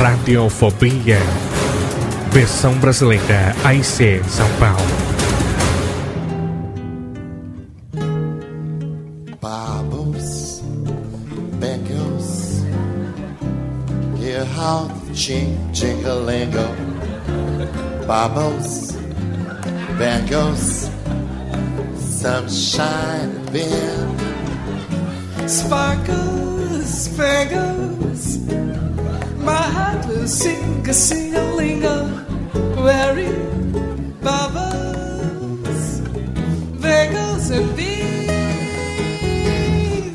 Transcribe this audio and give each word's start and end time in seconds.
Radiofobia. 0.00 1.18
Versão 2.32 2.74
brasileira 2.74 3.54
AIC 3.64 4.22
São 4.28 4.48
Paulo. 4.58 4.82
Bubbles, 9.40 10.62
Beckles, 11.60 12.64
hear 14.18 14.44
how 14.44 14.88
the 15.06 15.14
ching 15.14 15.56
jingle-lingo. 15.72 16.66
Bubbles, 18.06 18.96
Beckles, 19.96 20.90
sunshine 21.96 23.30
bin. 23.52 24.08
Sparkles, 25.46 27.04
spangles, 27.04 28.38
my 28.38 28.63
heart 29.74 30.06
will 30.06 30.26
sing 30.26 30.88
a 30.88 30.92
sing 30.92 31.34
a 31.34 31.44
lingo, 31.54 32.06
very 32.88 33.32
bubbles, 34.22 36.00
bagels 36.82 37.50
and 37.50 37.68
bees. 37.76 37.94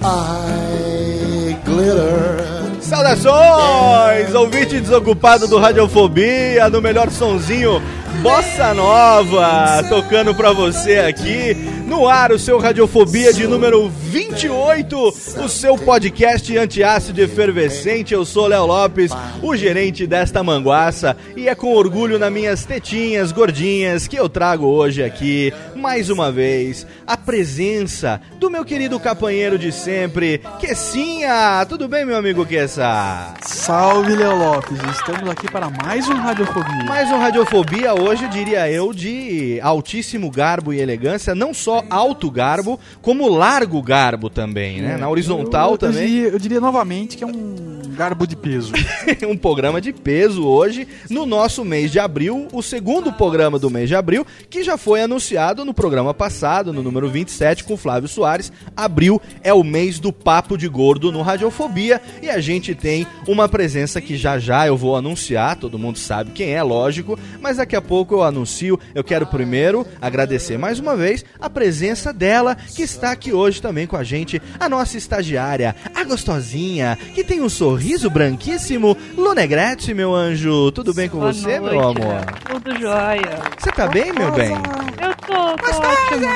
I 0.02 1.58
glitter. 1.66 2.40
Saudações, 2.82 4.34
ouvinte 4.34 4.80
desocupado 4.80 5.48
do 5.48 5.58
Radiofobia, 5.60 6.70
no 6.70 6.82
melhor 6.82 7.12
sonzinho 7.12 7.82
Bossa 8.22 8.74
Nova, 8.74 9.82
tocando 9.88 10.36
pra 10.36 10.52
você 10.52 10.98
aqui 10.98 11.56
no 11.88 12.08
ar 12.08 12.32
o 12.32 12.38
seu 12.38 12.60
Radiofobia 12.60 13.34
de 13.34 13.48
número 13.48 13.90
28, 13.90 14.98
o 15.44 15.50
seu 15.50 15.78
podcast 15.78 16.56
antiácido 16.58 17.22
efervescente. 17.22 18.14
Eu 18.14 18.26
sou 18.26 18.48
Léo 18.48 18.66
Lopes, 18.66 19.12
o 19.42 19.56
gerente 19.56 20.06
desta 20.06 20.44
manguaça, 20.44 21.16
e 21.36 21.48
é 21.48 21.56
com 21.56 21.74
orgulho 21.74 22.20
nas 22.20 22.32
minhas 22.32 22.66
tetinhas 22.66 23.32
gordinhas 23.32 24.08
que 24.08 24.18
eu 24.18 24.28
trago 24.28 24.66
hoje 24.66 25.02
aqui, 25.04 25.54
mais 25.76 26.10
uma 26.10 26.32
vez, 26.32 26.86
a 27.08 27.16
presença 27.16 28.20
do 28.38 28.50
meu 28.50 28.66
querido 28.66 29.00
companheiro 29.00 29.58
de 29.58 29.72
sempre, 29.72 30.42
Kessinha. 30.60 31.66
Tudo 31.68 31.88
bem, 31.88 32.06
meu 32.06 32.18
amigo 32.18 32.46
Kessa? 32.46 33.34
Salve, 33.42 34.16
Léo 34.16 34.38
Lopes. 34.38 34.80
Estamos 34.92 35.30
aqui 35.30 35.50
para 35.50 35.70
mais 35.70 36.08
um 36.08 36.16
Radiofobia. 36.16 36.84
Mais 36.86 37.10
um 37.10 37.18
Radiofobia 37.18 37.94
hoje, 38.00 38.28
diria 38.28 38.70
eu, 38.70 38.94
de 38.94 39.60
altíssimo 39.62 40.32
garbo 40.32 40.74
e 40.74 40.80
elegância, 40.80 41.36
não 41.36 41.54
só 41.54 41.84
alto 41.90 42.32
garbo, 42.32 42.80
como 43.02 43.28
largo 43.28 43.82
garbo 43.82 44.30
também, 44.30 44.82
né? 44.82 44.98
Na 44.98 45.10
horizontal 45.10 45.70
eu, 45.70 45.74
eu 45.74 45.78
também. 45.78 46.08
Diria, 46.08 46.28
eu 46.30 46.40
diria 46.40 46.62
novamente 46.62 47.18
que 47.18 47.24
é 47.24 47.28
um 47.28 47.80
garbo 48.00 48.26
de 48.26 48.36
peso. 48.36 48.72
um 49.28 49.36
programa 49.36 49.82
de 49.82 49.92
peso 49.92 50.48
hoje, 50.48 50.88
no 51.10 51.26
nosso 51.26 51.66
mês 51.66 51.92
de 51.92 52.00
abril, 52.00 52.48
o 52.54 52.62
segundo 52.62 53.12
programa 53.12 53.60
do 53.60 53.70
mês 53.70 53.90
de 53.90 53.96
abril, 53.96 54.26
que 54.50 54.64
já 54.64 54.78
foi 54.78 55.02
anunciado 55.02 55.66
no 55.66 55.74
programa 55.74 56.14
passado, 56.14 56.72
no 56.72 56.82
número 56.82 57.10
27, 57.10 57.66
com 57.66 57.76
Flávio 57.76 58.08
Soares. 58.08 58.54
Abril 58.76 59.22
é 59.44 59.54
o 59.54 59.66
mês 59.66 60.00
do 60.00 60.14
Papo 60.14 60.58
de 60.58 60.70
Gordo 60.70 61.12
no 61.12 61.22
Radiofobia 61.22 62.02
e 62.22 62.30
a 62.30 62.40
gente 62.40 62.74
tem 62.74 63.06
uma 63.28 63.50
presença 63.50 64.00
que 64.00 64.16
já 64.16 64.40
já 64.40 64.66
eu 64.66 64.78
vou 64.78 64.96
anunciar, 64.96 65.58
todo 65.58 65.78
mundo 65.78 66.00
sabe 66.00 66.32
quem 66.32 66.54
é, 66.54 66.64
lógico, 66.64 67.20
mas 67.42 67.58
daqui 67.58 67.76
a 67.76 67.82
pouco 67.90 68.14
eu 68.14 68.22
anuncio. 68.24 68.80
Eu 68.94 69.04
quero 69.04 69.26
primeiro 69.26 69.84
agradecer 70.00 70.60
mais 70.60 70.78
uma 70.78 70.96
vez 70.96 71.26
a 71.42 71.50
presença 71.50 72.14
dela, 72.14 72.54
que 72.54 72.84
está 72.84 73.10
aqui 73.12 73.34
hoje 73.34 73.60
também 73.60 73.88
com 73.88 73.98
a 73.98 74.04
gente, 74.04 74.40
a 74.60 74.70
nossa 74.70 74.96
estagiária, 74.96 75.76
a 75.96 76.04
gostosinha, 76.04 76.96
que 77.16 77.24
tem 77.24 77.42
um 77.42 77.50
sorriso 77.50 78.08
branquíssimo, 78.08 78.96
Lunegrete, 79.18 79.92
meu 79.96 80.14
anjo. 80.14 80.72
Tudo 80.72 80.94
bem 80.94 81.10
com 81.10 81.18
Boa 81.18 81.34
você, 81.34 81.60
noite. 81.60 81.76
meu 81.76 81.90
amor? 81.90 82.26
Tudo 82.48 82.80
jóia. 82.80 83.40
Você 83.58 83.72
tá 83.72 83.88
bem, 83.88 84.14
meu 84.14 84.32
bem? 84.34 84.52
Eu 84.52 85.16
tô, 85.16 85.56
tô 85.58 85.72
ótimo. 85.82 86.28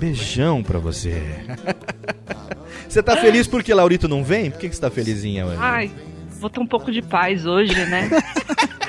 Beijão 0.00 0.64
pra 0.64 0.80
você. 0.80 1.22
Você 2.88 3.04
tá 3.04 3.16
feliz 3.18 3.46
porque 3.46 3.72
Laurito 3.72 4.08
não 4.08 4.24
vem? 4.24 4.50
Por 4.50 4.58
que 4.58 4.68
que 4.68 4.74
você 4.74 4.80
tá 4.80 4.90
felizinha, 4.90 5.46
mano? 5.46 5.60
Ai, 5.62 5.92
vou 6.40 6.50
ter 6.50 6.58
um 6.58 6.66
pouco 6.66 6.90
de 6.90 7.00
paz 7.00 7.46
hoje, 7.46 7.72
né? 7.86 8.10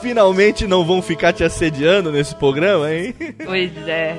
Finalmente 0.00 0.66
não 0.66 0.84
vão 0.84 1.02
ficar 1.02 1.32
te 1.32 1.44
assediando 1.44 2.10
nesse 2.10 2.34
programa, 2.34 2.92
hein? 2.92 3.14
pois 3.44 3.76
é. 3.86 4.16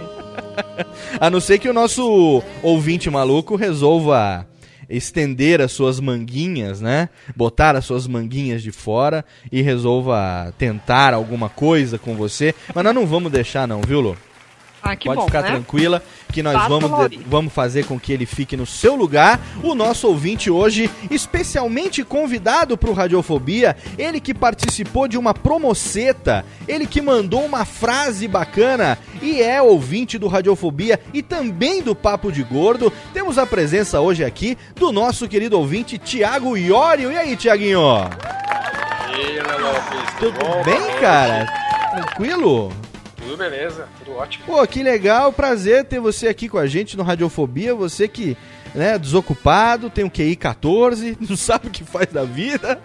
A 1.20 1.30
não 1.30 1.40
ser 1.40 1.60
que 1.60 1.70
o 1.70 1.74
nosso 1.74 2.44
ouvinte 2.62 3.10
maluco 3.10 3.56
resolva 3.56 4.48
estender 4.90 5.62
as 5.62 5.72
suas 5.72 6.00
manguinhas, 6.00 6.82
né? 6.82 7.10
Botar 7.36 7.76
as 7.76 7.86
suas 7.86 8.08
manguinhas 8.08 8.62
de 8.62 8.72
fora 8.72 9.26
e 9.52 9.62
resolva 9.62 10.54
tentar 10.58 11.14
alguma 11.14 11.50
coisa 11.50 11.98
com 11.98 12.16
você. 12.16 12.54
Mas 12.74 12.84
nós 12.84 12.94
não 12.94 13.06
vamos 13.06 13.32
deixar 13.32 13.68
não, 13.68 13.82
viu, 13.82 14.02
Lu? 14.02 14.18
Ah, 14.84 14.96
que 14.96 15.08
Pode 15.08 15.20
bom, 15.20 15.26
ficar 15.26 15.44
né? 15.44 15.52
tranquila 15.52 16.04
que 16.32 16.42
nós 16.42 16.68
vamos, 16.68 16.92
vamos 17.28 17.54
fazer 17.54 17.86
com 17.86 18.00
que 18.00 18.12
ele 18.12 18.26
fique 18.26 18.58
no 18.58 18.66
seu 18.66 18.96
lugar. 18.96 19.40
O 19.64 19.76
nosso 19.76 20.08
ouvinte 20.08 20.50
hoje, 20.50 20.90
especialmente 21.10 22.04
convidado 22.04 22.78
para 22.78 22.90
o 22.90 22.94
Radiofobia, 22.94 23.76
ele 23.98 24.20
que 24.20 24.34
participou 24.34 25.08
de 25.08 25.18
uma 25.18 25.34
promoceta, 25.34 26.46
ele 26.68 26.88
que 26.88 27.02
mandou 27.02 27.44
uma 27.46 27.66
frase 27.66 28.28
bacana 28.28 28.98
e 29.22 29.42
é 29.42 29.62
ouvinte 29.62 30.18
do 30.18 30.28
Radiofobia 30.28 31.00
e 31.14 31.22
também 31.22 31.82
do 31.82 31.96
Papo 31.96 32.32
de 32.32 32.42
Gordo. 32.42 32.92
Temos 33.14 33.38
a 33.38 33.46
presença 33.46 34.00
hoje 34.00 34.24
aqui 34.24 34.58
do 34.76 34.92
nosso 34.92 35.28
querido 35.28 35.60
ouvinte 35.60 35.98
Tiago 35.98 36.58
Iório. 36.58 37.12
E 37.12 37.18
aí, 37.18 37.36
Tiaguinho? 37.36 37.82
Tudo 40.20 40.64
bem, 40.64 41.00
cara? 41.00 41.46
Tranquilo? 41.92 42.72
Tudo 43.32 43.40
beleza, 43.40 43.88
tudo 43.98 44.18
ótimo. 44.18 44.44
Pô, 44.46 44.68
que 44.68 44.84
legal, 44.84 45.32
prazer 45.32 45.86
ter 45.86 46.02
você 46.02 46.28
aqui 46.28 46.50
com 46.50 46.58
a 46.58 46.68
gente 46.68 46.98
no 46.98 47.04
Radiofobia, 47.04 47.74
você 47.74 48.06
que, 48.06 48.36
né, 48.76 49.00
desocupado, 49.00 49.90
tem 49.90 50.04
um 50.04 50.10
QI 50.10 50.36
14, 50.36 51.18
não 51.18 51.38
sabe 51.38 51.68
o 51.68 51.72
que 51.72 51.86
faz 51.86 52.08
da 52.08 52.26
vida, 52.26 52.82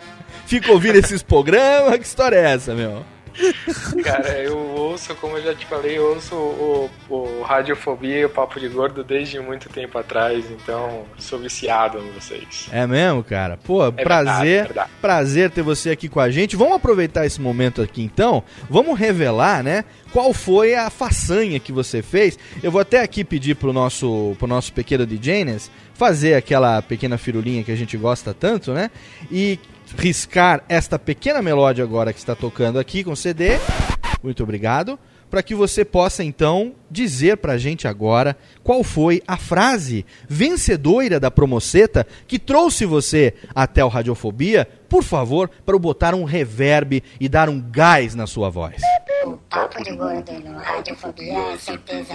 fica 0.47 0.71
ouvindo 0.71 0.99
esses 0.99 1.21
programas, 1.25 1.99
que 1.99 2.05
história 2.05 2.37
é 2.37 2.53
essa, 2.53 2.77
meu? 2.77 3.05
Cara, 4.03 4.39
eu 4.43 4.57
ouço, 4.59 5.15
como 5.17 5.37
eu 5.37 5.43
já 5.43 5.55
te 5.55 5.67
falei, 5.67 5.99
eu 5.99 6.15
ouço 6.15 6.35
o, 6.35 6.91
o 7.09 7.43
Radiofobia 7.43 8.19
e 8.19 8.25
o 8.25 8.31
Papo 8.31 8.59
de 8.59 8.69
Gordo 8.69 9.05
desde 9.05 9.39
muito 9.41 9.69
tempo 9.69 9.99
atrás, 9.99 10.45
então 10.51 11.05
sou 11.19 11.39
viciado 11.39 11.99
em 11.99 12.11
vocês. 12.13 12.69
É 12.73 12.87
mesmo, 12.87 13.23
cara? 13.23 13.57
Pô, 13.57 13.87
É 13.87 13.91
prazer, 13.91 14.45
verdade, 14.45 14.67
verdade. 14.67 14.91
prazer 15.01 15.51
ter 15.51 15.63
você 15.63 15.91
aqui 15.91 16.09
com 16.09 16.21
a 16.21 16.31
gente. 16.31 16.57
Vamos 16.57 16.75
aproveitar 16.77 17.27
esse 17.27 17.41
momento 17.41 17.83
aqui 17.83 18.03
então. 18.03 18.43
Vamos 18.69 18.99
revelar, 18.99 19.63
né? 19.63 19.85
Qual 20.13 20.33
foi 20.33 20.75
a 20.75 20.89
façanha 20.89 21.61
que 21.61 21.73
você 21.73 22.03
fez? 22.03 22.39
Eu 22.63 22.71
vou 22.71 22.81
até 22.81 23.03
aqui 23.03 23.23
pedir 23.25 23.55
pro 23.57 23.73
nosso, 23.73 24.35
pro 24.39 24.47
nosso 24.47 24.73
pequeno 24.73 25.07
DJness 25.07 25.71
fazer 25.95 26.35
aquela 26.35 26.81
pequena 26.83 27.17
firulinha 27.17 27.65
que 27.65 27.73
a 27.73 27.77
gente 27.77 27.97
gosta 27.97 28.35
tanto, 28.35 28.73
né? 28.73 28.91
E 29.31 29.59
riscar 29.97 30.65
esta 30.69 30.99
pequena 30.99 31.43
melódia 31.43 31.85
agora 31.85 32.13
que 32.13 32.19
está 32.19 32.35
tocando 32.35 32.79
aqui 32.79 33.05
com 33.05 33.15
CD. 33.15 33.59
Muito 34.23 34.43
obrigado. 34.43 34.99
Para 35.31 35.43
que 35.43 35.55
você 35.55 35.85
possa 35.85 36.23
então 36.23 36.75
dizer 36.89 37.39
pra 37.39 37.59
gente 37.59 37.89
agora 37.89 38.37
qual 38.63 38.85
foi 38.85 39.23
a 39.27 39.37
frase 39.37 40.07
vencedora 40.29 41.19
da 41.19 41.31
Promoceta 41.31 42.07
que 42.29 42.39
trouxe 42.39 42.87
você 42.87 43.35
até 43.53 43.85
o 43.85 43.89
Radiofobia, 43.89 44.69
por 44.89 45.03
favor, 45.03 45.51
para 45.65 45.79
botar 45.79 46.15
um 46.15 46.23
reverb 46.23 47.03
e 47.21 47.29
dar 47.29 47.49
um 47.49 47.61
gás 47.61 48.15
na 48.15 48.27
sua 48.27 48.49
voz. 48.49 48.81
O 49.25 49.37
papo 49.51 49.83
de 49.83 49.91
Radiofobia 50.63 51.39
é 51.53 51.59
certeza 51.59 52.15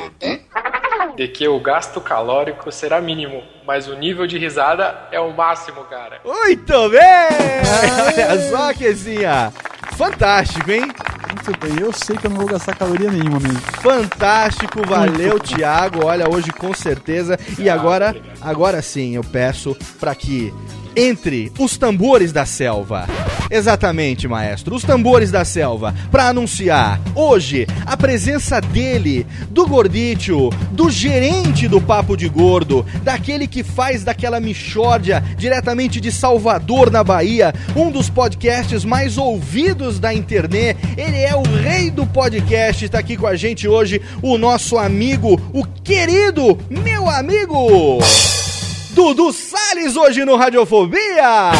de... 1.21 1.27
Que 1.27 1.47
o 1.47 1.59
gasto 1.59 2.01
calórico 2.01 2.71
será 2.71 2.99
mínimo, 2.99 3.43
mas 3.65 3.87
o 3.87 3.95
nível 3.95 4.25
de 4.27 4.37
risada 4.37 5.07
é 5.11 5.19
o 5.19 5.31
máximo, 5.31 5.83
cara. 5.85 6.19
Muito 6.25 6.89
bem! 6.89 7.01
Olha 8.07 8.49
só, 8.49 8.73
Quezinha! 8.73 9.53
Fantástico, 9.97 10.71
hein? 10.71 10.81
Muito 10.81 11.59
bem, 11.59 11.79
eu 11.79 11.93
sei 11.93 12.17
que 12.17 12.25
eu 12.25 12.31
não 12.31 12.37
vou 12.37 12.47
gastar 12.47 12.75
caloria 12.75 13.09
nenhuma 13.09 13.39
mesmo. 13.39 13.59
Fantástico, 13.81 14.85
valeu, 14.85 15.39
Thiago. 15.39 16.05
Olha, 16.05 16.29
hoje 16.29 16.51
com 16.51 16.73
certeza. 16.73 17.39
E 17.57 17.69
agora, 17.69 18.15
agora 18.41 18.81
sim, 18.81 19.15
eu 19.15 19.23
peço 19.23 19.75
para 19.99 20.13
que 20.15 20.53
entre 20.95 21.51
os 21.57 21.77
tambores 21.77 22.31
da 22.31 22.45
selva. 22.45 23.07
Exatamente, 23.49 24.27
maestro. 24.27 24.75
Os 24.75 24.83
tambores 24.83 25.29
da 25.29 25.43
selva 25.43 25.93
para 26.09 26.29
anunciar 26.29 27.01
hoje 27.13 27.67
a 27.85 27.97
presença 27.97 28.61
dele, 28.61 29.27
do 29.49 29.67
Gordítio, 29.67 30.49
do 30.71 30.89
gerente 30.89 31.67
do 31.67 31.81
Papo 31.81 32.15
de 32.15 32.29
Gordo, 32.29 32.85
daquele 33.03 33.47
que 33.47 33.63
faz 33.63 34.03
daquela 34.03 34.39
Michórdia 34.39 35.21
diretamente 35.37 35.99
de 35.99 36.11
Salvador, 36.11 36.89
na 36.89 37.03
Bahia, 37.03 37.53
um 37.75 37.91
dos 37.91 38.09
podcasts 38.09 38.85
mais 38.85 39.17
ouvidos 39.17 39.99
da 39.99 40.13
internet. 40.13 40.79
Ele 40.97 41.17
é 41.17 41.35
o 41.35 41.43
rei 41.43 41.91
do 41.91 42.05
podcast, 42.05 42.85
está 42.85 42.99
aqui 42.99 43.17
com 43.17 43.27
a 43.27 43.35
gente 43.35 43.67
hoje, 43.67 44.01
o 44.21 44.37
nosso 44.37 44.77
amigo, 44.77 45.39
o 45.53 45.65
querido 45.65 46.57
meu 46.69 47.09
amigo 47.09 47.99
Dudu 49.01 49.33
Salles 49.33 49.95
hoje 49.97 50.23
no 50.23 50.35
Radiofobia. 50.35 51.51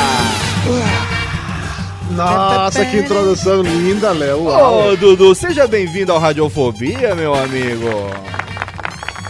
Nossa, 2.12 2.86
que 2.86 2.98
introdução 3.00 3.64
linda, 3.64 4.12
Léo. 4.12 4.46
Ô, 4.46 4.96
Dudu, 4.96 5.34
seja 5.34 5.66
bem-vindo 5.66 6.12
ao 6.12 6.20
Radiofobia, 6.20 7.16
meu 7.16 7.34
amigo. 7.34 7.90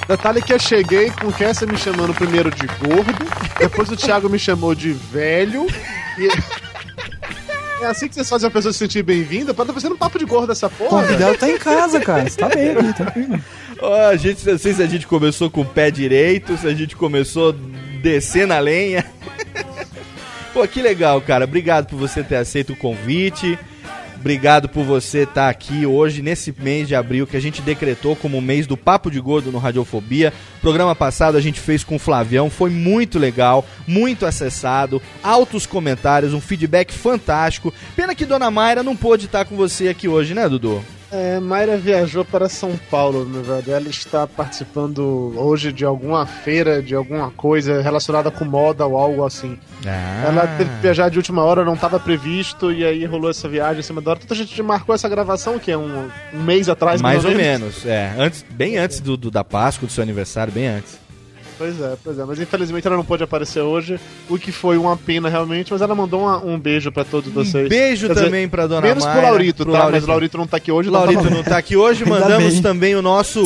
Detalhe 0.10 0.42
que 0.42 0.52
eu 0.52 0.60
cheguei 0.60 1.10
com 1.10 1.28
o 1.30 1.34
Kessa 1.34 1.66
me 1.66 1.78
chamando 1.78 2.14
primeiro 2.14 2.52
de 2.52 2.68
gordo, 2.86 3.26
depois 3.58 3.90
o 3.90 3.96
Thiago 3.96 4.30
me 4.30 4.38
chamou 4.38 4.76
de 4.76 4.92
velho. 4.92 5.66
E... 6.20 6.28
É 7.82 7.88
assim 7.88 8.08
que 8.08 8.14
vocês 8.14 8.30
fazem 8.30 8.48
a 8.48 8.52
pessoa 8.52 8.72
se 8.72 8.78
sentir 8.78 9.02
bem-vinda? 9.02 9.56
Tá 9.56 9.66
fazendo 9.66 9.96
um 9.96 9.98
papo 9.98 10.20
de 10.20 10.26
gordo 10.26 10.52
essa 10.52 10.68
O 10.68 10.70
porra. 10.70 11.02
convidado 11.02 11.36
tá 11.36 11.50
em 11.50 11.58
casa, 11.58 12.00
cara. 12.00 12.30
Você 12.30 12.38
tá 12.38 12.48
bem 12.48 12.70
aqui, 12.70 12.94
tranquilo. 12.94 13.40
Ó, 13.82 14.08
a 14.10 14.16
gente, 14.16 14.48
não 14.48 14.58
sei 14.60 14.74
se 14.76 14.84
a 14.84 14.86
gente 14.86 15.08
começou 15.08 15.50
com 15.50 15.62
o 15.62 15.66
pé 15.66 15.90
direito, 15.90 16.56
se 16.60 16.68
a 16.68 16.76
gente 16.76 16.96
começou 16.96 17.56
descer 18.02 18.48
na 18.48 18.60
lenha. 18.60 19.06
Pô, 20.54 20.68
que 20.68 20.82
legal, 20.82 21.22
cara. 21.22 21.46
Obrigado 21.46 21.88
por 21.88 21.98
você 21.98 22.24
ter 22.24 22.36
aceito 22.36 22.74
o 22.74 22.76
convite. 22.76 23.58
Obrigado 24.22 24.70
por 24.70 24.84
você 24.84 25.24
estar 25.24 25.50
aqui 25.50 25.84
hoje, 25.84 26.22
nesse 26.22 26.54
mês 26.60 26.88
de 26.88 26.94
abril, 26.94 27.26
que 27.26 27.36
a 27.36 27.40
gente 27.40 27.60
decretou 27.60 28.16
como 28.16 28.38
o 28.38 28.42
mês 28.42 28.68
do 28.68 28.78
Papo 28.78 29.10
de 29.10 29.20
Gordo 29.20 29.52
no 29.52 29.58
Radiofobia. 29.58 30.32
Programa 30.62 30.94
passado 30.94 31.38
a 31.38 31.42
gente 31.42 31.60
fez 31.60 31.84
com 31.84 31.96
o 31.96 32.00
Flavião, 32.00 32.48
foi 32.48 32.70
muito 32.70 33.18
legal, 33.18 33.66
muito 33.88 34.24
acessado, 34.28 35.02
altos 35.24 35.66
comentários, 35.66 36.36
um 36.36 36.42
feedback 36.42 36.94
fantástico. 36.94 37.74
Pena 37.96 38.14
que 38.14 38.28
Dona 38.28 38.52
Mayra 38.52 38.84
não 38.84 38.96
pôde 38.96 39.26
estar 39.26 39.44
com 39.44 39.56
você 39.56 39.88
aqui 39.88 40.08
hoje, 40.08 40.36
né, 40.36 40.48
Dudu? 40.48 40.86
É, 41.12 41.40
Mayra 41.42 41.76
viajou 41.78 42.24
para 42.24 42.48
São 42.48 42.80
Paulo, 42.90 43.26
na 43.26 43.42
verdade. 43.42 43.70
Ela 43.72 43.90
está 43.90 44.26
participando 44.26 45.34
hoje 45.36 45.74
de 45.74 45.84
alguma 45.84 46.26
feira, 46.26 46.82
de 46.82 46.96
alguma 46.96 47.30
coisa 47.32 47.82
relacionada 47.82 48.32
com 48.32 48.46
moda 48.46 48.86
ou 48.86 48.96
algo 48.98 49.26
assim. 49.26 49.58
Ah. 49.86 50.24
Ela 50.28 50.48
teve 50.58 50.70
que 50.70 50.76
viajar 50.82 51.10
de 51.10 51.18
última 51.18 51.44
hora, 51.44 51.66
não 51.66 51.74
estava 51.74 52.00
previsto, 52.00 52.72
e 52.72 52.86
aí 52.86 53.04
rolou 53.06 53.30
essa 53.30 53.50
viagem 53.50 53.80
em 53.82 53.84
cima 53.84 54.00
da 54.02 54.12
hora. 54.12 54.20
Tanta 54.22 54.36
gente 54.36 54.62
marcou 54.64 54.96
essa 54.96 55.10
gravação, 55.10 55.60
que 55.60 55.70
é 55.72 55.78
um, 55.78 56.08
um 56.34 56.42
mês 56.44 56.70
atrás, 56.70 57.02
Mais 57.02 57.26
ou 57.26 57.32
menos. 57.32 57.84
menos, 57.84 57.86
é. 57.86 58.14
Antes, 58.18 58.46
bem 58.50 58.78
antes 58.78 59.02
do, 59.02 59.18
do- 59.18 59.32
da 59.32 59.44
Páscoa, 59.44 59.88
do 59.88 59.92
seu 59.92 60.04
aniversário, 60.04 60.54
bem 60.54 60.68
antes. 60.68 60.98
Pois 61.62 61.80
é, 61.80 61.96
pois 62.04 62.18
é. 62.18 62.26
Mas 62.26 62.40
infelizmente 62.40 62.88
ela 62.88 62.98
não 62.98 63.06
pôde 63.06 63.24
aparecer 63.24 63.60
hoje, 63.62 64.00
o 64.28 64.40
que 64.40 64.52
foi 64.52 64.78
uma 64.80 64.98
pena 64.98 65.30
realmente, 65.30 65.72
mas 65.72 65.80
ela 65.80 65.94
mandou 65.94 66.22
uma- 66.22 66.44
um 66.44 66.60
beijo 66.60 66.92
pra 66.92 67.04
todos 67.04 67.32
vocês. 67.32 67.68
Um 67.68 67.70
beijo 67.70 68.08
Quer 68.08 68.16
também 68.16 68.50
pra 68.50 68.66
dona 68.66 68.82
Menos 68.82 69.04
Mayra. 69.04 69.20
pro 69.20 69.30
Laurito, 69.30 69.64
pro 69.64 69.72
tá? 69.74 69.78
Laurito. 69.80 69.96
Mas 70.02 70.04
o 70.04 70.10
Laurito 70.10 70.38
não 70.40 70.48
tá 70.48 70.58
aqui 70.58 70.72
hoje. 70.72 70.90
O 70.90 70.92
Laurito 70.92 71.20
então 71.20 71.30
tá 71.30 71.36
não 71.38 71.44
tá 71.44 71.58
aqui 71.58 71.78
hoje, 71.78 72.04
mandamos 72.04 72.60
também 72.62 72.96
o 72.96 73.02
nosso 73.04 73.44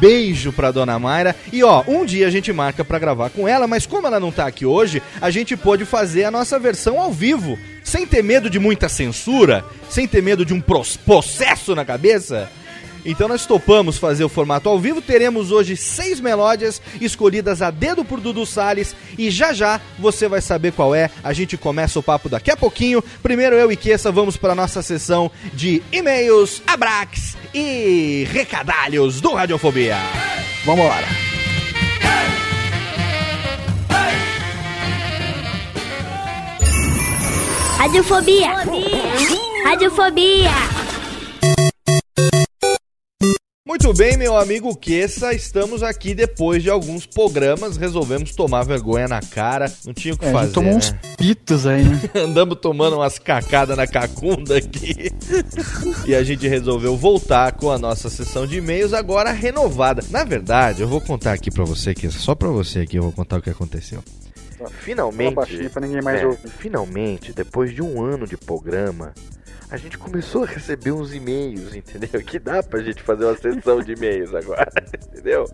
beijo 0.00 0.50
pra 0.52 0.70
Dona 0.70 0.98
Mayra. 0.98 1.36
E 1.52 1.62
ó, 1.62 1.82
um 1.86 2.06
dia 2.06 2.26
a 2.26 2.30
gente 2.30 2.50
marca 2.54 2.82
pra 2.84 2.98
gravar 2.98 3.28
com 3.28 3.46
ela, 3.46 3.66
mas 3.66 3.84
como 3.86 4.06
ela 4.06 4.18
não 4.18 4.32
tá 4.32 4.46
aqui 4.46 4.64
hoje, 4.64 5.02
a 5.20 5.28
gente 5.30 5.56
pôde 5.58 5.84
fazer 5.84 6.24
a 6.24 6.30
nossa 6.30 6.58
versão 6.58 6.98
ao 6.98 7.12
vivo, 7.12 7.58
sem 7.84 8.06
ter 8.06 8.22
medo 8.22 8.48
de 8.48 8.58
muita 8.58 8.88
censura, 8.88 9.62
sem 9.90 10.06
ter 10.08 10.22
medo 10.22 10.42
de 10.44 10.54
um 10.54 10.60
processo 10.60 11.74
na 11.74 11.84
cabeça. 11.84 12.48
Então 13.06 13.28
nós 13.28 13.46
topamos 13.46 13.96
fazer 13.96 14.24
o 14.24 14.28
formato 14.28 14.68
ao 14.68 14.78
vivo. 14.78 15.00
Teremos 15.00 15.52
hoje 15.52 15.76
seis 15.76 16.18
melódias 16.18 16.82
escolhidas 17.00 17.62
a 17.62 17.70
dedo 17.70 18.04
por 18.04 18.20
Dudu 18.20 18.44
Salles. 18.44 18.96
E 19.16 19.30
já 19.30 19.52
já 19.52 19.80
você 19.98 20.28
vai 20.28 20.40
saber 20.40 20.72
qual 20.72 20.94
é. 20.94 21.08
A 21.22 21.32
gente 21.32 21.56
começa 21.56 21.98
o 21.98 22.02
papo 22.02 22.28
daqui 22.28 22.50
a 22.50 22.56
pouquinho. 22.56 23.02
Primeiro 23.22 23.54
eu 23.54 23.70
e 23.70 23.76
Kessa 23.76 24.10
vamos 24.10 24.36
para 24.36 24.54
nossa 24.54 24.82
sessão 24.82 25.30
de 25.54 25.82
e-mails, 25.92 26.60
abrax 26.66 27.36
e 27.54 28.26
recadalhos 28.30 29.20
do 29.20 29.32
Radiofobia. 29.34 29.96
Vambora. 30.64 31.06
Radiofobia. 37.78 38.50
Radiofobia. 39.64 40.85
Muito 43.78 43.92
bem, 43.92 44.16
meu 44.16 44.34
amigo 44.34 44.74
Kessa, 44.74 45.34
estamos 45.34 45.82
aqui 45.82 46.14
depois 46.14 46.62
de 46.62 46.70
alguns 46.70 47.04
programas, 47.04 47.76
resolvemos 47.76 48.34
tomar 48.34 48.62
vergonha 48.64 49.06
na 49.06 49.20
cara, 49.20 49.70
não 49.84 49.92
tinha 49.92 50.14
o 50.14 50.18
que 50.18 50.24
É, 50.24 50.30
a 50.30 50.32
fazer, 50.32 50.46
gente 50.46 50.54
tomou 50.54 50.74
uns 50.76 50.92
né? 50.92 50.98
pitos 51.18 51.66
aí, 51.66 51.84
né? 51.84 52.00
Andamos 52.16 52.58
tomando 52.58 52.96
umas 52.96 53.18
cacadas 53.18 53.76
na 53.76 53.86
cacunda 53.86 54.56
aqui. 54.56 55.10
e 56.06 56.14
a 56.14 56.24
gente 56.24 56.48
resolveu 56.48 56.96
voltar 56.96 57.52
com 57.52 57.70
a 57.70 57.76
nossa 57.76 58.08
sessão 58.08 58.46
de 58.46 58.56
e-mails 58.56 58.94
agora 58.94 59.30
renovada. 59.30 60.02
Na 60.08 60.24
verdade, 60.24 60.80
eu 60.80 60.88
vou 60.88 61.02
contar 61.02 61.34
aqui 61.34 61.50
pra 61.50 61.64
você, 61.64 61.92
que 61.92 62.10
só 62.10 62.34
pra 62.34 62.48
você 62.48 62.80
aqui 62.80 62.96
eu 62.96 63.02
vou 63.02 63.12
contar 63.12 63.36
o 63.40 63.42
que 63.42 63.50
aconteceu. 63.50 64.02
Finalmente, 64.80 65.34
pra 65.70 65.82
ninguém 65.86 66.00
mais 66.00 66.22
é, 66.22 66.26
ouvir. 66.26 66.48
finalmente, 66.48 67.30
depois 67.30 67.74
de 67.74 67.82
um 67.82 68.02
ano 68.02 68.26
de 68.26 68.38
programa, 68.38 69.12
a 69.70 69.76
gente 69.76 69.98
começou 69.98 70.44
a 70.44 70.46
receber 70.46 70.92
uns 70.92 71.12
e-mails, 71.12 71.74
entendeu? 71.74 72.22
Que 72.22 72.38
dá 72.38 72.62
pra 72.62 72.80
gente 72.82 73.02
fazer 73.02 73.24
uma 73.24 73.36
sessão 73.36 73.80
de 73.82 73.92
e-mails 73.92 74.34
agora, 74.34 74.70
entendeu? 75.12 75.44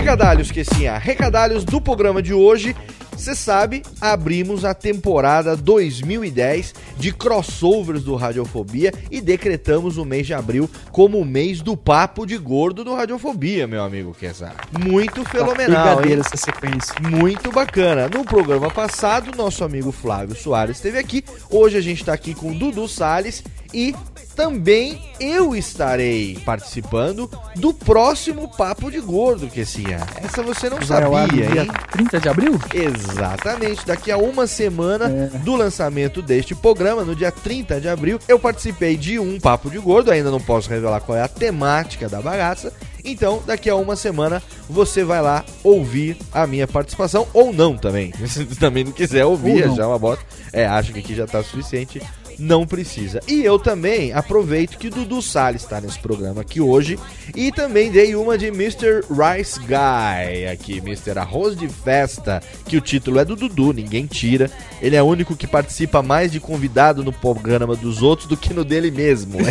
Recadalhos 0.09 0.51
que 0.51 0.65
sim, 0.65 0.87
recadalhos 0.99 1.67
do 1.67 1.83
programa 1.83 2.23
de 2.23 2.33
hoje. 2.33 2.75
Você 3.13 3.35
sabe, 3.35 3.83
abrimos 4.01 4.65
a 4.65 4.73
temporada 4.73 5.55
2010 5.55 6.75
de 6.97 7.13
crossovers 7.13 8.05
do 8.05 8.17
Radiofobia 8.17 8.91
e 9.11 9.21
decretamos 9.21 9.99
o 9.99 10.07
mês 10.07 10.27
de 10.27 10.33
abril 10.33 10.71
como 10.93 11.19
o 11.19 11.27
mês 11.27 11.61
do 11.61 11.77
papo 11.77 12.25
de 12.25 12.39
gordo 12.39 12.83
do 12.83 12.95
Radiofobia, 12.95 13.67
meu 13.67 13.83
amigo 13.83 14.15
Kessar. 14.15 14.57
Muito 14.83 15.23
fenomenal, 15.27 15.61
hein? 15.61 15.97
Brigadeira 15.97 16.23
essa 16.23 16.39
sequência. 16.39 16.95
Muito 17.03 17.53
bacana. 17.53 18.09
No 18.09 18.25
programa 18.25 18.71
passado, 18.71 19.37
nosso 19.37 19.63
amigo 19.63 19.93
Flávio 19.93 20.35
Soares 20.35 20.77
esteve 20.77 20.97
aqui. 20.97 21.23
Hoje 21.51 21.77
a 21.77 21.83
gente 21.83 22.01
está 22.01 22.15
aqui 22.15 22.33
com 22.35 22.53
o 22.53 22.55
Dudu 22.55 22.89
Salles 22.89 23.45
e 23.73 23.95
também 24.35 25.01
eu 25.19 25.55
estarei 25.57 26.39
participando 26.45 27.29
do 27.57 27.75
próximo 27.75 28.49
Papo 28.57 28.89
de 28.91 29.01
Gordo, 29.01 29.49
que 29.49 29.65
sim. 29.65 29.85
Essa 30.23 30.43
você 30.43 30.71
não 30.71 30.77
Vai 30.79 30.87
sabia, 30.87 31.47
dia 31.47 31.63
hein? 31.63 31.71
30 31.91 32.21
de 32.21 32.29
abril? 32.29 32.61
Exatamente, 32.73 33.85
daqui 33.87 34.11
a 34.13 34.17
uma 34.17 34.47
semana 34.47 35.07
É. 35.35 35.39
do 35.39 35.57
lançamento 35.57 36.23
deste 36.23 36.55
programa, 36.55 37.03
no 37.05 37.17
dia 37.17 37.33
30 37.33 37.81
de 37.81 37.89
abril, 37.89 38.19
eu 38.29 38.39
participei 38.39 38.97
de 38.97 39.19
um 39.19 39.41
Papo 39.41 39.69
de 39.71 39.79
Gordo, 39.79 40.11
ainda 40.13 40.31
não 40.31 40.41
posso 40.41 40.69
revelar 40.71 41.01
qual 41.01 41.19
é 41.19 41.23
a 41.23 41.29
temática 41.29 42.09
da 42.09 42.21
bagaça. 42.23 42.73
Então, 43.05 43.43
daqui 43.47 43.71
a 43.71 43.75
uma 43.77 43.97
semana, 43.97 44.43
você 44.69 45.03
vai 45.03 45.23
lá 45.23 45.45
ouvir 45.65 46.17
a 46.33 46.47
minha 46.47 46.67
participação, 46.69 47.27
ou 47.33 47.53
não 47.53 47.77
também. 47.77 48.13
Se 48.27 48.45
também 48.47 48.85
não 48.85 48.93
quiser 48.93 49.25
ouvir, 49.25 49.63
Ou 49.63 49.69
não. 49.69 49.77
já 49.77 49.83
é 49.85 49.87
uma 49.87 49.99
bota. 49.99 50.23
É, 50.53 50.67
acho 50.67 50.93
que 50.93 50.99
aqui 51.01 51.15
já 51.15 51.27
tá 51.27 51.43
suficiente. 51.43 52.01
Não 52.39 52.65
precisa. 52.65 53.21
E 53.27 53.43
eu 53.43 53.59
também 53.59 54.13
aproveito 54.13 54.79
que 54.79 54.87
o 54.87 54.91
Dudu 54.91 55.21
Salles 55.21 55.63
está 55.63 55.81
nesse 55.81 55.99
programa 55.99 56.43
aqui 56.43 56.61
hoje. 56.61 56.97
E 57.35 57.51
também 57.51 57.91
dei 57.91 58.15
uma 58.15 58.39
de 58.39 58.47
Mr. 58.47 59.03
Rice 59.11 59.59
Guy 59.59 60.47
aqui, 60.47 60.79
Mr. 60.79 61.19
Arroz 61.19 61.57
de 61.57 61.69
Festa, 61.69 62.41
que 62.65 62.77
o 62.77 62.81
título 62.81 63.19
é 63.19 63.25
do 63.25 63.35
Dudu, 63.35 63.73
ninguém 63.73 64.07
tira. 64.07 64.49
Ele 64.81 64.95
é 64.95 65.03
o 65.03 65.07
único 65.07 65.35
que 65.35 65.47
participa 65.49 66.01
mais 66.01 66.31
de 66.31 66.39
convidado 66.39 67.03
no 67.03 67.13
programa 67.13 67.75
dos 67.75 68.03
outros 68.03 68.29
do 68.29 68.37
que 68.37 68.55
no 68.55 68.65
dele 68.65 68.91
mesmo. 68.91 69.39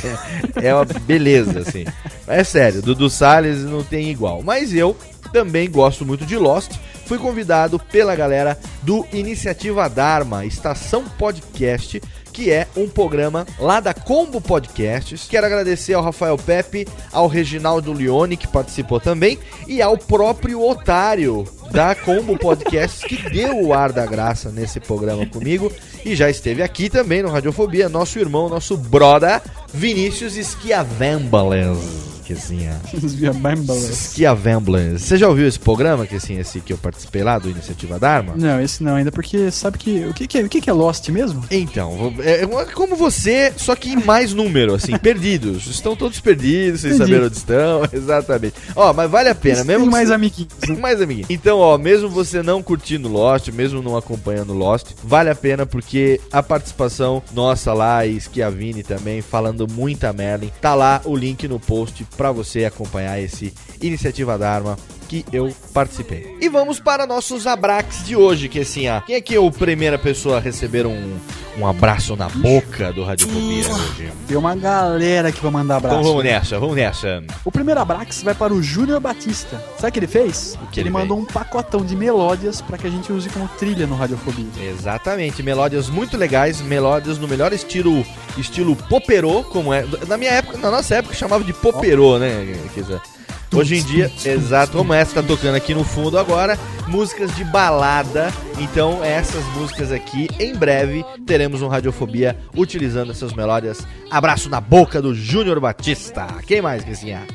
É, 0.58 0.68
é 0.68 0.74
uma 0.74 0.86
beleza, 0.86 1.60
assim. 1.60 1.86
É 2.28 2.44
sério, 2.44 2.82
Dudu 2.82 3.10
Salles 3.10 3.64
não 3.64 3.84
tem 3.84 4.10
igual. 4.10 4.42
Mas 4.42 4.74
eu 4.74 4.96
também 5.32 5.70
gosto 5.70 6.06
muito 6.06 6.26
de 6.26 6.38
Lost. 6.38 6.72
Fui 7.06 7.18
convidado 7.18 7.80
pela 7.80 8.16
galera 8.16 8.58
do 8.84 9.06
Iniciativa 9.14 9.88
Dharma, 9.90 10.46
Estação 10.46 11.06
Podcast, 11.18 12.02
que 12.38 12.52
é 12.52 12.68
um 12.78 12.88
programa 12.88 13.48
lá 13.58 13.80
da 13.80 13.96
Combo 13.96 14.40
Podcasts. 14.40 15.26
Quero 15.28 15.48
agradecer 15.48 15.96
ao 15.96 16.04
Rafael 16.04 16.38
Pepe, 16.38 16.88
ao 17.12 17.26
Reginaldo 17.26 17.92
Leone, 17.92 18.38
que 18.38 18.48
participou 18.48 19.00
também, 19.00 19.40
e 19.68 19.82
ao 19.82 19.98
próprio 19.98 20.62
Otário 20.62 21.48
da 21.72 21.96
Combo 21.96 22.38
Podcasts, 22.38 23.04
que 23.04 23.28
deu 23.32 23.60
o 23.60 23.74
ar 23.74 23.92
da 23.92 24.06
graça 24.06 24.52
nesse 24.52 24.80
programa 24.80 25.26
comigo 25.26 25.74
e 26.06 26.16
já 26.16 26.30
esteve 26.30 26.62
aqui 26.62 26.92
também 26.92 27.24
no 27.24 27.32
Radiofobia, 27.32 27.90
nosso 27.90 28.20
irmão, 28.20 28.48
nosso 28.48 28.78
brother, 28.78 29.42
Vinícius 29.74 30.34
Schiavambalens. 30.34 32.17
Que 32.28 32.34
é. 32.34 33.88
Schiavambalens. 33.94 35.02
Você 35.02 35.18
já 35.18 35.28
ouviu 35.28 35.48
esse 35.48 35.60
programa, 35.60 36.06
que 36.06 36.16
assim, 36.16 36.38
esse 36.40 36.60
que 36.60 36.74
eu 36.74 36.78
participei 36.78 37.24
lá 37.24 37.38
do 37.40 37.50
Iniciativa 37.50 37.98
Dharma? 38.00 38.34
Não, 38.36 38.62
esse 38.62 38.84
não 38.84 38.96
ainda, 38.96 39.12
porque 39.12 39.50
sabe 39.52 39.78
que. 39.78 40.06
O 40.06 40.14
que, 40.14 40.28
que, 40.28 40.38
é, 40.40 40.42
o 40.44 40.50
que, 40.50 40.62
que 40.62 40.70
é 40.70 40.74
Lost 40.74 41.08
mesmo? 41.10 41.44
Então, 41.50 42.14
é 42.24 42.46
uma- 42.46 42.66
como 42.66 42.96
você, 42.96 43.54
só 43.56 43.76
que 43.76 43.90
em 43.90 44.04
mais 44.04 44.34
número, 44.34 44.74
assim, 44.76 44.96
perdidos. 45.00 45.68
Estão 45.68 45.96
todos 45.96 46.20
perdidos, 46.20 46.82
sem 46.82 46.92
Entendi. 46.92 47.12
saber 47.12 47.26
onde 47.26 47.38
estão, 47.38 47.82
exatamente. 47.94 48.56
Ó, 48.76 48.94
mas 48.94 49.10
vale 49.10 49.30
a 49.30 49.36
pena, 49.36 49.64
mesmo 49.64 49.84
Tem 49.84 49.92
mais 49.92 50.08
você- 50.10 50.14
amiguinhos. 50.14 50.54
né? 50.68 50.76
mais 50.80 51.02
amiguinho. 51.02 51.28
Então, 51.30 51.60
ó, 51.60 51.78
mesmo 51.78 52.10
você 52.10 52.42
não 52.44 52.62
curtindo 52.62 53.08
Lost, 53.08 53.50
mesmo 53.50 53.82
não 53.82 53.96
acompanhando 53.96 54.54
Lost, 54.54 54.92
vale 55.04 55.30
a 55.30 55.36
pena 55.36 55.66
porque 55.66 56.20
a 56.32 56.42
participação 56.44 57.22
nossa 57.34 57.74
lá 57.74 58.06
e 58.06 58.20
Schiavini 58.20 58.84
também, 58.84 59.22
falando 59.22 59.68
muita 59.68 60.12
Merlin, 60.14 60.52
tá 60.62 60.74
lá 60.76 61.02
o 61.06 61.16
link 61.16 61.48
no 61.48 61.60
post 61.60 62.06
pra 62.18 62.32
você 62.32 62.66
acompanhar 62.66 63.22
esse 63.22 63.54
Iniciativa 63.82 64.38
Dharma 64.38 64.78
que 65.08 65.24
eu 65.32 65.54
participei. 65.74 66.36
E 66.42 66.50
vamos 66.50 66.80
para 66.80 67.08
nossos 67.08 67.48
abraques 67.48 68.04
de 68.06 68.16
hoje, 68.16 68.50
que 68.50 68.60
assim, 68.60 68.90
ó, 68.90 69.00
quem 69.02 69.16
é 69.16 69.22
que 69.22 69.36
é 69.36 69.48
a 69.48 69.52
primeira 69.52 69.98
pessoa 69.98 70.38
a 70.38 70.40
receber 70.40 70.86
um, 70.86 71.18
um 71.58 71.66
abraço 71.66 72.16
na 72.16 72.30
boca 72.30 72.92
do 72.94 73.04
Radiofobia 73.04 73.68
hoje? 73.72 74.12
Tem 74.28 74.38
uma 74.38 74.56
galera 74.56 75.32
que 75.32 75.42
vai 75.42 75.52
mandar 75.52 75.78
abraço. 75.78 76.00
Então 76.00 76.10
vamos 76.10 76.24
nessa, 76.24 76.60
vamos 76.60 76.76
nessa. 76.76 77.24
O 77.44 77.52
primeiro 77.52 77.80
abraço 77.80 78.24
vai 78.24 78.36
para 78.36 78.54
o 78.54 78.62
Júnior 78.62 79.00
Batista. 79.00 79.62
Sabe 79.76 79.90
o 79.90 79.92
que 79.92 80.00
ele 80.00 80.08
fez? 80.08 80.58
que 80.72 80.80
ele 80.80 80.88
ele 80.88 80.94
mandou 80.94 81.18
um 81.18 81.26
pacotão 81.26 81.84
de 81.84 81.96
melódias 81.96 82.62
para 82.62 82.78
que 82.78 82.88
a 82.88 82.90
gente 82.90 83.12
use 83.12 83.30
como 83.30 83.48
trilha 83.60 83.86
no 83.86 83.96
Radiofobia. 83.96 84.48
Exatamente, 84.60 85.44
melódias 85.44 85.90
muito 85.90 86.16
legais, 86.18 86.62
melódias 86.62 87.18
no 87.18 87.28
melhor 87.28 87.54
estilo 87.54 88.06
estilo 88.38 88.76
poperô, 88.76 89.44
como 89.44 89.74
é. 89.74 89.86
Na 90.08 90.18
minha 90.18 90.32
época, 90.32 90.58
na 90.58 90.72
nossa 90.72 90.96
época 90.96 91.14
chamava 91.16 91.44
de 91.44 91.54
poperô, 91.54 92.18
né? 92.18 92.56
Hoje 93.54 93.78
em 93.78 93.84
dia, 93.84 94.12
exato, 94.26 94.78
como 94.78 94.94
essa 94.94 95.22
tá 95.22 95.24
tocando 95.24 95.56
aqui 95.56 95.74
no 95.74 95.84
fundo 95.84 96.20
agora, 96.20 96.60
músicas 96.88 97.36
de 97.36 97.44
balada. 97.46 98.32
Então, 98.60 99.04
essas 99.04 99.44
músicas 99.56 99.92
aqui, 99.92 100.28
em 100.40 100.54
breve, 100.54 101.04
teremos 101.26 101.62
um 101.62 101.68
Radiofobia 101.68 102.38
utilizando 102.56 103.12
essas 103.12 103.34
melódias. 103.34 103.88
Abraço 104.12 104.50
na 104.50 104.60
boca 104.60 105.02
do 105.02 105.16
Júnior 105.16 105.60
Batista. 105.60 106.28
Quem 106.46 106.62
mais, 106.62 106.84
Crisinha? 106.84 107.26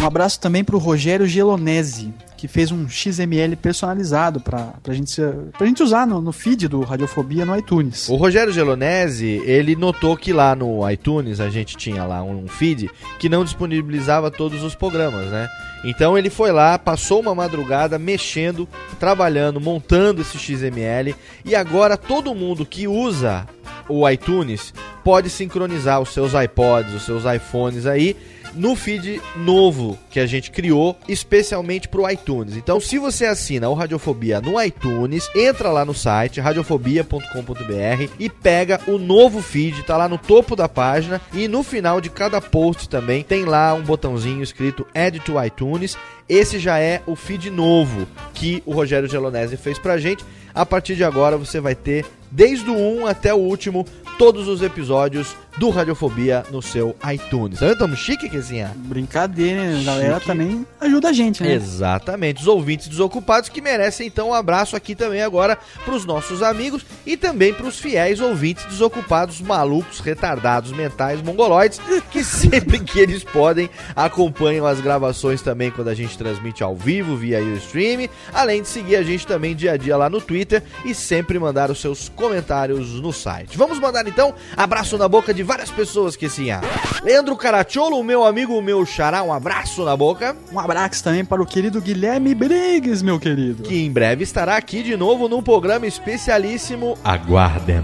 Um 0.00 0.06
abraço 0.06 0.40
também 0.40 0.62
pro 0.62 0.78
Rogério 0.78 1.26
Gelonese, 1.26 2.14
que 2.38 2.46
fez 2.46 2.70
um 2.70 2.88
XML 2.88 3.56
personalizado 3.56 4.40
pra, 4.40 4.74
pra, 4.80 4.94
gente, 4.94 5.20
gente 5.60 5.82
usar 5.82 6.06
no, 6.06 6.22
no 6.22 6.30
feed 6.30 6.68
do 6.68 6.82
Radiofobia 6.82 7.44
no 7.44 7.56
iTunes. 7.58 8.08
O 8.08 8.14
Rogério 8.14 8.52
Gelonese, 8.52 9.42
ele 9.44 9.74
notou 9.74 10.16
que 10.16 10.32
lá 10.32 10.54
no 10.54 10.88
iTunes 10.88 11.40
a 11.40 11.50
gente 11.50 11.76
tinha 11.76 12.04
lá 12.04 12.22
um 12.22 12.46
feed 12.46 12.88
que 13.18 13.28
não 13.28 13.44
disponibilizava 13.44 14.30
todos 14.30 14.62
os 14.62 14.76
programas, 14.76 15.26
né? 15.26 15.48
Então 15.84 16.16
ele 16.16 16.30
foi 16.30 16.52
lá, 16.52 16.78
passou 16.78 17.20
uma 17.20 17.34
madrugada 17.34 17.98
mexendo, 17.98 18.68
trabalhando, 19.00 19.60
montando 19.60 20.22
esse 20.22 20.38
XML 20.38 21.16
e 21.44 21.56
agora 21.56 21.96
todo 21.96 22.34
mundo 22.36 22.64
que 22.64 22.86
usa 22.86 23.46
o 23.88 24.08
iTunes 24.08 24.72
pode 25.02 25.28
sincronizar 25.28 26.00
os 26.00 26.10
seus 26.10 26.34
iPods, 26.34 26.94
os 26.94 27.02
seus 27.02 27.24
iPhones 27.24 27.84
aí 27.84 28.16
no 28.58 28.74
feed 28.74 29.22
novo 29.36 29.96
que 30.10 30.18
a 30.18 30.26
gente 30.26 30.50
criou 30.50 30.98
especialmente 31.08 31.88
pro 31.88 32.10
iTunes. 32.10 32.56
Então, 32.56 32.80
se 32.80 32.98
você 32.98 33.24
assina 33.24 33.68
o 33.68 33.74
Radiofobia 33.74 34.40
no 34.40 34.60
iTunes, 34.60 35.30
entra 35.34 35.70
lá 35.70 35.84
no 35.84 35.94
site 35.94 36.40
radiofobia.com.br 36.40 38.12
e 38.18 38.28
pega 38.28 38.80
o 38.88 38.98
novo 38.98 39.40
feed, 39.40 39.84
tá 39.84 39.96
lá 39.96 40.08
no 40.08 40.18
topo 40.18 40.56
da 40.56 40.68
página 40.68 41.20
e 41.32 41.46
no 41.46 41.62
final 41.62 42.00
de 42.00 42.10
cada 42.10 42.40
post 42.40 42.88
também 42.88 43.22
tem 43.22 43.44
lá 43.44 43.72
um 43.74 43.82
botãozinho 43.82 44.42
escrito 44.42 44.86
Add 44.94 45.20
to 45.20 45.42
iTunes. 45.42 45.96
Esse 46.28 46.58
já 46.58 46.78
é 46.78 47.00
o 47.06 47.14
feed 47.14 47.50
novo 47.50 48.06
que 48.34 48.62
o 48.66 48.72
Rogério 48.72 49.08
Gelonese 49.08 49.56
fez 49.56 49.78
pra 49.78 49.98
gente. 49.98 50.24
A 50.52 50.66
partir 50.66 50.96
de 50.96 51.04
agora 51.04 51.36
você 51.38 51.60
vai 51.60 51.74
ter 51.74 52.04
desde 52.30 52.68
o 52.68 52.74
1 52.74 53.06
até 53.06 53.32
o 53.32 53.38
último 53.38 53.86
todos 54.18 54.48
os 54.48 54.60
episódios 54.62 55.36
do 55.58 55.70
Radiofobia 55.70 56.44
no 56.50 56.62
seu 56.62 56.94
iTunes. 57.12 57.58
Tá 57.58 57.66
vendo? 57.66 57.78
Tamo 57.78 57.96
chique, 57.96 58.28
Kezinha? 58.28 58.72
Brincadeira, 58.76 59.62
né? 59.62 59.80
A 59.80 59.84
galera 59.84 60.14
Chique. 60.14 60.26
também 60.26 60.66
ajuda 60.80 61.08
a 61.08 61.12
gente, 61.12 61.42
né? 61.42 61.52
Exatamente, 61.52 62.40
os 62.40 62.46
ouvintes 62.46 62.86
desocupados 62.86 63.48
que 63.48 63.60
merecem 63.60 64.06
então 64.06 64.28
um 64.28 64.34
abraço 64.34 64.76
aqui 64.76 64.94
também 64.94 65.20
agora 65.22 65.58
pros 65.84 66.04
nossos 66.04 66.42
amigos 66.42 66.86
e 67.04 67.16
também 67.16 67.52
pros 67.52 67.78
fiéis 67.78 68.20
ouvintes 68.20 68.64
desocupados, 68.66 69.40
malucos, 69.40 69.98
retardados, 69.98 70.70
mentais, 70.72 71.20
mongoloides, 71.22 71.80
que 72.10 72.22
sempre 72.24 72.78
que 72.78 73.00
eles 73.00 73.24
podem 73.24 73.68
acompanham 73.96 74.66
as 74.66 74.80
gravações 74.80 75.42
também 75.42 75.70
quando 75.70 75.88
a 75.88 75.94
gente 75.94 76.16
transmite 76.16 76.62
ao 76.62 76.76
vivo 76.76 77.16
via 77.16 77.42
Ustream, 77.42 78.08
além 78.32 78.62
de 78.62 78.68
seguir 78.68 78.96
a 78.96 79.02
gente 79.02 79.26
também 79.26 79.56
dia 79.56 79.72
a 79.72 79.76
dia 79.76 79.96
lá 79.96 80.08
no 80.08 80.20
Twitter 80.20 80.62
e 80.84 80.94
sempre 80.94 81.38
mandar 81.38 81.70
os 81.70 81.80
seus 81.80 82.08
comentários 82.08 82.94
no 83.00 83.12
site. 83.12 83.58
Vamos 83.58 83.80
mandar 83.80 84.06
então 84.06 84.34
abraço 84.56 84.96
na 84.96 85.08
boca 85.08 85.34
de 85.34 85.47
várias 85.48 85.70
pessoas 85.70 86.14
que 86.14 86.28
sim. 86.28 86.50
ah. 86.50 86.60
Leandro 87.02 87.34
Caracciolo, 87.34 88.04
meu 88.04 88.22
amigo, 88.22 88.52
o 88.52 88.60
meu 88.62 88.84
xará, 88.84 89.22
um 89.22 89.32
abraço 89.32 89.82
na 89.82 89.96
boca. 89.96 90.36
Um 90.52 90.60
abraço 90.60 91.02
também 91.02 91.24
para 91.24 91.40
o 91.42 91.46
querido 91.46 91.80
Guilherme 91.80 92.34
Briggs, 92.34 93.02
meu 93.02 93.18
querido. 93.18 93.62
que 93.62 93.82
em 93.82 93.90
breve 93.90 94.22
estará 94.22 94.56
aqui 94.56 94.82
de 94.82 94.94
novo 94.94 95.26
num 95.26 95.42
programa 95.42 95.86
especialíssimo. 95.86 96.98
Aguardem. 97.02 97.82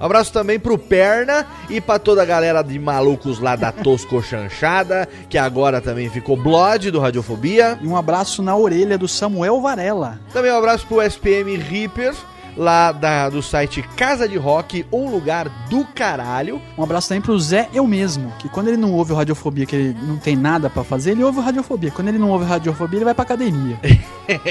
Abraço 0.00 0.32
também 0.32 0.58
pro 0.58 0.76
Perna 0.76 1.46
e 1.70 1.80
pra 1.80 1.98
toda 1.98 2.22
a 2.22 2.26
galera 2.26 2.60
de 2.60 2.76
malucos 2.78 3.38
lá 3.38 3.54
da 3.56 3.70
Tosco 3.72 4.20
Chanchada, 4.20 5.08
que 5.30 5.38
agora 5.38 5.80
também 5.80 6.10
ficou 6.10 6.36
Blood 6.36 6.90
do 6.90 6.98
Radiofobia. 6.98 7.78
E 7.80 7.86
um 7.86 7.96
abraço 7.96 8.42
na 8.42 8.54
orelha 8.56 8.98
do 8.98 9.06
Samuel 9.08 9.60
Varela. 9.60 10.18
Também 10.32 10.52
um 10.52 10.58
abraço 10.58 10.86
pro 10.86 11.00
SPM 11.00 11.56
Reaper, 11.56 12.14
lá 12.56 12.92
da, 12.92 13.28
do 13.28 13.42
site 13.42 13.82
Casa 13.96 14.28
de 14.28 14.36
Rock, 14.36 14.86
um 14.92 15.10
lugar 15.10 15.48
do 15.68 15.84
caralho. 15.84 16.60
Um 16.76 16.82
abraço 16.82 17.08
também 17.08 17.20
pro 17.20 17.38
Zé 17.38 17.68
Eu 17.72 17.86
Mesmo, 17.86 18.32
que 18.38 18.48
quando 18.48 18.68
ele 18.68 18.76
não 18.76 18.92
ouve 18.92 19.12
o 19.12 19.16
Radiofobia, 19.16 19.66
que 19.66 19.76
ele 19.76 19.96
não 20.02 20.16
tem 20.16 20.34
nada 20.34 20.70
pra 20.70 20.82
fazer, 20.82 21.12
ele 21.12 21.24
ouve 21.24 21.38
o 21.38 21.42
Radiofobia. 21.42 21.90
Quando 21.90 22.08
ele 22.08 22.18
não 22.18 22.30
ouve 22.30 22.44
o 22.44 22.48
Radiofobia, 22.48 22.98
ele 22.98 23.04
vai 23.04 23.14
pra 23.14 23.24
academia. 23.24 23.78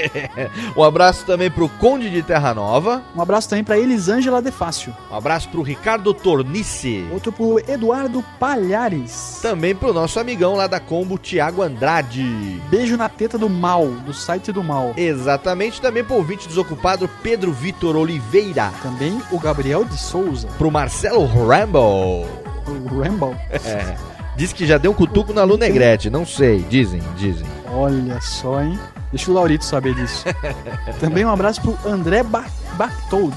um 0.76 0.82
abraço 0.82 1.24
também 1.24 1.50
pro 1.50 1.68
Conde 1.68 2.10
de 2.10 2.22
Terra 2.22 2.54
Nova. 2.54 3.02
Um 3.14 3.20
abraço 3.20 3.48
também 3.48 3.64
pra 3.64 3.78
Elisângela 3.78 4.40
De 4.40 4.50
Fácil. 4.50 4.94
Um 5.10 5.14
abraço 5.14 5.48
pro 5.48 5.62
Ricardo 5.62 6.14
Tornice. 6.14 7.06
Outro 7.12 7.32
pro 7.32 7.58
Eduardo 7.68 8.24
Palhares. 8.38 9.38
Também 9.42 9.74
pro 9.74 9.92
nosso 9.92 10.20
amigão 10.20 10.54
lá 10.54 10.66
da 10.66 10.80
Combo, 10.80 11.18
Thiago 11.18 11.62
Andrade. 11.62 12.60
Beijo 12.70 12.96
na 12.96 13.08
teta 13.08 13.36
do 13.36 13.48
mal, 13.48 13.86
do 13.86 14.14
site 14.14 14.52
do 14.52 14.62
mal. 14.62 14.92
Exatamente, 14.96 15.80
também 15.80 16.04
pro 16.04 16.16
ouvinte 16.16 16.48
desocupado 16.48 17.08
Pedro 17.22 17.52
Vitor 17.52 17.95
Oliveira. 17.96 18.72
Também 18.82 19.20
o 19.30 19.38
Gabriel 19.38 19.84
de 19.84 19.96
Souza. 19.96 20.48
Pro 20.58 20.70
Marcelo 20.70 21.26
Rambo. 21.26 22.26
O 22.66 23.00
Rambo. 23.02 23.36
É. 23.50 23.96
Diz 24.36 24.52
que 24.52 24.66
já 24.66 24.76
deu 24.76 24.90
um 24.90 24.94
cutuco 24.94 25.32
na 25.32 25.44
Lu 25.44 25.56
Negrete, 25.56 26.10
não 26.10 26.26
sei, 26.26 26.58
dizem, 26.68 27.02
dizem. 27.16 27.46
Olha 27.72 28.20
só, 28.20 28.62
hein? 28.62 28.78
Deixa 29.10 29.30
o 29.30 29.34
Laurito 29.34 29.64
saber 29.64 29.94
disso. 29.94 30.24
também 31.00 31.24
um 31.24 31.30
abraço 31.30 31.62
pro 31.62 31.78
André 31.90 32.22
ba 32.22 32.44
Bartold. 32.74 33.34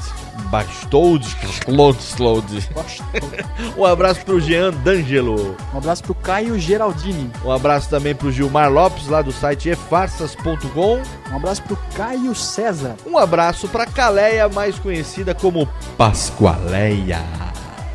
Bastold, 0.49 1.25
Slode. 1.99 2.69
um 3.77 3.85
abraço 3.85 4.25
pro 4.25 4.39
Jean 4.39 4.71
D'Angelo. 4.71 5.55
Um 5.73 5.77
abraço 5.77 6.03
pro 6.03 6.15
Caio 6.15 6.59
Geraldini. 6.59 7.29
Um 7.43 7.51
abraço 7.51 7.89
também 7.89 8.15
pro 8.15 8.31
Gilmar 8.31 8.71
Lopes, 8.71 9.07
lá 9.07 9.21
do 9.21 9.31
site 9.31 9.69
efarsas.com. 9.69 11.01
Um 11.31 11.35
abraço 11.35 11.61
pro 11.63 11.77
Caio 11.95 12.33
César. 12.33 12.95
Um 13.05 13.17
abraço 13.17 13.67
pra 13.67 13.85
Caleia, 13.85 14.49
mais 14.49 14.79
conhecida 14.79 15.35
como 15.35 15.67
Pasqualeia. 15.97 17.23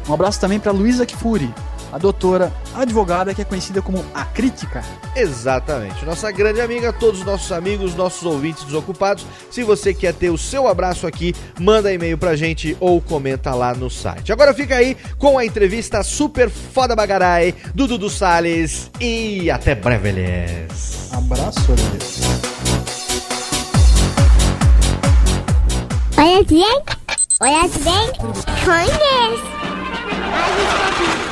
Um 0.09 0.13
abraço 0.13 0.39
também 0.39 0.61
pra 0.61 0.71
Luísa 0.71 1.07
Kifuri, 1.07 1.53
a 1.95 1.99
doutora 1.99 2.53
advogada 2.75 3.33
que 3.33 3.41
é 3.41 3.45
conhecida 3.45 3.81
como 3.81 4.05
a 4.13 4.25
Crítica. 4.25 4.83
Exatamente. 5.15 6.05
Nossa 6.05 6.29
grande 6.33 6.61
amiga, 6.61 6.93
todos 6.93 7.21
os 7.21 7.27
nossos 7.27 7.53
amigos, 7.53 7.95
nossos 7.95 8.25
ouvintes 8.25 8.65
desocupados. 8.65 9.25
Se 9.49 9.63
você 9.63 9.95
quer 9.95 10.13
ter 10.13 10.29
o 10.29 10.37
seu 10.37 10.67
abraço 10.67 11.07
aqui, 11.07 11.33
manda 11.61 11.93
e-mail 11.93 12.19
pra 12.19 12.35
gente 12.35 12.77
ou 12.81 13.01
comenta 13.01 13.55
lá 13.55 13.73
no 13.75 13.89
site. 13.89 14.33
Agora 14.33 14.53
fica 14.53 14.75
aí 14.75 14.97
com 15.19 15.39
a 15.39 15.47
entrevista 15.47 16.03
super 16.03 16.51
foda 16.51 16.97
bagarai 16.97 17.55
do 17.73 17.87
Dudu 17.87 18.11
Salles 18.11 18.91
e 19.01 19.49
até 19.49 19.77
breve, 19.77 20.09
eles. 20.09 21.11
Abraço, 21.13 21.61
Alex. 21.71 22.21
Olha 26.17 26.43
bem, 26.43 26.83
olha 27.41 27.69
bem, 27.85 28.13
conhece. 28.65 29.64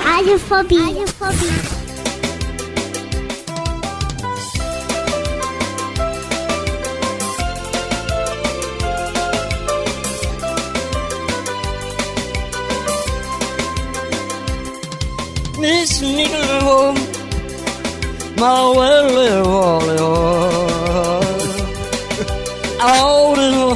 Radiophobie. 0.05 0.79
Radiophobie. 0.79 1.81
This 15.61 16.03
little 16.03 16.61
home, 16.61 17.01
my 18.37 18.63
well, 18.77 19.47
all 19.47 19.91
in 19.91 19.99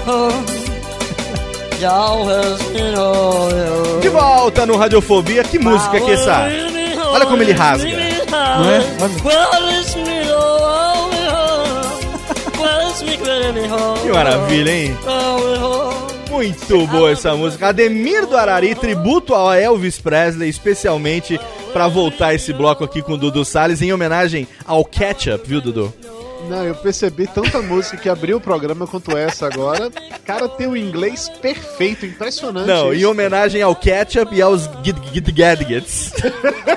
all. 0.08 0.45
De 4.00 4.08
volta 4.08 4.64
no 4.66 4.76
Radiofobia, 4.76 5.42
que 5.44 5.58
música 5.58 6.00
que 6.00 6.10
essa? 6.12 6.46
Olha 7.12 7.26
como 7.26 7.42
ele 7.42 7.52
rasga. 7.52 7.88
Não 7.88 8.70
é? 8.70 8.80
Que 14.02 14.12
maravilha, 14.12 14.70
hein? 14.70 14.96
Muito 16.30 16.86
boa 16.86 17.10
essa 17.12 17.34
música. 17.34 17.68
Ademir 17.68 18.26
do 18.26 18.36
Arari, 18.36 18.74
tributo 18.74 19.34
ao 19.34 19.52
Elvis 19.54 19.98
Presley, 19.98 20.48
especialmente 20.50 21.40
pra 21.72 21.88
voltar 21.88 22.34
esse 22.34 22.52
bloco 22.52 22.84
aqui 22.84 23.00
com 23.02 23.12
o 23.12 23.16
Dudu 23.18 23.44
Salles, 23.44 23.80
em 23.82 23.92
homenagem 23.92 24.46
ao 24.66 24.84
Ketchup, 24.84 25.46
viu, 25.48 25.60
Dudu? 25.60 25.92
Não, 26.48 26.64
eu 26.64 26.74
percebi 26.74 27.26
tanta 27.26 27.60
música 27.60 27.96
que 27.96 28.08
abriu 28.08 28.36
o 28.36 28.40
programa 28.40 28.86
quanto 28.86 29.16
essa 29.16 29.46
agora. 29.46 29.90
Cara, 30.24 30.48
tem 30.48 30.66
o 30.66 30.76
inglês 30.76 31.28
perfeito, 31.40 32.06
impressionante. 32.06 32.66
Não, 32.66 32.92
em 32.92 32.98
isso. 32.98 33.10
homenagem 33.10 33.62
ao 33.62 33.74
Ketchup 33.74 34.34
e 34.34 34.42
aos 34.42 34.66
Gadgets. 34.66 36.12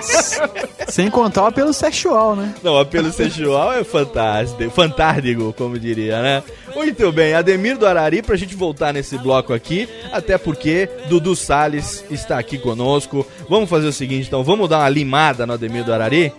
Sem 0.90 1.10
contar 1.10 1.44
o 1.44 1.48
apelo 1.48 1.74
sexual, 1.74 2.36
né? 2.36 2.54
Não, 2.64 2.74
o 2.74 2.80
apelo 2.80 3.12
sexual 3.12 3.74
é 3.74 3.84
fantástico, 3.84 4.70
fantástico, 4.72 5.54
como 5.54 5.78
diria, 5.78 6.22
né? 6.22 6.44
Muito 6.76 7.12
bem, 7.12 7.34
Ademir 7.34 7.78
do 7.78 7.86
Arari, 7.86 8.22
pra 8.22 8.36
gente 8.36 8.56
voltar 8.56 8.94
nesse 8.94 9.18
bloco 9.18 9.54
aqui, 9.54 9.88
até 10.12 10.38
porque 10.38 10.90
Dudu 11.08 11.36
Salles 11.36 12.04
está 12.10 12.40
aqui 12.40 12.58
conosco. 12.58 13.26
Vamos 13.48 13.70
fazer 13.70 13.88
o 13.88 13.94
seguinte, 13.94 14.28
então, 14.28 14.44
vamos 14.44 14.70
dar 14.70 14.80
uma 14.80 14.90
limada 14.90 15.46
no 15.46 15.54
Ademir 15.54 15.84
do 15.84 15.94
Arari? 15.94 16.34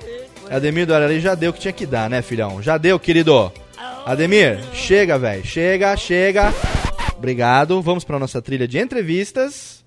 Ademir 0.51 0.85
do 0.85 0.95
Arari 0.95 1.21
já 1.21 1.35
deu 1.35 1.51
o 1.51 1.55
que 1.55 1.61
tinha 1.61 1.73
que 1.73 1.87
dar, 1.87 2.11
né, 2.11 2.21
filhão? 2.23 2.61
Já 2.61 2.77
deu, 2.77 2.99
querido. 2.99 3.53
Ademir, 4.05 4.59
chega, 4.75 5.17
velho. 5.17 5.47
Chega, 5.47 5.97
chega. 5.97 6.53
Obrigado. 7.17 7.81
Vamos 7.81 8.03
pra 8.03 8.19
nossa 8.19 8.43
trilha 8.43 8.67
de 8.67 8.79
entrevistas. 8.79 9.85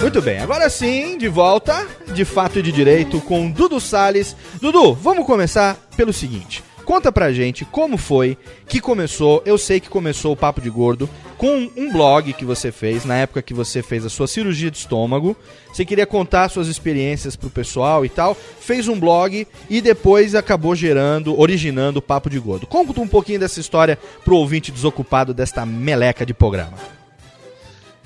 Muito 0.00 0.20
bem, 0.20 0.40
agora 0.40 0.68
sim, 0.68 1.16
de 1.16 1.28
volta, 1.28 1.86
de 2.12 2.24
fato 2.24 2.58
e 2.58 2.62
de 2.62 2.72
direito, 2.72 3.20
com 3.20 3.48
Dudu 3.48 3.78
Salles. 3.78 4.34
Dudu, 4.60 4.94
vamos 4.94 5.24
começar 5.24 5.76
pelo 5.96 6.12
seguinte. 6.12 6.62
Conta 6.84 7.12
pra 7.12 7.32
gente 7.32 7.64
como 7.64 7.96
foi 7.96 8.36
que 8.66 8.80
começou, 8.80 9.42
eu 9.46 9.56
sei 9.56 9.80
que 9.80 9.88
começou 9.88 10.32
o 10.32 10.36
Papo 10.36 10.60
de 10.60 10.68
Gordo 10.68 11.08
com 11.38 11.70
um 11.76 11.92
blog 11.92 12.32
que 12.32 12.44
você 12.44 12.70
fez, 12.70 13.04
na 13.04 13.16
época 13.16 13.42
que 13.42 13.54
você 13.54 13.82
fez 13.82 14.04
a 14.04 14.08
sua 14.08 14.26
cirurgia 14.26 14.70
de 14.70 14.78
estômago. 14.78 15.36
Você 15.72 15.84
queria 15.84 16.06
contar 16.06 16.48
suas 16.48 16.68
experiências 16.68 17.34
pro 17.34 17.50
pessoal 17.50 18.04
e 18.04 18.08
tal, 18.08 18.34
fez 18.34 18.88
um 18.88 18.98
blog 18.98 19.46
e 19.68 19.80
depois 19.80 20.34
acabou 20.34 20.74
gerando, 20.74 21.38
originando 21.38 21.98
o 21.98 22.02
Papo 22.02 22.30
de 22.30 22.38
Gordo. 22.38 22.66
Conta 22.66 23.00
um 23.00 23.08
pouquinho 23.08 23.40
dessa 23.40 23.60
história 23.60 23.98
pro 24.24 24.36
ouvinte 24.36 24.70
desocupado 24.70 25.34
desta 25.34 25.66
meleca 25.66 26.24
de 26.24 26.34
programa. 26.34 26.78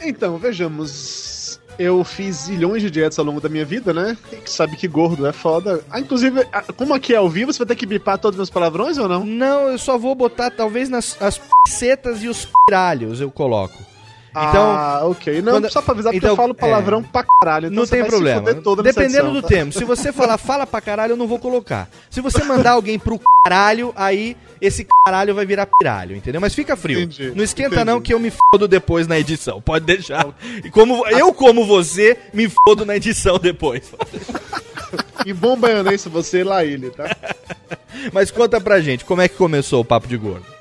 Então, 0.00 0.38
vejamos. 0.38 1.36
Eu 1.78 2.02
fiz 2.04 2.44
zilhões 2.44 2.82
de 2.82 2.90
dietas 2.90 3.18
ao 3.18 3.24
longo 3.24 3.40
da 3.40 3.48
minha 3.48 3.64
vida, 3.64 3.92
né? 3.92 4.16
E 4.32 4.48
sabe 4.48 4.76
que 4.76 4.88
gordo 4.88 5.26
é 5.26 5.32
foda. 5.32 5.84
Ah, 5.90 6.00
inclusive, 6.00 6.46
ah, 6.52 6.64
como 6.74 6.94
aqui 6.94 7.12
é 7.12 7.16
ao 7.16 7.28
vivo, 7.28 7.52
você 7.52 7.58
vai 7.58 7.66
ter 7.68 7.76
que 7.76 7.86
bipar 7.86 8.18
todos 8.18 8.36
os 8.36 8.38
meus 8.38 8.50
palavrões 8.50 8.98
ou 8.98 9.08
não? 9.08 9.24
Não, 9.24 9.68
eu 9.68 9.78
só 9.78 9.98
vou 9.98 10.14
botar 10.14 10.50
talvez 10.50 10.88
nas 10.88 11.20
as 11.20 11.40
setas 11.68 12.22
e 12.22 12.28
os 12.28 12.48
piralhos 12.66 13.20
eu 13.20 13.30
coloco. 13.30 13.95
Então, 14.37 14.70
ah, 14.70 15.01
ok. 15.05 15.40
Não, 15.40 15.53
quando- 15.55 15.70
só 15.70 15.81
pra 15.81 15.92
avisar, 15.94 16.12
porque 16.12 16.18
então, 16.18 16.31
eu 16.31 16.37
falo 16.37 16.55
palavrão 16.55 17.03
pra 17.03 17.25
caralho. 17.40 17.68
Então 17.68 17.81
não 17.81 17.87
tem 17.87 18.05
problema. 18.05 18.42
Dependendo 18.83 19.33
do 19.33 19.40
tá? 19.40 19.49
tempo. 19.49 19.72
Se 19.72 19.85
você 19.85 20.12
falar 20.12 20.37
fala 20.37 20.66
pra 20.66 20.81
caralho, 20.81 21.12
eu 21.12 21.16
não 21.16 21.27
vou 21.27 21.38
colocar. 21.38 21.88
Se 22.11 22.20
você 22.20 22.44
mandar 22.44 22.72
alguém 22.72 22.99
pro 22.99 23.18
caralho, 23.44 23.92
aí 23.96 24.37
esse 24.61 24.87
caralho 25.05 25.35
vai 25.35 25.46
virar 25.46 25.68
piralho, 25.79 26.14
entendeu? 26.16 26.40
Mas 26.40 26.55
fica 26.55 26.77
frio. 26.77 27.01
Entendi, 27.01 27.33
não 27.35 27.42
esquenta 27.44 27.77
entendi. 27.77 27.85
não 27.90 28.01
que 28.01 28.12
eu 28.12 28.18
me 28.18 28.31
fodo 28.31 28.68
depois 28.68 29.07
na 29.07 29.18
edição. 29.18 29.61
Pode 29.61 29.87
deixar. 29.87 30.27
E 30.64 30.70
como 30.70 31.07
eu 31.09 31.33
como 31.33 31.64
você, 31.64 32.16
me 32.33 32.51
fodo 32.66 32.85
na 32.85 32.96
edição 32.96 33.38
depois. 33.38 33.92
E 35.25 35.33
bom 35.33 35.57
baianense 35.57 36.09
você 36.09 36.44
lá 36.44 36.64
ele, 36.64 36.90
tá? 36.90 37.05
Mas 38.12 38.31
conta 38.31 38.61
pra 38.61 38.81
gente, 38.81 39.05
como 39.05 39.22
é 39.22 39.29
que 39.29 39.37
começou 39.37 39.81
o 39.81 39.85
papo 39.85 40.07
de 40.07 40.16
gordo? 40.16 40.55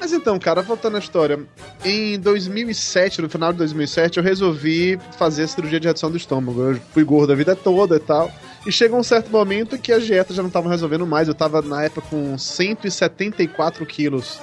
Mas 0.00 0.12
então, 0.12 0.38
cara, 0.38 0.62
voltando 0.62 0.96
à 0.96 1.00
história. 1.00 1.40
Em 1.84 2.18
2007, 2.18 3.20
no 3.20 3.28
final 3.28 3.52
de 3.52 3.58
2007, 3.58 4.18
eu 4.18 4.22
resolvi 4.22 4.98
fazer 5.18 5.42
a 5.42 5.48
cirurgia 5.48 5.80
de 5.80 5.88
redução 5.88 6.10
do 6.10 6.16
estômago. 6.16 6.62
Eu 6.62 6.80
fui 6.92 7.04
gordo 7.04 7.32
a 7.32 7.36
vida 7.36 7.56
toda 7.56 7.96
e 7.96 8.00
tal. 8.00 8.30
E 8.66 8.70
chegou 8.70 8.98
um 8.98 9.02
certo 9.02 9.30
momento 9.30 9.78
que 9.78 9.92
as 9.92 10.06
dietas 10.06 10.36
já 10.36 10.42
não 10.42 10.48
estavam 10.48 10.70
resolvendo 10.70 11.06
mais. 11.06 11.26
Eu 11.26 11.34
tava, 11.34 11.60
na 11.62 11.84
época, 11.84 12.06
com 12.08 12.38
174 12.38 13.84
quilos. 13.86 14.38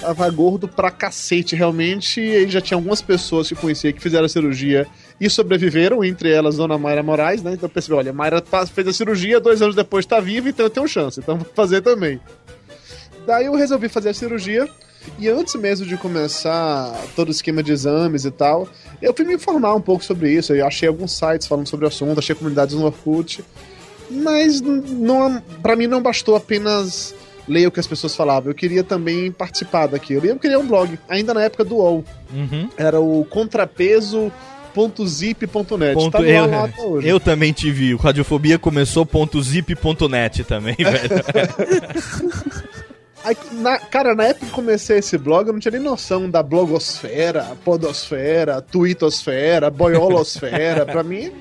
Tava 0.00 0.28
gordo 0.30 0.66
pra 0.66 0.90
cacete, 0.90 1.54
realmente. 1.54 2.20
E 2.20 2.48
já 2.48 2.60
tinha 2.60 2.76
algumas 2.76 3.02
pessoas 3.02 3.48
que 3.48 3.54
conhecia 3.54 3.92
que 3.92 4.00
fizeram 4.00 4.24
a 4.24 4.28
cirurgia 4.28 4.86
e 5.20 5.28
sobreviveram, 5.28 6.02
entre 6.02 6.30
elas 6.32 6.56
Dona 6.56 6.78
Mayra 6.78 7.02
Moraes, 7.02 7.42
né? 7.42 7.52
Então 7.52 7.66
eu 7.66 7.70
percebi, 7.70 7.94
olha, 7.94 8.12
Mayra 8.12 8.42
fez 8.72 8.88
a 8.88 8.92
cirurgia, 8.92 9.38
dois 9.38 9.60
anos 9.62 9.76
depois 9.76 10.06
tá 10.06 10.18
viva, 10.18 10.48
então 10.48 10.66
eu 10.66 10.70
tenho 10.70 10.88
chance. 10.88 11.20
Então 11.20 11.36
vou 11.36 11.46
fazer 11.54 11.82
também. 11.82 12.20
Daí 13.26 13.46
eu 13.46 13.54
resolvi 13.54 13.88
fazer 13.88 14.10
a 14.10 14.14
cirurgia. 14.14 14.68
E 15.18 15.28
antes 15.28 15.54
mesmo 15.56 15.84
de 15.84 15.96
começar 15.96 16.96
todo 17.16 17.26
o 17.28 17.32
esquema 17.32 17.60
de 17.62 17.72
exames 17.72 18.24
e 18.24 18.30
tal, 18.30 18.68
eu 19.00 19.12
fui 19.12 19.24
me 19.24 19.34
informar 19.34 19.74
um 19.74 19.80
pouco 19.80 20.04
sobre 20.04 20.30
isso. 20.32 20.54
Eu 20.54 20.64
achei 20.64 20.88
alguns 20.88 21.10
sites 21.12 21.46
falando 21.48 21.66
sobre 21.66 21.84
o 21.84 21.88
assunto, 21.88 22.18
achei 22.20 22.36
comunidades 22.36 22.76
no 22.76 22.84
Orkut. 22.84 23.44
Mas 24.08 24.60
não, 24.60 25.40
para 25.60 25.74
mim 25.74 25.88
não 25.88 26.00
bastou 26.00 26.36
apenas 26.36 27.12
ler 27.48 27.66
o 27.66 27.70
que 27.72 27.80
as 27.80 27.86
pessoas 27.86 28.14
falavam. 28.14 28.50
Eu 28.50 28.54
queria 28.54 28.84
também 28.84 29.32
participar 29.32 29.86
daquilo. 29.88 30.24
E 30.26 30.28
eu 30.28 30.38
queria 30.38 30.58
um 30.58 30.66
blog, 30.66 30.96
ainda 31.08 31.34
na 31.34 31.42
época 31.42 31.64
do 31.64 31.76
UOL. 31.78 32.04
Uhum. 32.32 32.68
Era 32.76 33.00
o 33.00 33.24
contrapeso.zip.net. 33.24 35.94
Ponto, 35.94 36.10
Tá 36.12 36.22
eu, 36.22 36.44
ar 36.44 36.48
lá 36.48 36.64
até 36.66 36.80
hoje. 36.82 37.08
eu 37.08 37.18
também 37.18 37.52
tive. 37.52 37.92
O 37.92 37.96
Radiofobia 37.96 38.56
começou 38.58 39.04
ponto 39.04 39.42
.zip.net 39.42 40.44
também, 40.44 40.76
velho. 40.78 41.24
Aí, 43.24 43.36
na- 43.52 43.78
cara, 43.78 44.14
na 44.14 44.24
época 44.24 44.46
que 44.46 44.52
comecei 44.52 44.98
esse 44.98 45.16
blog, 45.16 45.46
eu 45.46 45.52
não 45.52 45.60
tinha 45.60 45.72
nem 45.72 45.80
noção 45.80 46.28
da 46.28 46.42
blogosfera, 46.42 47.56
podosfera, 47.64 48.60
twittosfera, 48.60 49.70
boiolosfera. 49.70 50.84
pra 50.84 51.02
mim, 51.02 51.32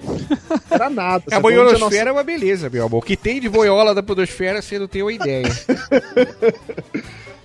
era 0.69 0.89
nada. 0.89 1.23
A 1.31 1.39
boiolosfera 1.39 2.09
é 2.09 2.13
uma 2.13 2.23
beleza, 2.23 2.69
meu 2.69 2.85
amor. 2.85 2.99
O 2.99 3.01
que 3.01 3.17
tem 3.17 3.39
de 3.41 3.49
boiola 3.49 3.95
da 3.95 4.03
podosfera, 4.03 4.61
você 4.61 4.77
não 4.77 4.87
tem 4.87 5.01
uma 5.01 5.11
ideia. 5.13 5.47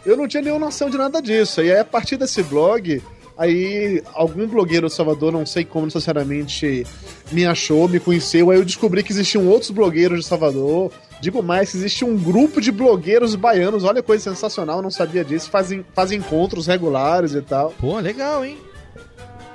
eu 0.05 0.17
não 0.17 0.29
tinha 0.29 0.43
nenhuma 0.43 0.67
noção 0.67 0.91
de 0.91 0.99
nada 0.99 1.21
disso. 1.21 1.63
E 1.63 1.71
aí, 1.73 1.79
a 1.79 1.85
partir 1.85 2.17
desse 2.17 2.43
blog, 2.43 3.03
aí 3.37 4.03
algum 4.15 4.47
blogueiro 4.47 4.87
do 4.87 4.93
Salvador, 4.93 5.33
não 5.33 5.45
sei 5.47 5.65
como 5.65 5.87
necessariamente, 5.87 6.87
me 7.33 7.45
achou, 7.47 7.89
me 7.89 7.99
conheceu. 8.01 8.51
Aí 8.51 8.59
eu 8.59 8.65
descobri 8.65 9.03
que 9.03 9.13
existiam 9.13 9.47
outros 9.49 9.71
blogueiros 9.71 10.21
de 10.21 10.27
Salvador. 10.27 10.93
Digo 11.21 11.43
mais, 11.43 11.75
existe 11.75 12.05
um 12.05 12.17
grupo 12.17 12.61
de 12.61 12.71
blogueiros 12.71 13.35
baianos. 13.35 13.85
Olha 13.85 14.03
coisa 14.03 14.31
sensacional, 14.31 14.83
não 14.83 14.91
sabia 14.91 15.25
disso. 15.25 15.51
Fazem, 15.51 15.85
fazem 15.95 16.19
encontros 16.19 16.67
regulares 16.67 17.33
e 17.33 17.41
tal. 17.41 17.73
Pô, 17.79 17.99
legal, 17.99 18.45
hein? 18.45 18.59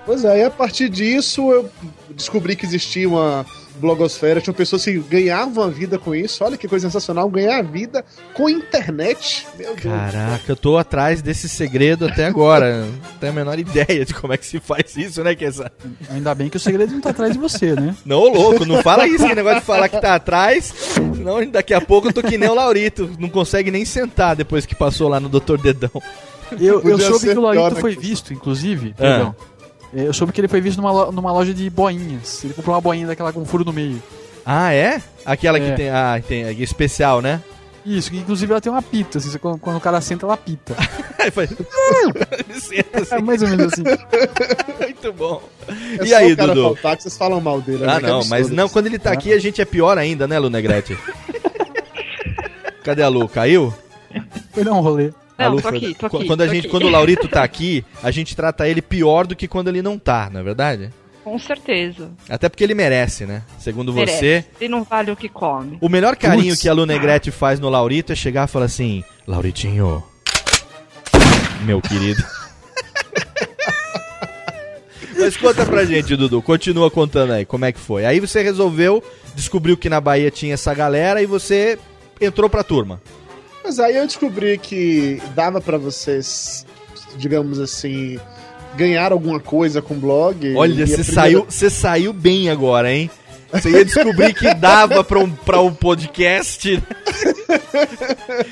Pois 0.06 0.26
é, 0.26 0.40
e 0.40 0.44
a 0.44 0.50
partir 0.50 0.90
disso 0.90 1.52
eu 1.52 1.70
descobri 2.10 2.56
que 2.56 2.66
existia 2.66 3.08
uma 3.08 3.46
blogosfera, 3.76 4.42
tinham 4.42 4.54
pessoas 4.54 4.84
que 4.84 4.98
ganhavam 5.00 5.64
a 5.64 5.68
vida 5.68 5.98
com 5.98 6.14
isso. 6.14 6.44
Olha 6.44 6.58
que 6.58 6.68
coisa 6.68 6.88
sensacional, 6.88 7.30
ganhar 7.30 7.60
a 7.60 7.62
vida 7.62 8.04
com 8.34 8.50
internet. 8.50 9.48
Meu 9.58 9.76
Deus. 9.76 9.82
Caraca, 9.82 10.44
eu 10.48 10.56
tô 10.56 10.78
atrás 10.78 11.22
desse 11.22 11.48
segredo 11.48 12.06
até 12.06 12.26
agora. 12.26 12.86
Não 12.86 13.18
tenho 13.20 13.32
a 13.32 13.36
menor 13.36 13.60
ideia 13.60 14.06
de 14.06 14.14
como 14.14 14.34
é 14.34 14.38
que 14.38 14.46
se 14.46 14.60
faz 14.60 14.96
isso, 14.96 15.24
né, 15.24 15.36
Kessa? 15.36 15.72
Ainda 16.10 16.34
bem 16.36 16.50
que 16.50 16.58
o 16.58 16.60
segredo 16.60 16.94
não 16.94 17.02
tá 17.02 17.10
atrás 17.12 17.34
de 17.34 17.40
você, 17.40 17.74
né? 17.74 17.96
Não, 18.06 18.28
louco, 18.28 18.66
não 18.66 18.82
fala 18.82 19.08
isso, 19.08 19.28
que 19.28 19.36
negócio 19.36 19.60
de 19.60 19.66
falar 19.66 19.90
que 19.90 20.00
tá 20.00 20.16
atrás. 20.16 20.74
Senão 20.94 21.46
daqui 21.50 21.74
a 21.74 21.82
pouco 21.82 22.10
eu 22.10 22.14
tô 22.14 22.22
que 22.22 22.38
nem 22.38 22.50
o 22.50 22.54
Laurito. 22.54 23.10
Não 23.20 23.30
consegue 23.30 23.72
nem 23.72 23.86
sentar 23.86 24.36
depois 24.36 24.66
que 24.66 24.76
passou 24.76 25.08
lá 25.08 25.20
no 25.20 25.30
Dr. 25.30 25.58
Dedão. 25.58 26.02
Eu, 26.60 26.82
eu 26.82 27.00
soube 27.00 27.28
que 27.32 27.38
o 27.38 27.42
Laurito 27.42 27.76
né, 27.76 27.82
foi 27.82 27.96
visto, 27.96 28.34
inclusive. 28.34 28.94
Ah. 28.98 29.02
Perdão. 29.02 29.36
É, 29.38 29.51
Eu 29.94 30.14
soube 30.14 30.32
que 30.32 30.40
ele 30.42 30.48
foi 30.48 30.62
visto 30.62 30.78
numa, 30.82 30.92
lo- 30.92 31.12
numa 31.12 31.32
loja 31.32 31.54
de 31.54 31.70
boinhas. 31.70 32.44
Ele 32.44 32.54
comprou 32.54 32.74
uma 32.76 32.82
boinha 32.82 33.06
daquela 33.08 33.34
com 33.34 33.44
furo 33.46 33.66
no 33.66 33.74
meio. 33.74 34.02
Ah, 34.46 34.74
é? 34.74 35.02
Aquela 35.26 35.60
que 35.60 35.66
É. 35.68 35.74
tem. 35.76 35.90
Ah, 35.90 36.22
tem. 36.26 36.44
é 36.44 36.52
Especial, 36.54 37.22
né? 37.22 37.42
Isso, 37.86 38.12
que 38.12 38.18
inclusive 38.18 38.52
ela 38.52 38.62
tem 38.62 38.72
uma 38.72 38.82
pita. 38.82 39.18
Assim, 39.18 39.30
você- 39.30 39.40
quando, 39.40 39.58
quando 39.60 39.78
o 39.78 39.82
cara 39.82 40.00
senta, 40.02 40.26
ela 40.26 40.38
pita. 40.38 40.76
Aí 41.20 41.30
faz. 41.32 41.50
Senta 42.60 43.02
assim. 43.02 43.16
É 43.16 43.22
mais 43.22 43.42
ou 43.42 43.48
menos 43.50 43.74
assim. 43.74 43.84
Muito 44.80 45.14
bom. 45.14 45.42
É 46.00 46.04
e 46.04 46.08
só 46.08 46.16
aí, 46.18 46.34
o 46.34 46.38
cara 46.38 46.54
Dudu? 46.56 46.64
faltar 46.76 46.96
que 46.98 47.04
vocês 47.04 47.18
falam 47.18 47.42
mal 47.42 47.60
dele. 47.62 47.86
né? 47.86 47.94
Ah, 47.94 48.00
Que 48.00 48.06
não, 48.08 48.26
mas 48.26 48.50
não, 48.50 48.70
quando 48.70 48.86
ele 48.88 48.98
tá 49.00 49.12
aqui 49.12 49.34
a 49.34 49.40
gente 49.40 49.62
é 49.62 49.66
pior 49.66 49.98
ainda, 49.98 50.28
né, 50.28 50.38
Lunegrete? 50.40 50.98
Cadê 52.84 53.04
a 53.04 53.08
Lu? 53.08 53.28
Caiu? 53.28 53.74
Foi 54.54 54.64
dar 54.64 54.74
um 54.74 54.80
rolê. 54.82 55.12
A 55.42 55.50
Não, 55.50 55.56
Lu 55.56 55.62
tô 55.62 55.68
aqui, 55.68 55.94
tô 55.94 56.10
Qu- 56.10 56.18
aqui, 56.18 56.28
Quando, 56.28 56.42
a 56.42 56.48
gente, 56.48 56.60
aqui. 56.62 56.68
quando 56.70 56.86
o 56.88 56.90
Laurito 56.90 57.28
tá 57.28 57.44
aqui, 57.44 57.84
a 58.04 58.12
gente 58.12 58.36
trata 58.36 58.68
ele 58.68 58.82
pior 58.82 59.26
do 59.28 59.36
que 59.36 59.48
quando 59.48 59.68
ele 59.70 59.82
não 59.82 59.98
tá, 60.00 60.30
não 60.32 60.40
é 60.40 60.44
verdade? 60.44 60.90
Com 61.24 61.38
certeza. 61.38 62.10
Até 62.28 62.50
porque 62.50 62.64
ele 62.64 62.74
merece, 62.74 63.26
né? 63.28 63.44
Segundo 63.60 63.94
você. 63.94 64.06
Merece. 64.06 64.46
E 64.60 64.68
não 64.68 64.84
vale 64.84 65.12
o 65.12 65.16
que 65.16 65.30
come. 65.30 65.78
O 65.80 65.88
melhor 65.88 66.16
carinho 66.16 66.58
que 66.58 66.68
a 66.68 66.74
Lu 66.74 66.86
Negrete 66.86 67.30
faz 67.30 67.60
no 67.60 67.70
Laurito 67.70 68.12
é 68.12 68.16
chegar 68.16 68.48
e 68.48 68.52
falar 68.52 68.66
assim: 68.66 69.04
Lauritinho, 69.28 70.04
meu 71.64 71.80
querido. 71.80 72.24
Mas 75.18 75.38
conta 75.38 75.66
pra 75.66 75.86
gente, 75.86 76.16
Dudu. 76.16 76.42
Continua 76.42 76.90
contando 76.90 77.34
aí, 77.34 77.46
como 77.46 77.66
é 77.66 77.72
que 77.72 77.80
foi. 77.80 78.06
Aí 78.06 78.20
você 78.20 78.42
resolveu, 78.42 79.04
descobriu 79.36 79.78
que 79.78 79.90
na 79.90 80.02
Bahia 80.02 80.32
tinha 80.32 80.56
essa 80.56 80.74
galera 80.74 81.22
e 81.22 81.26
você 81.28 81.78
entrou 82.20 82.50
pra 82.50 82.64
turma. 82.64 83.00
Mas 83.72 83.80
aí 83.80 83.96
eu 83.96 84.06
descobri 84.06 84.58
que 84.58 85.22
dava 85.34 85.62
pra 85.62 85.78
vocês, 85.78 86.66
digamos 87.16 87.58
assim, 87.58 88.20
ganhar 88.76 89.14
alguma 89.14 89.40
coisa 89.40 89.82
com 89.82 89.96
blog. 89.98 90.54
Olha, 90.58 90.86
você 90.86 90.96
primeira- 90.96 91.14
saiu, 91.14 91.46
você 91.48 91.70
saiu 91.70 92.12
bem 92.12 92.50
agora, 92.50 92.92
hein? 92.94 93.10
Você 93.50 93.70
ia 93.70 93.86
descobrir 93.86 94.34
que 94.34 94.54
dava 94.56 95.06
pra 95.06 95.20
um, 95.20 95.30
pra 95.32 95.62
um 95.62 95.74
podcast. 95.74 96.84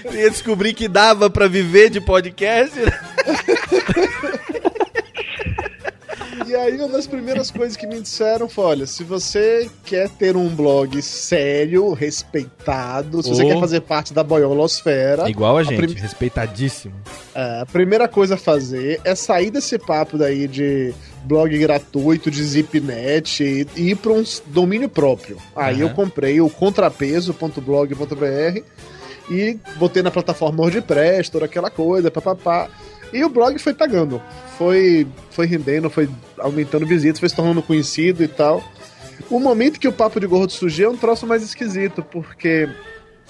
Você 0.05 0.21
ia 0.21 0.29
descobrir 0.32 0.73
que 0.73 0.88
dava 0.88 1.29
pra 1.29 1.49
viver 1.49 1.89
de 1.89 1.99
podcast. 1.99 2.79
E 6.60 6.62
aí 6.62 6.76
uma 6.78 6.89
das 6.89 7.08
primeiras 7.08 7.50
coisas 7.50 7.78
que 7.78 7.88
me 7.88 8.02
disseram 8.02 8.50
foi, 8.50 8.65
olha, 8.65 8.86
se 8.86 9.02
você 9.02 9.69
quer 9.86 10.10
ter 10.10 10.36
um 10.36 10.50
blog 10.50 11.02
sério, 11.02 11.93
respeitado, 11.93 13.24
se 13.24 13.30
você 13.30 13.43
Oh. 13.43 13.48
quer 13.48 13.60
fazer 13.62 13.80
parte 13.80 14.13
da 14.13 14.26
boiolosfera, 14.26 15.30
Igual 15.30 15.56
a 15.58 15.63
gente, 15.63 15.78
prim- 15.78 15.93
respeitadíssimo. 15.93 16.93
é, 17.34 17.62
a 17.62 17.65
primeira 17.65 18.10
coisa 18.10 18.36
a 18.36 18.38
fazer 18.38 19.00
é 19.06 19.15
sair 19.15 19.50
desse 19.52 19.80
papo 19.80 20.17
daí 20.17 20.50
de 20.50 20.93
blog 21.24 21.58
gratuito, 21.58 22.30
de 22.30 22.43
zipnet 22.43 23.41
e, 23.41 23.65
e 23.78 23.91
ir 23.91 23.95
para 23.95 24.12
um 24.12 24.24
domínio 24.48 24.89
próprio. 24.89 25.38
Aí 25.56 25.76
Aham. 25.76 25.84
eu 25.84 25.89
comprei 25.91 26.41
o 26.41 26.50
contrapeso.blog.br 26.50 28.60
e 29.32 29.58
botei 29.78 30.04
na 30.04 30.12
plataforma 30.12 30.62
WordPress, 30.63 31.32
toda 31.32 31.45
aquela 31.45 31.69
coisa, 31.69 32.12
papapá. 32.12 32.67
E 33.12 33.24
o 33.24 33.30
blog 33.30 33.58
foi 33.60 33.74
pegando. 33.74 34.22
Foi, 34.58 35.08
foi 35.32 35.45
rendendo, 35.45 35.89
foi 35.89 36.10
aumentando 36.38 36.86
visitas, 36.86 37.19
foi 37.19 37.30
se 37.30 37.36
tornando 37.36 37.62
conhecido 37.62 38.24
e 38.24 38.28
tal. 38.28 38.63
O 39.30 39.39
momento 39.39 39.80
que 39.80 39.88
o 39.88 39.91
Papo 39.91 40.19
de 40.19 40.28
Gordo 40.28 40.52
surgiu 40.52 40.89
é 40.89 40.91
um 40.91 40.98
troço 40.98 41.28
mais 41.28 41.43
esquisito, 41.43 42.02
porque, 42.04 42.69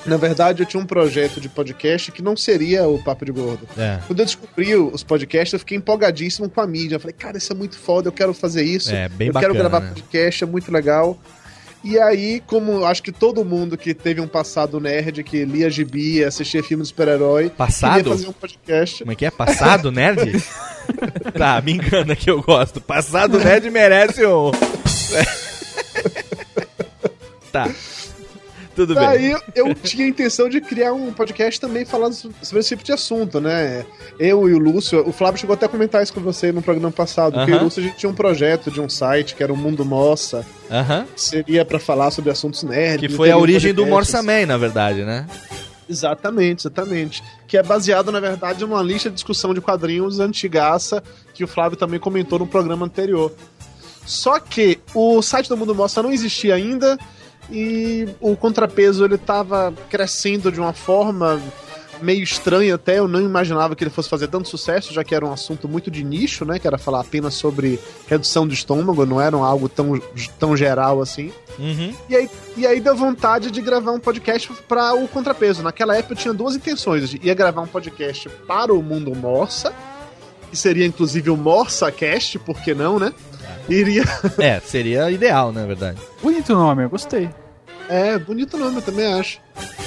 na 0.05 0.17
verdade, 0.17 0.61
eu 0.61 0.65
tinha 0.65 0.81
um 0.81 0.85
projeto 0.85 1.41
de 1.41 1.49
podcast 1.49 2.11
que 2.11 2.21
não 2.21 2.37
seria 2.37 2.87
o 2.87 3.03
Papo 3.03 3.25
de 3.25 3.31
Gordo. 3.31 3.67
É. 3.77 3.99
Quando 4.07 4.19
eu 4.19 4.25
descobri 4.25 4.75
os 4.75 5.03
podcasts, 5.03 5.53
eu 5.53 5.59
fiquei 5.59 5.77
empolgadíssimo 5.77 6.49
com 6.49 6.61
a 6.61 6.67
mídia. 6.67 6.95
Eu 6.95 6.99
falei, 6.99 7.15
cara, 7.17 7.37
isso 7.37 7.51
é 7.51 7.55
muito 7.55 7.77
foda, 7.77 8.07
eu 8.07 8.13
quero 8.13 8.33
fazer 8.33 8.63
isso. 8.63 8.93
É, 8.93 9.09
bem 9.09 9.27
eu 9.27 9.33
bacana, 9.33 9.53
quero 9.53 9.69
gravar 9.69 9.85
né? 9.85 9.93
podcast, 9.93 10.43
é 10.43 10.47
muito 10.47 10.71
legal. 10.71 11.19
E 11.83 11.97
aí, 11.97 12.41
como 12.45 12.83
acho 12.83 13.01
que 13.01 13.11
todo 13.11 13.45
mundo 13.45 13.77
que 13.77 13.93
teve 13.93 14.19
um 14.19 14.27
passado 14.27 14.79
nerd, 14.81 15.23
que 15.23 15.45
lia 15.45 15.69
gibi, 15.69 16.23
assistia 16.23 16.61
filme 16.61 16.83
de 16.83 16.89
super-herói, 16.89 17.49
Passado? 17.49 18.09
fazer 18.09 18.27
um 18.27 18.33
podcast. 18.33 18.99
Como 18.99 19.11
é 19.11 19.15
que 19.15 19.25
é? 19.25 19.31
Passado 19.31 19.91
nerd? 19.91 20.43
tá, 21.37 21.61
me 21.61 21.73
engana 21.73 22.15
que 22.15 22.29
eu 22.29 22.41
gosto. 22.41 22.81
Passado 22.81 23.39
nerd 23.39 23.69
merece 23.69 24.25
um. 24.25 24.51
tá. 27.51 27.69
Tudo 28.79 28.95
bem. 28.95 29.05
Aí 29.05 29.35
eu 29.53 29.75
tinha 29.75 30.05
a 30.05 30.07
intenção 30.07 30.47
de 30.47 30.61
criar 30.61 30.93
um 30.93 31.11
podcast 31.11 31.59
também 31.59 31.83
falando 31.83 32.13
so- 32.13 32.31
sobre 32.41 32.59
esse 32.61 32.69
tipo 32.69 32.81
de 32.83 32.93
assunto, 32.93 33.41
né? 33.41 33.85
Eu 34.17 34.47
e 34.47 34.53
o 34.53 34.57
Lúcio, 34.57 35.05
o 35.05 35.11
Flávio 35.11 35.37
chegou 35.37 35.53
até 35.53 35.65
a 35.65 35.69
comentar 35.69 36.01
isso 36.01 36.13
com 36.13 36.21
você 36.21 36.49
no 36.53 36.61
programa 36.61 36.89
passado, 36.89 37.33
que 37.33 37.39
eu 37.39 37.47
e 37.49 37.51
Aham. 37.51 37.59
o 37.59 37.63
Lúcio 37.65 37.81
a 37.81 37.85
gente 37.85 37.97
tinha 37.97 38.09
um 38.09 38.13
projeto 38.15 38.71
de 38.71 38.79
um 38.79 38.87
site 38.87 39.35
que 39.35 39.43
era 39.43 39.51
o 39.51 39.57
Mundo 39.57 39.83
Moça, 39.83 40.45
Aham. 40.71 41.05
que 41.13 41.21
seria 41.21 41.65
pra 41.65 41.77
falar 41.77 42.09
sobre 42.11 42.31
assuntos 42.31 42.63
nerds. 42.63 43.05
Que 43.09 43.13
foi 43.13 43.29
a 43.29 43.37
origem 43.37 43.73
do. 43.73 43.85
Morsa 43.85 44.23
Man, 44.23 44.45
na 44.45 44.55
verdade, 44.57 45.03
né? 45.03 45.27
Exatamente, 45.89 46.61
exatamente. 46.61 47.21
Que 47.47 47.57
é 47.57 47.63
baseado, 47.63 48.11
na 48.13 48.21
verdade, 48.21 48.61
numa 48.61 48.81
lista 48.81 49.09
de 49.09 49.15
discussão 49.15 49.53
de 49.53 49.59
quadrinhos 49.59 50.21
antigaça 50.21 51.03
que 51.33 51.43
o 51.43 51.47
Flávio 51.47 51.77
também 51.77 51.99
comentou 51.99 52.39
no 52.39 52.47
programa 52.47 52.85
anterior. 52.85 53.33
Só 54.05 54.39
que 54.39 54.79
o 54.95 55.21
site 55.21 55.49
do 55.49 55.57
Mundo 55.57 55.75
Mostra 55.75 56.01
não 56.01 56.11
existia 56.11 56.55
ainda 56.55 56.97
e 57.51 58.07
o 58.19 58.35
contrapeso 58.35 59.03
ele 59.03 59.17
tava 59.17 59.73
crescendo 59.89 60.51
de 60.51 60.59
uma 60.59 60.73
forma 60.73 61.41
meio 62.01 62.23
estranha 62.23 62.75
até, 62.75 62.99
eu 62.99 63.07
não 63.07 63.21
imaginava 63.21 63.75
que 63.75 63.83
ele 63.83 63.91
fosse 63.91 64.09
fazer 64.09 64.27
tanto 64.27 64.47
sucesso, 64.47 64.93
já 64.93 65.03
que 65.03 65.13
era 65.13 65.25
um 65.25 65.31
assunto 65.31 65.67
muito 65.67 65.91
de 65.91 66.03
nicho, 66.03 66.45
né, 66.45 66.59
que 66.59 66.67
era 66.67 66.77
falar 66.77 67.01
apenas 67.01 67.33
sobre 67.33 67.79
redução 68.07 68.47
do 68.47 68.53
estômago, 68.53 69.05
não 69.05 69.19
era 69.19 69.35
algo 69.35 69.67
tão, 69.67 70.01
tão 70.37 70.55
geral 70.55 71.01
assim. 71.01 71.31
Uhum. 71.57 71.93
E 72.07 72.15
aí, 72.15 72.29
e 72.55 72.67
aí 72.67 72.79
deu 72.79 72.95
vontade 72.95 73.51
de 73.51 73.61
gravar 73.61 73.91
um 73.91 73.99
podcast 73.99 74.51
para 74.67 74.93
o 74.93 75.07
Contrapeso. 75.07 75.61
Naquela 75.61 75.97
época 75.97 76.13
eu 76.13 76.17
tinha 76.17 76.33
duas 76.33 76.55
intenções. 76.55 77.13
Ia 77.21 77.33
gravar 77.33 77.61
um 77.61 77.67
podcast 77.67 78.29
para 78.47 78.73
o 78.73 78.81
Mundo 78.81 79.13
Morsa, 79.13 79.73
que 80.49 80.55
seria 80.55 80.85
inclusive 80.85 81.29
o 81.29 81.37
Morsa 81.37 81.91
Cast, 81.91 82.39
por 82.39 82.61
que 82.61 82.73
não, 82.73 82.97
né? 82.97 83.13
Iria. 83.69 84.03
É, 84.39 84.59
seria 84.59 85.09
ideal, 85.11 85.51
na 85.51 85.65
verdade. 85.65 85.99
Bonito 86.21 86.53
nome, 86.53 86.83
eu 86.83 86.89
gostei. 86.89 87.29
É, 87.87 88.17
bonito 88.17 88.57
nome, 88.57 88.77
eu 88.77 88.81
também 88.81 89.13
acho. 89.13 89.39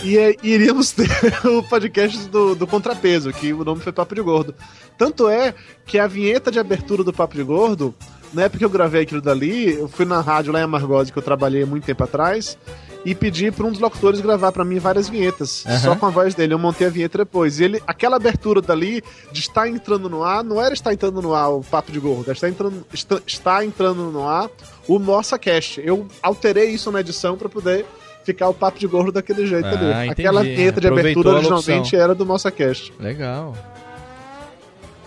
E 0.03 0.19
é, 0.19 0.35
iríamos 0.43 0.91
ter 0.93 1.09
o 1.47 1.63
podcast 1.63 2.29
do, 2.29 2.55
do 2.55 2.67
Contrapeso, 2.67 3.33
que 3.33 3.53
o 3.53 3.65
nome 3.65 3.81
foi 3.81 3.93
Papo 3.93 4.15
de 4.15 4.21
Gordo. 4.21 4.55
Tanto 4.99 5.29
é 5.29 5.55
que 5.87 5.99
a 5.99 6.07
vinheta 6.07 6.51
de 6.51 6.59
abertura 6.59 7.05
do 7.05 7.13
Papo 7.13 7.37
de 7.37 7.43
Gordo, 7.43 7.95
na 8.33 8.43
época 8.43 8.59
que 8.59 8.65
eu 8.65 8.71
gravei 8.71 9.03
aquilo 9.03 9.21
dali, 9.21 9.75
eu 9.75 9.89
fui 9.89 10.05
na 10.05 10.21
rádio 10.21 10.53
lá 10.53 10.61
em 10.61 10.65
Amargose, 10.65 11.13
que 11.13 11.19
eu 11.19 11.23
trabalhei 11.23 11.63
há 11.63 11.67
muito 11.67 11.85
tempo 11.85 12.03
atrás, 12.03 12.59
e 13.05 13.15
pedi 13.15 13.51
para 13.51 13.67
um 13.67 13.71
dos 13.71 13.81
locutores 13.81 14.21
gravar 14.21 14.53
para 14.53 14.65
mim 14.65 14.79
várias 14.79 15.09
vinhetas, 15.09 15.65
Aham. 15.67 15.79
só 15.79 15.97
com 15.97 16.07
a 16.07 16.11
voz 16.11 16.35
dele. 16.35 16.55
Eu 16.55 16.59
montei 16.59 16.87
a 16.87 16.91
vinheta 16.91 17.19
depois. 17.19 17.59
E 17.59 17.65
ele, 17.65 17.83
aquela 17.87 18.17
abertura 18.17 18.61
dali, 18.63 19.03
de 19.33 19.41
estar 19.41 19.69
entrando 19.69 20.09
no 20.09 20.23
ar, 20.23 20.45
não 20.45 20.61
era 20.63 20.73
estar 20.73 20.93
entrando 20.93 21.21
no 21.21 21.35
ar 21.35 21.49
o 21.51 21.63
Papo 21.63 21.91
de 21.91 21.99
Gordo, 21.99 22.25
era 22.25 22.33
estar 22.33 22.49
entrando, 22.49 22.87
está, 22.93 23.21
está 23.27 23.65
entrando 23.65 24.05
no 24.11 24.27
ar 24.29 24.49
o 24.87 24.99
Nossa 24.99 25.39
Cast. 25.39 25.81
Eu 25.85 26.07
alterei 26.23 26.71
isso 26.71 26.91
na 26.93 27.01
edição 27.01 27.37
para 27.37 27.49
poder 27.49 27.85
ficar 28.25 28.49
o 28.49 28.55
Papo 28.55 28.79
de 28.79 28.87
Gordo 28.87 29.11
daquele 29.13 29.47
jeito 29.49 29.67
Ah, 29.67 29.71
ali. 29.71 29.87
entendi. 30.07 30.11
Aquela 30.13 30.43
vinheta 30.45 30.81
de 30.81 30.87
Aproveitou 30.87 31.23
abertura 31.23 31.37
originalmente 31.55 31.97
era 31.97 32.15
do 32.15 32.25
Nossa 32.25 32.51
Cast. 32.53 32.93
Legal. 33.01 33.53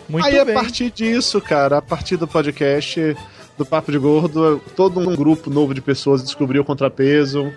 Muito 0.08 0.26
Aí, 0.26 0.34
bem. 0.46 0.54
a 0.56 0.60
partir 0.60 0.92
disso, 0.92 1.42
cara, 1.42 1.78
a 1.78 1.82
partir 1.82 2.18
do 2.18 2.28
podcast 2.28 3.16
do 3.58 3.66
Papo 3.66 3.92
de 3.92 3.98
Gordo, 3.98 4.62
todo 4.76 5.00
um 5.00 5.16
grupo 5.16 5.50
novo 5.50 5.74
de 5.74 5.82
pessoas 5.82 6.22
descobriu 6.22 6.62
o 6.62 6.66
contrapeso. 6.66 7.52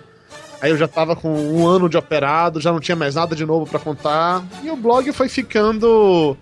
Aí 0.61 0.71
eu 0.71 0.77
já 0.77 0.87
tava 0.87 1.15
com 1.15 1.29
um 1.29 1.67
ano 1.67 1.87
de 1.87 1.97
operado, 1.97 2.59
já 2.59 2.71
não 2.71 2.79
tinha 2.79 2.95
mais 2.95 3.15
nada 3.15 3.35
de 3.35 3.45
novo 3.45 3.65
pra 3.65 3.79
contar. 3.79 4.43
E 4.63 4.69
o 4.69 4.75
blog 4.75 5.11
foi 5.13 5.29
ficando 5.29 6.35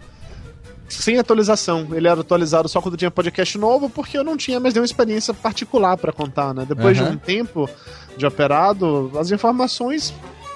sem 0.89 1.17
atualização. 1.19 1.88
Ele 1.91 2.08
era 2.08 2.21
atualizado 2.21 2.67
só 2.67 2.82
quando 2.82 2.97
tinha 2.97 3.12
podcast 3.12 3.58
novo, 3.58 3.89
porque 3.89 4.17
eu 4.17 4.23
não 4.23 4.38
tinha 4.38 4.60
mais 4.60 4.73
nenhuma 4.73 4.86
experiência 4.86 5.34
particular 5.34 5.97
pra 5.97 6.12
contar, 6.12 6.53
né? 6.53 6.65
Depois 6.67 6.97
Aham. 6.97 7.12
de 7.12 7.15
um 7.15 7.19
tempo 7.19 7.69
de 8.15 8.25
operado, 8.25 9.12
as 9.19 9.32
informações, 9.32 10.13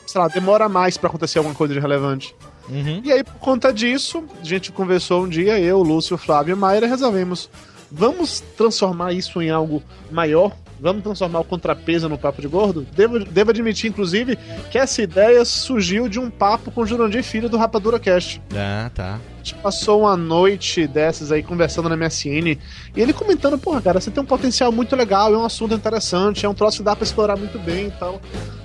sei 0.08 0.19
lá, 0.19 0.28
demora 0.28 0.67
mais 0.67 0.97
pra 0.97 1.10
acontecer 1.10 1.38
alguma 1.38 1.56
coisa 1.56 1.74
de 1.74 1.80
relevante. 1.80 2.36
Uhum. 2.69 3.02
E 3.04 3.12
aí, 3.12 3.24
por 3.24 3.36
conta 3.36 3.74
disso, 3.74 4.24
a 4.41 4.43
gente 4.45 4.71
conversou 4.71 5.24
um 5.24 5.30
dia, 5.30 5.60
eu, 5.60 5.84
Lúcio, 5.84 6.17
Flávio 6.17 6.54
e 6.54 6.56
Mayra, 6.56 6.88
resolvemos. 6.88 7.50
Vamos 7.91 8.41
transformar 8.56 9.12
isso 9.13 9.41
em 9.41 9.50
algo 9.50 9.84
maior? 10.10 10.54
Vamos 10.82 11.04
transformar 11.04 11.41
o 11.41 11.44
contrapeso 11.44 12.10
no 12.10 12.17
papo 12.17 12.41
de 12.41 12.48
gordo? 12.48 12.88
Devo, 12.96 13.20
devo 13.20 13.52
admitir, 13.52 13.88
inclusive, 13.88 14.36
que 14.72 14.80
essa 14.80 15.04
ideia 15.04 15.46
surgiu 15.46 16.10
de 16.10 16.20
um 16.20 16.28
papo 16.28 16.72
com 16.72 16.82
o 16.82 16.86
Jurandir 16.88 17.24
Filho 17.24 17.48
do 17.48 17.56
Rapadura 17.56 18.00
Cast. 18.00 18.41
Ah, 18.56 18.89
tá. 18.91 19.20
A 19.20 19.38
gente 19.38 19.54
passou 19.62 20.02
uma 20.02 20.17
noite 20.17 20.88
dessas 20.88 21.32
aí 21.32 21.44
conversando 21.44 21.88
na 21.88 21.96
MSN 21.96 22.58
e 22.96 23.00
ele 23.00 23.13
comentando, 23.13 23.60
porra, 23.60 23.80
cara, 23.80 24.02
você 24.02 24.10
tem 24.10 24.24
um 24.24 24.26
potencial 24.26 24.72
muito 24.72 24.96
legal, 24.96 25.32
é 25.32 25.38
um 25.38 25.46
assunto 25.46 25.76
interessante, 25.76 26.48
é 26.48 26.50
um 26.50 26.54
troço 26.56 26.78
que 26.78 26.84
dá 26.84 26.96
pra 26.96 27.06
explorar 27.06 27.38
muito 27.38 27.60
bem 27.60 27.89
e 27.89 27.91
tal. 27.91 28.20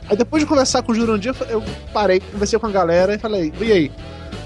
Aí 0.09 0.17
depois 0.17 0.43
de 0.43 0.49
conversar 0.49 0.83
com 0.83 0.93
o 0.93 0.95
Jurandir, 0.95 1.35
eu 1.51 1.63
parei, 1.93 2.21
conversei 2.21 2.59
com 2.59 2.67
a 2.67 2.71
galera 2.71 3.15
e 3.15 3.19
falei, 3.19 3.53
e 3.61 3.73
aí, 3.73 3.93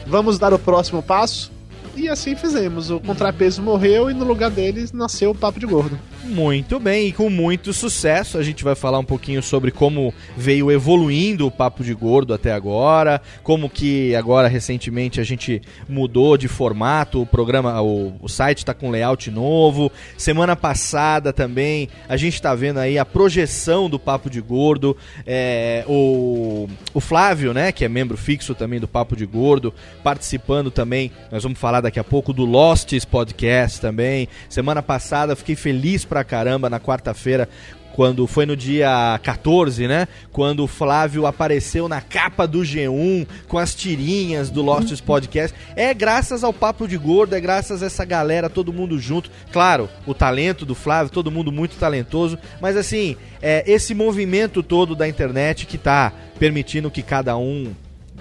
vamos 0.08 0.40
dar 0.40 0.52
o 0.52 0.58
próximo 0.58 1.04
passo? 1.04 1.52
E 1.94 2.08
assim 2.08 2.34
fizemos. 2.34 2.90
O 2.90 2.98
contrapeso 2.98 3.62
morreu 3.62 4.10
e 4.10 4.14
no 4.14 4.24
lugar 4.24 4.50
deles 4.50 4.90
nasceu 4.90 5.30
o 5.30 5.34
Papo 5.34 5.60
de 5.60 5.66
Gordo. 5.66 5.96
Muito 6.22 6.78
bem, 6.78 7.08
e 7.08 7.12
com 7.12 7.30
muito 7.30 7.72
sucesso. 7.72 8.36
A 8.36 8.42
gente 8.42 8.62
vai 8.62 8.74
falar 8.74 8.98
um 8.98 9.04
pouquinho 9.04 9.42
sobre 9.42 9.70
como 9.70 10.12
veio 10.36 10.70
evoluindo 10.70 11.46
o 11.46 11.50
Papo 11.50 11.82
de 11.82 11.94
Gordo 11.94 12.34
até 12.34 12.52
agora, 12.52 13.22
como 13.42 13.70
que 13.70 14.14
agora 14.14 14.46
recentemente 14.46 15.18
a 15.18 15.24
gente 15.24 15.62
mudou 15.88 16.36
de 16.36 16.46
formato, 16.46 17.22
o 17.22 17.26
programa, 17.26 17.80
o, 17.80 18.12
o 18.20 18.28
site 18.28 18.58
está 18.58 18.74
com 18.74 18.90
layout 18.90 19.30
novo. 19.30 19.90
Semana 20.18 20.54
passada 20.54 21.32
também 21.32 21.88
a 22.06 22.18
gente 22.18 22.34
está 22.34 22.54
vendo 22.54 22.78
aí 22.78 22.98
a 22.98 23.04
projeção 23.04 23.88
do 23.88 23.98
Papo 23.98 24.28
de 24.28 24.42
Gordo. 24.42 24.96
É, 25.26 25.84
o, 25.88 26.68
o 26.92 27.00
Flávio, 27.00 27.54
né, 27.54 27.72
que 27.72 27.84
é 27.84 27.88
membro 27.88 28.18
fixo 28.18 28.54
também 28.54 28.78
do 28.78 28.86
Papo 28.86 29.16
de 29.16 29.24
Gordo, 29.24 29.72
participando 30.04 30.70
também. 30.70 31.10
Nós 31.32 31.42
vamos 31.42 31.58
falar 31.58 31.80
daqui 31.80 31.98
a 31.98 32.04
pouco 32.04 32.32
do 32.32 32.44
Losts 32.44 33.06
Podcast 33.06 33.80
também. 33.80 34.28
Semana 34.50 34.82
passada 34.82 35.34
fiquei 35.34 35.56
feliz 35.56 36.04
pra 36.10 36.24
caramba 36.24 36.68
na 36.68 36.80
quarta-feira 36.80 37.48
quando 37.92 38.26
foi 38.26 38.46
no 38.46 38.56
dia 38.56 39.20
14, 39.22 39.86
né? 39.86 40.08
Quando 40.32 40.64
o 40.64 40.66
Flávio 40.66 41.26
apareceu 41.26 41.88
na 41.88 42.00
capa 42.00 42.46
do 42.46 42.60
G1 42.60 43.26
com 43.46 43.58
as 43.58 43.74
tirinhas 43.74 44.50
do 44.50 44.62
Losts 44.62 45.00
Podcast. 45.00 45.56
É 45.76 45.94
graças 45.94 46.42
ao 46.42 46.52
Papo 46.52 46.88
de 46.88 46.96
Gordo, 46.96 47.34
é 47.34 47.40
graças 47.40 47.82
a 47.82 47.86
essa 47.86 48.04
galera, 48.04 48.50
todo 48.50 48.72
mundo 48.72 48.98
junto. 48.98 49.30
Claro, 49.52 49.88
o 50.06 50.14
talento 50.14 50.66
do 50.66 50.74
Flávio, 50.74 51.12
todo 51.12 51.30
mundo 51.30 51.52
muito 51.52 51.76
talentoso, 51.76 52.38
mas 52.60 52.76
assim, 52.76 53.16
é 53.40 53.64
esse 53.70 53.94
movimento 53.94 54.62
todo 54.62 54.96
da 54.96 55.08
internet 55.08 55.66
que 55.66 55.78
tá 55.78 56.12
permitindo 56.38 56.90
que 56.90 57.02
cada 57.02 57.36
um 57.36 57.72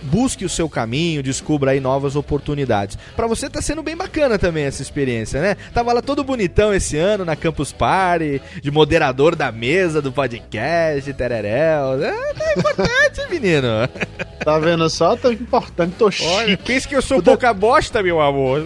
busque 0.04 0.46
o 0.46 0.50
seu 0.50 0.70
caminho, 0.70 1.24
descubra 1.24 1.72
aí 1.72 1.80
novas 1.80 2.16
oportunidades. 2.16 2.98
Pra 3.16 3.28
você 3.28 3.50
tá 3.50 3.62
sendo 3.62 3.84
bem 3.84 3.96
bacana 3.96 4.38
também 4.38 4.66
essa 4.66 4.82
experiência, 4.82 5.42
né? 5.42 5.56
Tava 5.74 5.94
lá 5.94 6.02
todo 6.02 6.24
bonitão 6.24 6.74
esse 6.74 6.98
ano 6.98 7.26
na 7.26 7.36
Campus 7.36 7.72
Party, 7.72 8.42
de 8.62 8.72
moderador 8.72 9.36
da 9.36 9.52
mesa 9.52 10.02
do 10.02 10.12
podcast, 10.12 11.12
tereréu. 11.14 12.04
É, 12.04 12.34
tá 12.34 12.54
importante, 12.58 13.30
menino. 13.30 13.68
Tá 14.40 14.58
vendo 14.58 14.90
só? 14.90 15.18
Tô 15.18 15.32
importante, 15.32 15.96
tô 15.98 16.10
chique. 16.10 16.26
Olha, 16.26 16.58
pensa 16.58 16.88
que 16.88 16.96
eu 16.96 17.02
sou 17.02 17.22
pouca 17.22 17.54
bosta, 17.54 18.02
meu 18.02 18.22
amor. 18.22 18.64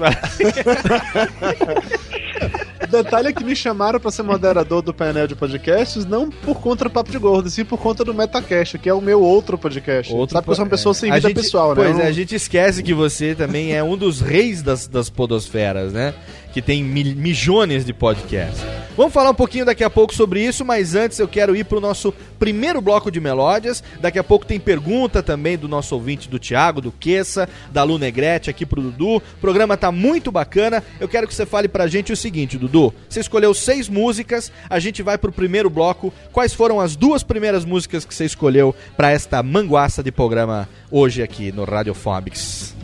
O 2.84 2.88
detalhe 2.88 3.30
é 3.30 3.34
que 3.34 3.44
me 3.44 3.56
chamaram 3.56 4.00
pra 4.00 4.12
ser 4.12 4.22
moderador 4.22 4.84
do 4.84 4.94
painel 4.94 5.28
de 5.28 5.36
podcasts 5.36 6.06
não 6.06 6.30
por 6.30 6.62
conta 6.62 6.84
do 6.84 6.92
Papo 6.92 7.12
de 7.12 7.18
Gordo, 7.18 7.50
sim 7.50 7.66
por 7.66 7.80
conta 7.80 8.04
do 8.04 8.14
Metacast, 8.14 8.78
que 8.78 8.88
é 8.88 8.94
o 8.94 9.02
meu 9.02 9.22
outro 9.22 9.58
podcast. 9.58 10.14
Outro 10.14 10.34
Sabe 10.34 10.46
que 10.46 10.52
eu 10.52 10.56
sou 10.56 10.64
uma 10.66 10.70
pessoa 10.70 10.94
sem 10.94 11.12
A 11.12 11.20
vida 11.28 11.40
gente- 11.40 11.46
pessoal, 11.46 11.70
né? 11.70 11.76
Pois 11.76 12.00
é, 12.00 12.08
a 12.08 12.12
gente 12.12 12.36
esquece 12.36 12.82
que 12.84 12.94
você 12.94 13.34
também 13.36 13.74
é 13.76 13.84
um 13.84 13.98
dos 13.98 14.22
reis 14.22 14.62
das, 14.62 14.88
das 14.88 15.10
podosferas, 15.10 15.92
né? 15.94 16.14
Que 16.54 16.62
tem 16.62 16.84
mil, 16.84 17.16
milhões 17.16 17.84
de 17.84 17.92
podcasts. 17.92 18.64
Vamos 18.96 19.12
falar 19.12 19.32
um 19.32 19.36
pouquinho 19.36 19.66
daqui 19.66 19.84
a 19.84 19.90
pouco 19.90 20.14
sobre 20.14 20.46
isso, 20.46 20.64
mas 20.64 20.94
antes 20.94 21.18
eu 21.18 21.28
quero 21.28 21.56
ir 21.56 21.64
pro 21.64 21.82
nosso 21.82 22.14
primeiro 22.38 22.80
bloco 22.80 23.10
de 23.10 23.20
melódias. 23.20 23.84
Daqui 24.00 24.20
a 24.20 24.24
pouco 24.24 24.46
tem 24.46 24.60
pergunta 24.60 25.24
também 25.24 25.58
do 25.58 25.68
nosso 25.68 25.96
ouvinte 25.96 26.30
do 26.30 26.38
Thiago, 26.38 26.80
do 26.80 26.92
Queça, 26.92 27.50
da 27.72 27.82
Lu 27.82 27.98
Negrete 27.98 28.52
aqui 28.52 28.68
pro 28.68 28.84
Dudu. 28.84 29.16
O 29.16 29.22
programa 29.42 29.76
tá 29.76 29.92
muito 29.92 30.32
bacana. 30.32 30.84
Eu 31.00 31.08
quero 31.08 31.28
que 31.28 31.34
você 31.34 31.44
fale 31.44 31.68
pra 31.68 31.88
gente 31.88 32.14
o 32.14 32.18
seguinte, 32.18 32.56
Dudu. 32.56 32.94
Você 33.10 33.20
escolheu 33.20 33.52
seis 33.56 33.90
músicas, 33.90 34.52
a 34.70 34.78
gente 34.78 35.02
vai 35.02 35.18
pro 35.18 35.32
primeiro 35.32 35.72
bloco. 35.72 36.14
Quais 36.32 36.54
foram 36.54 36.80
as 36.80 36.96
duas 36.96 37.24
primeiras 37.24 37.66
músicas 37.66 38.06
que 38.06 38.14
você 38.14 38.26
escolheu 38.26 38.76
pra 38.96 39.10
esta 39.10 39.42
manguaça 39.42 40.04
de 40.04 40.12
programa 40.12 40.70
hoje 40.92 41.24
aqui 41.24 41.52
no 41.52 41.64
Radiofobics? 41.64 42.76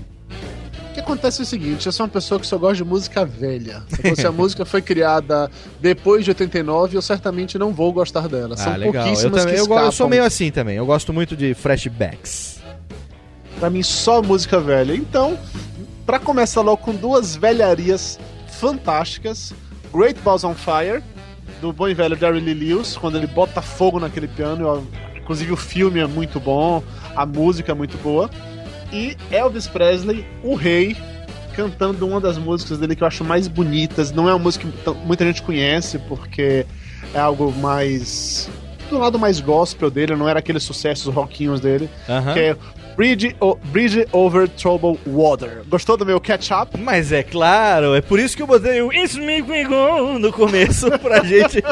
Que 0.99 1.03
acontece 1.03 1.41
o 1.41 1.45
seguinte, 1.45 1.85
eu 1.85 1.93
sou 1.93 2.05
uma 2.05 2.11
pessoa 2.11 2.41
que 2.41 2.45
só 2.45 2.57
gosta 2.57 2.75
de 2.75 2.83
música 2.83 3.23
velha. 3.25 3.83
Então, 3.97 4.13
se 4.15 4.27
a 4.27 4.31
música 4.33 4.65
foi 4.65 4.81
criada 4.81 5.49
depois 5.79 6.25
de 6.25 6.31
89, 6.31 6.97
eu 6.97 7.01
certamente 7.01 7.57
não 7.57 7.71
vou 7.73 7.93
gostar 7.93 8.27
dela. 8.27 8.57
São 8.57 8.73
Ah, 8.73 8.75
legal. 8.75 8.93
Eu, 8.95 9.01
pouquíssimas 9.03 9.41
também, 9.43 9.63
que 9.63 9.71
eu, 9.71 9.77
eu 9.77 9.91
sou 9.93 10.09
meio 10.09 10.25
assim 10.25 10.51
também. 10.51 10.75
Eu 10.75 10.85
gosto 10.85 11.13
muito 11.13 11.37
de 11.37 11.53
flashbacks. 11.53 12.59
Pra 13.61 13.69
mim, 13.69 13.81
só 13.81 14.21
música 14.21 14.59
velha. 14.59 14.93
Então, 14.93 15.39
pra 16.05 16.19
começar 16.19 16.59
logo 16.61 16.77
com 16.83 16.93
duas 16.93 17.33
velharias 17.33 18.19
fantásticas: 18.59 19.53
Great 19.93 20.19
Balls 20.19 20.43
on 20.43 20.53
Fire, 20.53 21.01
do 21.61 21.71
bom 21.71 21.87
e 21.87 21.93
velho 21.93 22.17
Darry 22.17 22.41
Lee 22.41 22.53
Lewis, 22.73 22.97
quando 22.97 23.17
ele 23.17 23.27
bota 23.27 23.61
fogo 23.61 24.01
naquele 24.01 24.27
piano. 24.27 24.67
eu- 24.67 24.87
inclusive, 25.17 25.53
o 25.53 25.57
filme 25.57 25.99
é 26.01 26.07
muito 26.07 26.39
bom, 26.41 26.83
a 27.15 27.25
música 27.25 27.71
é 27.71 27.75
muito 27.75 27.97
boa. 27.99 28.29
E 28.91 29.15
Elvis 29.31 29.67
Presley, 29.67 30.25
o 30.43 30.55
rei, 30.55 30.95
cantando 31.55 32.07
uma 32.07 32.19
das 32.19 32.37
músicas 32.37 32.77
dele 32.77 32.95
que 32.95 33.03
eu 33.03 33.07
acho 33.07 33.23
mais 33.23 33.47
bonitas. 33.47 34.11
Não 34.11 34.27
é 34.27 34.33
uma 34.33 34.39
música 34.39 34.67
que 34.67 34.89
muita 35.05 35.25
gente 35.25 35.41
conhece, 35.41 35.99
porque 35.99 36.65
é 37.13 37.19
algo 37.19 37.51
mais. 37.51 38.49
do 38.89 38.97
lado 38.97 39.19
mais 39.19 39.39
gospel 39.39 39.89
dele, 39.91 40.15
não 40.15 40.27
era 40.27 40.39
aqueles 40.39 40.63
sucessos 40.63 41.13
rockinhos 41.13 41.59
dele. 41.59 41.89
Aham. 42.07 42.33
Que 42.33 42.39
é 42.39 42.57
Bridge, 42.99 43.33
o- 43.39 43.55
Bridge 43.71 44.05
Over 44.11 44.49
Troubled 44.49 44.99
Water. 45.07 45.61
Gostou 45.69 45.95
do 45.95 46.05
meu 46.05 46.19
catch-up? 46.19 46.77
Mas 46.77 47.13
é 47.13 47.23
claro, 47.23 47.95
é 47.95 48.01
por 48.01 48.19
isso 48.19 48.35
que 48.35 48.43
eu 48.43 48.47
botei 48.47 48.81
o 48.81 48.91
It's 48.91 49.15
Me 49.15 49.41
Quingon 49.41 50.19
no 50.19 50.33
começo 50.33 50.91
pra 50.99 51.23
gente 51.23 51.63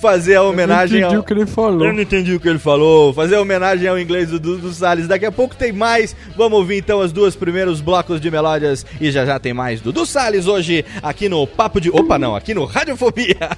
fazer 0.00 0.34
a 0.34 0.42
homenagem 0.42 0.98
entendi 0.98 1.14
ao... 1.14 1.20
o 1.20 1.24
que 1.24 1.32
ele 1.34 1.46
falou. 1.46 1.86
Eu 1.86 1.92
não 1.92 2.02
entendi 2.02 2.34
o 2.34 2.40
que 2.40 2.48
ele 2.48 2.58
falou. 2.58 3.14
Fazer 3.14 3.36
a 3.36 3.40
homenagem 3.40 3.86
ao 3.86 3.96
inglês 3.96 4.30
do 4.30 4.40
Dudu 4.40 4.72
Salles. 4.72 5.06
Daqui 5.06 5.24
a 5.24 5.30
pouco 5.30 5.54
tem 5.54 5.70
mais. 5.70 6.16
Vamos 6.36 6.58
ouvir 6.58 6.78
então 6.78 6.98
os 6.98 7.12
dois 7.12 7.36
primeiros 7.36 7.80
blocos 7.80 8.20
de 8.20 8.28
melódias 8.28 8.84
e 9.00 9.08
já 9.12 9.24
já 9.24 9.38
tem 9.38 9.54
mais 9.54 9.80
Dudu 9.80 10.04
Salles 10.04 10.48
hoje 10.48 10.84
aqui 11.00 11.28
no 11.28 11.46
Papo 11.46 11.80
de... 11.80 11.90
Opa, 11.90 12.18
não, 12.18 12.34
aqui 12.34 12.54
no 12.54 12.64
Radiofobia. 12.64 13.36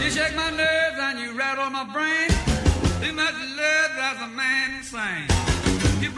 You 0.00 0.10
shake 0.10 0.36
my 0.36 0.50
nerves 0.56 0.98
and 1.00 1.18
you 1.20 1.36
rattle 1.36 1.70
my 1.70 1.84
brain. 1.92 2.28
Too 3.00 3.12
much 3.14 3.34
love 3.56 3.94
drives 3.96 4.22
a 4.22 4.26
man 4.28 4.78
insane. 4.78 5.41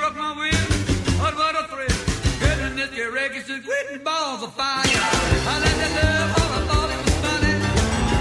Broke 0.05 0.17
my 0.17 0.37
will, 0.37 0.69
what 1.19 1.35
what 1.35 1.57
a 1.57 1.64
thrill. 1.67 1.88
Goodness, 2.38 2.93
your 2.93 3.11
records 3.11 3.47
just 3.49 3.64
quitting 3.64 4.05
balls 4.05 4.43
of 4.43 4.53
fire. 4.53 4.83
I 4.85 5.61
let 5.64 5.77
you 5.81 5.88
love 5.97 6.31
all 6.40 6.53
I 6.53 6.61
thought 6.69 6.90
it 6.93 7.01
was 7.05 7.17
funny. 7.25 7.55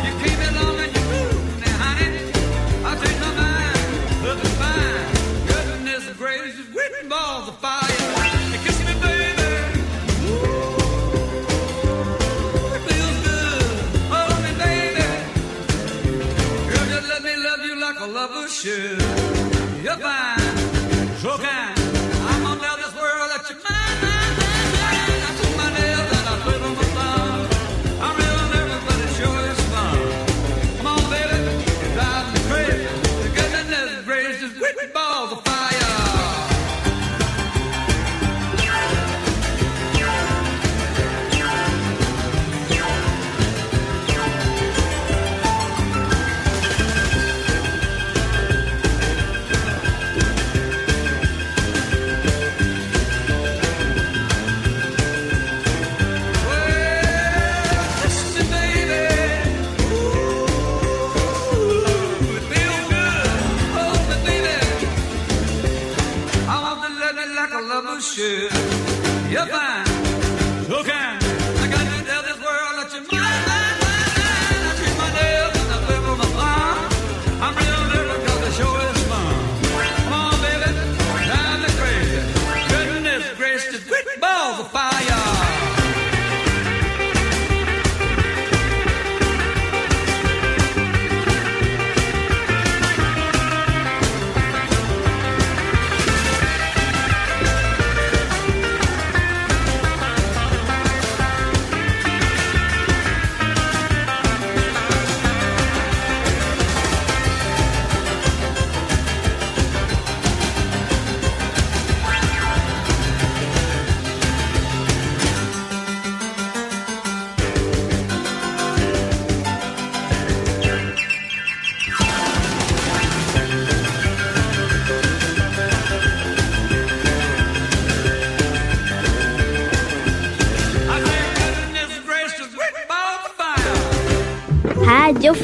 You 0.07 0.13
came 0.23 0.41
along 0.47 0.79
and 0.79 0.91
you 0.95 1.03
moved 1.11 1.59
me, 1.59 1.67
honey. 1.83 2.11
I 2.87 2.91
changed 3.03 3.19
my 3.19 3.31
mind, 3.35 3.83
looking 4.23 4.55
fine. 4.63 5.07
Goodness 5.51 6.03
gracious, 6.15 6.67
quitting 6.71 7.09
balls 7.09 7.49
of 7.49 7.57
fire. 7.57 7.83
You 8.53 8.59
kiss 8.63 8.79
me, 8.87 8.93
baby. 9.03 9.43
Ooh, 10.31 10.79
it 12.75 12.81
feels 12.87 13.23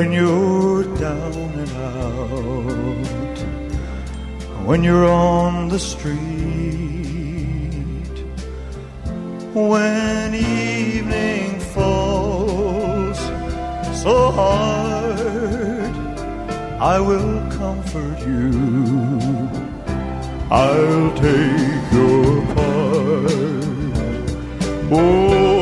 When 0.00 0.12
you're 0.12 0.84
down 0.96 1.34
and 1.62 1.72
out, 1.72 3.38
when 4.64 4.82
you're 4.82 5.06
on 5.06 5.68
the 5.68 5.78
street, 5.78 6.16
when 9.52 10.34
evening 10.34 11.60
falls 11.74 13.18
so 14.02 14.30
hard, 14.30 15.94
I 16.80 16.98
will 16.98 17.38
comfort 17.50 18.20
you. 18.26 19.50
I'll 20.50 21.12
take 21.26 21.92
your 21.92 22.46
part. 22.54 23.34
Oh, 24.92 25.59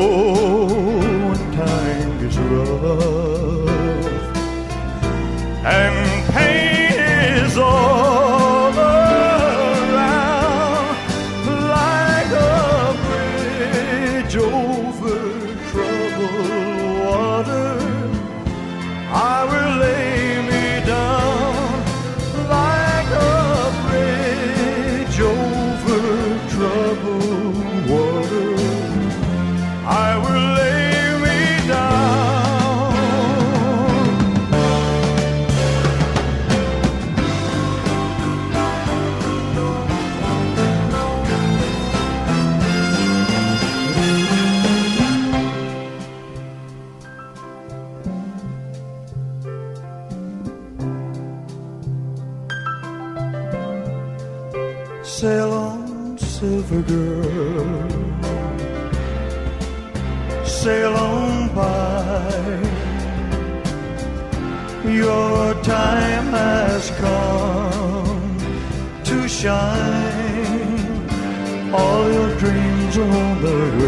stronger 72.99 73.78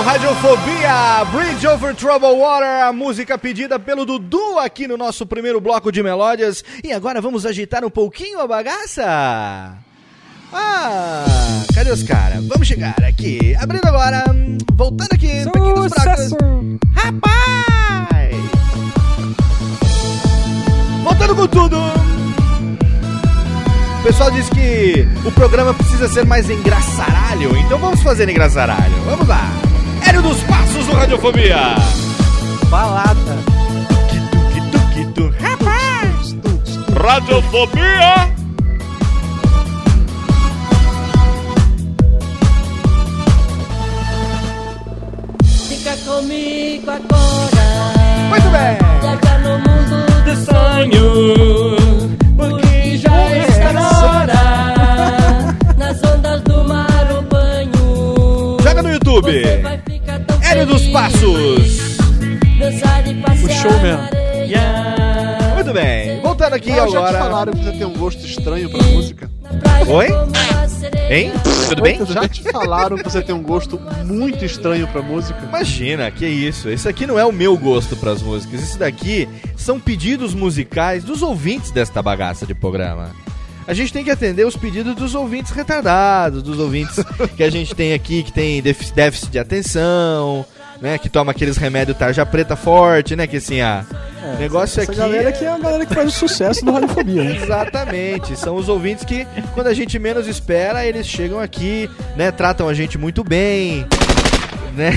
no 0.00 0.06
Radiofobia, 0.06 1.24
Bridge 1.30 1.66
Over 1.66 1.94
Troubled 1.94 2.38
Water, 2.38 2.84
a 2.84 2.92
música 2.92 3.36
pedida 3.36 3.78
pelo 3.78 4.06
Dudu 4.06 4.58
aqui 4.58 4.88
no 4.88 4.96
nosso 4.96 5.26
primeiro 5.26 5.60
bloco 5.60 5.92
de 5.92 6.02
melódias. 6.02 6.64
E 6.82 6.90
agora 6.90 7.20
vamos 7.20 7.44
agitar 7.44 7.84
um 7.84 7.90
pouquinho 7.90 8.40
a 8.40 8.46
bagaça. 8.46 9.74
Ah, 10.52 11.24
cadê 11.74 11.90
os 11.90 12.02
caras? 12.02 12.42
Vamos 12.46 12.66
chegar 12.66 12.96
aqui, 13.04 13.54
abrindo 13.60 13.86
agora, 13.86 14.24
voltando 14.72 15.12
aqui, 15.12 15.44
pequenos 15.44 15.92
blocos. 15.92 16.30
Rapaz! 16.94 18.36
Voltando 21.04 21.36
com 21.36 21.46
tudo. 21.46 21.76
O 24.00 24.02
pessoal 24.02 24.30
diz 24.30 24.48
que 24.48 25.06
o 25.26 25.32
programa 25.32 25.74
precisa 25.74 26.08
ser 26.08 26.24
mais 26.24 26.48
engraçaralho, 26.48 27.54
então 27.58 27.78
vamos 27.78 28.02
fazer 28.02 28.28
engraçaralho. 28.30 28.94
Vamos 29.04 29.28
lá. 29.28 29.69
Hélio 30.06 30.22
dos 30.22 30.42
Passos 30.44 30.86
do 30.86 30.92
Radiofobia. 30.92 31.74
Balada. 32.68 33.38
Rapaz! 35.40 36.36
Radiofobia! 36.94 38.30
Fica 45.68 45.96
comigo 46.04 46.90
agora. 46.90 47.66
Muito 48.28 48.48
bem. 48.50 48.78
Viaja 49.00 49.38
no 49.38 49.58
mundo 49.58 50.06
dos 50.24 50.38
sonhos. 50.44 52.10
Porque 52.36 52.96
já 52.98 53.36
está 53.48 53.72
na 53.72 53.88
hora. 53.88 55.56
Nas 55.76 56.02
ondas 56.04 56.40
do 56.42 56.64
mar 56.64 57.08
o 57.18 57.22
banho. 57.22 58.56
Joga 58.62 58.82
no 58.82 58.90
YouTube. 58.92 59.42
Dos 60.66 60.86
Passos. 60.88 61.98
O 63.42 63.48
show 63.48 63.70
areia. 63.72 65.54
Muito 65.54 65.72
bem. 65.72 66.20
Voltando 66.20 66.54
aqui 66.54 66.70
Ah, 66.70 66.76
já 66.76 66.86
te 66.86 66.96
agora. 66.96 67.18
falaram 67.18 67.52
que 67.52 67.64
você 67.64 67.72
tem 67.72 67.86
um 67.86 67.94
gosto 67.96 68.24
estranho 68.24 68.68
pra 68.70 68.82
música? 68.82 69.30
Oi? 69.88 70.08
Hein? 71.10 71.32
Tudo 71.68 71.82
bem? 71.82 72.04
Já 72.06 72.28
te 72.28 72.42
falaram 72.44 72.96
que 72.96 73.04
você 73.04 73.20
tem 73.22 73.34
um 73.34 73.42
gosto 73.42 73.80
muito 74.04 74.44
estranho 74.44 74.86
pra 74.88 75.02
música? 75.02 75.40
Imagina, 75.48 76.10
que 76.10 76.26
isso. 76.26 76.68
Esse 76.68 76.88
aqui 76.88 77.06
não 77.06 77.18
é 77.18 77.24
o 77.24 77.32
meu 77.32 77.56
gosto 77.56 77.96
pras 77.96 78.22
músicas. 78.22 78.62
Esse 78.62 78.78
daqui 78.78 79.28
são 79.56 79.80
pedidos 79.80 80.34
musicais 80.34 81.02
dos 81.04 81.22
ouvintes 81.22 81.70
desta 81.70 82.02
bagaça 82.02 82.46
de 82.46 82.54
programa. 82.54 83.10
A 83.70 83.74
gente 83.74 83.92
tem 83.92 84.02
que 84.02 84.10
atender 84.10 84.44
os 84.44 84.56
pedidos 84.56 84.96
dos 84.96 85.14
ouvintes 85.14 85.52
retardados, 85.52 86.42
dos 86.42 86.58
ouvintes 86.58 86.96
que 87.36 87.42
a 87.44 87.48
gente 87.50 87.72
tem 87.72 87.92
aqui, 87.92 88.24
que 88.24 88.32
tem 88.32 88.60
défic- 88.60 88.92
déficit 88.92 89.30
de 89.30 89.38
atenção, 89.38 90.44
né? 90.82 90.98
Que 90.98 91.08
toma 91.08 91.30
aqueles 91.30 91.56
remédios 91.56 91.96
tarja 91.96 92.26
preta 92.26 92.56
forte, 92.56 93.14
né? 93.14 93.28
Que 93.28 93.36
assim, 93.36 93.60
ah, 93.60 93.84
o 94.34 94.40
negócio 94.40 94.80
essa 94.80 94.90
aqui. 94.90 95.00
galera 95.00 95.30
que 95.30 95.44
é 95.44 95.48
a 95.48 95.56
galera 95.58 95.86
que 95.86 95.94
faz 95.94 96.08
o 96.08 96.10
sucesso 96.10 96.64
do 96.64 96.72
Radiofobia. 96.72 97.22
né? 97.22 97.36
Exatamente, 97.36 98.36
são 98.36 98.56
os 98.56 98.68
ouvintes 98.68 99.04
que, 99.04 99.24
quando 99.54 99.68
a 99.68 99.74
gente 99.74 99.96
menos 100.00 100.26
espera, 100.26 100.84
eles 100.84 101.06
chegam 101.06 101.38
aqui, 101.38 101.88
né? 102.16 102.32
Tratam 102.32 102.68
a 102.68 102.74
gente 102.74 102.98
muito 102.98 103.22
bem, 103.22 103.86
né? 104.74 104.92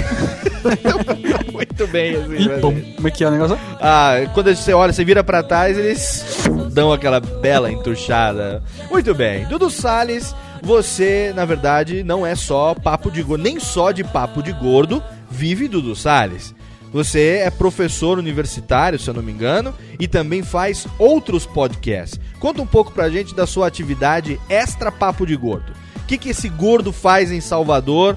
muito 1.52 1.88
bem, 1.88 2.16
assim. 2.16 2.36
E 2.36 2.48
mas- 2.50 2.62
bom, 2.62 2.76
como 2.96 3.08
é 3.08 3.12
que 3.12 3.24
é 3.24 3.28
o 3.28 3.32
negócio? 3.32 3.58
Ah, 3.80 4.16
quando 4.34 4.56
você 4.56 4.74
olha, 4.74 4.94
você 4.94 5.04
vira 5.04 5.24
pra 5.24 5.44
trás, 5.44 5.78
eles 5.78 6.26
dão 6.72 6.92
aquela 6.92 7.20
bela 7.20 7.72
entuchada. 7.72 8.64
Muito 8.90 9.14
bem. 9.14 9.46
Dudu 9.46 9.70
Salles, 9.70 10.36
você, 10.62 11.34
na 11.36 11.46
verdade, 11.46 12.04
não 12.04 12.26
é 12.26 12.36
só 12.36 12.74
papo 12.74 13.12
de 13.12 13.22
gordo, 13.22 13.44
nem 13.44 13.60
só 13.60 13.92
de 13.92 14.04
papo 14.04 14.42
de 14.42 14.52
gordo 14.54 15.04
vive 15.30 15.68
Dudu 15.68 15.96
Salles. 15.96 16.54
Você 16.92 17.42
é 17.44 17.50
professor 17.50 18.20
universitário, 18.20 19.00
se 19.00 19.10
eu 19.10 19.16
não 19.16 19.24
me 19.24 19.32
engano, 19.32 19.74
e 20.00 20.08
também 20.08 20.44
faz 20.44 20.86
outros 21.00 21.44
podcasts. 21.44 22.20
Conta 22.40 22.62
um 22.62 22.68
pouco 22.68 22.92
pra 22.92 23.10
gente 23.10 23.34
da 23.34 23.48
sua 23.48 23.66
atividade 23.66 24.40
extra 24.48 24.92
papo 24.92 25.26
de 25.26 25.36
gordo. 25.36 25.74
O 25.98 26.06
que, 26.06 26.20
que 26.20 26.30
esse 26.30 26.50
gordo 26.50 26.94
faz 26.94 27.32
em 27.32 27.42
Salvador 27.42 28.16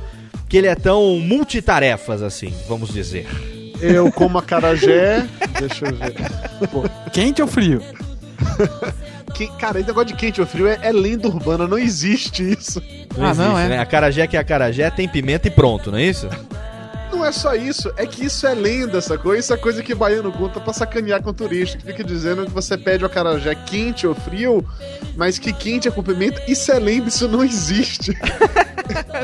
que 0.49 0.57
ele 0.57 0.67
é 0.67 0.75
tão 0.75 1.19
multitarefas 1.19 2.23
assim, 2.23 2.53
vamos 2.69 2.93
dizer? 2.93 3.27
Eu 3.81 4.11
como 4.11 4.39
acarajé. 4.39 5.27
Deixa 5.59 5.87
eu 5.87 5.95
ver. 5.95 6.15
Quente 7.13 7.43
ou 7.43 7.49
frio? 7.49 7.83
Que, 9.35 9.49
cara, 9.59 9.79
esse 9.79 9.89
negócio 9.89 10.09
de 10.09 10.15
quente 10.15 10.41
ou 10.41 10.47
frio 10.47 10.67
é, 10.67 10.79
é 10.81 10.93
lenda 10.93 11.29
urbana, 11.29 11.67
não 11.67 11.79
existe 11.79 12.43
isso. 12.43 12.83
Não 13.17 13.31
existe, 13.31 13.69
né? 13.69 13.79
Acarajé 13.79 14.27
que 14.27 14.37
é 14.37 14.41
acarajé, 14.41 14.89
tem 14.91 15.07
pimenta 15.09 15.49
e 15.49 15.51
pronto, 15.51 15.91
não 15.91 15.99
é 15.99 16.05
isso? 16.05 16.29
Não 17.11 17.25
é 17.25 17.33
só 17.33 17.55
isso, 17.55 17.93
é 17.97 18.07
que 18.07 18.27
isso 18.27 18.47
é 18.47 18.55
lenda, 18.55 19.01
sacou? 19.01 19.35
Isso 19.35 19.53
é 19.53 19.57
coisa 19.57 19.83
que 19.83 19.95
baiano 19.95 20.33
conta 20.33 20.61
pra 20.61 20.73
sacanear 20.73 21.23
com 21.23 21.31
o 21.31 21.35
turista, 21.35 21.79
que 21.79 21.85
fica 21.85 22.05
dizendo 22.05 22.45
que 22.45 22.51
você 22.51 22.77
pede 22.77 23.05
o 23.05 23.07
acarajé 23.07 23.55
quente 23.55 24.07
ou 24.07 24.15
frio, 24.15 24.65
mas 25.17 25.39
que 25.39 25.53
quente 25.53 25.89
é 25.89 25.91
com 25.91 26.03
pimenta. 26.03 26.43
Isso 26.49 26.71
é 26.71 26.79
lenda, 26.79 27.09
isso 27.09 27.29
não 27.29 27.45
existe. 27.45 28.13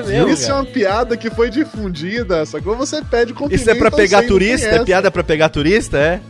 mesmo, 0.06 0.28
isso 0.28 0.44
é 0.44 0.48
cara? 0.48 0.60
uma 0.60 0.64
piada 0.66 1.16
que 1.16 1.30
foi 1.30 1.50
difundida, 1.50 2.44
sacou? 2.46 2.76
Você 2.76 3.02
pede 3.02 3.32
com 3.32 3.48
Isso 3.50 3.68
é 3.70 3.74
pra 3.74 3.90
pegar 3.90 4.26
turista? 4.26 4.68
É 4.68 4.84
piada 4.84 5.10
pra 5.10 5.22
pegar 5.22 5.48
turista, 5.48 5.98
é? 5.98 6.20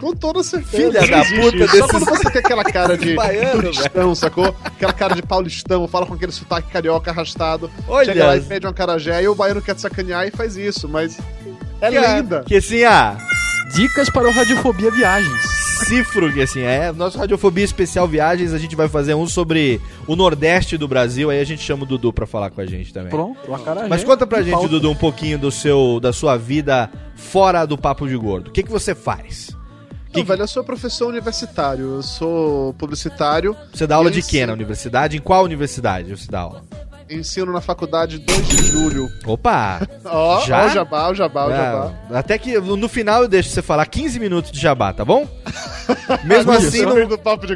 Com 0.00 0.12
toda 0.14 0.42
certeza. 0.42 0.90
Filha 1.02 1.06
da 1.06 1.24
puta 1.24 1.56
isso. 1.56 1.56
desses- 1.58 1.78
Só 1.78 1.86
quando 1.88 2.04
você 2.06 2.30
tem 2.30 2.40
aquela 2.40 2.64
cara 2.64 2.96
de 2.96 3.12
Baiano, 3.14 3.62
turistão, 3.62 4.14
sacou? 4.14 4.54
Aquela 4.64 4.92
cara 4.92 5.14
de 5.14 5.22
paulistão, 5.22 5.86
fala 5.86 6.06
com 6.06 6.14
aquele 6.14 6.32
sotaque 6.32 6.70
carioca 6.70 7.10
arrastado. 7.10 7.70
Olha. 7.86 8.06
Chega 8.06 8.26
lá 8.26 8.36
e 8.36 8.40
pede 8.40 8.66
um 8.66 8.70
acarajé 8.70 9.22
e 9.22 9.28
o 9.28 9.34
baiano 9.34 9.60
quer 9.62 9.74
te 9.74 9.80
sacanear 9.82 10.26
e 10.26 10.30
faz 10.30 10.56
isso, 10.56 10.88
mas 10.88 11.18
é 11.80 11.90
Que- 11.90 11.98
lenda. 11.98 12.44
Que 12.46 12.56
assim, 12.56 12.82
ah, 12.84 13.16
Dicas 13.74 14.10
para 14.10 14.26
o 14.28 14.32
Radiofobia 14.32 14.90
Viagens. 14.90 15.60
cifro 15.86 16.30
que 16.32 16.42
assim, 16.42 16.60
é. 16.60 16.90
Nosso 16.92 17.16
Radiofobia 17.18 17.64
Especial 17.64 18.06
Viagens, 18.08 18.52
a 18.52 18.58
gente 18.58 18.74
vai 18.76 18.88
fazer 18.88 19.14
um 19.14 19.26
sobre 19.26 19.80
o 20.06 20.14
Nordeste 20.16 20.76
do 20.76 20.86
Brasil, 20.88 21.30
aí 21.30 21.40
a 21.40 21.44
gente 21.44 21.62
chama 21.62 21.84
o 21.84 21.86
Dudu 21.86 22.12
pra 22.12 22.26
falar 22.26 22.50
com 22.50 22.60
a 22.60 22.66
gente 22.66 22.92
também. 22.92 23.10
Pronto, 23.10 23.54
acarajé. 23.54 23.88
Mas 23.88 24.02
conta 24.04 24.26
pra 24.26 24.42
gente, 24.42 24.52
pauta. 24.52 24.68
Dudu, 24.68 24.90
um 24.90 24.94
pouquinho 24.94 25.38
do 25.38 25.50
seu, 25.50 25.98
da 26.00 26.12
sua 26.12 26.36
vida 26.36 26.90
fora 27.14 27.64
do 27.64 27.78
Papo 27.78 28.06
de 28.08 28.16
Gordo. 28.16 28.48
O 28.48 28.50
que, 28.50 28.62
que 28.62 28.70
você 28.70 28.94
faz? 28.94 29.56
Não, 30.14 30.24
velho, 30.24 30.42
eu 30.42 30.48
sou 30.48 30.64
professor 30.64 31.08
universitário, 31.08 31.96
eu 31.96 32.02
sou 32.02 32.74
publicitário. 32.74 33.56
Você 33.72 33.86
dá 33.86 33.96
aula 33.96 34.10
de 34.10 34.22
quê 34.22 34.44
na 34.44 34.52
universidade? 34.52 35.16
Em 35.16 35.20
qual 35.20 35.44
universidade 35.44 36.16
você 36.16 36.30
dá 36.30 36.40
aula? 36.40 36.64
Ensino 37.08 37.52
na 37.52 37.60
faculdade 37.60 38.18
2 38.18 38.48
de 38.48 38.56
julho. 38.66 39.08
Opa! 39.26 39.80
Ó, 40.04 40.40
Já? 40.46 40.64
ó 40.64 40.66
o 40.66 40.70
jabá, 40.70 41.10
o 41.10 41.14
jabá, 41.14 41.46
o 41.46 41.50
jabá. 41.50 41.92
Até 42.10 42.38
que 42.38 42.58
no 42.58 42.88
final 42.88 43.22
eu 43.22 43.28
deixo 43.28 43.50
você 43.50 43.60
falar 43.60 43.84
15 43.86 44.20
minutos 44.20 44.52
de 44.52 44.60
jabá, 44.60 44.92
tá 44.92 45.04
bom? 45.04 45.28
Mesmo 46.24 46.52
assim, 46.52 46.82
não, 46.82 46.94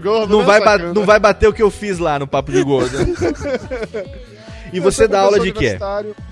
gordo, 0.00 0.28
não, 0.28 0.38
né, 0.40 0.60
vai 0.60 0.78
não 0.92 1.04
vai 1.04 1.20
bater 1.20 1.48
o 1.48 1.52
que 1.52 1.62
eu 1.62 1.70
fiz 1.70 1.98
lá 1.98 2.18
no 2.18 2.26
Papo 2.26 2.50
de 2.50 2.62
Gordo. 2.64 2.96
e 4.72 4.80
você 4.80 5.06
dá 5.06 5.20
aula 5.20 5.38
de 5.38 5.52
quê? 5.52 5.78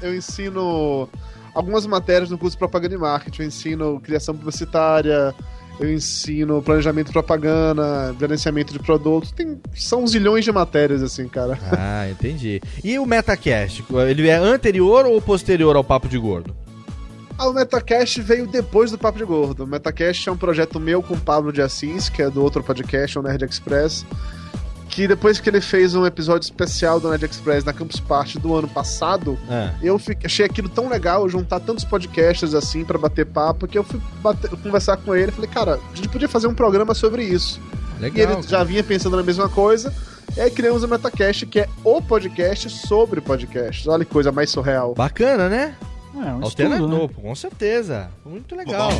Eu 0.00 0.14
ensino 0.14 1.08
algumas 1.54 1.86
matérias 1.86 2.30
no 2.30 2.38
curso 2.38 2.56
de 2.56 2.58
propaganda 2.58 2.94
e 2.94 2.98
marketing. 2.98 3.42
Eu 3.42 3.48
ensino 3.48 4.00
criação 4.00 4.34
publicitária, 4.34 5.32
eu 5.80 5.92
ensino 5.92 6.62
planejamento 6.62 7.06
de 7.06 7.12
propaganda, 7.12 8.14
gerenciamento 8.18 8.72
de 8.72 8.78
produtos. 8.78 9.32
Tem, 9.32 9.60
são 9.74 10.06
zilhões 10.06 10.44
de 10.44 10.52
matérias, 10.52 11.02
assim, 11.02 11.28
cara. 11.28 11.58
Ah, 11.72 12.08
entendi. 12.08 12.60
E 12.82 12.98
o 12.98 13.06
Metacast? 13.06 13.84
Ele 14.08 14.28
é 14.28 14.36
anterior 14.36 15.06
ou 15.06 15.20
posterior 15.20 15.74
ao 15.76 15.84
Papo 15.84 16.08
de 16.08 16.18
Gordo? 16.18 16.54
Ah, 17.38 17.48
o 17.48 17.52
Metacast 17.52 18.20
veio 18.20 18.46
depois 18.46 18.90
do 18.90 18.98
Papo 18.98 19.18
de 19.18 19.24
Gordo. 19.24 19.64
O 19.64 19.66
Metacast 19.66 20.28
é 20.28 20.32
um 20.32 20.36
projeto 20.36 20.78
meu 20.78 21.02
com 21.02 21.14
o 21.14 21.20
Pablo 21.20 21.52
de 21.52 21.62
Assis, 21.62 22.08
que 22.08 22.22
é 22.22 22.30
do 22.30 22.42
outro 22.42 22.62
podcast, 22.62 23.18
o 23.18 23.22
Nerd 23.22 23.44
Express. 23.44 24.04
Que 24.92 25.08
depois 25.08 25.40
que 25.40 25.48
ele 25.48 25.62
fez 25.62 25.94
um 25.94 26.04
episódio 26.04 26.44
especial 26.44 27.00
do 27.00 27.08
Nerd 27.08 27.24
Express 27.24 27.64
na 27.64 27.72
Campus 27.72 27.98
Party 27.98 28.38
do 28.38 28.54
ano 28.54 28.68
passado, 28.68 29.38
Ah. 29.48 29.72
eu 29.82 29.98
fiquei- 29.98 30.26
achei 30.26 30.44
aquilo 30.44 30.68
tão 30.68 30.86
legal, 30.86 31.26
juntar 31.30 31.60
tantos 31.60 31.82
podcasts 31.82 32.52
assim 32.54 32.84
pra 32.84 32.98
bater 32.98 33.24
papo, 33.24 33.66
que 33.66 33.78
eu 33.78 33.82
fui 33.82 33.98
bater- 34.22 34.50
conversar 34.50 34.98
com 34.98 35.14
ele 35.16 35.30
e 35.30 35.34
falei, 35.34 35.48
cara, 35.48 35.80
a 35.92 35.96
gente 35.96 36.10
podia 36.10 36.28
fazer 36.28 36.46
um 36.46 36.54
programa 36.54 36.92
sobre 36.92 37.24
isso. 37.24 37.58
Legal, 37.98 38.18
e 38.18 38.32
ele 38.34 38.42
já 38.46 38.62
vinha 38.62 38.84
pensando 38.84 39.16
na 39.16 39.22
mesma 39.22 39.48
coisa, 39.48 39.94
e 40.36 40.40
aí 40.42 40.50
criamos 40.50 40.82
o 40.82 40.88
Metacast, 40.88 41.46
que 41.46 41.60
é 41.60 41.68
o 41.82 42.02
podcast 42.02 42.68
sobre 42.68 43.22
podcasts. 43.22 43.86
Olha 43.86 44.04
que 44.04 44.12
coisa 44.12 44.30
mais 44.30 44.50
surreal. 44.50 44.92
Bacana, 44.94 45.48
né? 45.48 45.74
É, 46.14 46.18
um 46.34 46.44
Alternador, 46.44 46.88
estudo, 46.90 47.02
né? 47.08 47.22
com 47.28 47.34
certeza. 47.34 48.10
Muito 48.24 48.54
legal. 48.54 48.90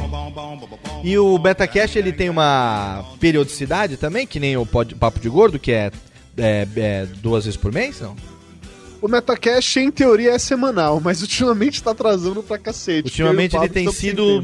E 1.05 1.19
o 1.19 1.39
Betacast 1.39 1.99
ele 1.99 2.13
tem 2.13 2.31
uma 2.31 3.05
periodicidade 3.21 3.97
também, 3.97 4.27
que 4.27 4.41
nem 4.41 4.57
o 4.57 4.65
Papo 4.67 5.21
de 5.21 5.29
Gordo, 5.29 5.59
que 5.59 5.73
é, 5.73 5.91
é- 6.39 6.67
é 6.77 7.07
duas 7.21 7.45
vezes 7.45 7.59
por 7.59 7.71
mês, 7.73 8.01
não? 8.01 8.17
O 9.01 9.09
Metacast, 9.09 9.79
em 9.81 9.91
teoria, 9.91 10.31
é 10.33 10.39
semanal, 10.39 11.01
mas 11.01 11.21
ultimamente 11.23 11.83
tá 11.83 11.91
atrasando 11.91 12.43
pra 12.43 12.57
cacete. 12.57 13.07
Ultimamente 13.09 13.57
ele 13.57 13.69
tem 13.69 13.85
sem 13.91 13.93
sido 13.93 14.41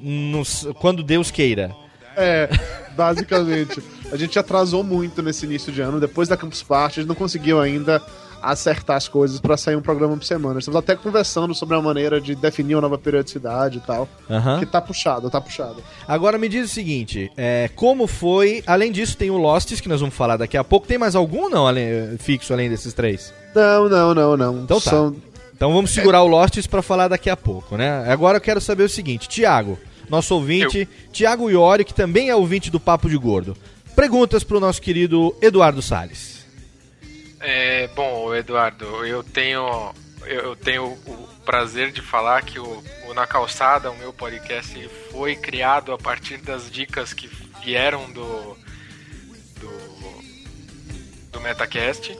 nos- 0.00 0.66
quando 0.80 1.02
Deus 1.02 1.30
queira. 1.30 1.70
É, 2.16 2.48
basicamente. 2.96 3.82
A 4.10 4.16
gente 4.16 4.38
atrasou 4.38 4.82
muito 4.82 5.22
nesse 5.22 5.46
início 5.46 5.72
de 5.72 5.80
ano. 5.80 6.00
Depois 6.00 6.28
da 6.28 6.36
Campus 6.36 6.62
Party, 6.62 7.00
a 7.00 7.02
gente 7.02 7.08
não 7.08 7.14
conseguiu 7.14 7.60
ainda 7.60 8.02
acertar 8.42 8.96
as 8.96 9.08
coisas 9.08 9.40
pra 9.40 9.56
sair 9.56 9.76
um 9.76 9.80
programa 9.82 10.16
por 10.16 10.24
semana. 10.24 10.58
Estamos 10.58 10.78
até 10.78 10.96
conversando 10.96 11.54
sobre 11.54 11.76
a 11.76 11.80
maneira 11.82 12.20
de 12.20 12.34
definir 12.34 12.74
uma 12.74 12.82
nova 12.82 12.98
periodicidade 12.98 13.78
e 13.78 13.80
tal. 13.80 14.08
Aham. 14.28 14.58
Que 14.58 14.66
tá 14.66 14.80
puxado, 14.80 15.30
tá 15.30 15.40
puxado. 15.40 15.76
Agora 16.06 16.36
me 16.38 16.48
diz 16.48 16.70
o 16.70 16.74
seguinte, 16.74 17.30
é, 17.36 17.70
como 17.76 18.06
foi... 18.06 18.62
Além 18.66 18.90
disso 18.92 19.16
tem 19.16 19.30
o 19.30 19.36
Losts, 19.36 19.80
que 19.80 19.88
nós 19.88 20.00
vamos 20.00 20.14
falar 20.14 20.36
daqui 20.36 20.56
a 20.56 20.64
pouco. 20.64 20.86
Tem 20.86 20.98
mais 20.98 21.14
algum 21.14 21.48
não 21.48 21.66
além, 21.66 22.16
fixo 22.18 22.52
além 22.52 22.68
desses 22.68 22.92
três? 22.92 23.32
Não, 23.54 23.88
não, 23.88 24.14
não, 24.14 24.36
não. 24.36 24.58
Então 24.64 24.80
tá. 24.80 24.90
São- 24.90 25.16
Então 25.54 25.72
vamos 25.72 25.90
segurar 25.92 26.22
o 26.22 26.26
Losts 26.26 26.66
pra 26.66 26.82
falar 26.82 27.08
daqui 27.08 27.30
a 27.30 27.36
pouco, 27.36 27.76
né? 27.76 28.04
Agora 28.10 28.38
eu 28.38 28.40
quero 28.42 28.60
saber 28.60 28.82
o 28.84 28.88
seguinte, 28.88 29.28
Tiago, 29.28 29.78
nosso 30.08 30.34
ouvinte, 30.34 30.88
Tiago 31.12 31.48
Iori, 31.50 31.84
que 31.84 31.94
também 31.94 32.28
é 32.30 32.34
ouvinte 32.34 32.70
do 32.70 32.80
Papo 32.80 33.08
de 33.08 33.16
Gordo. 33.16 33.56
Perguntas 33.94 34.42
pro 34.42 34.58
nosso 34.58 34.80
querido 34.80 35.34
Eduardo 35.40 35.80
Salles. 35.82 36.31
É, 37.42 37.88
bom, 37.88 38.34
Eduardo, 38.34 39.04
eu 39.04 39.22
tenho 39.22 39.92
eu 40.24 40.54
tenho 40.54 40.84
o 40.84 41.28
prazer 41.44 41.90
de 41.90 42.00
falar 42.00 42.42
que 42.42 42.58
o, 42.60 42.82
o 43.08 43.14
Na 43.14 43.26
Calçada, 43.26 43.90
o 43.90 43.98
meu 43.98 44.12
podcast, 44.12 44.88
foi 45.10 45.34
criado 45.34 45.92
a 45.92 45.98
partir 45.98 46.38
das 46.38 46.70
dicas 46.70 47.12
que 47.12 47.28
vieram 47.62 48.10
do 48.12 48.56
do, 49.58 49.70
do 51.32 51.40
Metacast. 51.40 52.16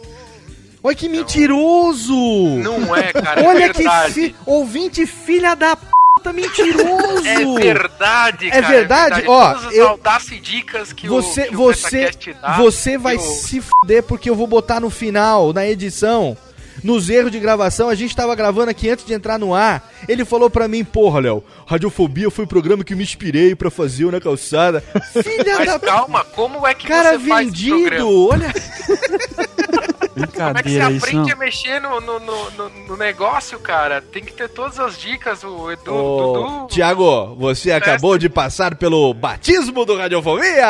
Olha 0.82 0.96
que 0.96 1.08
mentiroso! 1.08 2.12
Não 2.58 2.94
é, 2.96 3.12
cara, 3.12 3.40
é 3.40 3.46
Olha 3.46 3.72
que 3.72 3.88
fi... 4.12 4.34
ouvinte 4.44 5.06
filha 5.06 5.54
da 5.54 5.76
puta 6.22 6.32
mentiroso! 6.32 7.26
É 7.26 7.44
verdade, 7.60 8.46
É 8.48 8.50
cara. 8.50 8.68
verdade? 8.68 9.24
Ó, 9.26 9.54
Todas 9.54 9.74
eu- 9.74 9.88
audácias 9.88 10.40
dicas 10.40 10.92
que 10.92 11.08
Você, 11.08 11.42
o, 11.42 11.48
que 11.48 11.54
o 11.54 11.58
você, 11.58 11.96
Metacast 11.98 12.32
dá, 12.40 12.56
você 12.56 12.96
vai 12.98 13.16
eu- 13.16 13.20
se 13.20 13.60
fuder 13.60 14.02
porque 14.04 14.30
eu 14.30 14.36
vou 14.36 14.46
botar 14.46 14.80
no 14.80 14.90
final, 14.90 15.52
na 15.52 15.66
edição, 15.66 16.36
nos 16.82 17.08
erros 17.10 17.30
de 17.30 17.38
gravação. 17.40 17.88
A 17.88 17.94
gente 17.94 18.14
tava 18.16 18.34
gravando 18.34 18.70
aqui 18.70 18.88
antes 18.88 19.04
de 19.04 19.12
entrar 19.12 19.38
no 19.38 19.54
ar. 19.54 19.90
Ele 20.08 20.24
falou 20.24 20.48
pra 20.48 20.66
mim, 20.68 20.84
porra, 20.84 21.20
Léo, 21.20 21.44
Radiofobia 21.66 22.30
foi 22.30 22.44
o 22.44 22.48
programa 22.48 22.82
que 22.84 22.94
me 22.94 23.02
inspirei 23.02 23.54
pra 23.54 23.70
fazer 23.70 24.04
o 24.04 24.10
na 24.12 24.20
calçada. 24.20 24.82
Filha 25.22 25.56
Mas 25.58 25.66
da 25.66 25.78
calma, 25.78 26.24
como 26.24 26.66
é 26.66 26.74
que 26.74 26.86
cara 26.86 27.18
você 27.18 27.28
faz 27.28 27.48
esse 27.48 27.56
vendido, 27.70 27.86
programa? 27.88 28.10
olha. 28.10 28.52
Como 30.14 30.24
é 30.24 30.26
que 30.28 30.32
você 30.36 30.52
Brincadeira 30.52 30.90
isso, 30.90 31.04
aprende 31.06 31.30
não. 31.30 31.36
a 31.36 31.38
mexer 31.38 31.80
no, 31.80 32.00
no, 32.00 32.20
no, 32.20 32.50
no- 32.88 32.96
negócio, 32.96 33.58
cara? 33.58 34.00
Tem 34.02 34.22
que 34.22 34.32
ter 34.32 34.48
todas 34.48 34.78
as 34.78 34.98
dicas, 34.98 35.42
o 35.42 35.70
Edu, 35.70 35.94
Ô, 35.94 36.32
Dudu. 36.32 36.66
Tiago, 36.68 37.34
você 37.36 37.72
acabou 37.72 38.18
de 38.18 38.28
passar 38.28 38.74
pelo 38.76 39.12
batismo 39.14 39.84
do 39.84 39.96
Radiofobia! 39.96 40.66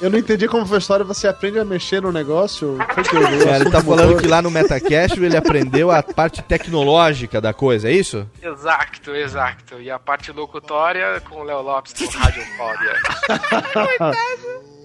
Eu 0.00 0.10
não 0.10 0.18
entendi 0.18 0.46
como 0.46 0.66
foi 0.66 0.76
a 0.76 0.78
história. 0.78 1.04
Você 1.06 1.26
aprende 1.26 1.58
a 1.58 1.64
mexer 1.64 2.02
no 2.02 2.12
negócio? 2.12 2.76
Foi 2.94 3.02
que 3.02 3.16
eu 3.16 3.26
É, 3.48 3.56
ele 3.56 3.70
tá 3.70 3.80
falando 3.82 4.18
que 4.20 4.28
lá 4.28 4.42
no 4.42 4.50
Metacast 4.50 5.18
ele 5.18 5.36
aprendeu 5.36 5.90
a 5.90 6.02
parte 6.02 6.42
tecnológica 6.42 7.40
da 7.40 7.54
coisa, 7.54 7.88
é 7.88 7.92
isso? 7.92 8.28
Exato, 8.42 9.12
exato. 9.16 9.80
E 9.80 9.90
a 9.90 9.98
parte 9.98 10.30
locutória 10.32 11.18
com 11.22 11.36
o 11.40 11.44
Léo 11.44 11.62
Lopes 11.62 11.94
do 11.94 12.06
Radiofobia. 12.10 12.96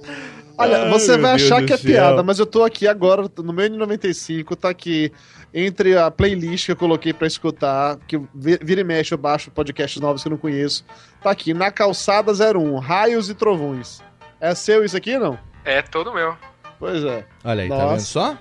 Olha, 0.57 0.83
Ai, 0.83 0.89
você 0.89 1.17
vai 1.17 1.37
Deus 1.37 1.43
achar 1.51 1.65
que 1.65 1.73
é 1.73 1.77
céu. 1.77 1.85
piada, 1.91 2.21
mas 2.23 2.37
eu 2.37 2.45
tô 2.45 2.63
aqui 2.63 2.87
agora, 2.87 3.23
no 3.37 3.51
meu 3.53 3.67
N95, 3.69 4.55
tá 4.55 4.69
aqui 4.69 5.11
entre 5.53 5.97
a 5.97 6.11
playlist 6.11 6.65
que 6.67 6.71
eu 6.71 6.75
coloquei 6.75 7.13
pra 7.13 7.25
escutar, 7.27 7.97
que 8.07 8.17
vi- 8.33 8.59
vira 8.61 8.81
e 8.81 8.83
mexe 8.83 9.13
eu 9.13 9.17
baixo 9.17 9.49
podcasts 9.51 9.99
novos 10.01 10.21
que 10.21 10.27
eu 10.27 10.31
não 10.31 10.37
conheço. 10.37 10.85
Tá 11.21 11.31
aqui, 11.31 11.53
na 11.53 11.71
calçada 11.71 12.31
01, 12.33 12.77
Raios 12.79 13.29
e 13.29 13.33
Trovões. 13.33 14.01
É 14.39 14.53
seu 14.55 14.83
isso 14.83 14.95
aqui, 14.97 15.17
não? 15.17 15.37
é 15.65 15.81
todo 15.81 16.13
meu. 16.13 16.35
Pois 16.79 17.03
é. 17.03 17.25
Olha 17.43 17.63
aí, 17.63 17.69
tá 17.69 17.75
Nossa. 17.77 17.89
vendo 17.89 18.01
só? 18.01 18.37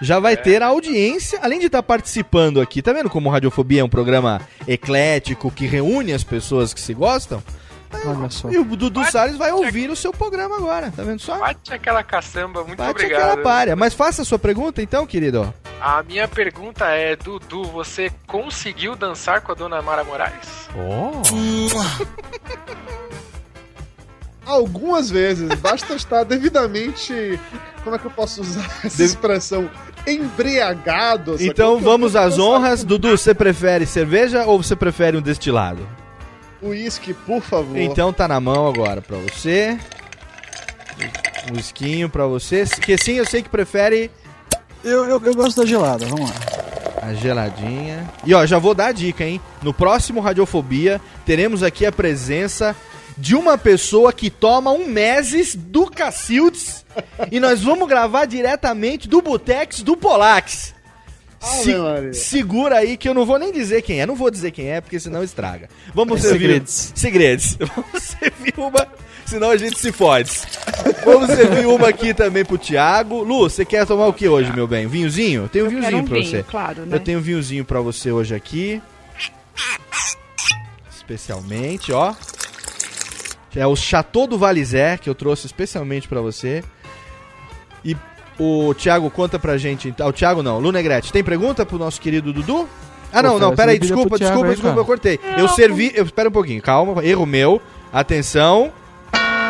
Já 0.00 0.18
vai 0.18 0.36
ter 0.36 0.62
a 0.62 0.66
audiência, 0.66 1.38
além 1.42 1.58
de 1.60 1.66
estar 1.66 1.82
participando 1.82 2.60
aqui, 2.60 2.82
tá 2.82 2.92
vendo 2.92 3.08
como 3.08 3.30
Radiofobia 3.30 3.80
é 3.80 3.84
um 3.84 3.88
programa 3.88 4.40
eclético 4.66 5.50
que 5.50 5.64
reúne 5.66 6.12
as 6.12 6.24
pessoas 6.24 6.74
que 6.74 6.80
se 6.80 6.92
gostam? 6.92 7.42
Olha 8.04 8.30
só. 8.30 8.50
E 8.50 8.58
o 8.58 8.64
Dudu 8.64 9.04
Salles 9.04 9.36
vai 9.36 9.52
ouvir 9.52 9.90
o 9.90 9.96
seu 9.96 10.12
programa 10.12 10.56
agora, 10.56 10.90
tá 10.90 11.02
vendo 11.02 11.20
só? 11.20 11.38
Bate 11.38 11.72
aquela 11.72 12.02
caçamba, 12.02 12.64
muito 12.64 12.78
Bate 12.78 12.90
obrigado. 12.90 13.20
aquela 13.20 13.42
párea. 13.42 13.76
Mas 13.76 13.94
faça 13.94 14.22
a 14.22 14.24
sua 14.24 14.38
pergunta 14.38 14.82
então, 14.82 15.06
querido. 15.06 15.52
A 15.80 16.02
minha 16.02 16.28
pergunta 16.28 16.86
é, 16.86 17.16
Dudu, 17.16 17.64
você 17.64 18.10
conseguiu 18.26 18.94
dançar 18.94 19.40
com 19.40 19.52
a 19.52 19.54
dona 19.54 19.82
Mara 19.82 20.04
Moraes? 20.04 20.68
Oh. 20.76 21.22
Algumas 24.44 25.08
vezes, 25.08 25.48
basta 25.60 25.94
estar 25.94 26.24
devidamente. 26.24 27.38
Como 27.84 27.96
é 27.96 27.98
que 27.98 28.04
eu 28.04 28.10
posso 28.10 28.42
usar 28.42 28.68
essa 28.84 29.02
expressão? 29.02 29.70
Embriagado. 30.06 31.36
Então 31.40 31.78
vamos 31.78 32.16
às 32.16 32.38
honras. 32.38 32.84
Dudu, 32.84 33.16
você 33.16 33.34
prefere 33.34 33.86
cerveja 33.86 34.44
ou 34.44 34.62
você 34.62 34.74
prefere 34.74 35.16
um 35.16 35.22
destilado? 35.22 35.86
Uísque, 36.62 37.12
por 37.12 37.42
favor. 37.42 37.76
Então 37.76 38.12
tá 38.12 38.28
na 38.28 38.40
mão 38.40 38.68
agora 38.68 39.00
pra 39.02 39.16
você. 39.18 39.78
Um 41.52 41.58
esquinho 41.58 42.08
pra 42.08 42.26
você. 42.26 42.64
Que 42.66 42.96
sim, 42.96 43.14
eu 43.14 43.26
sei 43.26 43.42
que 43.42 43.48
prefere 43.48 44.10
Eu, 44.84 45.04
eu, 45.08 45.20
eu 45.24 45.34
gosto 45.34 45.60
da 45.60 45.66
gelada, 45.66 46.06
vamos 46.06 46.30
lá. 46.30 46.36
a 47.02 47.14
geladinha. 47.14 48.08
E 48.24 48.32
ó, 48.34 48.46
já 48.46 48.58
vou 48.58 48.74
dar 48.74 48.86
a 48.86 48.92
dica, 48.92 49.24
hein? 49.24 49.40
No 49.62 49.74
próximo 49.74 50.20
Radiofobia, 50.20 51.00
teremos 51.26 51.62
aqui 51.62 51.84
a 51.84 51.90
presença 51.92 52.76
de 53.18 53.34
uma 53.34 53.58
pessoa 53.58 54.12
que 54.12 54.30
toma 54.30 54.70
um 54.70 54.86
meses 54.86 55.54
do 55.54 55.90
Cacildes 55.90 56.84
e 57.30 57.38
nós 57.40 57.60
vamos 57.62 57.88
gravar 57.88 58.24
diretamente 58.24 59.08
do 59.08 59.20
Botex 59.20 59.82
do 59.82 59.96
Polax. 59.96 60.74
Se- 61.42 61.74
Maria. 61.76 62.12
segura 62.14 62.76
aí 62.78 62.96
que 62.96 63.08
eu 63.08 63.14
não 63.14 63.26
vou 63.26 63.38
nem 63.38 63.52
dizer 63.52 63.82
quem 63.82 64.00
é. 64.00 64.06
Não 64.06 64.14
vou 64.14 64.30
dizer 64.30 64.50
quem 64.52 64.70
é, 64.70 64.80
porque 64.80 64.98
senão 65.00 65.22
estraga. 65.24 65.68
Vamos 65.94 66.18
É 66.24 66.28
servir. 66.28 66.40
segredos. 66.46 66.92
Segredos. 66.94 67.56
Vamos 67.74 68.02
servir 68.02 68.54
uma, 68.56 68.86
senão 69.26 69.50
a 69.50 69.56
gente 69.56 69.78
se 69.78 69.90
fode. 69.92 70.30
Vamos 71.04 71.26
servir 71.28 71.66
uma 71.66 71.88
aqui 71.88 72.14
também 72.14 72.44
pro 72.44 72.56
Thiago. 72.58 73.22
Lu, 73.22 73.48
você 73.50 73.64
quer 73.64 73.84
tomar 73.86 74.06
o 74.06 74.12
que 74.12 74.28
hoje, 74.28 74.52
meu 74.52 74.66
bem? 74.68 74.86
Vinhozinho? 74.86 75.48
Tem 75.48 75.62
um 75.62 75.68
vinhozinho 75.68 75.98
um 75.98 76.04
pra 76.04 76.18
vinho, 76.18 76.30
você. 76.30 76.42
claro, 76.44 76.86
né? 76.86 76.96
Eu 76.96 77.00
tenho 77.00 77.18
um 77.18 77.22
vinhozinho 77.22 77.64
pra 77.64 77.80
você 77.80 78.12
hoje 78.12 78.34
aqui. 78.34 78.80
Especialmente, 80.94 81.92
ó. 81.92 82.14
Que 83.50 83.60
é 83.60 83.66
o 83.66 83.76
Chateau 83.76 84.26
do 84.26 84.38
Valizé, 84.38 84.96
que 84.96 85.10
eu 85.10 85.14
trouxe 85.14 85.46
especialmente 85.46 86.08
pra 86.08 86.20
você. 86.20 86.62
E 87.84 87.96
o 88.38 88.74
Thiago 88.74 89.10
conta 89.10 89.38
pra 89.38 89.56
gente. 89.56 89.88
então- 89.88 90.06
Ah, 90.06 90.10
o 90.10 90.12
Thiago 90.12 90.42
não, 90.42 90.58
Lu 90.58 90.72
Negrete. 90.72 91.12
Tem 91.12 91.22
pergunta 91.22 91.64
pro 91.66 91.78
nosso 91.78 92.00
querido 92.00 92.32
Dudu? 92.32 92.68
Ah, 93.12 93.22
não, 93.22 93.32
Pô, 93.34 93.38
não, 93.38 93.46
cara, 93.50 93.56
pera 93.56 93.70
aí, 93.72 93.76
você 93.76 93.80
pediu 93.80 93.96
desculpa, 93.96 94.18
Thiago 94.18 94.32
desculpa, 94.32 94.48
aí, 94.48 94.54
desculpa, 94.54 94.80
eu 94.80 94.84
cortei. 94.84 95.20
Eu 95.38 95.48
servi. 95.48 95.92
Eu, 95.94 96.04
espera 96.04 96.28
um 96.28 96.32
pouquinho, 96.32 96.62
calma, 96.62 97.04
erro 97.04 97.26
meu. 97.26 97.60
Atenção. 97.92 98.72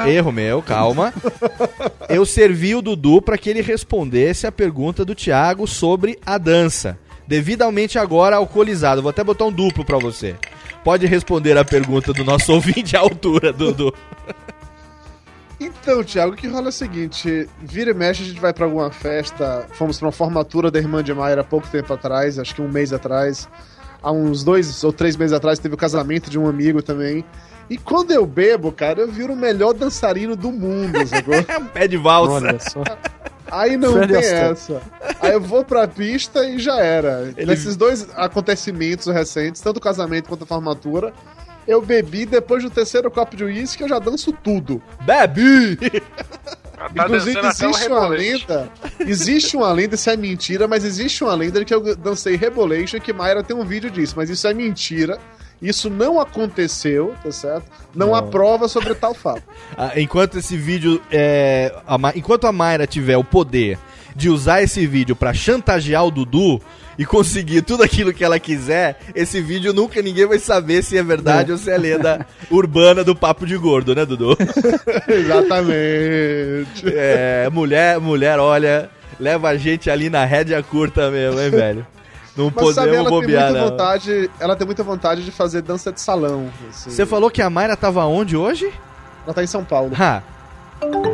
Erro 0.06 0.32
meu, 0.32 0.60
calma. 0.60 1.14
Eu 2.08 2.26
servi 2.26 2.74
o 2.74 2.82
Dudu 2.82 3.22
pra 3.22 3.38
que 3.38 3.48
ele 3.48 3.62
respondesse 3.62 4.48
a 4.48 4.50
pergunta 4.52 5.04
do 5.04 5.14
Thiago 5.14 5.64
sobre 5.68 6.18
a 6.26 6.36
dança. 6.38 6.98
Devidamente 7.24 8.00
agora 8.00 8.34
alcoolizado. 8.34 9.00
Vou 9.00 9.10
até 9.10 9.22
botar 9.22 9.44
um 9.44 9.52
duplo 9.52 9.84
pra 9.84 9.98
você. 9.98 10.34
Pode 10.82 11.06
responder 11.06 11.56
a 11.56 11.64
pergunta 11.64 12.12
do 12.12 12.24
nosso 12.24 12.50
ouvinte 12.52 12.96
à 12.96 13.00
altura, 13.00 13.52
Dudu. 13.52 13.94
Então, 15.66 16.02
Thiago, 16.02 16.32
o 16.32 16.36
que 16.36 16.48
rola 16.48 16.66
é 16.66 16.68
o 16.68 16.72
seguinte: 16.72 17.48
vira 17.60 17.90
e 17.90 17.94
mexe, 17.94 18.22
a 18.22 18.26
gente 18.26 18.40
vai 18.40 18.52
pra 18.52 18.64
alguma 18.64 18.90
festa. 18.90 19.66
Fomos 19.72 19.98
pra 19.98 20.06
uma 20.06 20.12
formatura 20.12 20.70
da 20.70 20.78
irmã 20.78 21.02
de 21.02 21.14
Mayra 21.14 21.42
há 21.42 21.44
pouco 21.44 21.68
tempo 21.68 21.92
atrás, 21.92 22.38
acho 22.38 22.54
que 22.54 22.62
um 22.62 22.68
mês 22.68 22.92
atrás. 22.92 23.48
Há 24.02 24.10
uns 24.10 24.42
dois 24.42 24.82
ou 24.82 24.92
três 24.92 25.16
meses 25.16 25.32
atrás 25.32 25.60
teve 25.60 25.74
o 25.74 25.78
casamento 25.78 26.28
de 26.28 26.36
um 26.36 26.48
amigo 26.48 26.82
também. 26.82 27.24
E 27.70 27.78
quando 27.78 28.10
eu 28.10 28.26
bebo, 28.26 28.72
cara, 28.72 29.02
eu 29.02 29.08
viro 29.08 29.32
o 29.32 29.36
melhor 29.36 29.72
dançarino 29.72 30.34
do 30.34 30.50
mundo, 30.50 31.06
sacou? 31.06 31.34
Pé 31.72 31.86
de 31.86 31.96
valsa. 31.96 32.32
Olha 32.32 32.58
só. 32.58 32.82
Aí 33.50 33.76
não 33.76 33.92
Fred 33.92 34.12
tem 34.12 34.24
essa. 34.24 34.82
Aí 35.20 35.32
eu 35.32 35.40
vou 35.40 35.64
pra 35.64 35.86
pista 35.86 36.44
e 36.44 36.58
já 36.58 36.80
era. 36.80 37.32
Nesses 37.36 37.76
dois 37.76 38.08
acontecimentos 38.16 39.06
recentes, 39.06 39.60
tanto 39.60 39.76
o 39.76 39.80
casamento 39.80 40.28
quanto 40.28 40.44
a 40.44 40.46
formatura, 40.46 41.12
eu 41.66 41.80
bebi 41.82 42.26
depois 42.26 42.62
do 42.62 42.70
terceiro 42.70 43.10
copo 43.10 43.36
de 43.36 43.44
uísque 43.44 43.82
eu 43.82 43.88
já 43.88 43.98
danço 43.98 44.32
tudo. 44.32 44.82
Bebi! 45.02 45.76
Tá 46.76 46.90
Inclusive, 47.04 47.38
existe 47.38 47.86
uma 47.88 48.08
lenda. 48.08 48.70
Existe 48.98 49.56
uma 49.56 49.72
lenda, 49.72 49.94
isso 49.94 50.10
é 50.10 50.16
mentira, 50.16 50.66
mas 50.66 50.84
existe 50.84 51.22
uma 51.22 51.34
lenda 51.34 51.60
de 51.60 51.64
que 51.64 51.72
eu 51.74 51.94
dancei 51.96 52.34
Rebolation 52.36 52.96
e 52.96 53.00
que 53.00 53.12
Mayra 53.12 53.42
tem 53.44 53.56
um 53.56 53.64
vídeo 53.64 53.88
disso, 53.90 54.14
mas 54.16 54.28
isso 54.28 54.46
é 54.48 54.54
mentira. 54.54 55.18
Isso 55.60 55.88
não 55.88 56.20
aconteceu, 56.20 57.14
tá 57.22 57.30
certo? 57.30 57.62
Não, 57.94 58.16
há 58.16 58.20
Não. 58.20 58.30
prova 58.30 58.66
sobre 58.66 58.94
tal 58.96 59.14
fato. 59.14 59.42
Ah, 59.78 59.92
enquanto 59.98 60.38
esse 60.38 60.56
vídeo 60.56 61.00
é, 61.10 61.72
a 61.86 61.96
Ma- 61.96 62.12
enquanto 62.16 62.46
a 62.48 62.52
Mayra 62.52 62.84
tiver 62.86 63.16
o 63.16 63.22
poder 63.24 63.78
de 64.14 64.28
usar 64.28 64.60
esse 64.62 64.84
vídeo 64.86 65.14
pra 65.16 65.32
chantagear 65.32 66.04
o 66.04 66.10
Dudu 66.10 66.60
e 66.98 67.04
conseguir 67.04 67.62
tudo 67.62 67.82
aquilo 67.82 68.12
que 68.12 68.24
ela 68.24 68.38
quiser, 68.38 68.98
esse 69.14 69.40
vídeo 69.40 69.72
nunca 69.72 70.00
ninguém 70.02 70.26
vai 70.26 70.38
saber 70.38 70.82
se 70.82 70.96
é 70.96 71.02
verdade 71.02 71.52
ou 71.52 71.58
se 71.58 71.70
é 71.70 71.78
lenda 71.78 72.26
urbana 72.50 73.02
do 73.02 73.14
papo 73.14 73.46
de 73.46 73.56
gordo, 73.56 73.94
né, 73.94 74.04
Dudu? 74.04 74.36
Exatamente. 75.08 76.84
É, 76.86 77.48
mulher, 77.50 77.98
mulher, 78.00 78.38
olha, 78.38 78.90
leva 79.18 79.48
a 79.48 79.56
gente 79.56 79.90
ali 79.90 80.10
na 80.10 80.24
rédea 80.24 80.62
curta 80.62 81.10
mesmo, 81.10 81.40
hein, 81.40 81.50
velho? 81.50 81.86
Não 82.36 82.46
Mas 82.54 82.74
sabe, 82.74 82.88
podemos 82.88 82.96
ela 82.96 83.08
tem 83.10 83.20
bobear, 83.20 83.44
muita 83.50 83.60
não. 83.60 83.68
vontade. 83.70 84.30
Ela 84.40 84.56
tem 84.56 84.66
muita 84.66 84.82
vontade 84.82 85.24
de 85.24 85.30
fazer 85.30 85.60
dança 85.62 85.92
de 85.92 86.00
salão. 86.00 86.48
assim. 86.70 86.90
Você 86.90 87.04
falou 87.04 87.30
que 87.30 87.42
a 87.42 87.50
Mayra 87.50 87.76
tava 87.76 88.04
onde 88.06 88.36
hoje? 88.36 88.72
Ela 89.24 89.34
tá 89.34 89.42
em 89.42 89.46
São 89.46 89.64
Paulo. 89.64 89.92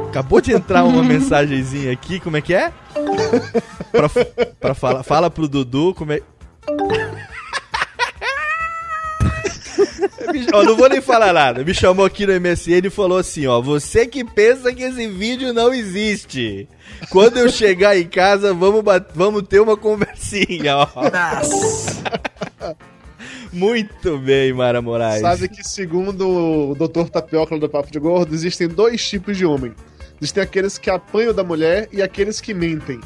Acabou 0.09 0.41
de 0.41 0.53
entrar 0.53 0.85
uma 0.85 1.03
mensagenzinha 1.05 1.93
aqui, 1.93 2.19
como 2.21 2.37
é 2.37 2.41
que 2.41 2.55
é? 2.55 2.73
Pra, 3.93 4.09
pra 4.61 4.75
falar, 4.75 5.03
fala 5.03 5.31
pro 5.31 5.49
Dudu 5.49 5.95
como 5.95 6.13
é. 6.13 6.21
Ó, 10.53 10.63
não 10.63 10.77
vou 10.77 10.89
nem 10.89 11.01
falar 11.01 11.33
nada. 11.33 11.65
Me 11.65 11.73
chamou 11.73 12.05
aqui 12.05 12.27
no 12.27 12.39
MSN 12.39 12.85
e 12.87 12.91
falou 12.91 13.17
assim: 13.19 13.47
ó, 13.47 13.61
você 13.63 14.07
que 14.07 14.23
pensa 14.25 14.73
que 14.75 14.83
esse 14.83 15.07
vídeo 15.09 15.53
não 15.55 15.73
existe. 15.73 16.69
Quando 17.11 17.39
eu 17.39 17.49
chegar 17.51 17.97
em 17.97 18.07
casa, 18.07 18.53
vamos, 18.53 18.83
bat- 18.83 19.11
vamos 19.15 19.43
ter 19.43 19.61
uma 19.61 19.77
conversinha, 19.77 20.77
ó. 20.77 20.87
Muito 23.53 24.19
bem, 24.19 24.53
Mara 24.53 24.83
Moraes. 24.83 25.21
Sabe 25.21 25.49
que, 25.49 25.63
segundo 25.67 26.29
o 26.29 26.75
Dr. 26.75 27.09
Tapioca 27.11 27.59
do 27.59 27.69
Papo 27.69 27.91
de 27.91 27.99
Gordo, 27.99 28.35
existem 28.35 28.69
dois 28.69 29.07
tipos 29.07 29.37
de 29.37 29.47
homem. 29.47 29.75
Existem 30.21 30.43
aqueles 30.43 30.77
que 30.77 30.91
apanham 30.91 31.33
da 31.33 31.45
mulher 31.45 31.89
e 31.93 32.03
aqueles 32.03 32.41
que 32.41 32.53
mentem. 32.53 33.01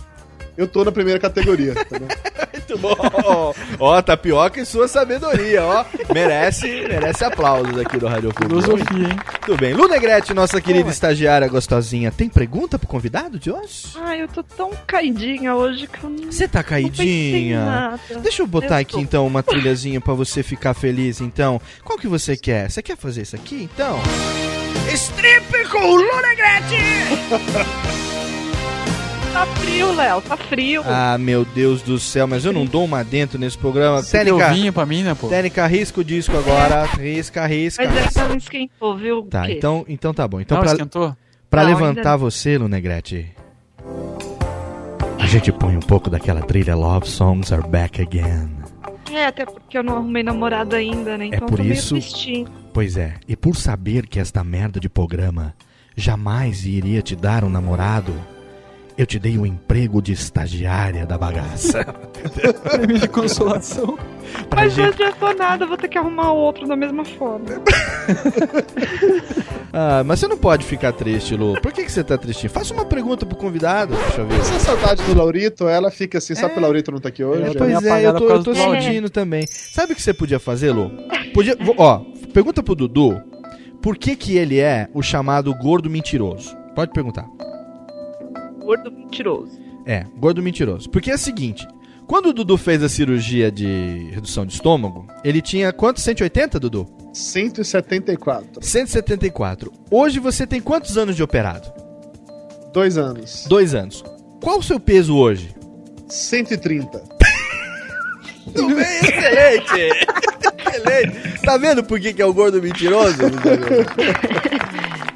Eu 0.57 0.67
tô 0.69 0.85
na 0.85 0.93
primeira 0.93 1.19
categoria, 1.19 1.75
tá 1.75 1.99
bom? 1.99 2.07
Muito 2.53 2.79
bom. 2.79 3.55
Ó, 3.79 4.03
tapioca 4.03 4.61
e 4.61 4.67
sua 4.67 4.87
sabedoria, 4.87 5.65
ó. 5.65 5.85
Merece, 6.13 6.67
merece 6.89 7.25
aplausos 7.25 7.77
aqui 7.79 7.97
do 7.99 8.07
Radiofobia. 8.07 8.49
Filosofia, 8.49 9.09
hein? 9.09 9.19
Tudo 9.45 9.57
bem. 9.59 9.73
Lu 9.75 9.89
Negrete, 9.89 10.33
nossa 10.35 10.61
querida 10.61 10.91
estagiária 10.91 11.49
gostosinha, 11.49 12.11
tem 12.13 12.29
pergunta 12.29 12.79
pro 12.79 12.87
convidado 12.89 13.39
de 13.39 13.51
hoje? 13.51 13.89
Ai, 14.01 14.23
eu 14.23 14.29
tô 14.29 14.43
tão 14.43 14.71
caidinha 14.87 15.55
hoje 15.55 15.87
que 15.87 16.05
eu 16.05 16.11
não. 16.11 16.31
Você 16.31 16.47
tá 16.47 16.63
caidinha? 16.63 17.99
Deixa 18.23 18.43
eu 18.43 18.47
botar 18.47 18.77
Eu 18.77 18.83
aqui 18.83 18.93
tô. 18.93 19.01
então 19.01 19.27
uma 19.27 19.43
trilhazinha 19.43 20.01
pra 20.01 20.15
você 20.15 20.43
ficar 20.43 20.75
feliz, 20.75 21.21
então. 21.21 21.61
Qual 21.83 21.99
que 21.99 22.07
você 22.07 22.37
quer? 22.37 22.71
Você 22.71 22.83
quer 22.83 22.97
fazer 22.97 23.23
isso 23.23 23.35
aqui, 23.37 23.69
então? 23.75 23.99
Strip 24.93 25.69
com 25.71 25.79
o 25.79 25.97
Lu 25.97 26.23
Negrete! 26.23 28.12
Tá 29.33 29.47
frio, 29.47 29.95
Léo, 29.95 30.21
tá 30.21 30.37
frio. 30.37 30.83
Ah, 30.87 31.17
meu 31.19 31.45
Deus 31.45 31.81
do 31.81 31.99
céu, 31.99 32.27
mas 32.27 32.45
eu 32.45 32.53
não 32.53 32.67
dou 32.67 32.85
uma 32.85 33.03
dentro 33.03 33.39
nesse 33.39 33.57
programa. 33.57 34.03
Você 34.03 34.23
deu 34.25 34.37
Técnica, 34.37 34.55
vinho 34.55 34.73
pra 34.73 34.85
mim, 34.85 35.03
né, 35.03 35.15
pô? 35.15 35.29
Técnica, 35.29 35.67
risca 35.67 36.01
o 36.01 36.05
disco 36.05 36.37
agora. 36.37 36.85
Risca, 36.85 37.47
risca. 37.47 37.83
Mas 37.85 37.97
essa 38.07 38.29
não 38.29 38.37
esquentou, 38.37 38.97
viu? 38.97 39.23
Tá, 39.25 39.51
então, 39.51 39.85
então 39.89 40.13
tá 40.13 40.29
bom. 40.29 40.41
Então 40.41 40.57
Não, 40.59 40.63
pra, 40.65 40.73
esquentou? 40.73 41.17
pra 41.49 41.63
Não, 41.63 41.71
levantar 41.71 42.01
ainda 42.13 42.17
você, 42.19 42.59
Lunegrete, 42.59 43.33
a 45.19 45.27
gente 45.27 45.51
põe 45.51 45.77
um 45.77 45.81
pouco 45.81 46.11
daquela 46.11 46.43
trilha 46.43 46.75
Love 46.77 47.09
Songs 47.09 47.53
Are 47.53 47.67
Back 47.67 48.03
Again. 48.03 48.51
É, 49.11 49.27
até 49.27 49.47
porque 49.47 49.77
eu 49.79 49.83
não 49.83 49.97
arrumei 49.97 50.23
namorado 50.23 50.77
ainda, 50.77 51.17
né? 51.17 51.27
Então 51.27 51.49
por 51.49 51.59
eu 51.61 51.67
tô 51.67 51.73
isso- 51.73 51.95
meio 51.95 52.05
tristinho. 52.05 52.49
Pois 52.73 52.97
é, 52.99 53.15
e 53.27 53.35
por 53.35 53.57
saber 53.57 54.07
que 54.07 54.21
esta 54.21 54.45
merda 54.45 54.79
de 54.79 54.89
programa 54.91 55.55
jamais 55.97 56.65
iria 56.67 57.01
te 57.03 57.15
dar 57.17 57.45
um 57.45 57.51
namorado, 57.51 58.15
eu 58.97 59.07
te 59.07 59.19
dei 59.19 59.39
o 59.39 59.47
emprego 59.47 60.03
de 60.03 60.13
estagiária 60.13 61.07
da 61.07 61.19
bagaça. 61.19 61.85
Prêmio 62.71 62.99
de 62.99 63.09
consolação. 63.09 63.99
pra 64.49 64.63
Mas 64.63 64.77
não 64.77 64.87
gente... 64.87 65.03
adiantou 65.03 65.35
nada, 65.35 65.67
vou 65.67 65.77
ter 65.77 65.89
que 65.89 65.99
arrumar 65.99 66.33
outro 66.33 66.67
da 66.67 66.77
mesma 66.77 67.05
forma. 67.05 67.47
Ah, 69.75 70.05
mas 70.05 70.21
você 70.21 70.29
não 70.29 70.37
pode 70.37 70.67
ficar 70.67 70.93
triste, 70.93 71.35
Lu. 71.35 71.59
Por 71.63 71.73
que, 71.73 71.83
que 71.83 71.91
você 71.91 72.05
tá 72.05 72.19
tristinho? 72.19 72.51
Faça 72.51 72.75
uma 72.75 72.85
pergunta 72.85 73.25
pro 73.25 73.35
convidado, 73.35 73.95
deixa 73.95 74.21
eu 74.21 74.27
ver. 74.27 74.39
Essa 74.39 74.61
saudade 74.61 75.03
do 75.03 75.17
Laurito, 75.17 75.67
ela 75.67 75.91
fica 75.91 76.19
assim, 76.19 76.35
sabe 76.35 76.53
que 76.53 76.59
o 76.59 76.63
Laurito 76.63 76.93
não 76.93 77.01
tá 77.01 77.09
aqui 77.09 77.25
hoje? 77.25 77.43
É, 77.43 77.55
Pois 77.55 77.83
é, 77.83 78.07
eu 78.07 78.15
tô, 78.15 78.29
eu 78.29 78.45
tô 78.45 78.55
sentindo 78.55 79.09
também. 79.09 79.47
Sabe 79.47 79.95
o 79.95 79.97
que 79.97 80.03
você 80.03 80.13
podia 80.13 80.39
fazer, 80.39 80.73
Lu? 80.73 80.91
Podia, 81.33 81.57
ó, 81.79 82.01
pergunta 82.35 82.63
pro 82.63 82.75
Dudu 82.75 83.19
por 83.83 83.99
que 83.99 84.15
que 84.15 84.37
ele 84.37 84.61
é 84.61 84.89
o 84.95 85.03
chamado 85.03 85.53
gordo 85.53 85.91
mentiroso? 85.91 86.57
Pode 86.73 86.93
perguntar. 86.93 87.29
Gordo 88.63 88.91
mentiroso. 88.91 89.61
É, 89.85 90.05
gordo 90.17 90.43
mentiroso. 90.43 90.89
Porque 90.89 91.11
é 91.11 91.15
o 91.15 91.19
seguinte, 91.19 91.67
quando 92.07 92.27
o 92.27 92.33
Dudu 92.33 92.57
fez 92.57 92.83
a 92.83 92.89
cirurgia 92.89 93.51
de 93.51 94.11
redução 94.13 94.47
de 94.47 94.55
estômago, 94.55 95.07
ele 95.25 95.41
tinha 95.41 95.73
quantos? 95.73 96.03
180, 96.05 96.61
Dudu? 96.61 96.87
174. 97.13 98.63
174. 98.63 99.73
Hoje 99.91 100.19
você 100.19 100.47
tem 100.47 100.61
quantos 100.61 100.97
anos 100.97 101.17
de 101.17 101.23
operado? 101.23 101.73
Dois 102.73 102.97
anos. 102.97 103.47
Dois 103.49 103.75
anos. 103.75 104.05
Qual 104.41 104.59
o 104.59 104.63
seu 104.63 104.81
peso 104.81 105.17
hoje? 105.17 105.55
130. 106.09 107.03
Tudo 108.55 108.75
bem, 108.75 108.99
excelente! 108.99 109.73
excelente! 110.69 111.41
Tá 111.45 111.57
vendo 111.57 111.85
por 111.85 112.01
que, 112.01 112.13
que 112.13 112.21
é 112.21 112.27
o 112.27 112.35
gordo 112.35 112.61
mentiroso? 112.61 113.19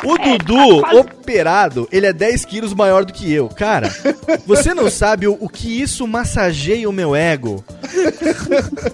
O 0.06 0.16
Dudu, 0.18 0.78
operado, 0.98 1.88
ele 1.90 2.06
é 2.06 2.12
10 2.12 2.44
quilos 2.44 2.72
maior 2.72 3.04
do 3.04 3.12
que 3.12 3.30
eu. 3.32 3.48
Cara, 3.48 3.92
você 4.46 4.72
não 4.72 4.88
sabe 4.90 5.26
o, 5.26 5.36
o 5.40 5.48
que 5.48 5.80
isso 5.80 6.06
massageia 6.06 6.88
o 6.88 6.92
meu 6.92 7.14
ego. 7.16 7.64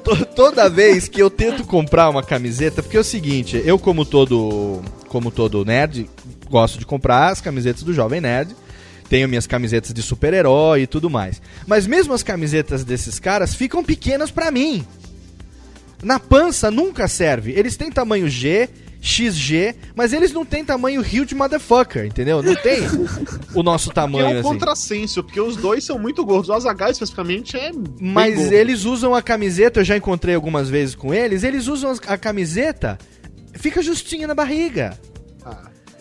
To- 0.02 0.24
toda 0.26 0.68
vez 0.70 1.08
que 1.08 1.20
eu 1.22 1.28
tento 1.30 1.64
comprar 1.64 2.08
uma 2.08 2.22
camiseta, 2.22 2.82
porque 2.82 2.96
é 2.96 3.00
o 3.00 3.04
seguinte, 3.04 3.60
eu 3.64 3.78
como 3.78 4.04
todo, 4.04 4.80
como 5.08 5.30
todo 5.30 5.64
nerd, 5.64 6.08
gosto 6.48 6.78
de 6.78 6.86
comprar 6.86 7.28
as 7.28 7.40
camisetas 7.40 7.82
do 7.82 7.92
Jovem 7.92 8.20
Nerd. 8.20 8.54
Tenho 9.08 9.28
minhas 9.28 9.46
camisetas 9.46 9.92
de 9.92 10.00
super-herói 10.02 10.82
e 10.82 10.86
tudo 10.86 11.10
mais. 11.10 11.42
Mas 11.66 11.86
mesmo 11.86 12.14
as 12.14 12.22
camisetas 12.22 12.82
desses 12.84 13.18
caras 13.18 13.54
ficam 13.54 13.84
pequenas 13.84 14.30
pra 14.30 14.50
mim. 14.50 14.86
Na 16.02 16.18
pança 16.18 16.70
nunca 16.70 17.06
serve. 17.06 17.52
Eles 17.52 17.76
têm 17.76 17.90
tamanho 17.92 18.26
G, 18.30 18.70
XG, 19.04 19.74
mas 19.96 20.12
eles 20.12 20.32
não 20.32 20.44
têm 20.46 20.64
tamanho 20.64 21.00
huge 21.00 21.34
motherfucker, 21.34 22.06
entendeu? 22.06 22.40
Não 22.40 22.54
tem 22.54 22.78
o 23.52 23.62
nosso 23.62 23.86
Que 23.86 23.90
é 23.90 23.94
tamanho 23.94 24.26
um 24.36 24.40
assim. 24.40 24.42
contrassenso, 24.42 25.24
porque 25.24 25.40
os 25.40 25.56
dois 25.56 25.82
são 25.82 25.98
muito 25.98 26.24
gordos. 26.24 26.48
O 26.48 26.52
Azaghal, 26.52 26.90
especificamente, 26.90 27.56
é 27.56 27.72
Mas 28.00 28.52
eles 28.52 28.84
usam 28.84 29.12
a 29.12 29.20
camiseta, 29.20 29.80
eu 29.80 29.84
já 29.84 29.96
encontrei 29.96 30.36
algumas 30.36 30.68
vezes 30.68 30.94
com 30.94 31.12
eles, 31.12 31.42
eles 31.42 31.66
usam 31.66 31.92
a 32.06 32.16
camiseta, 32.16 32.96
fica 33.54 33.82
justinha 33.82 34.28
na 34.28 34.34
barriga. 34.34 34.96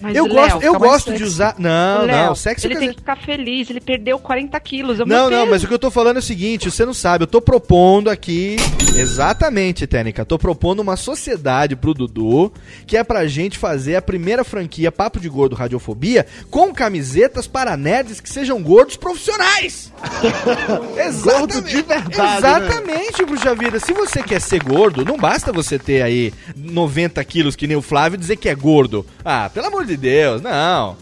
Mas 0.02 0.16
eu 0.16 0.26
o 0.26 0.28
gosto, 0.30 0.58
Léo, 0.60 0.64
eu 0.64 0.80
gosto 0.80 1.14
de 1.14 1.24
usar. 1.24 1.56
Não, 1.60 2.04
O 2.04 2.06
Léo, 2.06 2.26
não, 2.28 2.36
sexy 2.36 2.66
Ele 2.68 2.74
quer 2.76 2.80
tem 2.80 2.88
dizer- 2.90 2.96
que 2.96 3.02
ficar 3.02 3.16
feliz, 3.18 3.70
ele 3.70 3.82
perdeu 3.82 4.18
40 4.20 4.60
quilos. 4.60 5.00
O 5.00 5.06
Não, 5.06 5.30
não, 5.30 5.46
mas 5.46 5.64
o 5.64 5.68
que 5.68 5.74
eu 5.74 5.80
tô 5.80 5.92
falando 5.92 6.18
é 6.18 6.20
o 6.20 6.24
seguinte, 6.24 6.70
você 6.72 6.86
não 6.86 6.94
sabe, 6.94 7.24
eu 7.24 7.28
tô 7.28 7.42
propondo 7.42 8.10
aqui, 8.10 8.56
exatamente, 8.96 9.86
Tênica, 9.86 10.26
tô 10.26 10.38
propondo 10.40 10.80
uma 10.80 10.96
sociedade 10.96 11.76
pro 11.76 11.94
Dudu, 11.94 12.52
que 12.88 12.98
é 12.98 13.04
pra 13.04 13.28
gente 13.28 13.58
fazer 13.58 13.96
a 13.96 14.02
primeira 14.02 14.44
franquia 14.44 14.92
Papo 14.92 15.20
de 15.20 15.30
Gordo 15.30 15.56
Radiofobia 15.56 16.26
com 16.50 16.74
camisetas 16.74 17.48
para 17.48 17.76
nerds 17.78 18.20
que 18.20 18.30
sejam 18.30 18.62
gordos 18.62 18.96
profissionais. 18.98 19.92
Gordo 21.24 21.62
de 21.62 21.82
verdade, 21.82 22.18
né? 22.18 22.38
Exatamente, 22.38 23.26
Bruxa 23.26 23.56
Vida. 23.56 23.80
Se 23.80 23.94
você 23.94 24.22
quer 24.24 24.40
ser 24.42 24.64
gordo, 24.64 25.04
não 25.06 25.18
basta 25.18 25.52
você 25.52 25.78
ter 25.78 26.02
aí 26.02 26.34
90 26.56 27.24
quilos 27.24 27.56
que 27.56 27.68
nem 27.68 27.78
o 27.78 27.82
Flávio 27.82 28.16
e 28.16 28.20
dizer 28.20 28.36
que 28.38 28.50
é 28.50 28.56
gordo. 28.56 29.06
Ah, 29.24 29.50
pelo 29.54 29.68
amor 29.68 29.86
de 29.86 29.91
Deus, 29.98 30.42
não. 30.42 30.96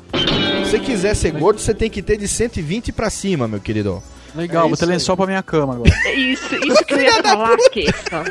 Se 0.66 0.72
você 0.72 0.80
quiser 0.80 1.16
ser 1.16 1.32
gordo, 1.32 1.60
você 1.60 1.74
tem 1.74 1.90
que 1.90 2.02
ter 2.02 2.18
de 2.18 2.28
120 2.28 2.92
pra 2.92 3.10
cima, 3.10 3.48
meu 3.48 3.60
querido. 3.60 4.02
Legal, 4.36 4.66
É 4.66 4.68
vou 4.70 4.78
ter 4.78 4.84
isso 4.84 4.86
aí. 4.86 4.90
lençol 4.92 5.18
pra 5.18 5.26
minha 5.26 5.42
cama 5.42 5.74
agora. 5.74 5.90
É 6.06 6.14
Isso, 6.14 6.54
isso 6.56 6.86
que 6.86 6.94
eu 6.94 7.02
ia 7.02 7.24
falar, 7.24 7.58
Kefa. 7.72 8.24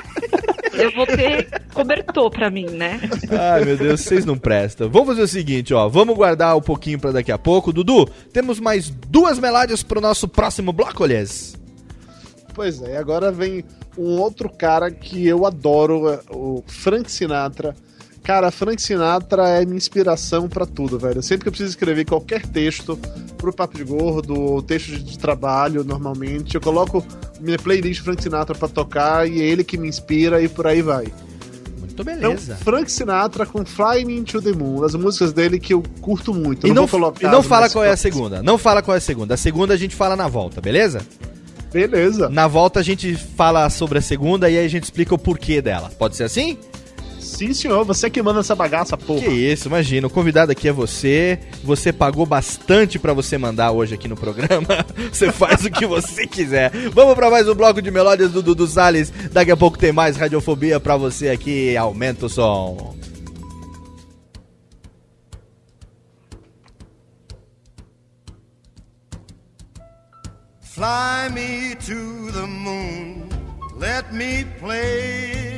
Eu 0.74 0.92
vou 0.92 1.04
ter 1.06 1.48
cobertor 1.74 2.30
pra 2.30 2.48
mim, 2.50 2.66
né? 2.66 3.00
Ai, 3.36 3.64
meu 3.64 3.76
Deus, 3.76 4.00
vocês 4.02 4.24
não 4.24 4.38
prestam. 4.38 4.88
Vamos 4.88 5.08
fazer 5.08 5.22
o 5.22 5.28
seguinte, 5.28 5.74
ó. 5.74 5.88
Vamos 5.88 6.14
guardar 6.14 6.56
um 6.56 6.60
pouquinho 6.60 7.00
pra 7.00 7.10
daqui 7.10 7.32
a 7.32 7.38
pouco. 7.38 7.72
Dudu, 7.72 8.08
temos 8.32 8.60
mais 8.60 8.88
duas 8.88 9.40
melódias 9.40 9.82
pro 9.82 10.00
nosso 10.00 10.28
próximo 10.28 10.72
bloco, 10.72 11.02
aliás. 11.02 11.56
Pois 12.54 12.80
é, 12.82 12.96
agora 12.96 13.32
vem 13.32 13.64
um 13.96 14.18
outro 14.20 14.48
cara 14.48 14.90
que 14.92 15.26
eu 15.26 15.44
adoro, 15.46 16.08
é 16.10 16.20
o 16.30 16.62
Frank 16.66 17.10
Sinatra. 17.10 17.74
Cara, 18.28 18.50
Frank 18.50 18.82
Sinatra 18.82 19.48
é 19.48 19.64
minha 19.64 19.78
inspiração 19.78 20.50
pra 20.50 20.66
tudo, 20.66 20.98
velho. 20.98 21.22
Sempre 21.22 21.44
que 21.44 21.48
eu 21.48 21.52
preciso 21.52 21.70
escrever 21.70 22.04
qualquer 22.04 22.42
texto 22.46 22.94
pro 23.38 23.50
Papo 23.50 23.78
de 23.78 23.84
Gordo 23.84 24.38
ou 24.38 24.60
texto 24.62 24.98
de- 24.98 25.18
trabalho, 25.18 25.82
normalmente, 25.82 26.54
eu 26.54 26.60
coloco 26.60 27.02
minha 27.40 27.56
playlist 27.58 28.02
Frank 28.02 28.22
Sinatra 28.22 28.54
pra 28.54 28.68
tocar 28.68 29.26
e 29.26 29.40
é 29.40 29.44
ele 29.46 29.64
que 29.64 29.78
me 29.78 29.88
inspira 29.88 30.42
e 30.42 30.46
por 30.48 30.66
aí 30.66 30.82
vai. 30.82 31.04
Muito 31.78 32.02
Então, 32.02 32.04
beleza. 32.04 32.56
Frank 32.56 32.92
Sinatra 32.92 33.46
com 33.46 33.64
Fly 33.64 34.04
Me 34.04 34.18
Into 34.18 34.42
the 34.42 34.52
Moon, 34.52 34.84
as 34.84 34.94
músicas 34.94 35.32
dele 35.32 35.58
que 35.58 35.72
eu 35.72 35.82
curto 36.02 36.34
muito. 36.34 36.66
Eu 36.66 36.72
E 36.72 36.74
não, 36.74 36.86
colocar 36.86 37.26
e 37.26 37.30
não 37.32 37.42
fala 37.42 37.70
qual 37.70 37.82
é 37.82 37.92
a 37.92 37.96
segunda. 37.96 38.42
Não 38.42 38.58
fala 38.58 38.82
qual 38.82 38.94
é 38.94 38.98
a 38.98 39.00
segunda. 39.00 39.32
A 39.32 39.38
segunda 39.38 39.72
a 39.72 39.76
gente 39.78 39.96
fala 39.96 40.14
na 40.14 40.28
volta, 40.28 40.60
beleza? 40.60 41.00
Beleza. 41.72 42.28
Na 42.28 42.46
volta 42.46 42.80
a 42.80 42.82
gente 42.82 43.14
fala 43.16 43.70
sobre 43.70 43.96
a 43.98 44.02
segunda 44.02 44.50
e 44.50 44.58
aí 44.58 44.66
a 44.66 44.68
gente 44.68 44.84
explica 44.84 45.14
o 45.14 45.18
porquê 45.18 45.62
dela. 45.62 45.90
Pode 45.98 46.14
ser 46.14 46.24
assim? 46.24 46.58
Sim, 47.28 47.52
senhor, 47.52 47.84
você 47.84 48.08
que 48.08 48.22
manda 48.22 48.40
essa 48.40 48.54
bagaça, 48.54 48.96
porra. 48.96 49.20
Que 49.20 49.28
isso, 49.28 49.68
imagina. 49.68 50.06
O 50.06 50.10
convidado 50.10 50.50
aqui 50.50 50.66
é 50.66 50.72
você. 50.72 51.38
Você 51.62 51.92
pagou 51.92 52.24
bastante 52.24 52.98
pra 52.98 53.12
você 53.12 53.36
mandar 53.36 53.70
hoje 53.70 53.94
aqui 53.94 54.08
no 54.08 54.16
programa. 54.16 54.66
Você 55.12 55.30
faz 55.30 55.64
o 55.64 55.70
que 55.70 55.86
você 55.86 56.26
quiser. 56.26 56.70
Vamos 56.92 57.14
pra 57.14 57.30
mais 57.30 57.48
um 57.48 57.54
bloco 57.54 57.82
de 57.82 57.90
melódias 57.90 58.30
do 58.30 58.42
Dudu 58.42 58.66
Salles. 58.66 59.12
Daqui 59.32 59.50
a 59.50 59.56
pouco 59.56 59.78
tem 59.78 59.92
mais 59.92 60.16
radiofobia 60.16 60.78
pra 60.80 60.96
você 60.96 61.28
aqui. 61.28 61.76
Aumenta 61.76 62.26
o 62.26 62.28
som. 62.28 62.96
Fly 70.60 71.28
me 71.34 71.74
to 71.76 72.32
the 72.32 72.46
moon, 72.46 73.28
let 73.76 74.12
me 74.12 74.44
play 74.60 75.57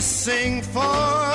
sing 0.00 0.62
forevermore. 0.62 1.27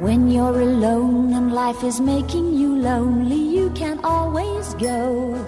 When 0.00 0.28
you're 0.28 0.60
alone 0.60 1.34
and 1.34 1.52
life 1.52 1.84
is 1.84 2.00
making 2.00 2.54
you 2.54 2.78
lonely, 2.78 3.36
you 3.36 3.70
can 3.70 4.00
always 4.04 4.74
go 4.74 5.38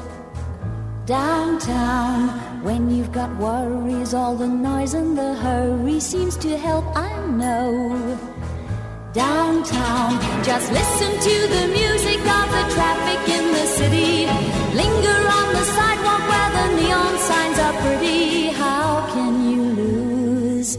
downtown. 1.05 2.29
When 2.63 2.91
you've 2.97 3.11
got 3.11 3.37
worries, 3.39 4.15
all 4.15 4.37
the 4.37 4.47
noise 4.47 4.95
and 4.95 5.19
the 5.19 5.35
hurry 5.35 5.99
seems 5.99 6.37
to 6.37 6.57
help, 6.57 6.85
I 6.97 7.27
know. 7.27 8.36
Downtown, 9.17 10.21
just 10.45 10.71
listen 10.71 11.11
to 11.29 11.37
the 11.49 11.69
music 11.69 12.21
of 12.21 12.47
the 12.57 12.65
traffic 12.75 13.27
in 13.37 13.51
the 13.51 13.67
city. 13.67 14.27
Linger 14.77 15.21
on 15.39 15.55
the 15.55 15.65
sidewalk 15.65 16.23
where 16.29 16.51
the 16.59 16.67
neon 16.83 17.19
signs 17.21 17.59
are 17.59 17.73
pretty. 17.81 18.49
How 18.49 19.09
can 19.15 19.51
you 19.51 19.63
lose? 19.63 20.77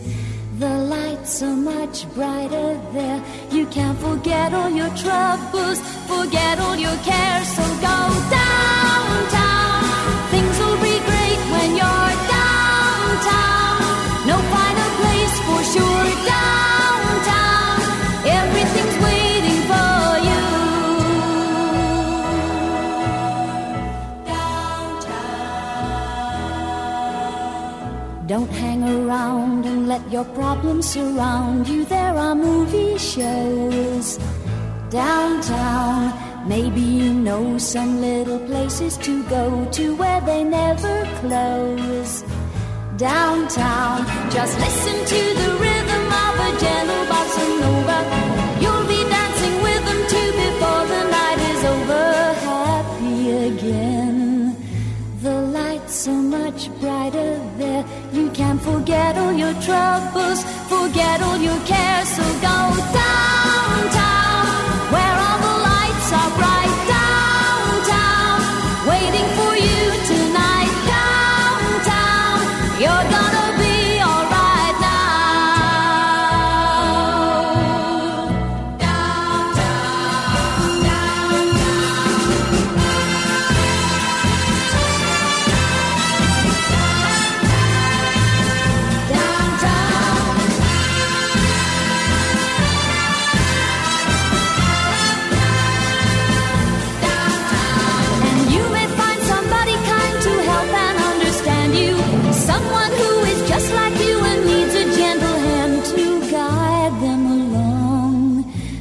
The 0.59 0.69
lights 0.69 1.41
are 1.41 1.55
much 1.55 2.07
brighter 2.13 2.79
there. 2.93 3.23
You 3.49 3.65
can't 3.65 3.97
forget 3.97 4.53
all 4.53 4.69
your 4.69 4.93
troubles, 4.95 5.79
forget 6.05 6.59
all 6.59 6.75
your 6.75 6.97
cares. 6.97 7.47
So 7.47 7.63
go 7.63 7.97
downtown. 8.29 8.46
Around 28.87 29.65
and 29.65 29.87
let 29.87 30.11
your 30.11 30.25
problems 30.25 30.89
surround 30.89 31.67
you. 31.67 31.85
There 31.85 32.15
are 32.15 32.35
movie 32.35 32.97
shows 32.97 34.17
downtown. 34.89 36.13
Maybe 36.47 36.81
you 36.81 37.13
know 37.13 37.57
some 37.57 38.01
little 38.01 38.39
places 38.39 38.97
to 38.97 39.23
go 39.23 39.65
to 39.71 39.95
where 39.95 40.21
they 40.21 40.43
never 40.43 41.05
close. 41.19 42.23
Downtown, 42.95 44.05
just 44.31 44.57
listen 44.59 44.97
to 45.13 45.21
the 45.41 45.49
rhythm 45.63 46.05
of 46.23 46.33
a 46.47 46.51
gentle 46.59 47.05
bossa 47.11 47.45
nova. 47.61 48.26
There. 57.83 58.13
You 58.13 58.29
can 58.31 58.57
forget 58.59 59.17
all 59.17 59.33
your 59.33 59.53
troubles, 59.61 60.43
forget 60.67 61.21
all 61.21 61.37
your 61.37 61.59
cares. 61.65 62.09
So 62.09 62.23
go 62.23 62.57
downtown, 62.93 63.96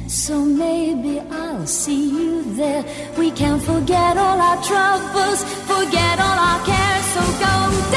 So 0.07 0.39
maybe 0.45 1.19
I'll 1.19 1.67
see 1.67 2.09
you 2.09 2.41
there. 2.55 2.83
We 3.17 3.29
can 3.31 3.59
forget 3.59 4.17
all 4.17 4.39
our 4.39 4.63
troubles, 4.63 5.43
forget 5.67 6.19
all 6.19 6.39
our 6.49 6.65
cares. 6.65 7.05
So 7.13 7.21
go 7.43 7.96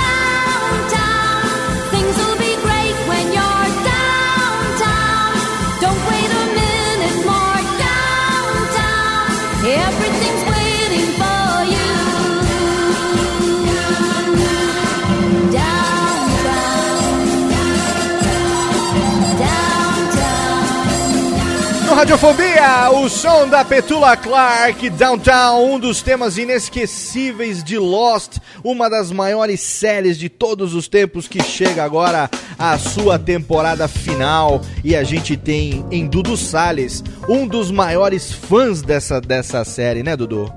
Radiofobia, 22.01 22.91
o 22.95 23.11
som 23.11 23.47
da 23.47 23.63
Petula 23.63 24.17
Clark, 24.17 24.89
Downtown, 24.89 25.75
um 25.75 25.79
dos 25.79 26.01
temas 26.01 26.39
inesquecíveis 26.39 27.63
de 27.63 27.77
Lost, 27.77 28.39
uma 28.65 28.89
das 28.89 29.13
maiores 29.13 29.61
séries 29.61 30.17
de 30.19 30.31
todos 30.31 30.73
os 30.75 30.89
tempos 30.89 31.29
que 31.29 31.43
chega 31.43 31.85
agora 31.85 32.31
à 32.59 32.79
sua 32.79 33.19
temporada 33.19 33.87
final. 33.87 34.63
E 34.83 34.97
a 34.97 35.05
gente 35.05 35.37
tem 35.37 35.85
em 35.91 36.07
Dudu 36.07 36.39
Salles, 36.39 37.05
um 37.29 37.47
dos 37.47 37.71
maiores 37.71 38.33
fãs 38.33 38.81
dessa, 38.81 39.21
dessa 39.21 39.63
série, 39.63 40.03
né, 40.03 40.17
Dudu? 40.17 40.51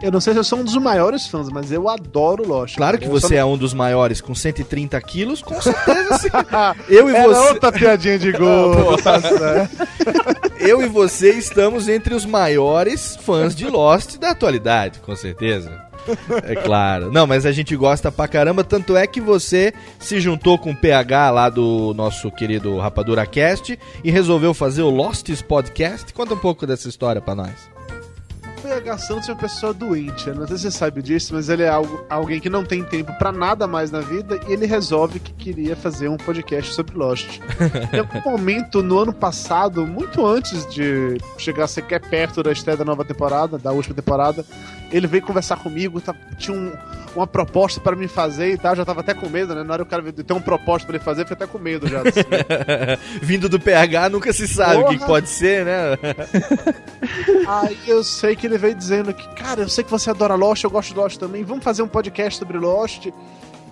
Eu 0.00 0.12
não 0.12 0.20
sei 0.20 0.32
se 0.32 0.38
eu 0.38 0.44
sou 0.44 0.60
um 0.60 0.64
dos 0.64 0.76
maiores 0.76 1.26
fãs, 1.26 1.48
mas 1.48 1.72
eu 1.72 1.88
adoro 1.88 2.46
Lost. 2.46 2.76
Claro 2.76 2.98
que 2.98 3.06
Eu 3.06 3.10
você 3.10 3.26
só- 3.28 3.34
é 3.34 3.44
um 3.44 3.56
dos 3.58 3.74
maiores, 3.74 4.20
com 4.20 4.32
130 4.32 5.00
quilos, 5.00 5.42
com 5.42 5.58
certeza 5.62 6.18
sim. 6.18 6.28
Eu 6.88 7.10
e 7.10 7.16
Era 7.16 7.26
você. 7.28 7.48
outra 7.48 7.72
piadinha 7.72 8.16
de 8.16 8.30
Pô. 8.38 8.94
Eu 10.60 10.82
e 10.82 10.88
você 10.88 11.30
estamos 11.32 11.88
entre 11.88 12.14
os 12.14 12.24
maiores 12.24 13.16
fãs 13.16 13.54
de 13.54 13.66
Lost 13.66 14.16
da 14.16 14.30
atualidade, 14.30 14.98
com 15.00 15.14
certeza. 15.14 15.86
É 16.44 16.54
claro. 16.54 17.12
Não, 17.12 17.26
mas 17.26 17.44
a 17.44 17.52
gente 17.52 17.76
gosta 17.76 18.10
pra 18.10 18.26
caramba, 18.26 18.64
tanto 18.64 18.96
é 18.96 19.06
que 19.06 19.20
você 19.20 19.72
se 19.98 20.20
juntou 20.20 20.58
com 20.58 20.70
o 20.70 20.76
PH 20.76 21.30
lá 21.30 21.48
do 21.50 21.92
nosso 21.94 22.30
querido 22.30 22.78
Rapadura 22.78 23.26
Cast 23.26 23.78
e 24.02 24.10
resolveu 24.10 24.54
fazer 24.54 24.82
o 24.82 24.90
Losts 24.90 25.42
Podcast. 25.42 26.12
Conta 26.14 26.34
um 26.34 26.38
pouco 26.38 26.66
dessa 26.66 26.88
história 26.88 27.20
pra 27.20 27.34
nós. 27.34 27.77
PH 28.58 28.98
Santos 28.98 29.28
é 29.28 29.32
uma 29.32 29.38
pessoa 29.38 29.72
doente, 29.72 30.28
eu 30.28 30.34
não 30.34 30.46
sei 30.46 30.56
se 30.56 30.62
você 30.64 30.70
sabe 30.70 31.02
disso, 31.02 31.34
mas 31.34 31.48
ele 31.48 31.62
é 31.62 31.68
algo- 31.68 32.04
alguém 32.10 32.40
que 32.40 32.48
não 32.50 32.64
tem 32.64 32.82
tempo 32.84 33.12
pra 33.18 33.30
nada 33.32 33.66
mais 33.66 33.90
na 33.90 34.00
vida 34.00 34.38
e 34.48 34.52
ele 34.52 34.66
resolve 34.66 35.18
que 35.20 35.32
queria 35.32 35.74
fazer 35.76 36.08
um 36.08 36.16
podcast 36.16 36.74
sobre 36.74 36.96
Lost. 36.96 37.38
em 37.92 37.98
algum 37.98 38.30
momento, 38.30 38.82
no 38.82 38.98
ano 38.98 39.12
passado, 39.12 39.86
muito 39.86 40.26
antes 40.26 40.66
de 40.72 41.18
chegar 41.36 41.66
sequer 41.66 42.00
perto 42.00 42.42
da 42.42 42.52
estreia 42.52 42.76
da 42.76 42.84
nova 42.84 43.04
temporada, 43.04 43.58
da 43.58 43.72
última 43.72 43.94
temporada, 43.94 44.44
ele 44.90 45.06
veio 45.06 45.22
conversar 45.22 45.56
comigo, 45.56 46.00
tá- 46.00 46.14
tinha 46.38 46.56
um- 46.56 46.72
uma 47.18 47.26
proposta 47.26 47.80
pra 47.80 47.94
me 47.94 48.08
fazer 48.08 48.52
e 48.52 48.58
tal, 48.58 48.72
eu 48.72 48.76
já 48.76 48.84
tava 48.84 49.00
até 49.00 49.14
com 49.14 49.28
medo, 49.28 49.54
né? 49.54 49.62
Na 49.62 49.74
hora 49.74 49.84
que 49.84 49.88
o 49.88 49.90
cara 49.90 50.12
ter 50.12 50.32
uma 50.32 50.40
proposta 50.40 50.86
pra 50.86 50.96
ele 50.96 51.04
fazer, 51.04 51.22
fiquei 51.22 51.36
até 51.36 51.46
com 51.46 51.58
medo 51.58 51.86
já. 51.86 52.02
Vindo 53.22 53.48
do 53.48 53.60
PH, 53.60 54.08
nunca 54.08 54.32
se 54.32 54.46
sabe 54.48 54.82
o 54.82 54.88
que 54.88 54.98
pode 54.98 55.28
ser, 55.28 55.64
né? 55.64 55.98
Aí 57.46 57.78
eu 57.86 58.02
sei 58.02 58.36
que 58.36 58.46
ele 58.46 58.58
veio 58.58 58.74
dizendo 58.74 59.12
que, 59.12 59.28
cara, 59.34 59.62
eu 59.62 59.68
sei 59.68 59.84
que 59.84 59.90
você 59.90 60.10
adora 60.10 60.34
Lost, 60.34 60.64
eu 60.64 60.70
gosto 60.70 60.90
de 60.90 60.98
Lost 60.98 61.18
também, 61.18 61.44
vamos 61.44 61.64
fazer 61.64 61.82
um 61.82 61.88
podcast 61.88 62.38
sobre 62.38 62.58
Lost. 62.58 63.08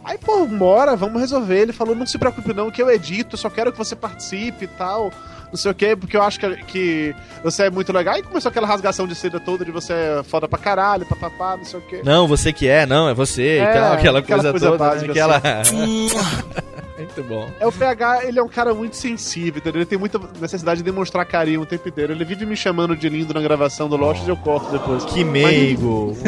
Aí, 0.04 0.16
pô, 0.18 0.46
bora, 0.46 0.94
vamos 0.94 1.20
resolver. 1.20 1.62
Ele 1.62 1.72
falou, 1.72 1.94
não 1.94 2.06
se 2.06 2.16
preocupe 2.16 2.54
não, 2.54 2.70
que 2.70 2.80
eu 2.80 2.88
edito, 2.88 3.34
eu 3.34 3.38
só 3.38 3.50
quero 3.50 3.72
que 3.72 3.78
você 3.78 3.96
participe 3.96 4.64
e 4.64 4.68
tal. 4.68 5.10
Não 5.50 5.56
sei 5.56 5.70
o 5.70 5.74
quê, 5.74 5.94
porque 5.96 6.16
eu 6.16 6.22
acho 6.22 6.38
que, 6.40 6.56
que 6.64 7.14
você 7.42 7.64
é 7.64 7.70
muito 7.70 7.92
legal. 7.92 8.14
Aí 8.14 8.22
começou 8.22 8.50
aquela 8.50 8.66
rasgação 8.66 9.06
de 9.06 9.14
seda 9.14 9.38
toda 9.40 9.64
de 9.64 9.70
você 9.70 9.92
é 9.92 10.22
foda 10.24 10.48
pra 10.48 10.58
caralho, 10.58 11.06
papapá, 11.06 11.56
não 11.56 11.64
sei 11.64 11.78
o 11.78 11.82
quê. 11.82 12.02
Não, 12.04 12.26
você 12.26 12.52
que 12.52 12.68
é, 12.68 12.84
não, 12.84 13.08
é 13.08 13.14
você 13.14 13.42
É, 13.42 13.62
e 13.70 13.72
tal, 13.74 13.92
aquela, 13.92 14.18
aquela 14.18 14.40
coisa, 14.42 14.50
coisa 14.50 14.70
toda, 14.70 14.84
né? 14.84 14.90
básica, 14.90 15.12
aquela... 15.12 15.60
assim. 15.60 16.10
Muito 16.98 17.22
bom. 17.24 17.50
É 17.60 17.66
o 17.66 17.72
PH, 17.72 18.24
ele 18.24 18.38
é 18.38 18.42
um 18.42 18.48
cara 18.48 18.72
muito 18.72 18.96
sensível, 18.96 19.58
entendeu? 19.58 19.80
Ele 19.80 19.86
tem 19.86 19.98
muita 19.98 20.18
necessidade 20.40 20.78
de 20.78 20.84
demonstrar 20.84 21.26
carinho 21.26 21.60
o 21.60 21.66
tempo 21.66 21.86
inteiro. 21.86 22.12
Ele 22.12 22.24
vive 22.24 22.46
me 22.46 22.56
chamando 22.56 22.96
de 22.96 23.06
lindo 23.08 23.34
na 23.34 23.40
gravação 23.42 23.86
do 23.86 23.96
Lost 23.96 24.26
e 24.26 24.30
eu 24.30 24.36
corto 24.36 24.72
depois. 24.72 25.04
Que 25.04 25.22
Mas- 25.22 25.32
meigo. 25.32 26.16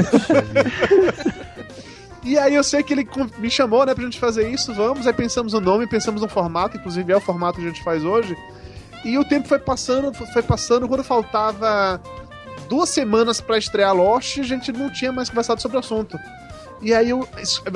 E 2.25 2.37
aí 2.39 2.55
eu 2.55 2.63
sei 2.63 2.83
que 2.83 2.93
ele 2.93 3.09
me 3.39 3.51
chamou, 3.51 3.87
né, 3.87 3.95
pra 3.95 4.05
gente 4.05 4.19
fazer 4.19 4.51
isso, 4.51 4.75
vamos. 4.75 5.07
Aí 5.07 5.15
pensamos 5.15 5.55
no 5.55 5.61
nome, 5.61 5.87
pensamos 5.87 6.21
no 6.21 6.29
formato, 6.29 6.77
inclusive 6.77 7.11
é 7.11 7.17
o 7.17 7.21
formato 7.21 7.59
que 7.59 7.65
a 7.65 7.69
gente 7.69 7.83
faz 7.83 8.05
hoje. 8.05 8.37
E 9.05 9.17
o 9.19 9.25
tempo 9.25 9.49
foi 9.49 9.59
passando, 9.59 10.13
foi 10.13 10.43
passando, 10.43 10.89
quando 10.89 11.05
faltava 11.05 12.01
duas 12.69 12.89
semanas 12.91 13.41
pra 13.41 13.57
estrear 13.57 13.95
Lost, 13.95 14.39
a 14.39 14.43
gente 14.43 14.73
não 14.73 14.93
tinha 14.93 15.13
mais 15.13 15.29
conversado 15.29 15.63
sobre 15.63 15.77
o 15.77 15.81
assunto. 15.81 16.19
E 16.83 16.95
aí 16.95 17.11
eu, 17.11 17.27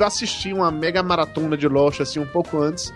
assisti 0.05 0.53
uma 0.53 0.71
mega 0.71 1.01
maratona 1.03 1.57
de 1.57 1.67
Lost, 1.67 1.99
assim, 2.01 2.19
um 2.19 2.25
pouco 2.27 2.61
antes. 2.61 2.93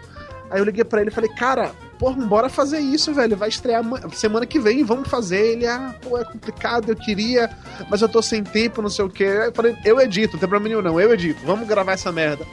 Aí 0.50 0.60
eu 0.60 0.64
liguei 0.66 0.84
pra 0.86 1.02
ele 1.02 1.10
e 1.10 1.14
falei, 1.14 1.30
cara, 1.32 1.72
porra, 2.00 2.26
bora 2.26 2.48
fazer 2.48 2.80
isso, 2.80 3.14
velho. 3.14 3.36
Vai 3.36 3.50
estrear 3.50 3.84
ma- 3.84 4.00
semana 4.14 4.46
que 4.46 4.60
vem, 4.60 4.84
vamos 4.84 5.10
fazer. 5.10 5.54
Ele, 5.54 5.68
ah, 5.68 5.94
pô, 6.02 6.18
é 6.18 6.24
complicado, 6.24 6.90
eu 6.90 6.96
queria, 6.96 7.50
mas 7.90 8.02
eu 8.02 8.08
tô 8.08 8.22
sem 8.22 8.42
tempo, 8.44 8.82
não 8.82 8.90
sei 8.90 9.04
o 9.04 9.10
quê. 9.10 9.26
Aí 9.26 9.48
eu 9.50 9.54
falei, 9.54 9.76
eu 9.84 10.00
edito, 10.00 10.34
não 10.34 10.40
tem 10.40 10.48
problema 10.48 10.70
nenhum, 10.70 10.82
não, 10.82 11.02
eu 11.02 11.14
edito, 11.14 11.46
vamos 11.46 11.68
gravar 11.68 11.94
essa 11.94 12.12
merda. 12.12 12.46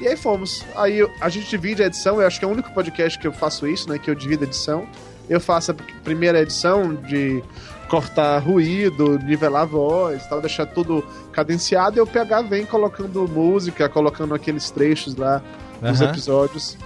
E 0.00 0.08
aí 0.08 0.16
fomos. 0.16 0.64
Aí 0.74 1.08
a 1.20 1.28
gente 1.28 1.48
divide 1.48 1.82
a 1.82 1.86
edição, 1.86 2.20
eu 2.20 2.26
acho 2.26 2.38
que 2.38 2.44
é 2.44 2.48
o 2.48 2.50
único 2.50 2.72
podcast 2.74 3.16
que 3.18 3.26
eu 3.26 3.32
faço 3.32 3.66
isso, 3.68 3.88
né? 3.88 3.98
Que 3.98 4.10
eu 4.10 4.14
divido 4.14 4.42
a 4.44 4.46
edição. 4.46 4.86
Eu 5.28 5.40
faço 5.40 5.72
a 5.72 5.74
primeira 6.04 6.40
edição 6.40 6.94
de 6.94 7.42
cortar 7.88 8.38
ruído, 8.38 9.18
nivelar 9.18 9.62
a 9.62 9.66
voz, 9.66 10.26
tal, 10.26 10.40
deixar 10.40 10.66
tudo 10.66 11.04
cadenciado, 11.32 11.98
e 11.98 12.00
o 12.00 12.06
PH 12.06 12.42
vem 12.42 12.66
colocando 12.66 13.26
música, 13.28 13.88
colocando 13.88 14.34
aqueles 14.34 14.70
trechos 14.70 15.14
lá 15.14 15.42
Aham. 15.82 16.10
episódios. 16.10 16.76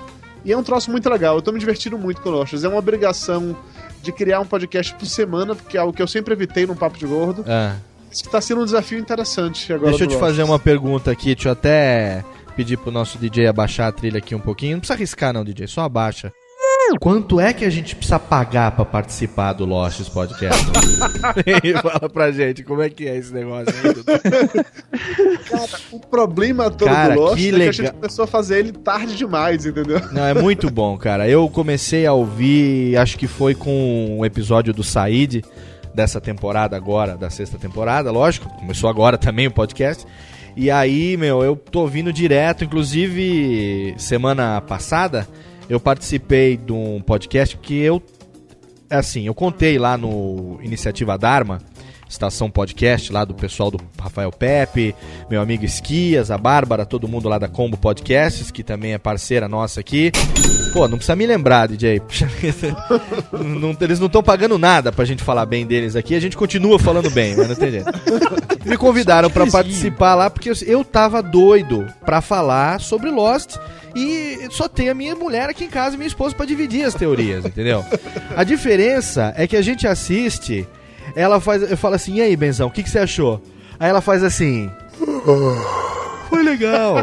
E 0.45 0.53
é 0.53 0.57
um 0.57 0.63
troço 0.63 0.91
muito 0.91 1.09
legal, 1.09 1.37
eu 1.37 1.43
tô 1.43 1.53
me 1.53 1.59
divertindo 1.59 1.99
muito 1.99 2.21
com 2.21 2.31
Lostas. 2.31 2.65
É 2.65 2.69
uma 2.69 2.79
obrigação 2.79 3.57
de 4.03 4.13
criar 4.13 4.41
um 4.41 4.47
podcast 4.47 4.95
por 4.95 5.07
semana, 5.07 5.55
porque 5.55 5.77
é 5.77 5.81
algo 5.81 5.93
que 5.93 6.03
eu 6.03 6.07
sempre 6.07 6.33
evitei 6.33 6.67
no 6.67 6.75
Papo 6.75 6.99
de 6.99 7.07
Gordo. 7.07 7.45
Ah. 7.47 7.77
Isso 8.11 8.29
tá 8.29 8.41
sendo 8.41 8.63
um 8.63 8.65
desafio 8.65 8.99
interessante 8.99 9.73
agora. 9.73 9.91
Deixa 9.91 10.05
eu 10.05 10.09
te 10.09 10.17
fazer 10.17 10.43
uma 10.43 10.59
pergunta 10.59 11.11
aqui, 11.11 11.35
deixa 11.35 11.49
eu 11.49 11.53
até 11.53 12.25
pedir 12.57 12.77
pro 12.77 12.91
nosso 12.91 13.19
DJ 13.19 13.47
abaixar 13.47 13.89
a 13.89 13.93
trilha 13.93 14.19
aqui 14.19 14.35
um 14.35 14.41
pouquinho. 14.41 14.73
Não 14.73 14.81
precisa 14.81 14.95
arriscar 14.95 15.33
não, 15.33 15.45
DJ, 15.45 15.67
só 15.69 15.83
abaixa. 15.83 16.33
Quanto 16.99 17.39
é 17.41 17.53
que 17.53 17.65
a 17.65 17.71
gente 17.71 17.95
precisa 17.95 18.19
pagar 18.19 18.73
pra 18.73 18.85
participar 18.85 19.53
do 19.53 19.65
Lost 19.65 20.09
Podcast? 20.11 20.67
Fala 21.83 22.09
pra 22.09 22.33
gente, 22.33 22.63
como 22.63 22.83
é 22.83 22.89
que 22.91 23.07
é 23.07 23.17
esse 23.17 23.33
negócio 23.33 23.75
aí, 23.77 23.95
Dudu? 23.95 24.13
O 25.93 26.01
problema 26.01 26.71
todo 26.71 26.89
Cara, 26.89 27.15
do 27.15 27.21
Lost 27.21 27.37
que 27.37 27.49
é 27.49 27.51
que 27.51 27.55
a 27.55 27.59
legal. 27.59 27.73
gente 27.73 27.93
começou 27.93 28.25
a 28.25 28.29
fazer 28.29 28.59
ele 28.59 28.73
tarde 28.73 29.17
demais, 29.17 29.67
entendeu? 29.67 30.01
Não, 30.13 30.25
é 30.25 30.35
muito 30.35 30.71
bom, 30.71 30.97
cara. 30.97 31.29
Eu 31.29 31.49
comecei 31.49 32.07
a 32.07 32.13
ouvir, 32.13 32.97
acho 32.97 33.19
que 33.19 33.27
foi 33.27 33.55
com 33.55 34.19
um 34.19 34.25
episódio 34.25 34.73
do 34.73 34.83
Said, 34.83 35.45
dessa 35.95 36.21
temporada 36.21 36.77
agora, 36.77 37.17
da 37.17 37.31
sexta 37.31 37.59
temporada, 37.59 38.11
lógico. 38.11 38.49
Começou 38.59 38.89
agora 38.89 39.19
também 39.19 39.47
o 39.47 39.51
podcast. 39.51 40.07
E 40.57 40.71
aí, 40.71 41.17
meu, 41.17 41.43
eu 41.43 41.57
tô 41.57 41.81
ouvindo 41.83 42.13
direto. 42.13 42.65
Inclusive, 42.65 43.95
semana 43.97 44.61
passada, 44.61 45.27
eu 45.71 45.79
participei 45.79 46.57
de 46.57 46.73
um 46.73 47.01
podcast 47.01 47.57
que 47.57 47.79
eu. 47.79 48.03
Assim, 48.91 49.29
eu 49.29 49.35
contei 49.35 49.79
lá 49.79 49.97
no 49.97 50.59
Iniciativa 50.65 51.17
Dharma, 51.17 51.63
estação 52.11 52.51
podcast 52.51 53.13
lá 53.13 53.25
do 53.25 53.33
pessoal 53.33 53.71
do 53.71 53.81
Rafael 53.99 54.33
Pepe, 54.33 54.95
meu 55.31 55.41
amigo 55.41 55.65
Esquias, 55.65 56.31
a 56.31 56.37
Bárbara, 56.37 56.85
todo 56.85 57.07
mundo 57.07 57.29
lá 57.29 57.39
da 57.39 57.49
Combo 57.49 57.77
Podcasts, 57.77 58.51
que 58.51 58.65
também 58.65 58.93
é 58.93 58.99
parceira 58.99 59.49
nossa 59.49 59.79
aqui. 59.79 60.11
Pô, 60.73 60.89
não 60.89 60.97
precisa 60.97 61.15
me 61.15 61.25
lembrar, 61.25 61.69
DJ. 61.69 62.03
Não- 63.33 63.77
eles 63.81 63.99
não 64.01 64.07
estão 64.09 64.23
pagando 64.23 64.59
nada 64.59 64.91
pra 64.93 65.05
gente 65.05 65.23
falar 65.23 65.47
bem 65.47 65.65
deles 65.67 65.95
aqui, 65.95 66.15
a 66.15 66.21
gente 66.21 66.37
continua 66.37 66.79
falando 66.79 67.09
bem, 67.11 67.37
mas 67.37 67.49
não 67.49 67.55
tem 67.55 67.71
jeito. 67.71 67.91
Me 68.65 68.77
convidaram 68.77 69.31
pra 69.31 69.47
participar 69.47 70.15
lá 70.15 70.29
porque 70.29 70.51
eu, 70.67 70.85
tava 70.85 71.23
doido 71.23 71.87
pra 72.05 72.21
falar 72.21 72.81
sobre 72.81 73.11
Lost 73.11 73.57
e 73.95 74.49
só 74.51 74.69
tem 74.69 74.89
a 74.89 74.95
minha 74.95 75.15
mulher 75.15 75.49
aqui 75.49 75.65
em 75.65 75.69
casa 75.71 75.95
e 75.95 75.99
minha 75.99 76.09
esposa 76.09 76.35
pra 76.35 76.45
dividir 76.47 76.85
as 76.85 76.95
teorias, 76.95 77.45
entendeu? 77.45 77.85
A 78.37 78.43
diferença 78.45 79.33
é 79.37 79.47
que 79.47 79.57
a 79.57 79.63
gente 79.63 79.87
assiste, 79.87 80.67
ela 81.21 81.41
faz, 81.41 81.71
eu 81.71 81.77
falo 81.77 81.95
assim: 81.95 82.15
"E 82.17 82.23
aí, 82.23 82.37
Benzão, 82.37 82.69
o 82.69 82.71
que 82.71 82.83
que 82.83 82.91
você 82.91 82.99
achou?" 82.99 83.43
Aí 83.79 83.89
ela 83.89 84.01
faz 84.01 84.23
assim: 84.23 84.71
"Foi 86.29 86.43
legal." 86.43 86.97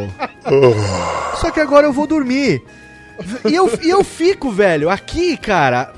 Só 1.35 1.51
que 1.51 1.59
agora 1.59 1.85
eu 1.87 1.93
vou 1.93 2.07
dormir. 2.07 2.61
E 3.49 3.53
eu, 3.53 3.69
e 3.81 3.89
eu 3.89 4.03
fico, 4.03 4.51
velho, 4.51 4.89
aqui, 4.89 5.35
cara, 5.37 5.91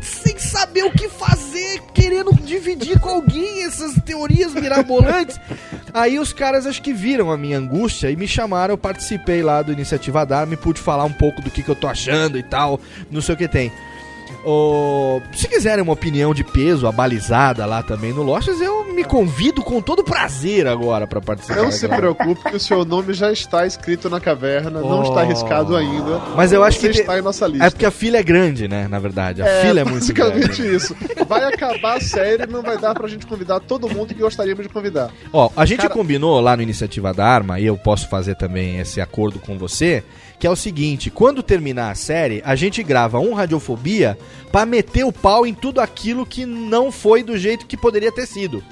sem 0.00 0.38
saber 0.38 0.84
o 0.84 0.90
que 0.90 1.08
fazer, 1.08 1.80
querendo 1.92 2.32
dividir 2.34 2.98
com 2.98 3.10
alguém 3.10 3.64
essas 3.64 3.94
teorias 4.04 4.54
mirabolantes. 4.54 5.38
Aí 5.92 6.18
os 6.18 6.32
caras 6.32 6.66
acho 6.66 6.80
que 6.82 6.92
viram 6.92 7.30
a 7.30 7.36
minha 7.36 7.58
angústia 7.58 8.10
e 8.10 8.16
me 8.16 8.26
chamaram, 8.26 8.72
eu 8.74 8.78
participei 8.78 9.42
lá 9.42 9.60
do 9.60 9.72
Iniciativa 9.72 10.24
Dharma 10.24 10.54
e 10.54 10.56
pude 10.56 10.80
falar 10.80 11.04
um 11.04 11.12
pouco 11.12 11.42
do 11.42 11.50
que, 11.50 11.62
que 11.62 11.68
eu 11.68 11.76
tô 11.76 11.86
achando 11.88 12.38
e 12.38 12.42
tal, 12.42 12.80
não 13.10 13.20
sei 13.20 13.34
o 13.34 13.38
que 13.38 13.48
tem. 13.48 13.70
Ô, 14.44 15.20
se 15.34 15.46
quiserem 15.48 15.82
uma 15.82 15.92
opinião 15.92 16.32
de 16.32 16.42
peso, 16.42 16.86
abalizada 16.86 17.66
lá 17.66 17.82
também 17.82 18.12
no 18.12 18.22
Lostas, 18.22 18.60
eu 18.60 18.84
me 18.92 19.04
convido 19.04 19.62
com 19.62 19.80
todo 19.82 20.02
prazer 20.02 20.66
agora 20.66 21.06
pra 21.06 21.20
participar. 21.20 21.56
Não 21.62 21.70
se 21.70 21.86
preocupe 21.86 22.42
que 22.50 22.56
o 22.56 22.60
seu 22.60 22.84
nome 22.84 23.12
já 23.12 23.30
está 23.30 23.66
escrito 23.66 24.08
na 24.08 24.18
caverna, 24.18 24.80
não 24.80 25.00
Oh. 25.00 25.02
está 25.02 25.20
arriscado 25.20 25.76
ainda. 25.76 26.18
Mas 26.34 26.52
eu 26.52 26.64
acho 26.64 26.78
que 26.80 26.88
te- 26.88 27.00
está 27.00 27.18
em 27.18 27.22
nossa 27.22 27.46
lista. 27.46 27.66
É 27.66 27.70
porque 27.70 27.84
a 27.86 27.90
fila 27.90 28.16
é 28.16 28.22
grande, 28.22 28.66
né? 28.66 28.88
Na 28.88 28.98
verdade, 28.98 29.42
a 29.42 29.46
fila 29.60 29.80
é 29.80 29.84
muito 29.84 30.12
grande. 30.12 30.40
basicamente 30.48 30.74
isso. 30.76 30.96
Vai 31.28 31.44
acabar 31.44 31.98
a 31.98 32.00
série 32.00 32.44
e 32.44 32.46
não 32.46 32.62
vai 32.62 32.78
dar 32.78 32.94
pra 32.94 33.06
gente 33.08 33.26
convidar 33.26 33.60
todo 33.60 33.88
mundo 33.88 34.14
que 34.14 34.20
gostaríamos 34.20 34.62
de 34.66 34.68
convidar. 34.72 35.10
Ó, 35.32 35.50
a 35.56 35.66
gente 35.66 35.82
Cara- 35.82 35.92
combinou 35.94 36.40
lá 36.40 36.56
no 36.56 36.62
Iniciativa 36.62 37.12
da 37.12 37.26
Arma, 37.26 37.60
e 37.60 37.66
eu 37.66 37.76
posso 37.76 38.08
fazer 38.08 38.36
também 38.36 38.78
esse 38.78 39.00
acordo 39.00 39.38
com 39.38 39.58
você, 39.58 40.02
que 40.38 40.46
é 40.46 40.50
o 40.50 40.56
seguinte, 40.56 41.10
quando 41.10 41.42
terminar 41.42 41.90
a 41.90 41.94
série, 41.94 42.42
a 42.44 42.54
gente 42.54 42.82
grava 42.82 43.18
um 43.18 43.34
Radiofobia 43.34 44.16
pra 44.50 44.66
meter 44.66 45.04
o 45.04 45.12
pau 45.12 45.46
em 45.46 45.54
tudo 45.54 45.80
aquilo 45.80 46.26
que 46.26 46.44
não 46.44 46.90
foi 46.90 47.22
do 47.22 47.38
jeito 47.38 47.66
que 47.66 47.76
poderia 47.76 48.12
ter 48.12 48.26
sido. 48.26 48.62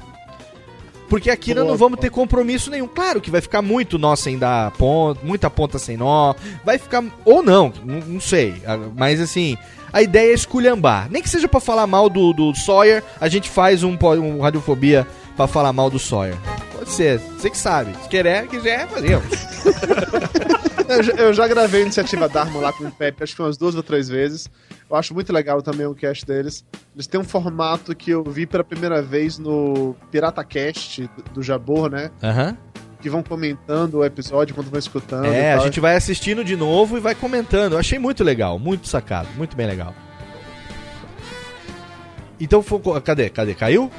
Porque 1.08 1.30
aqui 1.30 1.54
nós 1.54 1.66
não 1.66 1.76
vamos 1.76 1.98
ter 1.98 2.10
compromisso 2.10 2.70
nenhum. 2.70 2.86
Claro 2.86 3.20
que 3.20 3.30
vai 3.30 3.40
ficar 3.40 3.62
muito 3.62 3.98
nó 3.98 4.14
sem 4.14 4.38
dar 4.38 4.70
ponta, 4.72 5.20
muita 5.24 5.48
ponta 5.48 5.78
sem 5.78 5.96
nó. 5.96 6.34
Vai 6.64 6.76
ficar. 6.76 7.02
Ou 7.24 7.42
não, 7.42 7.72
não, 7.82 8.20
sei. 8.20 8.62
Ah, 8.66 8.76
Mas 8.94 9.20
assim, 9.20 9.56
a 9.92 10.02
ideia 10.02 10.30
é 10.30 10.34
esculhambar. 10.34 11.08
Nem 11.10 11.22
que 11.22 11.30
seja 11.30 11.48
pra 11.48 11.60
falar 11.60 11.86
mal 11.86 12.10
do, 12.10 12.32
do 12.32 12.54
Sawyer, 12.54 13.02
a 13.18 13.28
gente 13.28 13.48
faz 13.48 13.82
um, 13.82 13.96
um 14.20 14.40
Radiofobia 14.40 15.06
pra 15.34 15.46
falar 15.46 15.72
mal 15.72 15.88
do 15.88 15.98
Sawyer. 15.98 16.36
Pode 16.76 16.90
ser, 16.90 17.18
você 17.18 17.48
que 17.48 17.58
sabe. 17.58 17.94
Se 18.02 18.08
querer, 18.08 18.46
quiser, 18.46 18.86
fazemos. 18.88 19.24
Eu, 20.88 21.02
já- 21.02 21.12
eu 21.12 21.32
já 21.34 21.46
gravei 21.46 21.80
a 21.80 21.84
iniciativa 21.84 22.28
Dharma 22.28 22.60
lá 22.60 22.72
com 22.72 22.84
o 22.84 22.90
Pepe, 22.90 23.22
acho 23.22 23.34
que 23.36 23.42
umas 23.42 23.56
duas 23.56 23.74
ou 23.74 23.82
três 23.82 24.08
vezes. 24.08 24.48
Eu 24.90 24.96
acho 24.96 25.12
muito 25.14 25.32
legal 25.32 25.60
também 25.62 25.86
o 25.86 25.94
cast 25.94 26.24
deles. 26.24 26.64
Eles 26.94 27.06
têm 27.06 27.20
um 27.20 27.24
formato 27.24 27.94
que 27.94 28.10
eu 28.10 28.24
vi 28.24 28.46
pela 28.46 28.64
primeira 28.64 29.02
vez 29.02 29.38
no 29.38 29.94
Pirata 30.10 30.42
Cast 30.42 31.02
do, 31.02 31.22
do 31.34 31.42
Jabor, 31.42 31.90
né? 31.90 32.10
Aham. 32.22 32.56
Que 33.00 33.08
vão 33.10 33.22
comentando 33.22 33.98
o 33.98 34.04
episódio 34.04 34.52
enquanto 34.52 34.70
vão 34.70 34.78
escutando. 34.78 35.26
É, 35.26 35.52
a 35.52 35.58
gente 35.58 35.78
vai 35.78 35.94
assistindo 35.94 36.42
de 36.42 36.56
novo 36.56 36.96
e 36.96 37.00
vai 37.00 37.14
comentando. 37.14 37.74
Eu 37.74 37.78
achei 37.78 37.98
muito 37.98 38.24
legal, 38.24 38.58
muito 38.58 38.88
sacado, 38.88 39.28
muito 39.36 39.54
bem 39.56 39.66
legal. 39.66 39.94
Então, 42.40 42.64
cadê? 43.04 43.28
Cadê? 43.30 43.54
Caiu? 43.54 43.90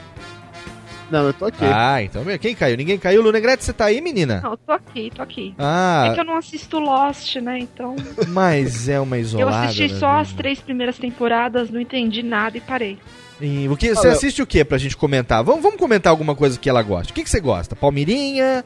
Não, 1.12 1.26
eu 1.26 1.34
tô 1.34 1.46
aqui. 1.46 1.64
Ah, 1.66 2.02
então 2.04 2.24
quem 2.40 2.56
caiu? 2.56 2.78
Ninguém 2.78 2.98
caiu. 2.98 3.22
Lunegrete, 3.22 3.64
você 3.64 3.74
tá 3.74 3.86
aí, 3.86 4.00
menina? 4.02 4.42
Não, 4.44 4.52
eu 4.52 4.58
tô 4.58 4.72
aqui, 4.72 5.12
tô 5.14 5.22
aqui. 5.22 5.54
Ah. 5.58 6.08
É 6.08 6.14
que 6.14 6.20
eu 6.20 6.26
não 6.26 6.38
assisto 6.38 6.80
Lost, 6.80 7.36
né? 7.38 7.60
Então. 7.60 7.96
Mas 8.30 8.88
é 8.88 9.00
uma 9.00 9.18
eu 9.18 9.22
isolada. 9.22 9.66
assisti 9.66 9.94
né? 9.94 10.00
só 10.00 10.20
as 10.20 10.32
três 10.34 10.60
primeiras 10.60 10.98
temporadas, 10.98 11.70
não 11.70 11.80
entendi 11.80 12.22
nada 12.24 12.58
e 12.58 12.62
parei. 12.62 12.98
E 13.42 13.68
o 13.70 13.78
que, 13.78 13.96
você 13.96 14.08
Olha, 14.08 14.12
assiste 14.12 14.42
o 14.42 14.48
que 14.48 14.66
pra 14.66 14.78
gente 14.78 14.98
comentar? 14.98 15.44
Vamos, 15.44 15.64
vamos 15.64 15.80
comentar 15.80 16.12
alguma 16.12 16.36
coisa 16.36 16.60
que 16.60 16.70
ela 16.70 16.84
gosta. 16.84 17.12
O 17.12 17.16
que, 17.16 17.24
que 17.24 17.30
você 17.30 17.40
gosta? 17.40 17.76
Palmirinha? 17.76 18.66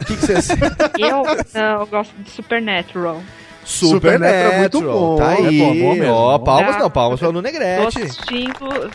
O 0.00 0.04
que, 0.04 0.16
que 0.16 0.26
você 0.26 0.34
assiste? 0.38 0.60
Eu, 0.98 1.22
não, 1.52 1.80
eu 1.80 1.86
gosto 1.86 2.14
de 2.22 2.30
Supernatural. 2.30 3.20
Supernatural, 3.64 4.52
é 4.52 4.58
muito 4.60 4.80
bom. 4.82 5.16
Tá 5.16 5.28
aí, 5.30 5.60
É 5.60 5.64
bom, 5.64 5.74
bom 5.88 5.94
mesmo. 5.94 6.12
ó, 6.14 6.38
palmas 6.38 6.74
Tá. 6.76 6.78
não, 6.82 6.90
palmas 6.90 7.18
pra 7.20 7.28
Tô 7.28 7.34
Lunegrete. 7.34 8.02
assistindo 8.02 8.90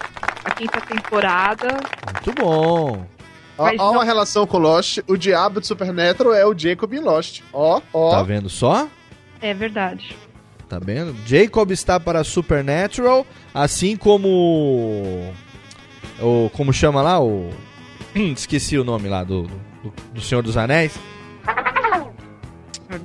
a 0.45 0.51
quinta 0.51 0.81
temporada. 0.81 1.67
Muito 2.25 2.41
bom. 2.41 3.05
Ó, 3.57 3.65
ó 3.67 3.71
não- 3.73 3.91
uma 3.91 4.03
relação 4.03 4.45
com 4.47 4.57
Lost. 4.57 4.99
O 5.07 5.17
diabo 5.17 5.59
de 5.59 5.67
Supernatural 5.67 6.33
é 6.33 6.45
o 6.45 6.57
Jacob 6.57 6.93
em 6.93 6.99
Lost. 6.99 7.41
Ó, 7.51 7.81
ó. 7.93 8.11
Tá 8.11 8.23
vendo 8.23 8.49
só? 8.49 8.87
É 9.41 9.53
verdade. 9.53 10.15
Tá 10.69 10.77
vendo? 10.79 11.15
Jacob 11.25 11.71
está 11.71 11.99
para 11.99 12.23
Supernatural, 12.23 13.25
assim 13.53 13.97
como 13.97 15.31
o 16.21 16.49
como 16.53 16.71
chama 16.71 17.01
lá 17.01 17.19
o 17.21 17.49
esqueci 18.15 18.77
o 18.77 18.83
nome 18.83 19.07
lá 19.09 19.23
do, 19.23 19.43
do, 19.43 19.93
do 20.13 20.21
Senhor 20.21 20.41
dos 20.43 20.57
Anéis. 20.57 20.93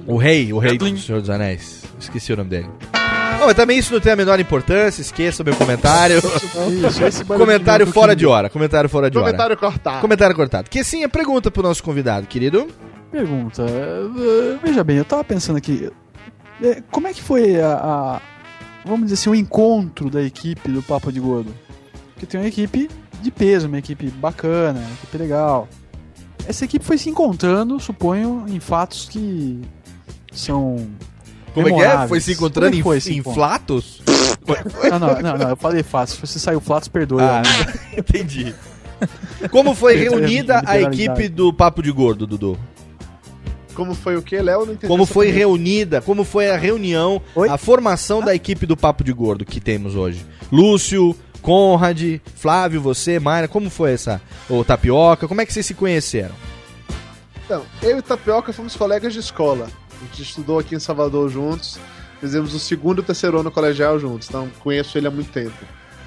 O 0.07 0.17
rei, 0.17 0.53
o 0.53 0.59
rei 0.59 0.79
do 0.79 0.97
Senhor 0.99 1.21
dos 1.21 1.31
Anéis. 1.31 1.85
Esqueci 2.01 2.33
o 2.33 2.37
nome 2.37 2.51
dele. 2.51 2.69
Bom, 3.39 3.47
mas 3.47 3.55
também 3.55 3.79
isso 3.79 3.93
não 3.93 4.01
tem 4.01 4.13
a 4.13 4.17
menor 4.17 4.39
importância, 4.41 5.03
esqueça 5.03 5.43
o 5.43 5.47
meu 5.47 5.55
comentário. 5.57 6.19
Isso, 7.09 7.25
comentário 7.27 7.87
fora 7.87 8.15
de 8.17 8.25
hora, 8.25 8.49
comentário 8.49 8.89
fora 8.89 9.11
de 9.11 9.19
hora. 9.19 9.27
Comentário 9.27 9.57
cortado. 9.57 10.01
Comentário 10.01 10.37
cortado. 10.37 10.71
Que 10.71 10.83
sim, 10.85 11.03
é 11.03 11.09
pergunta 11.09 11.51
pro 11.51 11.63
nosso 11.63 11.83
convidado, 11.83 12.27
querido. 12.27 12.69
Pergunta. 13.11 13.63
eh, 13.69 14.59
Veja 14.63 14.83
bem, 14.85 14.97
eu 14.97 15.05
tava 15.05 15.23
pensando 15.25 15.57
aqui. 15.57 15.91
eh, 16.63 16.83
Como 16.91 17.07
é 17.09 17.13
que 17.13 17.23
foi 17.23 17.61
a, 17.61 17.75
a- 17.75 18.21
vamos 18.85 19.03
dizer 19.07 19.15
assim, 19.15 19.31
um 19.31 19.35
encontro 19.35 20.09
da 20.09 20.23
equipe 20.23 20.69
do 20.71 20.83
Papo 20.83 21.13
de 21.13 21.21
Gordo. 21.21 21.53
Porque 22.15 22.27
tem 22.27 22.41
uma 22.41 22.47
equipe 22.49 22.89
de 23.21 23.31
peso, 23.31 23.67
uma 23.67 23.79
equipe 23.79 24.07
bacana, 24.09 24.79
uma 24.79 24.93
equipe 24.93 25.19
legal. 25.19 25.69
Essa 26.47 26.65
equipe 26.65 26.85
foi 26.85 26.99
se 26.99 27.09
encontrando, 27.09 27.79
suponho, 27.81 28.45
em 28.49 28.61
fatos 28.61 29.09
que 29.09 29.61
são. 30.33 30.89
Como 31.53 31.69
é 31.69 31.73
que 31.73 31.81
é? 31.81 32.09
Foi 32.09 32.21
se 32.21 32.33
encontrando 32.33 32.75
é 32.75 32.79
em, 32.79 32.83
foi 32.83 32.99
em 32.99 33.23
flatos? 33.23 34.03
Não, 34.91 34.99
não, 34.99 35.23
não, 35.23 35.39
não, 35.39 35.49
eu 35.51 35.57
falei 35.57 35.83
fácil. 35.83 36.17
Se 36.17 36.27
você 36.27 36.39
saiu 36.39 36.61
flatos, 36.61 36.89
perdoe. 36.89 37.23
Ah, 37.23 37.43
né? 37.43 37.75
entendi. 37.99 38.55
Como 39.51 39.75
foi 39.75 39.97
reunida 39.97 40.63
a 40.67 40.79
equipe 40.81 41.29
do 41.29 41.53
Papo 41.53 41.83
de 41.83 41.91
Gordo, 41.91 42.27
Dudu? 42.27 42.59
Como 43.75 43.95
foi 43.95 44.17
o 44.17 44.23
que, 44.23 44.41
Léo? 44.41 44.67
Não 44.67 44.73
entendi. 44.73 44.87
Como 44.87 45.05
foi 45.05 45.27
pergunta. 45.27 45.39
reunida, 45.39 46.01
como 46.01 46.25
foi 46.25 46.49
a 46.49 46.57
reunião, 46.57 47.21
a 47.51 47.59
formação 47.59 48.23
da 48.23 48.35
equipe 48.35 48.67
do 48.67 48.77
Papo 48.77 49.03
de 49.03 49.13
Gordo 49.13 49.45
que 49.45 49.61
temos 49.61 49.97
hoje? 49.97 50.25
Lúcio, 50.51 51.17
Conrad, 51.45 52.21
Flávio, 52.35 52.81
você, 52.81 53.21
Mayra, 53.21 53.47
como 53.47 53.69
foi 53.69 53.93
essa? 53.93 54.21
O 54.49 54.65
Tapioca, 54.65 55.29
como 55.29 55.43
é 55.43 55.47
que 55.47 55.53
vocês 55.53 55.67
se 55.67 55.75
conheceram? 55.75 56.35
Então, 57.45 57.63
eu 57.83 57.99
e 57.99 58.03
Tapioca 58.03 58.51
fomos 58.51 58.75
colegas 58.75 59.13
de 59.13 59.21
escola. 59.21 59.69
A 60.01 60.05
gente 60.07 60.23
estudou 60.23 60.59
aqui 60.59 60.75
em 60.75 60.79
Salvador 60.79 61.29
juntos. 61.29 61.79
Fizemos 62.19 62.55
o 62.55 62.59
segundo 62.59 62.99
e 62.99 63.03
o 63.03 63.05
terceiro 63.05 63.39
ano 63.39 63.51
colegial 63.51 63.99
juntos. 64.01 64.27
Então, 64.31 64.49
conheço 64.61 64.97
ele 64.97 65.07
há 65.07 65.11
muito 65.11 65.31
tempo. 65.31 65.53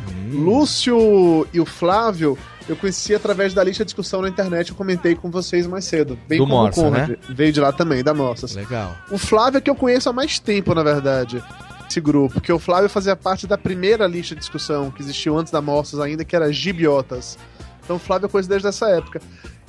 Hum. 0.10 0.44
Lúcio 0.44 1.48
e 1.54 1.60
o 1.60 1.66
Flávio, 1.66 2.36
eu 2.68 2.76
conheci 2.76 3.14
através 3.14 3.54
da 3.54 3.64
lista 3.64 3.84
de 3.84 3.90
discussão 3.90 4.24
na 4.24 4.30
internet. 4.30 4.72
Eu 4.72 4.76
comentei 4.76 5.14
com 5.14 5.30
vocês 5.30 5.68
mais 5.68 5.86
cedo. 5.86 6.18
Bem 6.28 6.40
Do 6.40 6.46
como 6.46 6.56
Morsa, 6.64 6.82
o 6.82 6.84
Conrad. 6.86 7.10
né? 7.10 7.18
Veio 7.30 7.54
de 7.54 7.60
lá 7.60 7.72
também, 7.72 8.04
da 8.04 8.14
Moças. 8.16 8.56
Legal. 8.56 8.96
O 9.12 9.20
Flávio 9.20 9.60
é 9.60 9.62
que 9.62 9.70
eu 9.70 9.76
conheço 9.76 10.10
há 10.10 10.14
mais 10.14 10.40
tempo, 10.40 10.74
na 10.74 10.82
verdade. 10.82 11.44
Esse 11.90 12.02
grupo, 12.02 12.34
porque 12.34 12.52
o 12.52 12.60
Flávio 12.60 12.90
fazia 12.90 13.16
parte 13.16 13.48
da 13.48 13.58
primeira 13.58 14.06
lista 14.08 14.36
de 14.36 14.42
discussão 14.42 14.92
que 14.92 15.02
existiu 15.02 15.38
antes 15.38 15.52
da 15.52 15.62
Moças 15.62 16.00
ainda, 16.00 16.26
que 16.26 16.36
era 16.36 16.52
Gibiotas. 16.52 17.38
Então 17.84 17.96
o 17.96 18.00
Flávio 18.00 18.26
eu 18.26 18.30
conheço 18.30 18.50
desde 18.50 18.68
essa 18.68 18.90
época. 18.90 19.22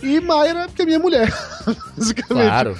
E 0.02 0.20
Mayra, 0.20 0.68
que 0.68 0.82
é 0.82 0.84
minha 0.84 0.98
mulher. 0.98 1.32
Basicamente. 1.96 2.48
Claro. 2.48 2.76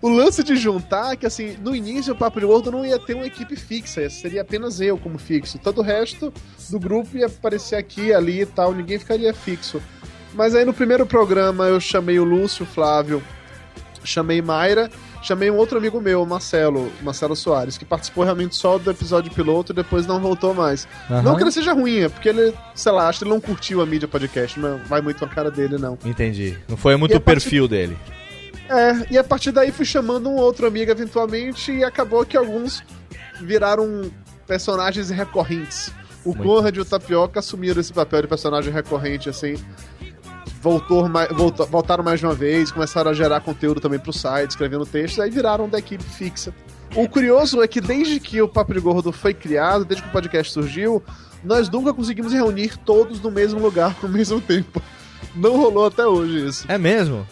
O 0.00 0.08
lance 0.08 0.42
de 0.44 0.56
juntar, 0.56 1.16
que 1.16 1.26
assim, 1.26 1.56
no 1.60 1.74
início 1.74 2.12
o 2.12 2.16
Papo 2.16 2.38
de 2.38 2.46
Gordo 2.46 2.70
não 2.70 2.86
ia 2.86 2.98
ter 2.98 3.14
uma 3.14 3.26
equipe 3.26 3.56
fixa, 3.56 4.08
seria 4.08 4.42
apenas 4.42 4.80
eu 4.80 4.96
como 4.96 5.18
fixo. 5.18 5.58
Todo 5.58 5.78
o 5.78 5.82
resto 5.82 6.32
do 6.70 6.78
grupo 6.78 7.16
ia 7.16 7.26
aparecer 7.26 7.76
aqui, 7.76 8.12
ali 8.12 8.42
e 8.42 8.46
tal, 8.46 8.72
ninguém 8.72 8.98
ficaria 8.98 9.34
fixo. 9.34 9.82
Mas 10.32 10.54
aí 10.54 10.64
no 10.64 10.72
primeiro 10.72 11.04
programa 11.04 11.66
eu 11.66 11.80
chamei 11.80 12.18
o 12.18 12.24
Lúcio, 12.24 12.62
o 12.64 12.68
Flávio, 12.68 13.22
chamei 14.04 14.40
Mayra, 14.40 14.90
chamei 15.22 15.50
um 15.50 15.56
outro 15.56 15.78
amigo 15.78 16.00
meu, 16.00 16.22
o 16.22 16.26
Marcelo, 16.26 16.90
Marcelo 17.02 17.36
Soares, 17.36 17.76
que 17.76 17.84
participou 17.84 18.24
realmente 18.24 18.56
só 18.56 18.78
do 18.78 18.90
episódio 18.90 19.30
piloto 19.32 19.72
e 19.72 19.74
depois 19.74 20.06
não 20.06 20.20
voltou 20.20 20.54
mais. 20.54 20.86
Aham. 21.10 21.22
Não 21.22 21.36
que 21.36 21.42
ele 21.42 21.52
seja 21.52 21.72
ruim, 21.72 22.00
é 22.00 22.08
porque 22.08 22.28
ele, 22.28 22.54
sei 22.74 22.92
lá, 22.92 23.08
acho 23.08 23.18
que 23.20 23.24
ele 23.24 23.32
não 23.32 23.40
curtiu 23.40 23.80
a 23.82 23.86
mídia 23.86 24.08
podcast, 24.08 24.58
não 24.58 24.78
vai 24.86 25.00
muito 25.00 25.24
a 25.24 25.28
cara 25.28 25.50
dele, 25.50 25.76
não. 25.78 25.98
Entendi. 26.04 26.58
Não 26.68 26.76
foi 26.76 26.96
muito 26.96 27.16
o 27.16 27.20
partir- 27.20 27.42
perfil 27.42 27.68
dele. 27.68 27.96
É, 28.68 29.12
e 29.12 29.18
a 29.18 29.24
partir 29.24 29.50
daí 29.50 29.72
fui 29.72 29.84
chamando 29.84 30.28
um 30.30 30.36
outro 30.36 30.66
amigo 30.66 30.90
eventualmente 30.92 31.72
e 31.72 31.82
acabou 31.82 32.24
que 32.24 32.36
alguns 32.36 32.82
viraram 33.40 34.10
personagens 34.46 35.10
recorrentes. 35.10 35.92
O 36.24 36.28
Muito. 36.34 36.42
Conrad 36.42 36.76
e 36.76 36.80
o 36.80 36.84
Tapioca 36.84 37.40
assumiram 37.40 37.80
esse 37.80 37.92
papel 37.92 38.22
de 38.22 38.28
personagem 38.28 38.72
recorrente, 38.72 39.28
assim. 39.28 39.54
Voltou, 40.60 41.08
mai- 41.08 41.28
voltou- 41.28 41.66
voltaram 41.66 42.04
mais 42.04 42.20
de 42.20 42.26
uma 42.26 42.34
vez, 42.34 42.70
começaram 42.70 43.10
a 43.10 43.14
gerar 43.14 43.40
conteúdo 43.40 43.80
também 43.80 43.98
pro 43.98 44.12
site, 44.12 44.50
escrevendo 44.50 44.84
textos, 44.84 45.18
aí 45.20 45.30
viraram 45.30 45.68
da 45.68 45.78
equipe 45.78 46.04
fixa. 46.04 46.52
O 46.94 47.08
curioso 47.08 47.62
é 47.62 47.68
que 47.68 47.80
desde 47.80 48.20
que 48.20 48.42
o 48.42 48.48
Papo 48.48 48.74
de 48.74 48.80
Gordo 48.80 49.10
foi 49.12 49.32
criado, 49.32 49.84
desde 49.84 50.02
que 50.02 50.08
o 50.08 50.12
podcast 50.12 50.52
surgiu, 50.52 51.02
nós 51.42 51.70
nunca 51.70 51.94
conseguimos 51.94 52.32
reunir 52.32 52.76
todos 52.78 53.20
no 53.20 53.30
mesmo 53.30 53.58
lugar 53.60 53.96
ao 54.02 54.08
mesmo 54.08 54.40
tempo. 54.40 54.82
Não 55.34 55.56
rolou 55.56 55.86
até 55.86 56.04
hoje 56.06 56.46
isso. 56.48 56.64
É 56.68 56.76
mesmo? 56.76 57.26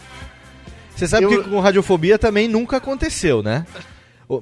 Você 0.97 1.07
sabe 1.07 1.25
Eu- 1.25 1.31
que 1.43 1.51
com 1.51 1.61
Radiofobia 1.61 2.19
também 2.19 2.49
nunca 2.49 2.77
aconteceu, 2.79 3.43
né? 3.43 3.67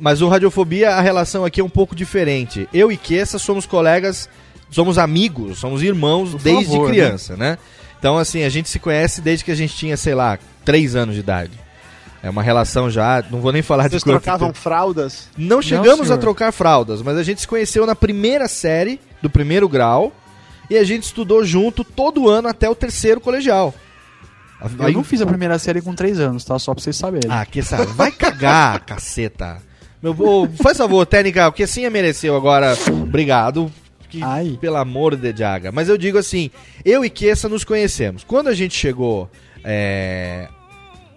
Mas 0.00 0.20
o 0.22 0.28
Radiofobia, 0.28 0.90
a 0.94 1.00
relação 1.00 1.44
aqui 1.44 1.60
é 1.60 1.64
um 1.64 1.68
pouco 1.68 1.94
diferente. 1.94 2.68
Eu 2.72 2.90
e 2.92 2.96
Kessa 2.96 3.38
somos 3.38 3.66
colegas, 3.66 4.28
somos 4.70 4.98
amigos, 4.98 5.58
somos 5.58 5.82
irmãos 5.82 6.34
desde 6.34 6.64
favor, 6.72 6.88
criança, 6.90 7.36
né? 7.36 7.56
Então, 7.98 8.18
assim, 8.18 8.44
a 8.44 8.48
gente 8.48 8.68
se 8.68 8.78
conhece 8.78 9.20
desde 9.20 9.44
que 9.44 9.50
a 9.50 9.54
gente 9.54 9.74
tinha, 9.74 9.96
sei 9.96 10.14
lá, 10.14 10.38
3 10.64 10.94
anos 10.96 11.14
de 11.14 11.20
idade. 11.20 11.52
É 12.22 12.30
uma 12.30 12.42
relação 12.42 12.90
já, 12.90 13.22
não 13.30 13.40
vou 13.40 13.52
nem 13.52 13.62
falar 13.62 13.84
Vocês 13.88 14.02
de 14.02 14.04
quanto 14.10 14.22
trocavam 14.22 14.48
tempo. 14.48 14.58
fraldas? 14.58 15.28
Não 15.36 15.62
chegamos 15.62 16.06
senhor. 16.06 16.14
a 16.14 16.18
trocar 16.18 16.52
fraldas, 16.52 17.00
mas 17.02 17.16
a 17.16 17.22
gente 17.22 17.40
se 17.40 17.46
conheceu 17.46 17.86
na 17.86 17.94
primeira 17.94 18.48
série 18.48 19.00
do 19.22 19.30
primeiro 19.30 19.68
grau 19.68 20.12
e 20.68 20.76
a 20.76 20.82
gente 20.82 21.04
estudou 21.04 21.44
junto 21.44 21.84
todo 21.84 22.28
ano 22.28 22.48
até 22.48 22.68
o 22.68 22.74
terceiro 22.74 23.20
colegial. 23.20 23.72
Eu 24.80 24.92
não 24.92 25.04
fiz 25.04 25.20
a 25.20 25.26
primeira 25.26 25.58
série 25.58 25.80
com 25.82 25.94
3 25.94 26.18
anos, 26.18 26.44
tá? 26.44 26.58
Só 26.58 26.74
pra 26.74 26.82
vocês 26.82 26.96
saberem. 26.96 27.30
Ah, 27.30 27.44
que 27.44 27.62
sabe? 27.62 27.86
Vai 27.92 28.10
cagar, 28.10 28.80
caceta. 28.86 29.58
Meu, 30.02 30.12
ô, 30.18 30.48
faz 30.62 30.78
favor, 30.78 31.04
técnica, 31.06 31.46
o 31.46 31.52
que 31.52 31.66
sim 31.66 31.88
mereceu 31.90 32.34
agora. 32.34 32.76
Obrigado. 32.88 33.70
Que, 34.08 34.22
pelo 34.58 34.76
amor 34.76 35.16
de 35.16 35.36
Jaga. 35.36 35.70
Mas 35.72 35.88
eu 35.88 35.98
digo 35.98 36.18
assim, 36.18 36.50
eu 36.84 37.04
e 37.04 37.10
Kessa 37.10 37.48
nos 37.48 37.64
conhecemos. 37.64 38.24
Quando 38.24 38.48
a 38.48 38.54
gente 38.54 38.74
chegou. 38.76 39.30
é, 39.64 40.48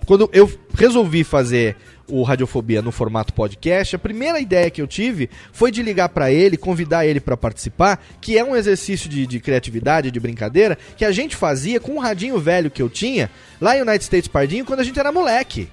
Quando 0.06 0.30
eu 0.34 0.52
resolvi 0.74 1.24
fazer 1.24 1.76
o 2.12 2.24
Radiofobia 2.24 2.82
no 2.82 2.92
formato 2.92 3.32
podcast, 3.34 3.96
a 3.96 4.00
primeira 4.00 4.40
ideia 4.40 4.70
que 4.72 4.82
eu 4.82 4.88
tive 4.88 5.30
foi 5.54 5.72
de 5.72 5.84
ligar 5.84 6.10
pra 6.10 6.32
ele, 6.32 6.58
convidar 6.58 7.06
ele 7.06 7.20
pra 7.20 7.38
participar, 7.38 8.04
que 8.20 8.36
é 8.38 8.44
um 8.44 8.56
exercício 8.56 9.08
de, 9.08 9.28
de 9.28 9.40
criatividade, 9.40 10.10
de 10.10 10.20
brincadeira, 10.20 10.78
que 10.98 11.06
a 11.06 11.12
gente 11.12 11.36
fazia 11.36 11.80
com 11.80 11.94
um 11.94 12.00
radinho 12.00 12.40
velho 12.40 12.72
que 12.72 12.82
eu 12.82 12.90
tinha 12.90 13.30
lá 13.62 13.78
em 13.78 13.82
United 13.82 14.04
States 14.04 14.28
Pardinho 14.28 14.66
quando 14.66 14.80
a 14.80 14.84
gente 14.84 15.00
era 15.00 15.12
moleque. 15.12 15.70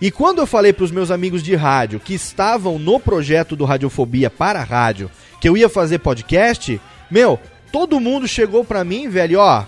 E 0.00 0.10
quando 0.10 0.38
eu 0.38 0.46
falei 0.46 0.72
pros 0.72 0.90
meus 0.90 1.10
amigos 1.10 1.42
de 1.42 1.54
rádio 1.54 2.00
que 2.00 2.14
estavam 2.14 2.78
no 2.78 2.98
projeto 2.98 3.54
do 3.54 3.64
Radiofobia 3.64 4.30
para 4.30 4.60
a 4.60 4.64
rádio, 4.64 5.10
que 5.40 5.48
eu 5.48 5.56
ia 5.56 5.68
fazer 5.68 5.98
podcast, 5.98 6.80
meu, 7.10 7.38
todo 7.70 8.00
mundo 8.00 8.26
chegou 8.26 8.64
pra 8.64 8.82
mim, 8.82 9.08
velho, 9.08 9.38
ó, 9.40 9.64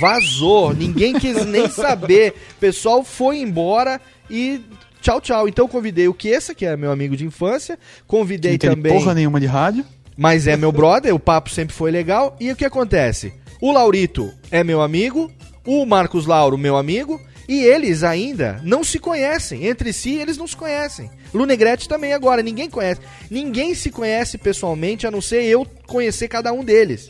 vazou, 0.00 0.74
ninguém 0.74 1.14
quis 1.18 1.44
nem 1.46 1.68
saber. 1.68 2.34
O 2.56 2.60
pessoal 2.60 3.04
foi 3.04 3.38
embora 3.38 4.00
e 4.28 4.60
tchau, 5.00 5.20
tchau. 5.20 5.48
Então 5.48 5.64
eu 5.64 5.68
convidei 5.68 6.08
o 6.08 6.14
Kessa, 6.14 6.54
que 6.54 6.66
é 6.66 6.76
meu 6.76 6.90
amigo 6.90 7.16
de 7.16 7.24
infância, 7.24 7.78
convidei 8.06 8.52
Não 8.52 8.56
entende 8.56 8.74
também. 8.76 8.92
porra 8.92 9.14
nenhuma 9.14 9.40
de 9.40 9.46
rádio. 9.46 9.84
Mas 10.16 10.46
é 10.46 10.56
meu 10.56 10.70
brother, 10.70 11.12
o 11.14 11.18
papo 11.18 11.50
sempre 11.50 11.74
foi 11.74 11.90
legal. 11.90 12.36
E 12.38 12.50
o 12.52 12.56
que 12.56 12.64
acontece? 12.64 13.32
O 13.60 13.72
Laurito 13.72 14.32
é 14.50 14.62
meu 14.62 14.80
amigo, 14.80 15.30
o 15.66 15.84
Marcos 15.84 16.24
Lauro, 16.26 16.56
meu 16.56 16.76
amigo, 16.76 17.20
e 17.48 17.62
eles 17.62 18.02
ainda 18.02 18.60
não 18.62 18.82
se 18.84 18.98
conhecem. 18.98 19.66
Entre 19.66 19.92
si, 19.92 20.14
eles 20.14 20.36
não 20.36 20.46
se 20.46 20.56
conhecem. 20.56 21.10
Lunegrete 21.32 21.88
também 21.88 22.12
agora, 22.12 22.42
ninguém 22.42 22.70
conhece. 22.70 23.00
Ninguém 23.30 23.74
se 23.74 23.90
conhece 23.90 24.38
pessoalmente, 24.38 25.06
a 25.06 25.10
não 25.10 25.20
ser 25.20 25.42
eu 25.44 25.66
conhecer 25.86 26.28
cada 26.28 26.52
um 26.52 26.64
deles. 26.64 27.08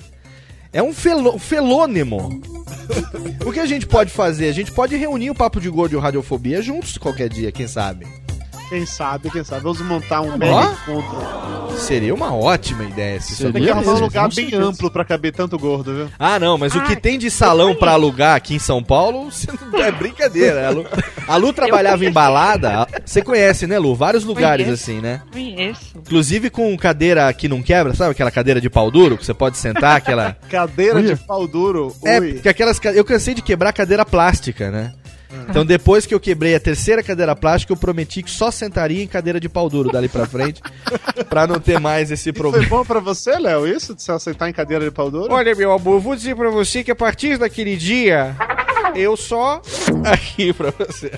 É 0.73 0.83
um 0.83 0.93
felo- 0.93 1.39
felônimo. 1.39 2.41
o 3.47 3.53
que 3.53 3.61
a 3.61 3.67
gente 3.67 3.87
pode 3.87 4.11
fazer? 4.11 4.49
A 4.49 4.53
gente 4.53 4.73
pode 4.73 4.97
reunir 4.97 5.31
o 5.31 5.35
Papo 5.35 5.61
de 5.61 5.71
Gordo 5.71 5.93
e 5.93 5.97
o 5.97 6.01
Radiofobia 6.01 6.61
juntos 6.61 6.99
qualquer 6.99 7.29
dia, 7.29 7.53
quem 7.53 7.69
sabe? 7.69 8.07
Quem 8.75 8.87
sabe, 8.87 9.31
quem 9.31 9.45
sabe. 9.45 9.63
Vamos 9.63 9.81
montar 9.83 10.21
um 10.21 10.37
mega 10.37 10.73
encontro. 10.73 11.79
Seria 11.79 12.13
uma 12.13 12.35
ótima 12.35 12.83
ideia 12.83 13.21
se 13.21 13.35
isso 13.35 13.53
Tem 13.53 13.63
que 13.63 13.71
arrumar 13.71 13.95
um 13.95 14.01
lugar 14.01 14.29
bem 14.35 14.53
amplo 14.53 14.91
pra 14.91 15.05
caber 15.05 15.33
tanto 15.33 15.57
gordo, 15.57 15.95
viu? 15.95 16.09
Ah, 16.19 16.41
não, 16.41 16.59
mas 16.59 16.75
o 16.75 16.83
que 16.83 16.97
tem 16.97 17.17
de 17.17 17.31
salão 17.31 17.77
pra 17.77 17.93
alugar 17.93 18.35
aqui 18.35 18.57
em 18.57 18.59
São 18.59 18.83
Paulo 18.83 19.29
é 19.79 19.93
brincadeira. 19.93 20.67
A 20.67 20.71
Lu, 20.71 20.87
a 21.29 21.37
Lu 21.37 21.53
trabalhava 21.53 22.05
em 22.05 22.11
balada, 22.11 22.85
você 23.05 23.23
conhece, 23.23 23.65
né, 23.65 23.79
Lu? 23.79 23.95
Vários 23.95 24.25
lugares 24.25 24.67
Conheço. 24.67 24.83
assim, 24.83 25.01
né? 25.01 25.23
Conheço. 25.33 25.97
Inclusive 25.97 26.51
com 26.51 26.77
cadeira 26.77 27.33
que 27.33 27.47
não 27.47 27.63
quebra, 27.63 27.95
sabe 27.95 28.11
aquela 28.11 28.33
cadeira 28.33 28.61
de 28.61 28.69
pau 28.69 28.91
duro 28.91 29.17
que 29.17 29.25
você 29.25 29.35
pode 29.35 29.57
sentar, 29.57 29.99
aquela. 29.99 30.37
Cadeira 30.51 30.97
Ui. 30.97 31.03
de 31.03 31.15
pau 31.15 31.47
duro. 31.47 31.95
É, 32.05 32.19
ui. 32.19 32.35
porque 32.35 32.49
aquelas. 32.49 32.81
Eu 32.93 33.05
cansei 33.05 33.35
de 33.35 33.43
quebrar 33.43 33.73
cadeira 33.73 34.05
plástica, 34.05 34.69
né? 34.73 34.93
Então 35.49 35.65
depois 35.65 36.07
que 36.07 36.15
eu 36.15 36.21
quebrei 36.21 36.55
a 36.55 36.61
terceira 36.61 37.03
cadeira 37.03 37.35
plástica, 37.35 37.73
eu 37.73 37.77
prometi 37.77 38.23
que 38.23 38.31
só 38.31 38.51
sentaria 38.51 39.03
em 39.03 39.07
cadeira 39.07 39.41
de 39.41 39.49
pau 39.49 39.69
duro 39.69 39.91
dali 39.91 40.09
pra 40.09 40.27
frente, 40.27 40.63
pra 41.29 41.47
não 41.47 41.59
ter 41.59 41.81
mais 41.81 42.11
esse 42.11 42.25
Foi 42.25 42.33
problema. 42.33 42.67
bom 42.69 42.85
pra 42.85 43.01
você, 43.01 43.39
Léo, 43.39 43.67
isso? 43.67 43.95
De 43.95 44.03
se 44.03 44.13
aceitar 44.13 44.49
em 44.49 44.53
cadeira 44.53 44.85
de 44.85 44.91
pau 44.91 45.11
duro? 45.11 45.33
Olha, 45.33 45.55
meu 45.55 45.73
amor, 45.73 46.01
vou 46.01 46.15
dizer 46.15 46.37
pra 46.37 46.51
você 46.51 46.85
que 46.85 46.91
a 46.91 46.97
partir 46.97 47.37
daquele 47.39 47.77
dia, 47.77 48.37
eu 48.95 49.17
só. 49.17 49.61
Aqui 50.05 50.53
pra 50.53 50.71
você. 50.71 51.11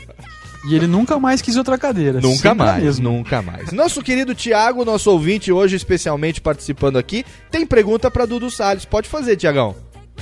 E 0.68 0.74
ele 0.74 0.86
nunca 0.88 1.18
mais 1.18 1.40
quis 1.40 1.56
outra 1.56 1.78
cadeira. 1.78 2.20
Nunca 2.20 2.52
mais, 2.54 2.82
mesma. 2.82 3.10
nunca 3.10 3.40
mais. 3.40 3.70
Nosso 3.70 4.02
querido 4.02 4.34
Tiago, 4.34 4.84
nosso 4.84 5.10
ouvinte 5.10 5.52
hoje 5.52 5.76
especialmente 5.76 6.40
participando 6.40 6.96
aqui, 6.98 7.24
tem 7.50 7.64
pergunta 7.64 8.10
pra 8.10 8.26
Dudu 8.26 8.50
Salles. 8.50 8.84
Pode 8.84 9.08
fazer, 9.08 9.36
Tiagão. 9.36 9.76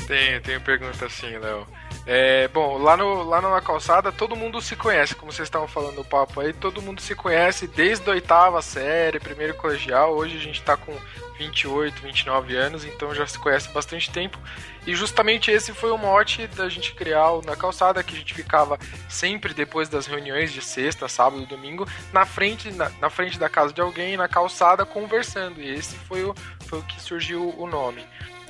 Tenho, 0.07 0.43
tenho 0.43 0.61
pergunta 0.61 1.07
assim, 1.07 1.31
Léo. 1.39 1.67
É, 2.07 2.49
bom, 2.49 2.77
lá, 2.77 2.97
no, 2.99 3.23
lá 3.23 3.41
na 3.41 3.61
calçada 3.63 4.13
todo 4.13 4.37
mundo 4.37 4.61
se 4.61 4.77
conhece, 4.77 5.15
como 5.15 5.33
vocês 5.33 5.47
estavam 5.47 5.67
falando 5.67 5.97
no 5.97 6.05
papo 6.05 6.41
aí, 6.41 6.53
todo 6.53 6.83
mundo 6.83 7.01
se 7.01 7.15
conhece 7.15 7.67
desde 7.67 8.09
a 8.11 8.13
oitava 8.13 8.61
série, 8.61 9.19
primeiro 9.19 9.55
colegial. 9.55 10.15
Hoje 10.15 10.37
a 10.37 10.41
gente 10.41 10.61
tá 10.61 10.77
com 10.77 10.95
28, 11.39 12.03
29 12.03 12.57
anos, 12.57 12.85
então 12.85 13.15
já 13.15 13.27
se 13.27 13.39
conhece 13.39 13.69
bastante 13.71 14.11
tempo. 14.11 14.39
E 14.87 14.95
justamente 14.95 15.51
esse 15.51 15.73
foi 15.73 15.91
o 15.91 15.97
mote 15.97 16.47
da 16.49 16.69
gente 16.69 16.95
criar 16.95 17.31
o 17.31 17.43
Na 17.43 17.57
Calçada, 17.57 18.03
que 18.03 18.15
a 18.15 18.19
gente 18.19 18.35
ficava 18.35 18.79
sempre 19.09 19.55
depois 19.55 19.89
das 19.89 20.07
reuniões 20.07 20.53
de 20.53 20.61
sexta, 20.61 21.09
sábado 21.09 21.47
domingo, 21.47 21.89
na 22.13 22.27
frente, 22.27 22.71
na, 22.71 22.91
na 23.01 23.09
frente 23.09 23.39
da 23.39 23.49
casa 23.49 23.73
de 23.73 23.81
alguém, 23.81 24.17
na 24.17 24.29
calçada, 24.29 24.85
conversando. 24.85 25.61
E 25.61 25.71
esse 25.71 25.97
foi 25.97 26.23
o, 26.23 26.35
foi 26.67 26.81
o 26.81 26.83
que 26.83 27.01
surgiu 27.01 27.55
o 27.57 27.67
nome. 27.67 28.07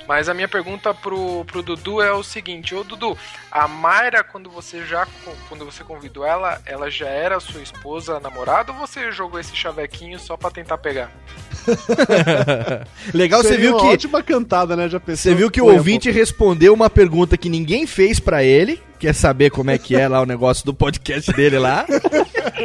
Mas 0.07 0.29
a 0.29 0.33
minha 0.33 0.47
pergunta 0.47 0.93
pro, 0.93 1.43
pro 1.45 1.61
Dudu 1.61 2.01
é 2.01 2.11
o 2.11 2.23
seguinte, 2.23 2.75
ô 2.75 2.83
Dudu, 2.83 3.17
a 3.51 3.67
Mayra, 3.67 4.23
quando 4.23 4.49
você 4.49 4.85
já 4.85 5.07
quando 5.49 5.65
você 5.65 5.83
convidou 5.83 6.25
ela, 6.25 6.61
ela 6.65 6.89
já 6.89 7.07
era 7.07 7.39
sua 7.39 7.61
esposa, 7.61 8.19
namorada, 8.19 8.71
ou 8.71 8.77
você 8.77 9.11
jogou 9.11 9.39
esse 9.39 9.55
chavequinho 9.55 10.19
só 10.19 10.37
pra 10.37 10.51
tentar 10.51 10.77
pegar? 10.77 11.11
Legal, 13.13 13.41
você 13.41 13.49
Seria 13.49 13.65
viu 13.65 13.77
uma 13.77 13.81
que 13.81 13.93
ótima 13.93 14.23
cantada, 14.23 14.75
né? 14.75 14.87
Já 14.87 14.99
pensou? 14.99 15.31
Você 15.31 15.35
viu 15.35 15.49
que 15.49 15.61
o 15.61 15.65
ouvinte 15.65 16.11
respondeu 16.11 16.73
uma 16.73 16.89
pergunta 16.89 17.37
que 17.37 17.49
ninguém 17.49 17.87
fez 17.87 18.19
pra 18.19 18.43
ele, 18.43 18.81
quer 18.99 19.13
saber 19.13 19.49
como 19.49 19.71
é 19.71 19.77
que 19.77 19.95
é 19.95 20.07
lá 20.07 20.21
o 20.21 20.25
negócio 20.25 20.65
do 20.65 20.73
podcast 20.73 21.31
dele 21.33 21.59
lá. 21.59 21.85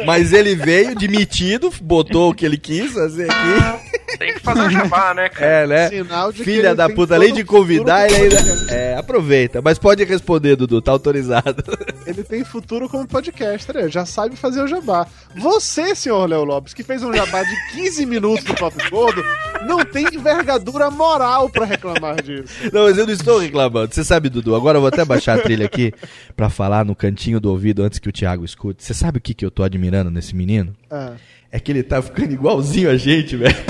Mas 0.05 0.33
ele 0.33 0.55
veio 0.55 0.95
demitido, 0.95 1.71
botou 1.81 2.31
o 2.31 2.33
que 2.33 2.45
ele 2.45 2.57
quis 2.57 2.91
fazer 2.91 3.29
aqui. 3.29 3.91
Tem 4.17 4.33
que 4.33 4.39
fazer 4.39 4.61
o 4.61 4.69
jabá, 4.69 5.13
né, 5.13 5.29
cara? 5.29 5.45
É, 5.45 5.67
né? 5.67 5.89
Sinal 5.89 6.31
de 6.31 6.39
que 6.39 6.43
Filha 6.43 6.75
da 6.75 6.89
puta, 6.89 7.15
além 7.15 7.33
de 7.33 7.43
convidar, 7.43 8.11
ele 8.11 8.35
ainda. 8.37 8.73
É, 8.73 8.95
aproveita. 8.95 9.61
Mas 9.61 9.79
pode 9.79 10.03
responder, 10.03 10.55
Dudu, 10.55 10.81
tá 10.81 10.91
autorizado. 10.91 11.63
Ele 12.05 12.23
tem 12.23 12.43
futuro 12.43 12.89
como 12.89 13.07
podcaster, 13.07 13.75
ele 13.75 13.89
já 13.89 14.05
sabe 14.05 14.35
fazer 14.35 14.61
o 14.61 14.67
jabá. 14.67 15.07
Você, 15.35 15.95
senhor 15.95 16.27
Léo 16.27 16.43
Lopes, 16.43 16.73
que 16.73 16.83
fez 16.83 17.03
um 17.03 17.13
jabá 17.13 17.43
de 17.43 17.55
15 17.73 18.05
minutos 18.05 18.43
do 18.43 18.53
Papo 18.55 18.77
Gordo, 18.89 19.23
não 19.65 19.85
tem 19.85 20.05
envergadura 20.11 20.91
moral 20.91 21.49
pra 21.49 21.65
reclamar 21.65 22.21
disso. 22.21 22.53
Não, 22.71 22.83
mas 22.83 22.97
eu 22.97 23.05
não 23.05 23.13
estou 23.13 23.39
reclamando. 23.39 23.93
Você 23.93 24.03
sabe, 24.03 24.29
Dudu, 24.29 24.55
agora 24.55 24.77
eu 24.77 24.81
vou 24.81 24.89
até 24.89 25.05
baixar 25.05 25.37
a 25.37 25.41
trilha 25.41 25.65
aqui 25.65 25.93
pra 26.31 26.49
falar 26.49 26.85
no 26.85 26.95
cantinho 26.95 27.39
do 27.39 27.49
ouvido 27.49 27.83
antes 27.83 27.99
que 27.99 28.09
o 28.09 28.11
Thiago 28.11 28.45
escute. 28.45 28.83
Você 28.83 28.93
sabe 28.93 29.17
o 29.17 29.21
que, 29.21 29.33
que 29.33 29.45
eu 29.45 29.51
tô 29.51 29.63
admirando 29.63 30.09
nesse 30.09 30.35
menino? 30.35 30.73
Ah. 30.89 31.13
É 31.51 31.59
que 31.59 31.71
ele 31.71 31.83
tá 31.83 32.01
ficando 32.01 32.33
igualzinho 32.33 32.89
a 32.89 32.97
gente, 32.97 33.35
velho. 33.35 33.55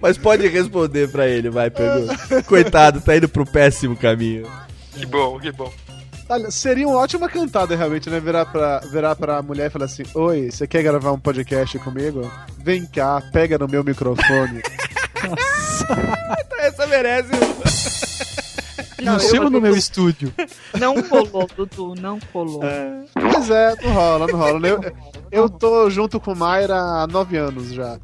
Mas 0.00 0.16
pode 0.16 0.46
responder 0.46 1.10
pra 1.10 1.26
ele, 1.26 1.50
vai, 1.50 1.70
pergunta. 1.70 2.42
Coitado, 2.44 3.00
tá 3.00 3.16
indo 3.16 3.28
pro 3.28 3.44
péssimo 3.44 3.96
caminho. 3.96 4.46
Que 4.92 5.04
bom, 5.06 5.40
que 5.40 5.50
bom. 5.50 5.72
Olha, 6.28 6.50
seria 6.50 6.86
uma 6.86 6.98
ótima 6.98 7.28
cantada 7.28 7.74
realmente, 7.74 8.10
né? 8.10 8.20
Virar 8.20 8.44
pra, 8.46 8.80
virar 8.80 9.16
pra 9.16 9.40
mulher 9.40 9.68
e 9.68 9.70
falar 9.70 9.86
assim: 9.86 10.02
Oi, 10.14 10.50
você 10.50 10.66
quer 10.66 10.82
gravar 10.82 11.12
um 11.12 11.18
podcast 11.18 11.78
comigo? 11.78 12.30
Vem 12.58 12.84
cá, 12.84 13.22
pega 13.32 13.56
no 13.56 13.66
meu 13.66 13.82
microfone. 13.82 14.60
Essa 16.60 16.86
merece. 16.86 17.30
Funciona 19.04 19.50
no 19.50 19.60
meu 19.60 19.76
estúdio. 19.76 20.32
Não 20.78 21.00
colou, 21.02 21.48
Dudu, 21.56 21.94
não 21.94 22.18
colou. 22.32 22.60
Pois 23.14 23.50
é, 23.50 23.74
não 23.82 23.92
rola, 23.92 24.26
não 24.26 24.38
rola. 24.38 24.68
Eu, 24.68 24.80
eu 25.30 25.48
tô 25.48 25.88
junto 25.88 26.18
com 26.20 26.34
Mayra 26.34 26.76
há 26.76 27.06
nove 27.06 27.36
anos 27.36 27.72
já. 27.72 27.98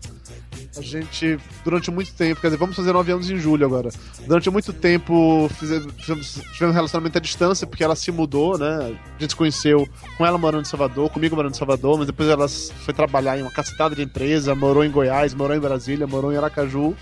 A 0.77 0.81
gente, 0.81 1.39
durante 1.65 1.91
muito 1.91 2.13
tempo, 2.15 2.41
quer 2.41 2.49
dizer, 2.49 2.57
vamos 2.57 2.75
fazer 2.75 2.93
nove 2.93 3.13
anos 3.13 3.31
em 3.31 3.39
julho 3.39 3.65
agora. 3.65 3.91
Durante 4.27 4.51
muito 4.51 4.73
tempo 4.73 5.49
fizemos, 5.57 5.93
tivemos 6.03 6.41
um 6.61 6.71
relacionamento 6.73 7.17
à 7.17 7.21
distância, 7.21 7.67
porque 7.67 7.85
ela 7.85 7.95
se 7.95 8.11
mudou, 8.11 8.59
né? 8.59 8.97
A 9.17 9.21
gente 9.21 9.31
se 9.31 9.37
conheceu 9.37 9.89
com 10.19 10.27
ela 10.27 10.37
morando 10.37 10.63
em 10.63 10.69
Salvador, 10.69 11.11
comigo 11.11 11.37
morando 11.37 11.55
em 11.55 11.59
Salvador, 11.59 11.99
mas 11.99 12.07
depois 12.07 12.29
ela 12.29 12.49
foi 12.49 12.93
trabalhar 12.93 13.39
em 13.39 13.43
uma 13.43 13.53
cacetada 13.53 13.95
de 13.95 14.03
empresa, 14.03 14.55
morou 14.55 14.85
em 14.85 14.91
Goiás, 14.91 15.33
morou 15.33 15.57
em 15.57 15.61
Brasília, 15.61 16.07
morou 16.09 16.33
em 16.33 16.37
Aracaju. 16.37 16.95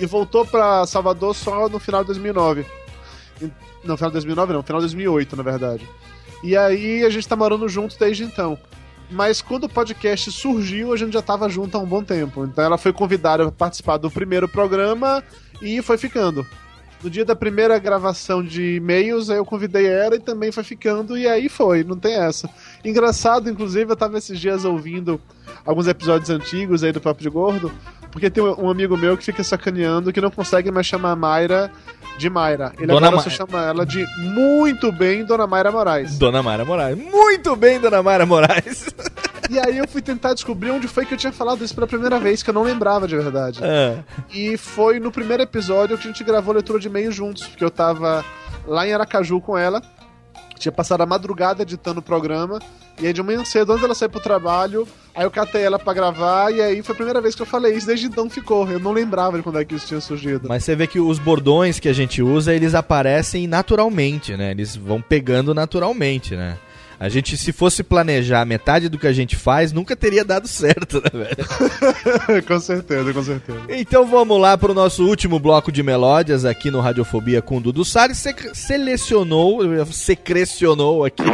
E 0.00 0.06
voltou 0.06 0.46
pra 0.46 0.86
Salvador 0.86 1.34
só 1.34 1.68
no 1.68 1.78
final 1.78 2.00
de 2.00 2.08
2009. 2.08 2.64
Não, 3.84 3.96
final 3.96 4.10
de 4.10 4.14
2009 4.14 4.52
não, 4.52 4.62
final 4.62 4.80
de 4.80 4.86
2008, 4.86 5.36
na 5.36 5.42
verdade. 5.42 5.88
E 6.42 6.56
aí 6.56 7.04
a 7.04 7.10
gente 7.10 7.26
tá 7.26 7.36
morando 7.36 7.68
junto 7.68 7.98
desde 7.98 8.24
então. 8.24 8.58
Mas 9.10 9.42
quando 9.42 9.64
o 9.64 9.68
podcast 9.68 10.32
surgiu, 10.32 10.92
a 10.92 10.96
gente 10.96 11.12
já 11.12 11.22
tava 11.22 11.48
junto 11.48 11.76
há 11.76 11.80
um 11.80 11.86
bom 11.86 12.02
tempo. 12.02 12.44
Então 12.44 12.64
ela 12.64 12.78
foi 12.78 12.92
convidada 12.92 13.44
para 13.44 13.52
participar 13.52 13.98
do 13.98 14.10
primeiro 14.10 14.48
programa 14.48 15.22
e 15.60 15.82
foi 15.82 15.98
ficando. 15.98 16.46
No 17.02 17.10
dia 17.10 17.24
da 17.24 17.34
primeira 17.34 17.78
gravação 17.80 18.44
de 18.44 18.76
e-mails, 18.76 19.28
eu 19.28 19.44
convidei 19.44 19.86
ela 19.86 20.14
e 20.14 20.20
também 20.20 20.52
foi 20.52 20.62
ficando, 20.62 21.18
e 21.18 21.26
aí 21.26 21.48
foi, 21.48 21.82
não 21.82 21.96
tem 21.96 22.14
essa. 22.14 22.48
Engraçado, 22.84 23.50
inclusive, 23.50 23.90
eu 23.90 23.96
tava 23.96 24.18
esses 24.18 24.38
dias 24.38 24.64
ouvindo 24.64 25.20
alguns 25.66 25.88
episódios 25.88 26.30
antigos 26.30 26.84
aí 26.84 26.92
do 26.92 27.00
Papo 27.00 27.20
de 27.20 27.28
Gordo, 27.28 27.72
porque 28.12 28.30
tem 28.30 28.44
um 28.44 28.70
amigo 28.70 28.96
meu 28.96 29.16
que 29.16 29.24
fica 29.24 29.42
sacaneando 29.42 30.12
que 30.12 30.20
não 30.20 30.30
consegue 30.30 30.70
mais 30.70 30.86
chamar 30.86 31.10
a 31.12 31.16
Mayra 31.16 31.70
de 32.18 32.28
Mayra. 32.30 32.72
Ele 32.78 32.86
Dona 32.86 33.06
agora 33.08 33.16
Ma- 33.16 33.22
só 33.22 33.30
chama 33.30 33.64
ela 33.64 33.84
de 33.84 34.06
muito 34.18 34.92
bem 34.92 35.24
Dona 35.24 35.46
Mayra 35.46 35.72
Moraes. 35.72 36.18
Dona 36.18 36.42
Mara 36.42 36.64
Moraes. 36.64 36.96
Muito 36.98 37.56
bem, 37.56 37.80
Dona 37.80 38.02
Mara 38.02 38.24
Moraes. 38.26 38.86
E 39.50 39.58
aí 39.58 39.78
eu 39.78 39.88
fui 39.88 40.00
tentar 40.00 40.34
descobrir 40.34 40.70
onde 40.70 40.86
foi 40.86 41.04
que 41.04 41.14
eu 41.14 41.18
tinha 41.18 41.32
falado 41.32 41.64
isso 41.64 41.74
pela 41.74 41.86
primeira 41.86 42.18
vez, 42.20 42.42
que 42.42 42.50
eu 42.50 42.54
não 42.54 42.62
lembrava 42.62 43.08
de 43.08 43.16
verdade. 43.16 43.60
É. 43.62 43.98
E 44.32 44.56
foi 44.56 45.00
no 45.00 45.10
primeiro 45.10 45.42
episódio 45.42 45.96
que 45.98 46.06
a 46.06 46.10
gente 46.10 46.22
gravou 46.22 46.54
leitura 46.54 46.78
de 46.78 46.86
e-mail 46.88 47.10
juntos, 47.10 47.46
porque 47.46 47.64
eu 47.64 47.70
tava 47.70 48.24
lá 48.66 48.86
em 48.86 48.92
Aracaju 48.92 49.40
com 49.40 49.56
ela, 49.58 49.82
tinha 50.62 50.72
passado 50.72 51.02
a 51.02 51.06
madrugada 51.06 51.62
editando 51.62 52.00
o 52.00 52.02
programa, 52.02 52.60
e 53.00 53.06
aí 53.06 53.12
de 53.12 53.22
manhã 53.22 53.44
cedo, 53.44 53.72
antes 53.72 53.82
dela 53.82 53.94
sair 53.94 54.08
pro 54.08 54.20
trabalho, 54.20 54.86
aí 55.14 55.24
eu 55.24 55.30
catei 55.30 55.62
ela 55.62 55.78
pra 55.78 55.92
gravar, 55.92 56.52
e 56.52 56.60
aí 56.60 56.82
foi 56.82 56.92
a 56.94 56.96
primeira 56.96 57.20
vez 57.20 57.34
que 57.34 57.42
eu 57.42 57.46
falei 57.46 57.74
isso, 57.74 57.86
desde 57.86 58.06
então 58.06 58.30
ficou. 58.30 58.70
Eu 58.70 58.78
não 58.78 58.92
lembrava 58.92 59.36
de 59.36 59.42
quando 59.42 59.58
é 59.58 59.64
que 59.64 59.74
isso 59.74 59.86
tinha 59.86 60.00
surgido. 60.00 60.48
Mas 60.48 60.64
você 60.64 60.76
vê 60.76 60.86
que 60.86 61.00
os 61.00 61.18
bordões 61.18 61.80
que 61.80 61.88
a 61.88 61.92
gente 61.92 62.22
usa, 62.22 62.54
eles 62.54 62.74
aparecem 62.74 63.46
naturalmente, 63.46 64.36
né? 64.36 64.50
Eles 64.50 64.76
vão 64.76 65.00
pegando 65.00 65.54
naturalmente, 65.54 66.36
né? 66.36 66.56
A 67.02 67.08
gente, 67.08 67.36
se 67.36 67.50
fosse 67.50 67.82
planejar 67.82 68.44
metade 68.46 68.88
do 68.88 68.96
que 68.96 69.08
a 69.08 69.12
gente 69.12 69.34
faz, 69.34 69.72
nunca 69.72 69.96
teria 69.96 70.24
dado 70.24 70.46
certo, 70.46 71.02
né, 71.02 71.10
velho? 71.12 72.42
com 72.46 72.60
certeza, 72.60 73.12
com 73.12 73.22
certeza. 73.24 73.58
Então 73.70 74.06
vamos 74.06 74.40
lá 74.40 74.56
pro 74.56 74.72
nosso 74.72 75.04
último 75.04 75.40
bloco 75.40 75.72
de 75.72 75.82
melódias 75.82 76.44
aqui 76.44 76.70
no 76.70 76.78
Radiofobia 76.78 77.42
com 77.42 77.56
o 77.56 77.60
Dudu 77.60 77.84
Salles. 77.84 78.18
Sec- 78.18 78.54
selecionou, 78.54 79.58
secrecionou 79.86 81.04
aqui. 81.04 81.24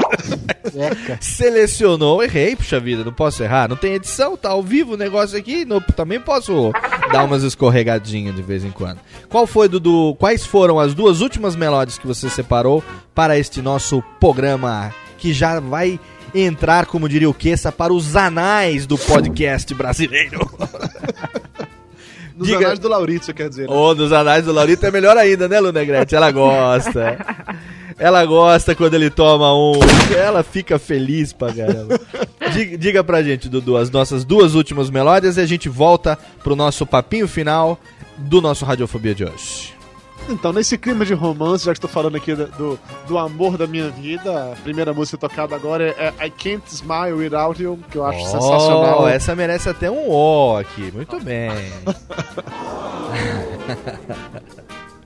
selecionou, 1.21 2.23
errei, 2.25 2.57
puxa 2.57 2.81
vida, 2.81 3.05
não 3.05 3.13
posso 3.13 3.43
errar. 3.43 3.69
Não 3.69 3.77
tem 3.77 3.93
edição, 3.93 4.39
tá 4.39 4.49
ao 4.49 4.63
vivo 4.63 4.95
o 4.95 4.97
negócio 4.97 5.37
aqui, 5.37 5.67
não- 5.67 5.83
também 5.83 6.19
posso 6.19 6.73
dar 7.13 7.25
umas 7.25 7.43
escorregadinhas 7.43 8.35
de 8.35 8.41
vez 8.41 8.65
em 8.65 8.71
quando. 8.71 9.01
Qual 9.29 9.47
foi, 9.47 9.69
Dudu? 9.69 10.17
Quais 10.19 10.47
foram 10.47 10.81
as 10.81 10.95
duas 10.95 11.21
últimas 11.21 11.55
melódias 11.55 11.99
que 11.99 12.07
você 12.07 12.31
separou 12.31 12.83
para 13.15 13.39
este 13.39 13.61
nosso 13.61 14.03
programa 14.19 14.95
que 15.19 15.35
já 15.35 15.61
vai 15.61 16.01
entrar, 16.35 16.87
como 16.87 17.09
diria 17.09 17.29
o 17.29 17.35
Queça, 17.35 17.71
para 17.73 17.93
os 17.93 18.15
anais 18.17 18.87
do 18.87 18.97
podcast 18.97 19.75
brasileiro? 19.75 20.39
Nos 22.37 22.47
Diga- 22.47 22.67
anais 22.67 22.79
do 22.79 22.89
Laurito, 22.89 23.35
quer 23.35 23.49
dizer. 23.49 23.69
né? 23.69 23.75
Ô, 23.75 23.93
dos 23.95 24.13
anais 24.13 24.45
do 24.45 24.53
Laurito 24.53 24.87
é 24.87 24.91
melhor 24.93 25.17
ainda, 25.17 25.49
né, 25.49 25.59
Lunegrete? 25.59 26.15
Ela 26.15 26.31
gosta. 26.31 27.19
Ela 27.99 28.25
gosta 28.25 28.77
quando 28.77 28.95
ele 28.95 29.11
toma 29.11 29.53
um. 29.53 29.73
Ela 30.17 30.45
fica 30.45 30.79
feliz 30.79 31.33
pra 31.33 31.53
caramba. 31.53 32.01
Diga, 32.53 32.79
diga 32.79 33.03
pra 33.05 33.25
gente, 33.25 33.49
Dudu, 33.49 33.77
as 33.77 33.91
nossas 33.91 34.25
duas 34.25 34.55
últimas 34.55 34.89
melódias 34.89 35.37
e 35.37 35.41
a 35.41 35.47
gente 35.47 35.69
volta 35.69 36.17
pro 36.45 36.55
nosso 36.55 36.87
papinho 36.87 37.27
final 37.27 37.77
do 38.17 38.41
nosso 38.41 38.65
Radiofobia 38.65 39.17
de 39.17 39.25
hoje. 39.25 39.75
Então, 40.29 40.53
nesse 40.53 40.77
clima 40.77 41.05
de 41.05 41.15
romance, 41.15 41.65
já 41.65 41.73
que 41.73 41.79
estou 41.79 41.89
falando 41.89 42.17
aqui 42.17 42.35
do, 42.35 42.79
do, 43.07 43.19
amor 43.19 43.57
da 43.57 43.67
minha 43.67 43.91
vida, 43.91 44.53
a 44.53 44.57
primeira 44.57 44.93
música 44.93 45.17
tocada 45.17 45.57
agora 45.57 45.85
é, 45.85 46.13
é 46.21 46.27
I 46.27 46.31
Can't 46.31 46.63
Smile 46.69 47.13
Without 47.13 47.63
You, 47.63 47.79
que 47.91 47.97
eu 47.97 48.05
acho 48.05 48.23
sensacional. 48.25 49.03
Oh, 49.03 49.09
essa 49.09 49.35
merece 49.35 49.69
até 49.69 49.91
um 49.91 50.11
ó 50.11 50.61
aqui. 50.61 50.93
Muito 50.93 51.19
bem. 51.21 51.51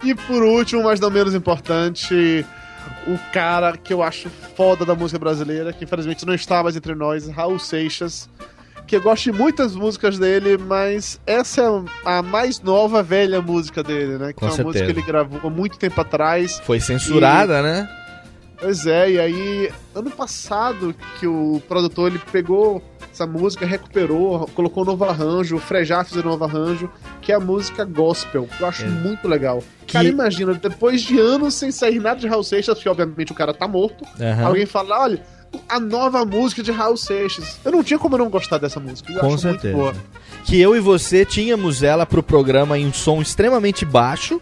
E 0.04 0.14
por 0.14 0.42
último, 0.42 0.82
mas 0.82 0.98
não 0.98 1.10
menos 1.10 1.32
importante, 1.32 2.44
o 3.06 3.16
cara 3.32 3.76
que 3.76 3.92
eu 3.92 4.02
acho 4.02 4.28
foda 4.56 4.84
da 4.84 4.96
música 4.96 5.18
brasileira, 5.18 5.72
que 5.72 5.84
infelizmente 5.84 6.26
não 6.26 6.34
está 6.34 6.60
mais 6.60 6.76
entre 6.76 6.94
nós, 6.94 7.28
Raul 7.28 7.58
Seixas. 7.58 8.28
Que 8.86 8.96
eu 8.96 9.00
gosto 9.00 9.24
de 9.24 9.32
muitas 9.32 9.74
músicas 9.74 10.18
dele, 10.18 10.58
mas 10.58 11.18
essa 11.26 11.62
é 11.62 11.66
a 12.04 12.22
mais 12.22 12.60
nova, 12.60 13.02
velha 13.02 13.40
música 13.40 13.82
dele, 13.82 14.18
né? 14.18 14.28
Que 14.28 14.40
Com 14.40 14.46
é 14.46 14.48
uma 14.50 14.56
música 14.64 14.72
certeza. 14.72 14.84
que 14.94 15.00
ele 15.00 15.06
gravou 15.06 15.40
há 15.42 15.50
muito 15.50 15.78
tempo 15.78 15.98
atrás. 16.00 16.60
Foi 16.64 16.78
censurada, 16.78 17.62
né? 17.62 17.88
Pois 18.60 18.86
é, 18.86 19.10
e 19.10 19.18
aí, 19.18 19.72
ano 19.92 20.08
passado 20.10 20.94
que 21.18 21.26
o 21.26 21.60
produtor 21.66 22.10
ele 22.12 22.20
pegou 22.30 22.80
essa 23.12 23.26
música, 23.26 23.66
recuperou, 23.66 24.46
colocou 24.54 24.84
um 24.84 24.86
novo 24.86 25.04
arranjo, 25.04 25.56
o 25.56 25.58
Frejá 25.58 26.04
fez 26.04 26.24
um 26.24 26.28
novo 26.28 26.44
arranjo, 26.44 26.88
que 27.20 27.32
é 27.32 27.34
a 27.34 27.40
música 27.40 27.84
gospel, 27.84 28.46
que 28.56 28.62
eu 28.62 28.68
acho 28.68 28.86
muito 28.86 29.26
legal. 29.26 29.62
Cara, 29.90 30.06
imagina, 30.06 30.54
depois 30.54 31.02
de 31.02 31.18
anos 31.18 31.54
sem 31.54 31.72
sair 31.72 31.98
nada 31.98 32.20
de 32.20 32.28
Raul 32.28 32.44
Seixas, 32.44 32.78
que 32.80 32.88
obviamente 32.88 33.32
o 33.32 33.34
cara 33.34 33.52
tá 33.52 33.66
morto, 33.66 34.04
Aham. 34.20 34.46
alguém 34.46 34.64
fala, 34.64 35.00
olha, 35.02 35.22
a 35.68 35.78
nova 35.80 36.24
música 36.24 36.62
de 36.62 36.70
Raul 36.72 36.96
Seixas. 36.96 37.58
Eu 37.64 37.72
não 37.72 37.82
tinha 37.82 37.98
como 37.98 38.16
não 38.18 38.28
gostar 38.28 38.58
dessa 38.58 38.80
música, 38.80 39.12
eu 39.12 39.20
Com 39.20 39.36
certeza. 39.38 39.76
muito 39.76 39.92
boa. 39.92 39.94
Que 40.44 40.60
eu 40.60 40.74
e 40.76 40.80
você 40.80 41.24
tínhamos 41.24 41.82
ela 41.82 42.04
pro 42.06 42.22
programa 42.22 42.78
em 42.78 42.86
um 42.86 42.92
som 42.92 43.20
extremamente 43.22 43.84
baixo, 43.84 44.40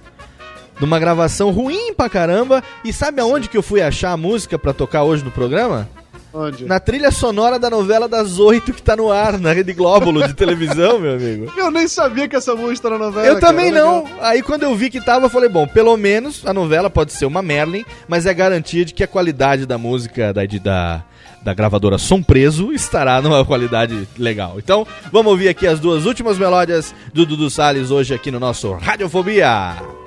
numa 0.81 0.99
gravação 0.99 1.51
ruim 1.51 1.93
pra 1.95 2.09
caramba. 2.09 2.63
E 2.85 2.93
sabe 2.93 3.21
aonde 3.21 3.49
que 3.49 3.57
eu 3.57 3.63
fui 3.63 3.83
achar 3.83 4.13
a 4.13 4.17
música 4.17 4.59
pra 4.59 4.73
tocar 4.73 5.03
hoje 5.03 5.25
no 5.25 5.31
programa? 5.31 5.89
Onde? 6.33 6.65
Na 6.65 6.79
trilha 6.79 7.11
sonora 7.11 7.59
da 7.59 7.69
novela 7.69 8.09
das 8.09 8.39
oito 8.39 8.73
que 8.73 8.81
tá 8.81 8.95
no 8.95 9.11
ar, 9.11 9.39
na 9.39 9.53
Rede 9.53 9.73
Glóbulo 9.73 10.27
de 10.27 10.35
televisão, 10.35 10.99
meu 10.99 11.15
amigo. 11.15 11.53
Eu 11.59 11.71
nem 11.71 11.89
sabia 11.89 12.29
que 12.29 12.37
essa 12.37 12.55
música 12.55 12.89
era 12.89 12.99
novela. 12.99 13.27
Eu 13.27 13.41
também 13.41 13.73
cara, 13.73 13.85
não. 13.85 14.05
legal. 14.05 14.19
Aí 14.21 14.43
quando 14.43 14.63
eu 14.63 14.75
vi 14.75 14.91
que 14.91 15.01
tava, 15.01 15.27
eu 15.27 15.31
falei, 15.31 15.49
bom, 15.49 15.67
pelo 15.67 15.97
menos 15.97 16.47
a 16.47 16.55
novela 16.55 16.89
pode 16.89 17.13
ser 17.13 17.27
uma 17.27 17.43
Merlin, 17.43 17.85
mas 18.09 18.27
é 18.27 18.35
garantia 18.35 18.85
de 18.85 18.95
que 18.95 19.03
a 19.03 19.09
qualidade 19.09 19.67
da 19.67 19.77
música 19.77 20.33
da, 20.33 20.43
da, 20.45 21.05
da 21.43 21.55
gravadora 21.55 21.99
Som 21.99 22.23
Preso 22.23 22.73
estará 22.73 23.21
numa 23.21 23.45
qualidade 23.45 24.09
legal. 24.19 24.55
Então, 24.59 24.87
vamos 25.13 25.33
ouvir 25.33 25.49
aqui 25.49 25.67
as 25.67 25.81
duas 25.81 26.07
últimas 26.07 26.39
melódias 26.39 26.95
do 27.13 27.27
Dudu 27.27 27.51
Salles 27.51 27.91
hoje 27.91 28.15
aqui 28.15 28.31
no 28.31 28.41
nosso 28.41 28.73
Radiofobia. 28.73 30.00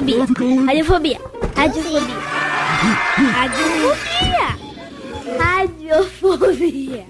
Radiofobia. 0.00 0.64
Radiofobia. 0.64 1.20
Radiofobia. 1.54 2.16
Radiofobia. 3.36 4.48
Radiofobia. 5.38 7.06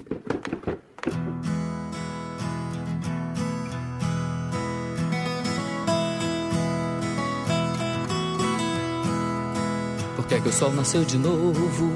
Por 10.17 10.25
que, 10.27 10.41
que 10.41 10.49
o 10.49 10.51
sol 10.51 10.73
nasceu 10.73 11.05
de 11.05 11.17
novo 11.17 11.93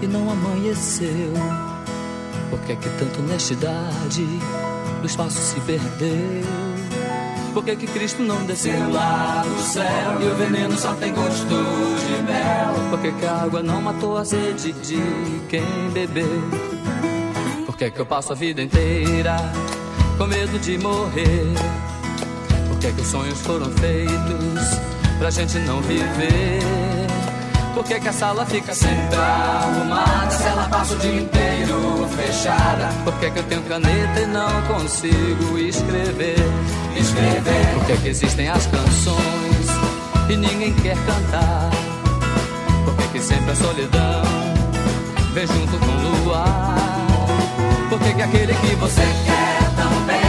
e 0.00 0.06
não 0.06 0.30
amanheceu? 0.30 1.34
Por 2.48 2.60
que, 2.60 2.76
que 2.76 2.88
tanta 2.98 3.20
honestidade 3.20 4.22
no 5.00 5.06
espaço 5.06 5.38
se 5.38 5.60
perdeu? 5.60 6.73
Por 7.54 7.64
que, 7.64 7.76
que 7.76 7.86
Cristo 7.86 8.20
não 8.20 8.44
desceu 8.46 8.90
lá 8.90 9.44
do 9.46 9.62
céu 9.62 10.20
e 10.20 10.24
o 10.24 10.34
veneno 10.34 10.76
só 10.76 10.92
tem 10.94 11.14
gosto 11.14 11.46
de 11.46 12.22
mel? 12.24 12.90
Por 12.90 13.00
que, 13.00 13.12
que 13.12 13.24
a 13.24 13.42
água 13.42 13.62
não 13.62 13.80
matou 13.80 14.16
a 14.16 14.24
sede 14.24 14.72
de 14.72 15.00
quem 15.48 15.62
bebeu? 15.92 16.42
Por 17.64 17.76
que, 17.76 17.92
que 17.92 18.00
eu 18.00 18.06
passo 18.06 18.32
a 18.32 18.34
vida 18.34 18.60
inteira 18.60 19.36
com 20.18 20.26
medo 20.26 20.58
de 20.58 20.76
morrer? 20.78 21.54
Por 22.68 22.78
que, 22.80 22.92
que 22.92 23.00
os 23.00 23.06
sonhos 23.06 23.40
foram 23.42 23.70
feitos 23.70 24.78
pra 25.20 25.30
gente 25.30 25.56
não 25.60 25.80
viver? 25.82 26.93
Por 27.74 27.82
que, 27.84 27.98
que 27.98 28.08
a 28.08 28.12
sala 28.12 28.46
fica 28.46 28.72
sempre 28.72 29.16
arrumada 29.16 30.30
se 30.30 30.46
ela 30.46 30.68
passa 30.68 30.94
o 30.94 30.98
dia 30.98 31.20
inteiro 31.20 32.08
fechada? 32.16 32.88
Por 33.02 33.12
que, 33.14 33.30
que 33.32 33.38
eu 33.40 33.42
tenho 33.42 33.62
caneta 33.62 34.20
e 34.20 34.26
não 34.26 34.62
consigo 34.62 35.58
escrever? 35.58 36.36
Escrever. 36.96 37.74
Por 37.74 37.86
que, 37.86 37.96
que 37.96 38.08
existem 38.08 38.48
as 38.48 38.64
canções 38.66 39.66
e 40.30 40.36
ninguém 40.36 40.72
quer 40.74 40.96
cantar? 41.04 41.70
Por 42.84 42.96
que, 42.96 43.08
que 43.08 43.20
sempre 43.20 43.50
a 43.50 43.56
solidão 43.56 44.22
vem 45.32 45.46
junto 45.46 45.76
com 45.76 45.86
o 45.86 46.24
luar? 46.24 46.76
Por 47.90 47.98
que, 47.98 48.14
que 48.14 48.22
aquele 48.22 48.54
que 48.54 48.76
você 48.76 49.02
quer 49.02 49.70
também 49.74 50.23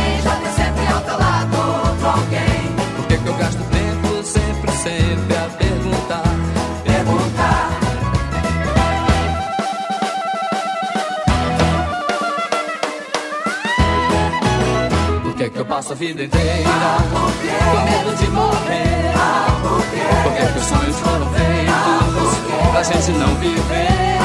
passo 15.86 15.94
a 15.94 15.96
vida 15.96 16.24
inteira 16.24 16.98
com 17.12 17.80
medo 17.86 18.16
de 18.18 18.28
morrer? 18.30 19.14
Por 20.24 20.34
que, 20.34 20.46
que 20.52 20.58
os 20.58 20.66
sonhos 20.66 21.00
foram 21.00 21.30
feitos 21.32 22.72
pra 22.72 22.84
gente 22.84 23.12
não 23.12 23.36
viver? 23.36 24.18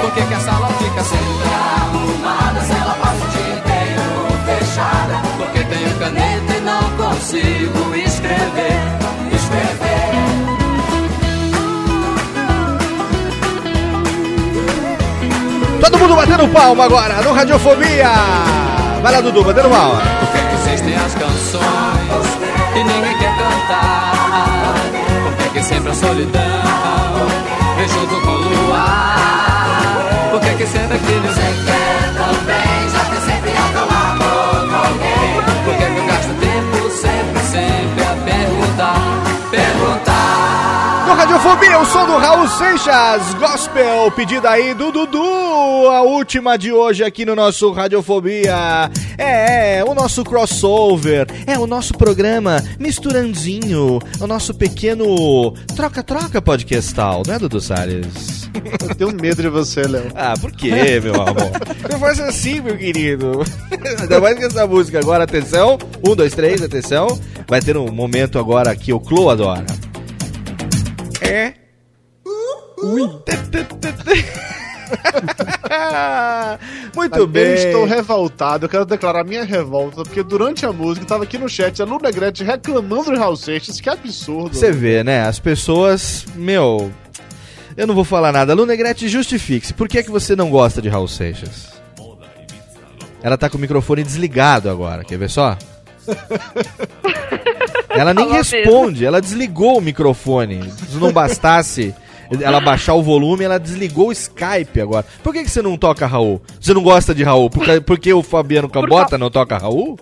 Por 0.00 0.12
que, 0.14 0.22
que 0.22 0.34
a 0.34 0.40
sala 0.40 0.68
fica 0.68 1.04
sempre 1.04 1.48
arrumada 1.80 2.60
se 2.60 2.72
ela 2.72 2.94
passa 2.94 3.24
o 3.24 3.28
dia 3.28 3.54
inteiro 3.54 4.02
fechada? 4.46 5.22
Porque 5.36 5.64
tenho 5.64 5.98
caneta 5.98 6.54
e 6.56 6.60
não 6.60 6.90
consigo 6.96 7.94
escrever, 7.94 8.80
escrever. 9.32 10.08
Todo 15.80 15.98
mundo 15.98 16.16
batendo 16.16 16.48
palma 16.48 16.84
agora 16.84 17.22
no 17.22 17.32
Radiofobia. 17.32 18.10
Vai 19.02 19.12
lá, 19.12 19.20
Dudu, 19.20 19.44
batendo 19.44 19.70
palma. 19.70 20.17
As 21.04 21.14
canções 21.14 22.38
e 22.74 22.84
ninguém 22.84 23.18
quer 23.18 23.36
cantar? 23.36 24.74
Por 25.24 25.36
que, 25.36 25.48
que 25.50 25.62
sempre 25.62 25.90
a 25.90 25.94
solidão 25.94 26.40
vem 27.76 27.88
junto 27.88 28.20
com 28.20 28.30
o 28.30 28.66
luar? 28.66 30.28
Por 30.30 30.40
que, 30.40 30.54
que 30.54 30.66
sempre 30.66 30.96
aquele 30.96 31.28
você 31.28 31.40
quer 31.40 32.14
também 32.14 32.90
já 32.90 33.04
tem 33.04 33.20
sempre 33.20 33.50
teu 33.72 33.86
lado 33.86 34.24
outro 34.54 34.76
alguém? 34.76 35.42
Por 35.64 35.74
que, 35.74 35.84
que 35.84 35.98
eu 35.98 36.06
gasto 36.06 36.32
tempo 36.40 36.90
sempre, 36.90 37.40
sempre 37.44 38.02
a 38.04 38.14
perguntar, 38.24 39.00
perguntar? 39.50 41.04
No 41.06 41.14
Radiofobia, 41.14 41.78
o 41.78 41.86
som 41.86 42.04
do 42.06 42.18
Raul 42.18 42.48
Seixas, 42.48 43.34
gospel, 43.34 44.10
pedida 44.10 44.50
aí 44.50 44.74
do 44.74 44.92
Dudu, 44.92 45.47
a 45.90 46.02
última 46.02 46.56
de 46.56 46.72
hoje 46.72 47.04
aqui 47.04 47.24
no 47.24 47.34
nosso 47.34 47.70
Radiofobia. 47.72 48.90
É, 49.16 49.78
é, 49.78 49.84
o 49.84 49.94
nosso 49.94 50.24
crossover, 50.24 51.26
é 51.46 51.58
o 51.58 51.66
nosso 51.66 51.94
programa 51.94 52.62
misturandinho, 52.78 53.98
o 54.20 54.26
nosso 54.26 54.54
pequeno 54.54 55.52
troca-troca 55.74 56.40
podcastal, 56.40 57.22
não 57.26 57.34
é, 57.34 57.38
Dudu 57.38 57.60
Salles? 57.60 58.48
Eu 58.88 58.94
tenho 58.94 59.12
medo 59.12 59.42
de 59.42 59.48
você, 59.48 59.82
Léo. 59.82 60.10
Ah, 60.14 60.34
por 60.40 60.52
quê, 60.52 61.00
meu 61.00 61.14
amor? 61.14 61.50
Não 61.90 61.98
faz 61.98 62.20
assim, 62.20 62.60
meu 62.60 62.76
querido. 62.76 63.42
Ainda 64.00 64.20
mais 64.20 64.38
que 64.38 64.44
essa 64.44 64.66
música 64.66 64.98
agora, 64.98 65.24
atenção. 65.24 65.78
Um, 66.06 66.14
dois, 66.14 66.34
três, 66.34 66.62
atenção. 66.62 67.18
Vai 67.46 67.60
ter 67.60 67.76
um 67.76 67.90
momento 67.90 68.38
agora 68.38 68.74
que 68.74 68.92
o 68.92 69.00
Clo 69.00 69.30
adora. 69.30 69.66
É. 71.20 71.54
Ui. 72.82 73.08
Muito 76.94 77.12
Também 77.12 77.44
bem. 77.44 77.54
estou 77.54 77.84
revoltado. 77.84 78.66
Eu 78.66 78.68
quero 78.68 78.84
declarar 78.84 79.24
minha 79.24 79.44
revolta, 79.44 80.02
porque 80.02 80.22
durante 80.22 80.66
a 80.66 80.72
música, 80.72 81.06
tava 81.06 81.24
aqui 81.24 81.38
no 81.38 81.48
chat 81.48 81.80
a 81.80 81.84
Lu 81.84 81.98
Negrete 82.00 82.44
reclamando 82.44 83.12
de 83.12 83.18
Raul 83.18 83.36
Seixas. 83.36 83.80
Que 83.80 83.88
absurdo. 83.90 84.56
Você 84.56 84.72
vê, 84.72 85.02
né? 85.04 85.22
As 85.26 85.38
pessoas, 85.38 86.24
meu. 86.34 86.90
Eu 87.76 87.86
não 87.86 87.94
vou 87.94 88.04
falar 88.04 88.32
nada. 88.32 88.54
Lu 88.54 88.66
Negrete, 88.66 89.08
justifique-se. 89.08 89.72
Por 89.74 89.88
que, 89.88 89.98
é 89.98 90.02
que 90.02 90.10
você 90.10 90.34
não 90.34 90.50
gosta 90.50 90.82
de 90.82 90.88
Raul 90.88 91.08
Seixas? 91.08 91.68
Ela 93.22 93.36
tá 93.36 93.48
com 93.50 93.58
o 93.58 93.60
microfone 93.60 94.02
desligado 94.02 94.70
agora, 94.70 95.04
quer 95.04 95.18
ver 95.18 95.30
só? 95.30 95.56
Ela 97.90 98.14
nem 98.14 98.26
mesmo. 98.26 98.38
responde, 98.38 99.04
ela 99.04 99.20
desligou 99.20 99.78
o 99.78 99.80
microfone. 99.80 100.70
Se 100.70 100.96
não 100.98 101.10
bastasse 101.12 101.92
ela 102.40 102.60
baixar 102.60 102.94
o 102.94 103.02
volume, 103.02 103.44
ela 103.44 103.58
desligou 103.58 104.08
o 104.08 104.12
Skype 104.12 104.80
agora. 104.80 105.06
Por 105.22 105.32
que, 105.32 105.42
que 105.42 105.50
você 105.50 105.62
não 105.62 105.76
toca 105.76 106.06
Raul? 106.06 106.40
Você 106.60 106.74
não 106.74 106.82
gosta 106.82 107.14
de 107.14 107.22
Raul? 107.22 107.50
Porque, 107.50 107.80
porque 107.80 108.12
o 108.12 108.22
Fabiano 108.22 108.68
Cambota 108.68 109.16
não 109.16 109.30
toca 109.30 109.56
Raul? 109.56 109.98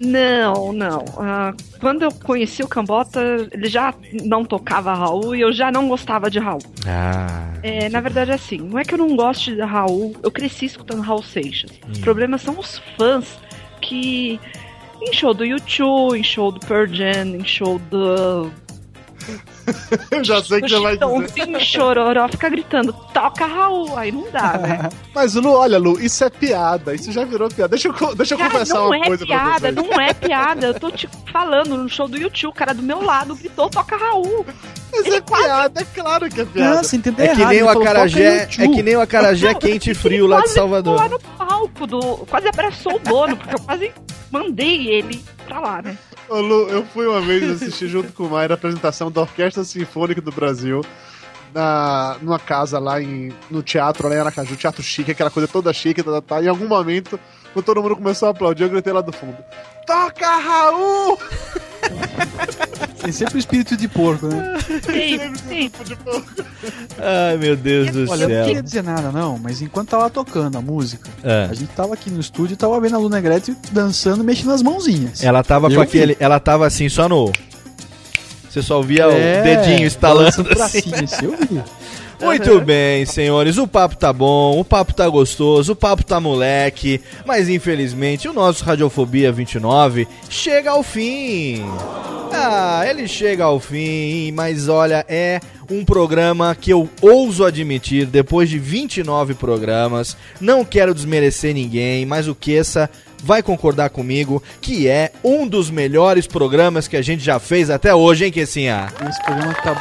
Não, 0.00 0.72
não. 0.72 1.04
Ah, 1.18 1.52
quando 1.80 2.02
eu 2.02 2.12
conheci 2.12 2.62
o 2.62 2.68
Cambota, 2.68 3.20
ele 3.52 3.68
já 3.68 3.92
não 4.24 4.44
tocava 4.44 4.94
Raul 4.94 5.34
e 5.34 5.40
eu 5.40 5.52
já 5.52 5.72
não 5.72 5.88
gostava 5.88 6.30
de 6.30 6.38
Raul. 6.38 6.62
Ah. 6.86 7.52
É, 7.62 7.88
na 7.88 8.00
verdade, 8.00 8.30
assim, 8.30 8.58
não 8.58 8.78
é 8.78 8.84
que 8.84 8.94
eu 8.94 8.98
não 8.98 9.16
goste 9.16 9.54
de 9.54 9.60
Raul, 9.60 10.14
eu 10.22 10.30
cresci 10.30 10.66
escutando 10.66 11.02
Raul 11.02 11.22
Seixas. 11.22 11.72
Os 11.90 11.98
problemas 11.98 12.42
são 12.42 12.58
os 12.58 12.80
fãs 12.96 13.38
que. 13.80 14.40
Em 15.00 15.12
show 15.12 15.32
do 15.32 15.44
YouTube, 15.44 16.18
em 16.18 16.24
show 16.24 16.50
do 16.50 16.58
Pearl 16.58 16.86
Jam, 16.92 17.36
em 17.36 17.44
show 17.44 17.78
do. 17.78 18.50
Eu 20.10 20.24
já 20.24 20.42
sei 20.42 20.60
que 20.60 20.68
você 20.68 20.80
vai 20.80 20.96
dizer. 20.96 21.60
Chororó, 21.60 22.28
fica 22.28 22.48
gritando, 22.48 22.92
toca 23.12 23.46
Raul, 23.46 23.96
aí 23.96 24.12
não 24.12 24.30
dá, 24.30 24.58
né? 24.58 24.88
Mas, 25.14 25.34
Lu, 25.34 25.52
olha, 25.52 25.78
Lu, 25.78 26.00
isso 26.00 26.22
é 26.24 26.30
piada. 26.30 26.94
Isso 26.94 27.10
já 27.12 27.24
virou 27.24 27.48
piada. 27.48 27.70
Deixa 27.70 27.88
eu, 27.88 28.14
deixa 28.14 28.34
eu 28.34 28.38
Cara, 28.38 28.50
confessar 28.50 28.74
não 28.78 28.86
uma 28.86 28.96
é 28.96 29.06
coisa 29.06 29.26
pra 29.26 29.36
piada, 29.36 29.72
vocês. 29.72 29.74
não 29.74 30.00
é 30.00 30.14
piada. 30.14 30.66
Eu 30.66 30.74
tô 30.74 30.90
te 30.90 31.08
falando 31.32 31.76
no 31.76 31.88
show 31.88 32.08
do 32.08 32.16
YouTube, 32.18 32.50
o 32.50 32.52
cara 32.52 32.72
do 32.72 32.82
meu 32.82 33.02
lado 33.02 33.34
gritou, 33.34 33.68
toca 33.68 33.96
Raul. 33.96 34.46
Mas 34.92 35.06
é 35.06 35.20
piada, 35.20 35.80
é 35.80 35.84
claro 35.84 36.28
que 36.28 36.40
é 36.40 36.44
piada. 36.44 36.76
Não, 36.76 36.82
você 36.84 36.96
entendeu 36.96 37.24
É 37.24 37.28
que 37.28 37.40
errado. 37.40 37.48
nem 37.50 37.58
ele 37.58 37.66
o 37.66 37.68
acarajé, 37.70 38.30
"Toca 38.40 38.40
é 38.40 38.42
YouTube". 38.64 38.76
que 38.76 38.82
nem 38.82 38.96
o 38.96 39.00
acarajé 39.00 39.54
quente 39.54 39.90
e 39.90 39.94
frio 39.94 40.26
lá 40.26 40.36
de 40.38 40.42
quase 40.44 40.54
Salvador. 40.54 40.96
lá 40.96 41.08
no 41.08 41.18
palco 41.20 41.86
do. 41.86 42.00
Quase 42.26 42.48
abraçou 42.48 42.96
o 42.96 42.98
dono, 42.98 43.36
porque 43.36 43.54
eu 43.54 43.60
quase 43.60 43.92
mandei 44.30 44.88
ele 44.88 45.22
pra 45.46 45.60
lá, 45.60 45.82
né? 45.82 45.96
Ô, 46.28 46.40
Lu, 46.40 46.68
eu 46.68 46.84
fui 46.86 47.06
uma 47.06 47.20
vez 47.20 47.48
assistir 47.50 47.88
junto 47.88 48.12
com 48.12 48.24
o 48.24 48.30
Maia 48.30 48.48
a 48.50 48.54
apresentação 48.54 49.10
da 49.10 49.22
Orquestra 49.22 49.64
Sinfônica 49.64 50.20
do 50.20 50.30
Brasil. 50.32 50.82
Na, 51.54 52.16
numa 52.20 52.38
casa 52.38 52.78
lá 52.78 53.00
em, 53.00 53.32
no 53.50 53.62
teatro, 53.62 54.06
lá 54.06 54.14
em 54.14 54.18
Aracaju, 54.18 54.54
teatro 54.54 54.82
chique, 54.82 55.10
aquela 55.12 55.30
coisa 55.30 55.48
toda 55.48 55.72
chique, 55.72 56.02
tá, 56.02 56.12
tá, 56.12 56.20
tá. 56.20 56.42
Em 56.42 56.46
algum 56.48 56.68
momento, 56.68 57.18
quando 57.54 57.64
todo 57.64 57.82
mundo 57.82 57.96
começou 57.96 58.28
a 58.28 58.32
aplaudir, 58.32 58.64
eu 58.64 58.68
gritei 58.68 58.92
lá 58.92 59.00
do 59.00 59.12
fundo: 59.12 59.36
Toca 59.86 60.28
Raul! 60.36 61.18
Tem 63.08 63.12
sempre 63.14 63.36
o 63.36 63.38
espírito 63.38 63.74
de 63.74 63.88
porco, 63.88 64.26
né? 64.26 64.54
Sim, 64.84 65.18
sim. 65.48 65.70
Ai, 66.98 67.38
meu 67.38 67.56
Deus 67.56 67.90
do 67.90 68.10
Olha, 68.10 68.24
eu 68.24 68.28
não 68.28 68.34
céu. 68.36 68.44
queria 68.44 68.62
dizer 68.62 68.82
nada, 68.82 69.10
não, 69.10 69.38
mas 69.38 69.62
enquanto 69.62 69.88
tava 69.88 70.10
tocando 70.10 70.58
a 70.58 70.60
música, 70.60 71.08
É. 71.24 71.48
a 71.50 71.54
gente 71.54 71.70
tava 71.70 71.94
aqui 71.94 72.10
no 72.10 72.20
estúdio 72.20 72.52
e 72.52 72.56
tava 72.56 72.78
vendo 72.78 72.96
a 72.96 72.98
Luna 72.98 73.16
Negrete 73.16 73.56
dançando, 73.72 74.22
mexendo 74.22 74.52
as 74.52 74.60
mãozinhas. 74.60 75.24
Ela 75.24 75.42
tava 75.42 75.68
com 75.68 75.74
Eu 75.76 75.80
aquele. 75.80 76.12
vi. 76.12 76.18
Ela 76.20 76.38
tava 76.38 76.66
assim, 76.66 76.86
só 76.90 77.08
no. 77.08 77.32
Você 78.50 78.60
só 78.60 78.82
via 78.82 79.04
É, 79.04 79.40
o 79.40 79.44
dedinho 79.44 79.86
estalando 79.86 80.28
assim. 80.62 80.92
assim, 80.94 81.24
eu 81.24 81.30
vi. 81.34 81.62
Muito 82.20 82.60
bem, 82.60 83.06
senhores. 83.06 83.58
O 83.58 83.66
papo 83.68 83.96
tá 83.96 84.12
bom, 84.12 84.58
o 84.58 84.64
papo 84.64 84.92
tá 84.92 85.08
gostoso, 85.08 85.72
o 85.72 85.76
papo 85.76 86.04
tá 86.04 86.18
moleque. 86.20 87.00
Mas 87.24 87.48
infelizmente 87.48 88.28
o 88.28 88.32
nosso 88.34 88.64
Radiofobia 88.64 89.30
29 89.32 90.06
chega 90.28 90.72
ao 90.72 90.82
fim. 90.82 91.64
Ah, 92.40 92.84
ele 92.88 93.08
chega 93.08 93.44
ao 93.44 93.58
fim, 93.58 94.30
mas 94.32 94.68
olha, 94.68 95.04
é 95.08 95.40
um 95.70 95.84
programa 95.84 96.54
que 96.54 96.72
eu 96.72 96.88
ouso 97.02 97.44
admitir, 97.44 98.06
depois 98.06 98.48
de 98.48 98.58
29 98.58 99.34
programas, 99.34 100.16
não 100.40 100.64
quero 100.64 100.94
desmerecer 100.94 101.52
ninguém, 101.52 102.06
mas 102.06 102.28
o 102.28 102.34
Queça 102.34 102.88
vai 103.24 103.42
concordar 103.42 103.90
comigo 103.90 104.42
que 104.60 104.86
é 104.86 105.10
um 105.24 105.46
dos 105.46 105.70
melhores 105.70 106.26
programas 106.26 106.86
que 106.86 106.96
a 106.96 107.02
gente 107.02 107.24
já 107.24 107.38
fez 107.38 107.70
até 107.70 107.94
hoje, 107.94 108.24
hein, 108.24 108.32
Quecinha? 108.32 108.86
Esse 109.08 109.22
programa 109.24 109.54
tá 109.54 109.72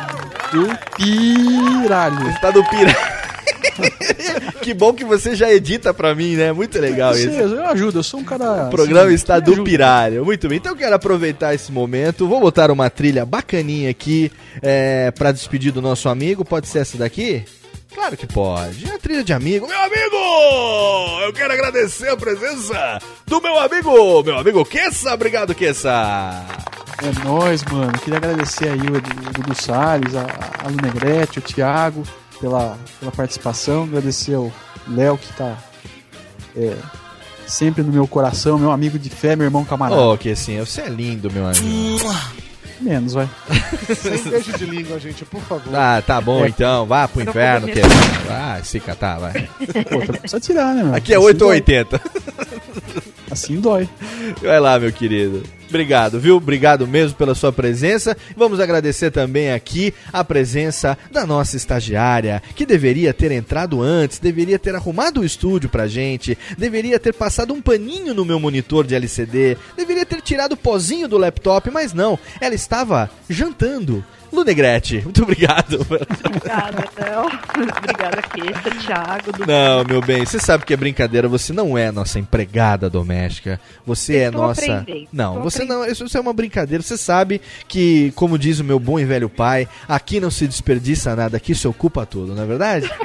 do 0.51 0.67
piralho. 0.95 2.29
Está 2.29 2.51
do 2.51 2.63
piralho. 2.65 3.16
que 4.61 4.73
bom 4.73 4.93
que 4.93 5.05
você 5.05 5.35
já 5.35 5.51
edita 5.51 5.93
pra 5.93 6.13
mim, 6.15 6.35
né? 6.35 6.51
Muito 6.51 6.77
legal 6.79 7.13
isso. 7.15 7.29
eu 7.29 7.65
ajudo, 7.67 7.99
eu 7.99 8.03
sou 8.03 8.19
um 8.19 8.23
cara. 8.23 8.67
O 8.67 8.69
programa 8.69 9.05
assim, 9.05 9.13
está 9.15 9.39
do 9.39 9.63
piralho. 9.63 10.25
Muito 10.25 10.47
bem. 10.47 10.57
Então 10.57 10.71
eu 10.73 10.77
quero 10.77 10.95
aproveitar 10.95 11.53
esse 11.53 11.71
momento. 11.71 12.27
Vou 12.27 12.39
botar 12.39 12.71
uma 12.71 12.89
trilha 12.89 13.25
bacaninha 13.25 13.89
aqui 13.89 14.31
é, 14.61 15.11
para 15.11 15.31
despedir 15.31 15.71
do 15.71 15.81
nosso 15.81 16.09
amigo. 16.09 16.43
Pode 16.43 16.67
ser 16.67 16.79
essa 16.79 16.97
daqui? 16.97 17.43
Claro 17.93 18.15
que 18.17 18.27
pode. 18.27 18.85
É 18.89 18.93
a 18.95 18.99
trilha 18.99 19.23
de 19.23 19.33
amigo. 19.33 19.67
Meu 19.67 19.79
amigo! 19.79 21.21
Eu 21.25 21.33
quero 21.33 21.53
agradecer 21.53 22.09
a 22.09 22.17
presença 22.17 22.99
do 23.25 23.41
meu 23.41 23.57
amigo, 23.57 24.23
meu 24.23 24.37
amigo 24.37 24.63
Kessa. 24.65 25.13
Obrigado, 25.13 25.55
Kessa. 25.55 26.45
É 27.01 27.25
nóis, 27.25 27.63
mano. 27.65 27.91
Queria 27.99 28.17
agradecer 28.17 28.69
aí 28.69 28.79
o 28.81 28.97
Edu- 28.97 29.55
Salles, 29.61 30.15
a, 30.15 30.25
a 30.63 30.67
Lu 30.69 30.77
Negrete, 30.81 31.39
o 31.39 31.41
Thiago 31.41 32.03
pela, 32.39 32.77
pela 32.99 33.11
participação. 33.11 33.83
Agradecer 33.83 34.35
ao 34.35 34.51
Léo 34.87 35.17
que 35.17 35.31
tá 35.33 35.57
é, 36.55 36.75
sempre 37.45 37.83
no 37.83 37.91
meu 37.91 38.07
coração, 38.07 38.57
meu 38.57 38.71
amigo 38.71 38.97
de 38.97 39.09
fé, 39.09 39.35
meu 39.35 39.45
irmão 39.45 39.63
camarada. 39.65 40.01
Oh, 40.01 40.17
Kessinha, 40.17 40.65
você 40.65 40.81
é 40.81 40.89
lindo, 40.89 41.31
meu 41.31 41.45
amigo. 41.47 42.05
Menos, 42.79 43.13
vai. 43.13 43.27
Sem 43.99 44.23
beijo 44.29 44.55
de 44.55 44.65
língua, 44.65 44.99
gente, 44.99 45.25
por 45.25 45.41
favor. 45.41 45.73
Ah, 45.75 45.99
tá 46.05 46.21
bom 46.21 46.45
É. 46.45 46.49
então. 46.49 46.85
Vá 46.85 47.07
pro 47.07 47.23
inferno. 47.23 47.65
Que... 47.67 47.81
comer. 47.81 48.27
Vai 48.27 48.63
se 48.63 48.79
catar, 48.79 49.17
vai. 49.19 49.49
Pô, 49.89 49.99
tá- 50.05 50.13
precisa 50.13 50.39
tirar, 50.39 50.75
né, 50.75 50.83
meu? 50.83 50.93
Aqui 50.93 51.11
é 51.11 51.17
Assim 51.17 51.25
8 51.25 51.41
ou 51.41 51.47
dói. 51.47 51.55
80. 51.57 52.01
Assim 53.29 53.59
dói. 53.59 53.87
Vai 54.41 54.59
lá, 54.59 54.79
meu 54.79 54.91
querido. 54.91 55.43
Obrigado, 55.69 56.19
viu? 56.19 56.37
Obrigado 56.37 56.87
mesmo 56.87 57.17
pela 57.17 57.35
sua 57.35 57.51
presença. 57.51 58.15
Vamos 58.37 58.59
agradecer 58.59 59.11
também 59.11 59.51
aqui 59.51 59.93
a 60.13 60.23
presença 60.23 60.97
da 61.11 61.25
nossa 61.25 61.57
estagiária, 61.57 62.41
que 62.55 62.65
deveria 62.65 63.13
ter 63.13 63.31
entrado 63.31 63.81
antes, 63.81 64.17
deveria 64.17 64.57
ter 64.57 64.73
arrumado 64.75 65.19
o 65.19 65.25
estúdio 65.25 65.69
pra 65.69 65.87
gente, 65.87 66.37
deveria 66.57 66.97
ter 66.99 67.13
passado 67.13 67.53
um 67.53 67.61
paninho 67.61 68.13
no 68.13 68.23
meu 68.23 68.39
monitor 68.39 68.87
de 68.87 68.95
LCD, 68.95 69.57
deveria 69.75 70.05
ter 70.05 70.21
tirado 70.21 70.53
o 70.53 70.57
pozinho 70.57 71.07
do 71.07 71.17
laptop, 71.17 71.69
mas 71.69 71.93
não. 71.93 72.17
Ela 72.39 72.55
estava 72.55 73.09
jantando. 73.29 74.03
Lunegrete, 74.31 75.01
muito 75.03 75.23
obrigado. 75.23 75.79
Obrigada, 75.87 76.83
Theo. 76.95 77.25
Obrigada, 77.77 78.21
Kessa, 78.21 78.71
Thiago. 78.85 79.31
Do... 79.31 79.45
Não, 79.45 79.83
meu 79.85 80.01
bem, 80.01 80.25
você 80.25 80.39
sabe 80.39 80.65
que 80.65 80.73
é 80.73 80.77
brincadeira, 80.77 81.27
você 81.27 81.53
não 81.53 81.77
é 81.77 81.91
nossa 81.91 82.19
empregada 82.19 82.89
doméstica. 82.89 83.59
Você 83.85 84.17
é 84.17 84.31
nossa. 84.31 84.61
aprendendo, 84.61 85.07
Não, 85.11 85.41
você 85.41 85.63
não, 85.63 85.85
isso, 85.85 86.05
isso 86.05 86.17
é 86.17 86.21
uma 86.21 86.33
brincadeira. 86.33 86.83
Você 86.83 86.97
sabe 86.97 87.41
que, 87.67 88.11
como 88.15 88.37
diz 88.37 88.59
o 88.59 88.63
meu 88.63 88.79
bom 88.79 88.99
e 88.99 89.05
velho 89.05 89.29
pai, 89.29 89.67
aqui 89.87 90.19
não 90.19 90.29
se 90.29 90.47
desperdiça 90.47 91.15
nada, 91.15 91.37
aqui 91.37 91.55
se 91.55 91.67
ocupa 91.67 92.05
tudo, 92.05 92.35
não 92.35 92.43
é 92.43 92.45
verdade? 92.45 92.91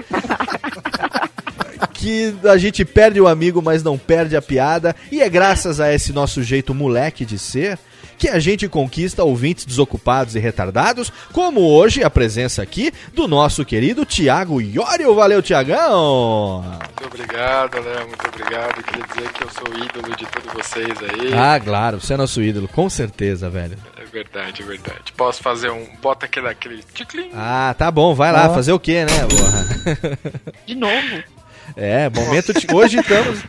que 1.94 2.34
a 2.44 2.56
gente 2.56 2.84
perde 2.84 3.20
o 3.20 3.28
amigo, 3.28 3.62
mas 3.62 3.82
não 3.82 3.96
perde 3.96 4.36
a 4.36 4.42
piada, 4.42 4.94
e 5.10 5.22
é 5.22 5.28
graças 5.28 5.78
a 5.78 5.94
esse 5.94 6.12
nosso 6.12 6.42
jeito 6.42 6.74
moleque 6.74 7.24
de 7.24 7.38
ser 7.38 7.78
que 8.22 8.28
a 8.28 8.38
gente 8.38 8.68
conquista 8.68 9.24
ouvintes 9.24 9.64
desocupados 9.64 10.36
e 10.36 10.38
retardados, 10.38 11.12
como 11.32 11.60
hoje 11.62 12.04
a 12.04 12.08
presença 12.08 12.62
aqui 12.62 12.92
do 13.12 13.26
nosso 13.26 13.64
querido 13.64 14.04
Tiago 14.04 14.60
Iorio. 14.60 15.12
Valeu, 15.12 15.42
Tiagão! 15.42 16.62
Muito 16.62 17.04
obrigado, 17.04 17.80
Léo, 17.82 18.06
muito 18.06 18.28
obrigado. 18.28 18.80
Queria 18.84 19.04
dizer 19.08 19.32
que 19.32 19.42
eu 19.42 19.50
sou 19.50 19.74
o 19.74 19.84
ídolo 19.84 20.14
de 20.14 20.24
todos 20.26 20.52
vocês 20.52 20.96
aí. 21.02 21.34
Ah, 21.34 21.58
claro, 21.58 22.00
você 22.00 22.14
é 22.14 22.16
nosso 22.16 22.40
ídolo, 22.40 22.68
com 22.68 22.88
certeza, 22.88 23.50
velho. 23.50 23.76
É 24.00 24.04
verdade, 24.04 24.62
é 24.62 24.66
verdade. 24.66 25.12
Posso 25.16 25.42
fazer 25.42 25.72
um. 25.72 25.84
Bota 26.00 26.26
aquele, 26.26 26.46
aquele 26.46 26.80
ticlin. 26.94 27.30
Ah, 27.34 27.74
tá 27.76 27.90
bom, 27.90 28.14
vai 28.14 28.30
lá, 28.30 28.50
Ó. 28.50 28.54
fazer 28.54 28.70
o 28.70 28.78
quê, 28.78 29.04
né, 29.04 29.26
porra? 29.28 30.48
De 30.64 30.76
novo? 30.76 31.24
É, 31.76 32.10
momento 32.10 32.52
de... 32.52 32.66
Hoje 32.72 32.98
estamos. 32.98 33.42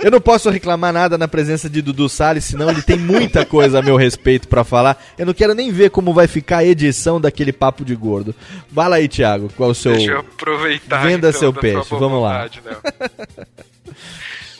Eu 0.00 0.10
não 0.10 0.20
posso 0.20 0.50
reclamar 0.50 0.92
nada 0.92 1.16
na 1.16 1.28
presença 1.28 1.68
de 1.68 1.82
Dudu 1.82 2.08
Salles, 2.08 2.44
senão 2.44 2.70
ele 2.70 2.82
tem 2.82 2.98
muita 2.98 3.44
coisa 3.44 3.78
a 3.78 3.82
meu 3.82 3.96
respeito 3.96 4.48
pra 4.48 4.64
falar. 4.64 5.02
Eu 5.16 5.26
não 5.26 5.34
quero 5.34 5.54
nem 5.54 5.72
ver 5.72 5.90
como 5.90 6.12
vai 6.12 6.26
ficar 6.26 6.58
a 6.58 6.64
edição 6.64 7.20
daquele 7.20 7.52
papo 7.52 7.84
de 7.84 7.94
gordo. 7.94 8.34
Lá 8.74 8.94
aí, 8.94 9.08
Thiago, 9.08 9.50
qual 9.56 9.70
é 9.70 9.72
o 9.72 9.74
seu. 9.74 9.92
Deixa 9.92 10.12
eu 10.12 10.20
aproveitar. 10.20 11.02
Venda 11.02 11.28
então, 11.28 11.40
seu 11.40 11.52
peixe, 11.52 11.88
vamos 11.90 12.22
lá. 12.22 12.42
vontade, 12.42 12.62
Léo. 12.64 12.78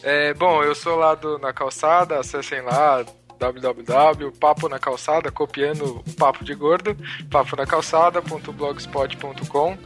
É, 0.05 0.35
bom, 0.35 0.65
eu 0.65 0.75
sou 0.75 0.97
lá 0.97 1.15
do 1.15 1.39
Na 1.39 1.53
Calçada, 1.53 2.19
acessem 2.19 2.61
lá 2.61 3.05
www.papo 3.39 4.69
na 4.69 4.79
calçada, 4.79 5.31
copiando 5.33 6.03
o 6.07 6.13
Papo 6.15 6.45
de 6.45 6.55
Gordo, 6.55 6.97
paponacalçada.blogspot.com. 7.29 9.77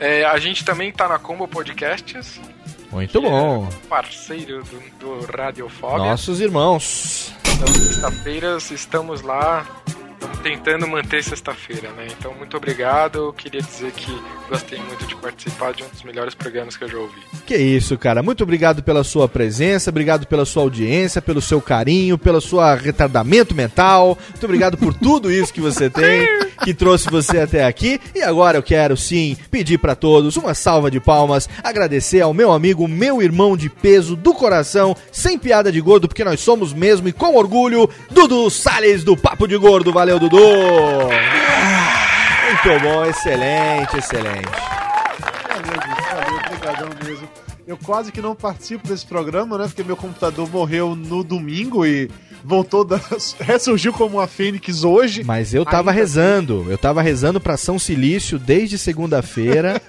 É, 0.00 0.24
a 0.24 0.38
gente 0.38 0.64
também 0.64 0.92
tá 0.92 1.08
na 1.08 1.18
Combo 1.18 1.48
Podcasts, 1.48 2.40
Muito 2.90 3.20
bom. 3.20 3.68
parceiro 3.88 4.62
do, 4.64 4.80
do 5.20 5.26
Radiofobia. 5.26 5.98
Nossos 5.98 6.40
irmãos. 6.40 7.32
Então, 7.54 7.66
sexta-feiras 7.74 8.70
estamos 8.70 9.22
lá, 9.22 9.66
tentando 10.42 10.86
manter 10.86 11.22
sexta-feira, 11.22 11.90
né? 11.92 12.06
Então, 12.18 12.32
muito 12.34 12.56
obrigado. 12.56 13.18
Eu 13.18 13.32
queria 13.32 13.60
dizer 13.60 13.92
que 13.92 14.10
gostei 14.48 14.78
muito 14.80 15.06
de 15.06 15.14
participar 15.16 15.72
de 15.72 15.82
um 15.82 15.88
dos 15.88 16.02
melhores 16.02 16.34
programas 16.34 16.76
que 16.76 16.84
eu 16.84 16.88
já 16.88 16.98
ouvi. 16.98 17.20
Que 17.46 17.56
isso, 17.56 17.98
cara. 17.98 18.22
Muito 18.22 18.42
obrigado 18.42 18.82
pela 18.82 19.04
sua 19.04 19.28
presença, 19.28 19.90
obrigado 19.90 20.26
pela 20.26 20.44
sua 20.44 20.62
audiência, 20.62 21.20
pelo 21.20 21.40
seu 21.40 21.60
carinho, 21.60 22.16
pelo 22.16 22.40
seu 22.40 22.58
retardamento 22.76 23.54
mental. 23.54 24.16
Muito 24.30 24.44
obrigado 24.44 24.76
por 24.76 24.94
tudo 24.94 25.30
isso 25.30 25.52
que 25.52 25.60
você 25.60 25.90
tem, 25.90 26.26
que 26.64 26.72
trouxe 26.72 27.10
você 27.10 27.40
até 27.40 27.64
aqui. 27.64 28.00
E 28.14 28.22
agora 28.22 28.58
eu 28.58 28.62
quero 28.62 28.96
sim 28.96 29.36
pedir 29.50 29.78
pra 29.78 29.94
todos 29.94 30.36
uma 30.36 30.54
salva 30.54 30.90
de 30.90 31.00
palmas, 31.00 31.48
agradecer 31.62 32.20
ao 32.20 32.32
meu 32.32 32.52
amigo, 32.52 32.88
meu 32.88 33.22
irmão 33.22 33.56
de 33.56 33.68
peso 33.68 34.16
do 34.16 34.32
coração, 34.32 34.96
sem 35.12 35.38
piada 35.38 35.70
de 35.70 35.80
gordo, 35.80 36.08
porque 36.08 36.24
nós 36.24 36.40
somos 36.40 36.72
mesmo 36.72 37.08
e 37.08 37.12
com 37.12 37.36
orgulho, 37.36 37.88
Dudu 38.10 38.48
Salles 38.50 39.04
do 39.04 39.16
Papo 39.16 39.46
de 39.46 39.56
Gordo. 39.56 39.92
Valeu, 39.92 40.07
Dudu! 40.16 40.38
Muito 42.46 42.80
bom, 42.82 43.04
excelente, 43.04 43.96
excelente. 43.98 44.48
Valeu, 45.48 45.72
gente, 45.74 46.02
valeu, 46.14 46.36
obrigadão 46.46 46.88
mesmo. 47.04 47.28
Eu 47.66 47.76
quase 47.76 48.10
que 48.10 48.22
não 48.22 48.34
participo 48.34 48.88
desse 48.88 49.04
programa, 49.04 49.58
né? 49.58 49.64
Porque 49.66 49.84
meu 49.84 49.96
computador 49.96 50.48
morreu 50.50 50.94
no 50.96 51.22
domingo 51.22 51.84
e 51.84 52.10
voltou 52.42 52.82
da... 52.84 52.98
ressurgiu 53.40 53.92
como 53.92 54.16
uma 54.16 54.26
fênix 54.26 54.84
hoje. 54.84 55.22
Mas 55.24 55.52
eu 55.52 55.64
tava 55.66 55.90
Ainda- 55.90 56.00
rezando, 56.00 56.66
eu 56.70 56.78
tava 56.78 57.02
rezando 57.02 57.38
pra 57.40 57.58
São 57.58 57.78
Silício 57.78 58.38
desde 58.38 58.78
segunda-feira, 58.78 59.82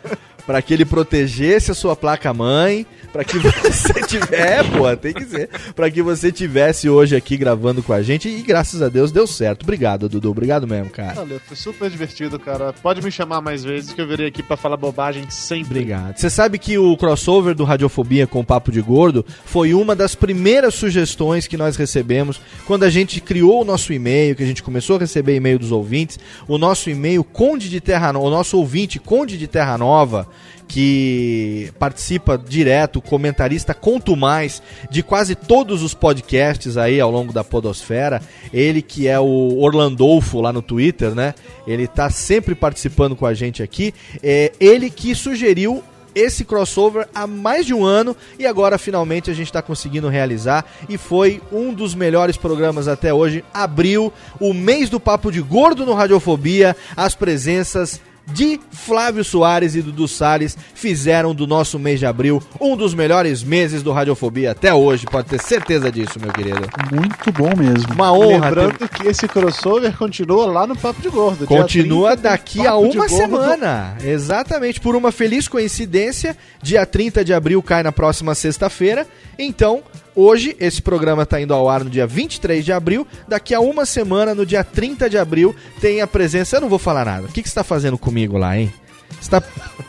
pra 0.45 0.61
que 0.61 0.73
ele 0.73 0.83
protegesse 0.83 1.71
a 1.71 1.75
sua 1.75 1.95
placa-mãe, 1.95 2.85
pra 3.11 3.23
que 3.23 3.37
você 3.39 3.93
tiver, 4.07 4.63
pô, 4.71 4.95
tem 4.95 5.13
que 5.13 5.25
ser, 5.25 5.49
pra 5.75 5.89
que 5.89 6.01
você 6.01 6.31
tivesse 6.31 6.89
hoje 6.89 7.15
aqui 7.15 7.37
gravando 7.37 7.81
com 7.81 7.93
a 7.93 8.01
gente 8.01 8.27
e 8.27 8.41
graças 8.41 8.81
a 8.81 8.89
Deus 8.89 9.11
deu 9.11 9.25
certo. 9.25 9.63
Obrigado, 9.63 10.09
Dudu, 10.09 10.29
obrigado 10.29 10.67
mesmo, 10.67 10.89
cara. 10.89 11.13
Valeu, 11.13 11.39
foi 11.39 11.55
super 11.55 11.89
divertido, 11.89 12.39
cara. 12.39 12.73
Pode 12.73 13.01
me 13.01 13.11
chamar 13.11 13.41
mais 13.41 13.63
vezes 13.63 13.93
que 13.93 14.01
eu 14.01 14.07
virei 14.07 14.27
aqui 14.27 14.43
pra 14.43 14.57
falar 14.57 14.77
bobagem 14.77 15.29
sempre. 15.29 15.79
Obrigado. 15.79 16.17
Você 16.17 16.29
sabe 16.29 16.59
que 16.59 16.77
o 16.77 16.95
crossover 16.97 17.55
do 17.55 17.63
Radiofobia 17.63 18.27
com 18.27 18.39
o 18.39 18.45
Papo 18.45 18.71
de 18.71 18.81
Gordo 18.81 19.25
foi 19.45 19.73
uma 19.73 19.95
das 19.95 20.15
primeiras 20.15 20.75
sugestões 20.75 21.47
que 21.47 21.57
nós 21.57 21.75
recebemos 21.75 22.41
quando 22.65 22.83
a 22.83 22.89
gente 22.89 23.21
criou 23.21 23.61
o 23.61 23.65
nosso 23.65 23.93
e-mail, 23.93 24.35
que 24.35 24.43
a 24.43 24.45
gente 24.45 24.63
começou 24.63 24.97
a 24.97 24.99
receber 24.99 25.35
e-mail 25.35 25.59
dos 25.59 25.71
ouvintes. 25.71 26.19
O 26.47 26.57
nosso 26.57 26.89
e-mail 26.89 27.23
Conde 27.23 27.69
de 27.69 27.79
Terra 27.79 28.09
o 28.17 28.29
nosso 28.29 28.57
ouvinte 28.57 28.99
Conde 28.99 29.37
de 29.37 29.47
Terra 29.47 29.77
Nova, 29.77 30.27
que 30.69 31.71
participa 31.79 32.37
direto, 32.37 33.01
comentarista 33.01 33.73
conto 33.73 34.15
mais 34.15 34.61
de 34.89 35.01
quase 35.01 35.33
todos 35.33 35.81
os 35.81 35.95
podcasts 35.95 36.77
aí 36.77 37.01
ao 37.01 37.09
longo 37.09 37.33
da 37.33 37.43
podosfera. 37.43 38.21
Ele 38.53 38.83
que 38.83 39.07
é 39.07 39.19
o 39.19 39.57
Orlandolfo 39.59 40.39
lá 40.39 40.53
no 40.53 40.61
Twitter, 40.61 41.15
né? 41.15 41.33
Ele 41.65 41.87
tá 41.87 42.11
sempre 42.11 42.53
participando 42.53 43.15
com 43.15 43.25
a 43.25 43.33
gente 43.33 43.63
aqui. 43.63 43.93
É 44.21 44.53
ele 44.59 44.91
que 44.91 45.15
sugeriu 45.15 45.83
esse 46.13 46.45
crossover 46.45 47.07
há 47.13 47.25
mais 47.25 47.65
de 47.65 47.73
um 47.73 47.83
ano 47.83 48.15
e 48.37 48.45
agora 48.45 48.77
finalmente 48.77 49.31
a 49.31 49.33
gente 49.33 49.47
está 49.47 49.61
conseguindo 49.61 50.07
realizar 50.07 50.65
e 50.87 50.97
foi 50.97 51.41
um 51.51 51.73
dos 51.73 51.95
melhores 51.95 52.37
programas 52.37 52.87
até 52.87 53.11
hoje. 53.11 53.43
Abriu 53.51 54.13
o 54.39 54.53
mês 54.53 54.89
do 54.89 54.99
Papo 54.99 55.31
de 55.31 55.41
Gordo 55.41 55.85
no 55.85 55.93
Radiofobia, 55.93 56.75
as 56.95 57.15
presenças 57.15 57.99
de 58.33 58.59
Flávio 58.71 59.23
Soares 59.23 59.75
e 59.75 59.81
Dudu 59.81 60.07
Salles 60.07 60.57
fizeram 60.73 61.33
do 61.35 61.45
nosso 61.47 61.77
mês 61.79 61.99
de 61.99 62.05
abril 62.05 62.41
um 62.59 62.75
dos 62.77 62.93
melhores 62.93 63.43
meses 63.43 63.83
do 63.83 63.91
Radiofobia 63.91 64.51
até 64.51 64.73
hoje, 64.73 65.05
pode 65.05 65.27
ter 65.27 65.39
certeza 65.41 65.91
disso, 65.91 66.19
meu 66.19 66.31
querido. 66.31 66.67
Muito 66.91 67.31
bom 67.31 67.51
mesmo. 67.57 67.93
Uma 67.93 68.11
honra 68.13 68.49
ter- 68.49 68.55
Lembrando 68.61 68.89
que 68.89 69.07
esse 69.07 69.27
crossover 69.27 69.95
continua 69.97 70.45
lá 70.47 70.65
no 70.67 70.75
Papo 70.75 71.01
de 71.01 71.09
Gordo. 71.09 71.45
Continua 71.45 72.09
30 72.17 72.21
tem 72.21 72.31
daqui 72.31 72.67
a 72.67 72.75
uma 72.75 72.93
Gordo. 72.93 73.09
semana. 73.09 73.97
Exatamente. 74.03 74.79
Por 74.79 74.95
uma 74.95 75.11
feliz 75.11 75.47
coincidência, 75.47 76.35
dia 76.61 76.85
30 76.85 77.23
de 77.23 77.33
abril 77.33 77.61
cai 77.61 77.83
na 77.83 77.91
próxima 77.91 78.33
sexta-feira. 78.35 79.05
Então, 79.37 79.81
hoje, 80.19 80.55
esse 80.59 80.81
programa 80.81 81.23
está 81.23 81.39
indo 81.41 81.53
ao 81.53 81.69
ar 81.69 81.83
no 81.83 81.89
dia 81.89 82.05
23 82.07 82.63
de 82.65 82.71
abril. 82.73 83.05
Daqui 83.27 83.53
a 83.53 83.59
uma 83.59 83.85
semana, 83.85 84.33
no 84.35 84.45
dia 84.45 84.63
30 84.63 85.09
de 85.09 85.17
abril, 85.17 85.55
tem 85.79 86.01
a 86.01 86.07
presença. 86.07 86.57
Eu 86.57 86.61
não 86.61 86.69
vou 86.69 86.79
falar 86.79 87.05
nada. 87.05 87.25
O 87.27 87.31
que, 87.31 87.41
que 87.41 87.47
você 87.49 87.51
está 87.51 87.63
fazendo 87.63 87.97
comigo 87.97 88.37
lá, 88.37 88.57
hein? 88.57 88.71
Você 89.19 89.29
tá... 89.29 89.41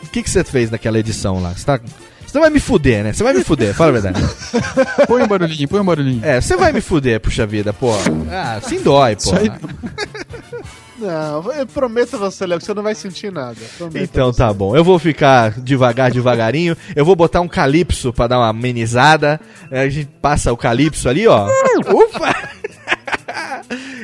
O 0.03 0.07
que, 0.11 0.23
que 0.23 0.29
você 0.29 0.43
fez 0.43 0.69
naquela 0.71 0.99
edição 0.99 1.41
lá? 1.41 1.51
Você 1.53 1.65
tá. 1.65 1.79
Você 2.25 2.39
vai 2.39 2.49
me 2.49 2.59
fuder, 2.61 3.03
né? 3.03 3.11
Você 3.13 3.23
vai 3.23 3.33
me 3.33 3.43
fuder, 3.43 3.73
fala 3.73 3.89
a 3.89 3.93
verdade. 4.01 4.21
Põe 5.07 5.21
um 5.23 5.27
barulhinho, 5.27 5.67
põe 5.67 5.79
um 5.81 5.85
barulhinho. 5.85 6.23
É, 6.23 6.39
você 6.39 6.55
vai 6.55 6.71
me 6.71 6.79
fuder, 6.79 7.19
puxa 7.19 7.45
vida, 7.45 7.73
pô. 7.73 7.91
Ah, 8.29 8.59
sim 8.61 8.81
dói, 8.81 9.15
pô. 9.17 9.21
Isso 9.21 9.35
aí- 9.35 9.51
Não, 11.01 11.51
eu 11.53 11.65
prometo 11.65 12.15
a 12.15 12.19
você, 12.19 12.45
Léo, 12.45 12.59
que 12.59 12.65
você 12.65 12.73
não 12.73 12.83
vai 12.83 12.93
sentir 12.93 13.31
nada. 13.31 13.57
Prometo 13.77 14.03
Então 14.03 14.31
tá 14.31 14.53
bom. 14.53 14.75
Eu 14.75 14.83
vou 14.83 14.99
ficar 14.99 15.59
devagar, 15.59 16.11
devagarinho. 16.11 16.77
Eu 16.95 17.03
vou 17.03 17.15
botar 17.15 17.41
um 17.41 17.47
calypso 17.47 18.13
pra 18.13 18.27
dar 18.27 18.37
uma 18.37 18.49
amenizada. 18.49 19.39
A 19.71 19.89
gente 19.89 20.09
passa 20.21 20.53
o 20.53 20.57
calypso 20.57 21.09
ali, 21.09 21.27
ó. 21.27 21.47
Ufa! 21.91 22.60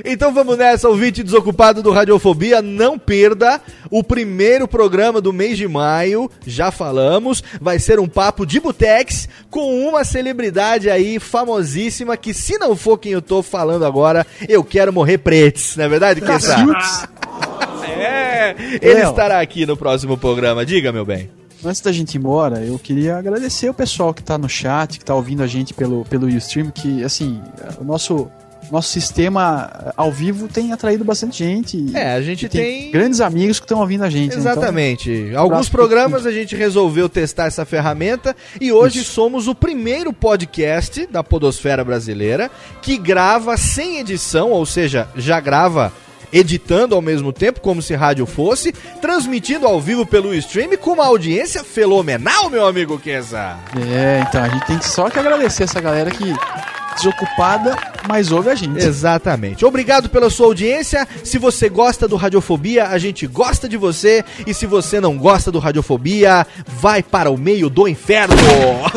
Então 0.03 0.33
vamos 0.33 0.57
nessa, 0.57 0.89
ouvinte 0.89 1.23
desocupado 1.23 1.81
do 1.81 1.91
Radiofobia. 1.91 2.61
Não 2.61 2.97
perda 2.97 3.61
o 3.89 4.03
primeiro 4.03 4.67
programa 4.67 5.21
do 5.21 5.33
mês 5.33 5.57
de 5.57 5.67
maio. 5.67 6.29
Já 6.45 6.71
falamos. 6.71 7.43
Vai 7.59 7.79
ser 7.79 7.99
um 7.99 8.07
papo 8.07 8.45
de 8.45 8.59
butex 8.59 9.27
com 9.49 9.87
uma 9.87 10.03
celebridade 10.03 10.89
aí 10.89 11.19
famosíssima 11.19 12.17
que, 12.17 12.33
se 12.33 12.57
não 12.57 12.75
for 12.75 12.97
quem 12.97 13.13
eu 13.13 13.21
tô 13.21 13.41
falando 13.41 13.85
agora, 13.85 14.25
eu 14.47 14.63
quero 14.63 14.93
morrer 14.93 15.19
pretes. 15.19 15.75
Não 15.75 15.85
é 15.85 15.89
verdade, 15.89 16.21
Kessa? 16.21 16.55
É, 17.99 18.55
ele 18.81 19.01
estará 19.01 19.41
aqui 19.41 19.65
no 19.65 19.75
próximo 19.75 20.17
programa. 20.17 20.65
Diga, 20.65 20.91
meu 20.91 21.05
bem. 21.05 21.29
Antes 21.65 21.81
da 21.81 21.91
gente 21.91 22.13
ir 22.13 22.17
embora, 22.19 22.63
eu 22.63 22.77
queria 22.77 23.17
agradecer 23.17 23.67
o 23.69 23.73
pessoal 23.73 24.13
que 24.13 24.21
tá 24.21 24.37
no 24.37 24.47
chat, 24.47 24.99
que 24.99 25.05
tá 25.05 25.15
ouvindo 25.15 25.41
a 25.41 25.47
gente 25.47 25.73
pelo, 25.73 26.05
pelo 26.05 26.27
Ustream, 26.27 26.69
que, 26.69 27.03
assim, 27.03 27.41
o 27.81 27.83
nosso, 27.83 28.29
nosso 28.71 28.89
sistema 28.89 29.69
eh, 29.87 29.93
ao 29.95 30.11
vivo 30.11 30.47
tem 30.47 30.73
atraído 30.73 31.03
bastante 31.03 31.37
gente. 31.43 31.85
É, 31.95 32.13
a 32.13 32.21
gente 32.21 32.45
e 32.45 32.49
tem- 32.49 32.91
grandes 32.91 33.21
amigos 33.21 33.59
que 33.59 33.65
estão 33.65 33.79
ouvindo 33.79 34.03
a 34.03 34.09
gente. 34.09 34.35
né? 34.35 34.39
Então, 34.41 34.51
Exatamente. 34.51 35.31
Alguns 35.35 35.69
programas 35.69 36.25
a 36.25 36.31
gente 36.31 36.55
resolveu 36.55 37.07
testar 37.09 37.45
essa 37.45 37.65
ferramenta 37.65 38.35
e 38.59 38.71
hoje 38.71 39.03
somos 39.03 39.47
o 39.47 39.55
primeiro 39.55 40.11
podcast 40.13 41.05
da 41.07 41.23
Podosfera 41.23 41.83
Brasileira 41.83 42.49
que 42.81 42.97
grava 42.97 43.55
sem 43.57 43.99
edição, 43.99 44.51
ou 44.51 44.65
seja, 44.65 45.07
já 45.15 45.39
grava 45.39 45.91
editando 46.31 46.93
ao 46.93 47.01
mesmo 47.01 47.31
tempo, 47.31 47.61
como 47.61 47.81
se 47.81 47.95
rádio 47.95 48.25
fosse, 48.25 48.73
transmitindo 49.01 49.65
ao 49.65 49.79
vivo 49.79 50.05
pelo 50.05 50.33
stream 50.35 50.75
com 50.77 50.91
uma 50.91 51.05
audiência 51.05 51.63
fenomenal, 51.63 52.49
meu 52.49 52.67
amigo 52.67 52.99
Kesa. 52.99 53.55
É, 53.89 54.25
então, 54.27 54.43
a 54.43 54.49
gente 54.49 54.65
tem 54.65 54.81
só 54.81 55.09
que 55.09 55.17
agradecer 55.17 55.63
essa 55.63 55.79
galera 55.79 56.11
que 56.11 56.33
desocupada, 56.97 57.77
mas 58.07 58.31
ouve 58.31 58.49
a 58.49 58.55
gente. 58.55 58.83
Exatamente. 58.83 59.65
Obrigado 59.65 60.09
pela 60.09 60.29
sua 60.29 60.47
audiência. 60.47 61.07
Se 61.23 61.37
você 61.37 61.69
gosta 61.69 62.07
do 62.07 62.15
Radiofobia, 62.15 62.87
a 62.87 62.97
gente 62.97 63.27
gosta 63.27 63.69
de 63.69 63.77
você. 63.77 64.23
E 64.45 64.53
se 64.53 64.65
você 64.65 64.99
não 64.99 65.17
gosta 65.17 65.51
do 65.51 65.59
Radiofobia, 65.59 66.45
vai 66.67 67.01
para 67.03 67.29
o 67.31 67.37
meio 67.37 67.69
do 67.69 67.87
inferno. 67.87 68.35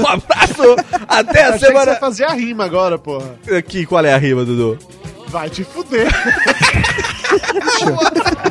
Um 0.00 0.06
abraço. 0.06 0.76
Até 1.08 1.42
a 1.42 1.46
Achei 1.48 1.58
que 1.60 1.66
semana. 1.66 1.94
você 1.94 2.00
fazer 2.00 2.24
a 2.24 2.32
rima 2.32 2.64
agora, 2.64 2.98
porra. 2.98 3.34
Aqui, 3.56 3.84
qual 3.84 4.04
é 4.04 4.14
a 4.14 4.16
rima, 4.16 4.44
Dudu? 4.44 4.78
Vai 5.28 5.50
te 5.50 5.64
fuder. 5.64 6.08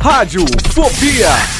Rádio 0.00 0.46
Fobia. 0.72 1.59